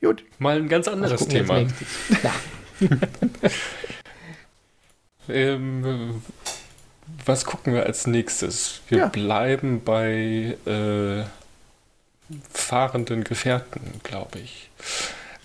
Gut. 0.00 0.24
Mal 0.38 0.58
ein 0.58 0.68
ganz 0.68 0.88
anderes 0.88 1.26
Thema. 1.26 1.60
Ja. 2.22 2.34
ähm, 5.28 6.22
was 7.24 7.44
gucken 7.44 7.74
wir 7.74 7.86
als 7.86 8.06
nächstes? 8.06 8.82
Wir 8.88 8.98
ja. 8.98 9.08
bleiben 9.08 9.82
bei 9.84 10.56
äh, 10.66 11.24
fahrenden 12.52 13.24
Gefährten, 13.24 14.00
glaube 14.02 14.38
ich. 14.40 14.70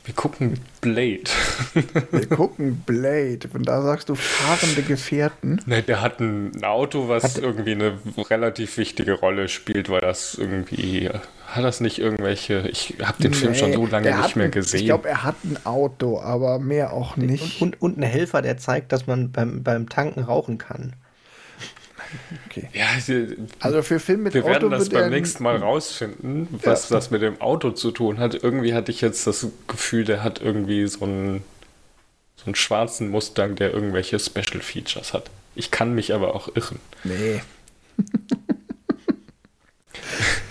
Wir 0.03 0.15
gucken 0.15 0.59
Blade. 0.81 1.29
Wir 2.11 2.27
gucken 2.27 2.81
Blade. 2.85 3.47
Und 3.53 3.67
da 3.67 3.83
sagst 3.83 4.09
du 4.09 4.15
fahrende 4.15 4.81
Gefährten. 4.81 5.61
Ne, 5.67 5.83
der 5.83 6.01
hat 6.01 6.19
ein 6.19 6.63
Auto, 6.63 7.07
was 7.07 7.23
hat 7.23 7.37
irgendwie 7.37 7.71
eine 7.71 7.99
relativ 8.17 8.77
wichtige 8.77 9.13
Rolle 9.13 9.47
spielt, 9.47 9.89
weil 9.89 10.01
das 10.01 10.35
irgendwie. 10.35 11.09
Hat 11.45 11.63
das 11.63 11.81
nicht 11.81 11.99
irgendwelche. 11.99 12.67
Ich 12.71 12.95
habe 13.03 13.21
den 13.21 13.31
nee, 13.31 13.37
Film 13.37 13.55
schon 13.55 13.73
so 13.73 13.85
lange 13.85 14.15
nicht 14.15 14.35
mehr 14.35 14.49
gesehen. 14.49 14.79
ich 14.79 14.85
glaube, 14.87 15.09
er 15.09 15.23
hat 15.23 15.35
ein 15.43 15.57
Auto, 15.65 16.19
aber 16.19 16.57
mehr 16.59 16.93
auch 16.93 17.17
nicht. 17.17 17.61
Und, 17.61 17.73
und, 17.73 17.81
und 17.81 17.97
einen 18.01 18.11
Helfer, 18.11 18.41
der 18.41 18.57
zeigt, 18.57 18.91
dass 18.91 19.05
man 19.05 19.31
beim, 19.31 19.61
beim 19.61 19.87
Tanken 19.87 20.21
rauchen 20.21 20.57
kann. 20.57 20.93
Okay. 22.47 22.69
Ja, 22.73 22.87
also 23.59 23.81
für 23.81 23.99
Film 23.99 24.23
mit 24.23 24.33
wir 24.33 24.43
Auto 24.43 24.51
werden 24.51 24.71
das 24.71 24.89
beim 24.89 25.09
nächsten 25.09 25.43
Mal 25.43 25.57
rausfinden, 25.57 26.47
was 26.63 26.89
ja. 26.89 26.95
das 26.97 27.11
mit 27.11 27.21
dem 27.21 27.39
Auto 27.39 27.71
zu 27.71 27.91
tun 27.91 28.19
hat. 28.19 28.35
Irgendwie 28.35 28.73
hatte 28.73 28.91
ich 28.91 29.01
jetzt 29.01 29.25
das 29.27 29.47
Gefühl, 29.67 30.03
der 30.03 30.23
hat 30.23 30.41
irgendwie 30.41 30.87
so 30.87 31.05
einen, 31.05 31.43
so 32.35 32.45
einen 32.45 32.55
schwarzen 32.55 33.09
Mustang, 33.09 33.55
der 33.55 33.73
irgendwelche 33.73 34.19
Special 34.19 34.61
Features 34.61 35.13
hat. 35.13 35.29
Ich 35.55 35.71
kann 35.71 35.93
mich 35.93 36.13
aber 36.13 36.35
auch 36.35 36.49
irren. 36.55 36.79
Nee. 37.03 37.41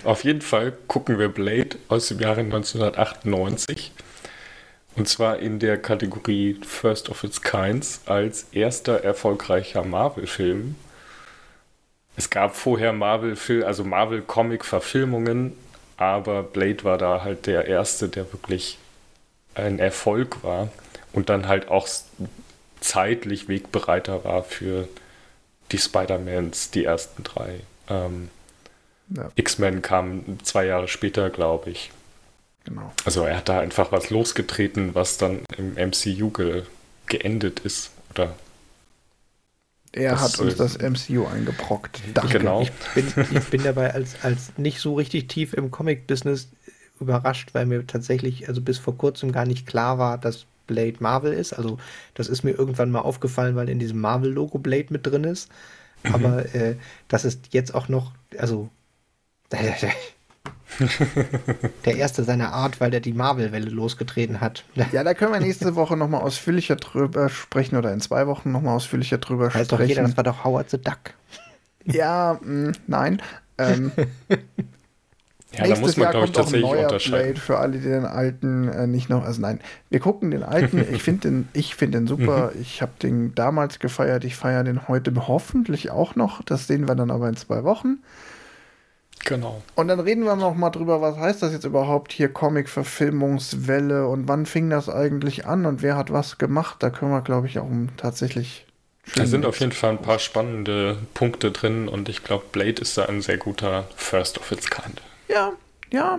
Auf 0.04 0.24
jeden 0.24 0.40
Fall 0.40 0.72
gucken 0.86 1.18
wir 1.18 1.28
Blade 1.28 1.76
aus 1.88 2.08
dem 2.08 2.20
Jahre 2.20 2.40
1998. 2.40 3.92
Und 4.96 5.08
zwar 5.08 5.38
in 5.38 5.58
der 5.58 5.76
Kategorie 5.78 6.58
First 6.66 7.10
of 7.10 7.22
its 7.22 7.42
Kinds 7.42 8.00
als 8.06 8.46
erster 8.52 9.04
erfolgreicher 9.04 9.84
Marvel-Film 9.84 10.74
es 12.20 12.28
gab 12.28 12.54
vorher 12.54 12.92
Marvel-Film, 12.92 13.64
also 13.64 13.82
Marvel-Comic-Verfilmungen, 13.82 15.56
aber 15.96 16.42
Blade 16.42 16.84
war 16.84 16.98
da 16.98 17.24
halt 17.24 17.46
der 17.46 17.66
erste, 17.66 18.10
der 18.10 18.30
wirklich 18.30 18.76
ein 19.54 19.78
Erfolg 19.78 20.44
war 20.44 20.68
und 21.14 21.30
dann 21.30 21.48
halt 21.48 21.68
auch 21.68 21.88
zeitlich 22.80 23.48
Wegbereiter 23.48 24.22
war 24.22 24.42
für 24.42 24.86
die 25.72 25.78
Spider-Mans, 25.78 26.70
die 26.70 26.84
ersten 26.84 27.22
drei. 27.22 27.60
Ähm, 27.88 28.28
ja. 29.08 29.30
X-Men 29.36 29.80
kam 29.80 30.38
zwei 30.42 30.66
Jahre 30.66 30.88
später, 30.88 31.30
glaube 31.30 31.70
ich. 31.70 31.90
Genau. 32.64 32.92
Also 33.06 33.24
er 33.24 33.38
hat 33.38 33.48
da 33.48 33.60
einfach 33.60 33.92
was 33.92 34.10
losgetreten, 34.10 34.94
was 34.94 35.16
dann 35.16 35.40
im 35.56 35.72
MCU 35.72 36.28
ge 36.28 36.64
geendet 37.06 37.60
ist 37.60 37.92
oder 38.10 38.36
er 39.92 40.12
das, 40.12 40.22
hat 40.22 40.38
uns 40.40 40.56
das 40.56 40.78
MCU 40.78 41.26
eingebrockt. 41.26 42.00
Danke. 42.14 42.38
Genau. 42.38 42.66
Ich 42.96 43.14
bin, 43.14 43.26
ich 43.32 43.44
bin 43.48 43.62
dabei 43.62 43.94
als, 43.94 44.16
als 44.22 44.52
nicht 44.56 44.80
so 44.80 44.94
richtig 44.94 45.28
tief 45.28 45.52
im 45.54 45.70
Comic-Business 45.70 46.48
überrascht, 47.00 47.50
weil 47.52 47.66
mir 47.66 47.86
tatsächlich, 47.86 48.48
also 48.48 48.60
bis 48.60 48.78
vor 48.78 48.96
kurzem 48.96 49.32
gar 49.32 49.46
nicht 49.46 49.66
klar 49.66 49.98
war, 49.98 50.18
dass 50.18 50.46
Blade 50.66 50.96
Marvel 51.00 51.32
ist. 51.32 51.52
Also 51.52 51.78
das 52.14 52.28
ist 52.28 52.44
mir 52.44 52.52
irgendwann 52.52 52.90
mal 52.90 53.00
aufgefallen, 53.00 53.56
weil 53.56 53.68
in 53.68 53.78
diesem 53.78 54.00
Marvel-Logo 54.00 54.58
Blade 54.58 54.86
mit 54.90 55.06
drin 55.06 55.24
ist. 55.24 55.50
Mhm. 56.04 56.14
Aber 56.14 56.54
äh, 56.54 56.76
das 57.08 57.24
ist 57.24 57.52
jetzt 57.52 57.74
auch 57.74 57.88
noch, 57.88 58.12
also 58.38 58.68
der 61.84 61.96
erste 61.96 62.24
seiner 62.24 62.52
Art, 62.52 62.80
weil 62.80 62.90
der 62.90 63.00
die 63.00 63.12
Marvel-Welle 63.12 63.70
losgetreten 63.70 64.40
hat. 64.40 64.64
Ja, 64.92 65.04
da 65.04 65.14
können 65.14 65.32
wir 65.32 65.40
nächste 65.40 65.76
Woche 65.76 65.96
nochmal 65.96 66.22
ausführlicher 66.22 66.76
drüber 66.76 67.28
sprechen 67.28 67.76
oder 67.76 67.92
in 67.92 68.00
zwei 68.00 68.26
Wochen 68.26 68.50
nochmal 68.50 68.74
ausführlicher 68.74 69.18
drüber 69.18 69.52
heißt 69.54 69.70
sprechen. 69.70 69.82
Doch 69.82 69.88
jeder, 69.88 70.02
das 70.02 70.16
war 70.16 70.24
doch 70.24 70.44
Howard 70.44 70.70
the 70.70 70.78
Duck. 70.78 71.14
Ja, 71.84 72.38
mh, 72.42 72.70
mm, 72.70 72.72
nein. 72.86 73.22
Ähm, 73.58 73.92
ja, 75.52 75.66
da 75.66 75.76
muss 75.78 75.96
man, 75.96 76.10
glaube 76.10 76.26
ich, 76.26 76.32
tatsächlich 76.32 76.64
unterscheiden. 76.64 77.10
Blade 77.10 77.40
für 77.40 77.58
alle, 77.58 77.78
die 77.78 77.88
den 77.88 78.04
alten 78.04 78.68
äh, 78.68 78.86
nicht 78.86 79.10
noch, 79.10 79.24
also 79.24 79.40
nein, 79.40 79.60
wir 79.90 80.00
gucken 80.00 80.30
den 80.30 80.42
alten, 80.42 80.84
ich 80.92 81.02
finde 81.02 81.28
den, 81.28 81.48
ich 81.52 81.74
finde 81.74 81.98
den 81.98 82.06
super, 82.06 82.52
mhm. 82.54 82.60
ich 82.60 82.82
habe 82.82 82.92
den 83.02 83.34
damals 83.34 83.78
gefeiert, 83.78 84.24
ich 84.24 84.36
feiere 84.36 84.64
den 84.64 84.88
heute 84.88 85.12
hoffentlich 85.28 85.90
auch 85.90 86.16
noch, 86.16 86.42
das 86.42 86.66
sehen 86.66 86.88
wir 86.88 86.94
dann 86.94 87.10
aber 87.10 87.28
in 87.28 87.36
zwei 87.36 87.64
Wochen. 87.64 87.98
Genau. 89.24 89.62
Und 89.74 89.88
dann 89.88 90.00
reden 90.00 90.24
wir 90.24 90.34
noch 90.36 90.54
mal 90.54 90.70
drüber, 90.70 91.00
was 91.00 91.16
heißt 91.16 91.42
das 91.42 91.52
jetzt 91.52 91.64
überhaupt 91.64 92.12
hier 92.12 92.32
Comic-Verfilmungswelle 92.32 94.06
und 94.06 94.28
wann 94.28 94.46
fing 94.46 94.70
das 94.70 94.88
eigentlich 94.88 95.46
an 95.46 95.66
und 95.66 95.82
wer 95.82 95.96
hat 95.96 96.12
was 96.12 96.38
gemacht? 96.38 96.76
Da 96.80 96.90
können 96.90 97.12
wir, 97.12 97.20
glaube 97.20 97.46
ich, 97.46 97.58
auch 97.58 97.68
tatsächlich. 97.96 98.66
Da 99.14 99.26
sind 99.26 99.44
auf 99.44 99.60
jeden 99.60 99.72
Fall 99.72 99.90
ein 99.90 100.02
paar 100.02 100.18
spannende 100.18 100.98
Punkte 101.14 101.50
drin 101.50 101.88
und 101.88 102.08
ich 102.08 102.22
glaube, 102.22 102.44
Blade 102.52 102.80
ist 102.80 102.96
da 102.96 103.06
ein 103.06 103.22
sehr 103.22 103.38
guter 103.38 103.88
First 103.96 104.38
of 104.38 104.52
its 104.52 104.70
kind. 104.70 105.02
Ja, 105.28 105.52
ja. 105.92 106.18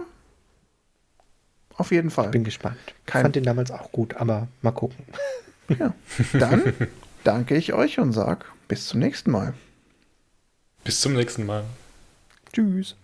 Auf 1.77 1.91
jeden 1.91 2.11
Fall. 2.11 2.25
Ich 2.25 2.31
bin 2.31 2.43
gespannt. 2.43 2.77
Kein 3.05 3.21
ich 3.21 3.23
fand 3.23 3.35
den 3.35 3.43
damals 3.43 3.71
auch 3.71 3.91
gut, 3.91 4.15
aber 4.15 4.47
mal 4.61 4.71
gucken. 4.71 5.05
Ja. 5.79 5.93
Dann 6.33 6.73
danke 7.23 7.55
ich 7.55 7.71
euch 7.71 7.97
und 7.97 8.11
sag 8.11 8.43
bis 8.67 8.89
zum 8.89 8.99
nächsten 8.99 9.31
Mal. 9.31 9.53
Bis 10.83 10.99
zum 10.99 11.13
nächsten 11.13 11.45
Mal. 11.45 11.63
Tschüss. 12.53 12.95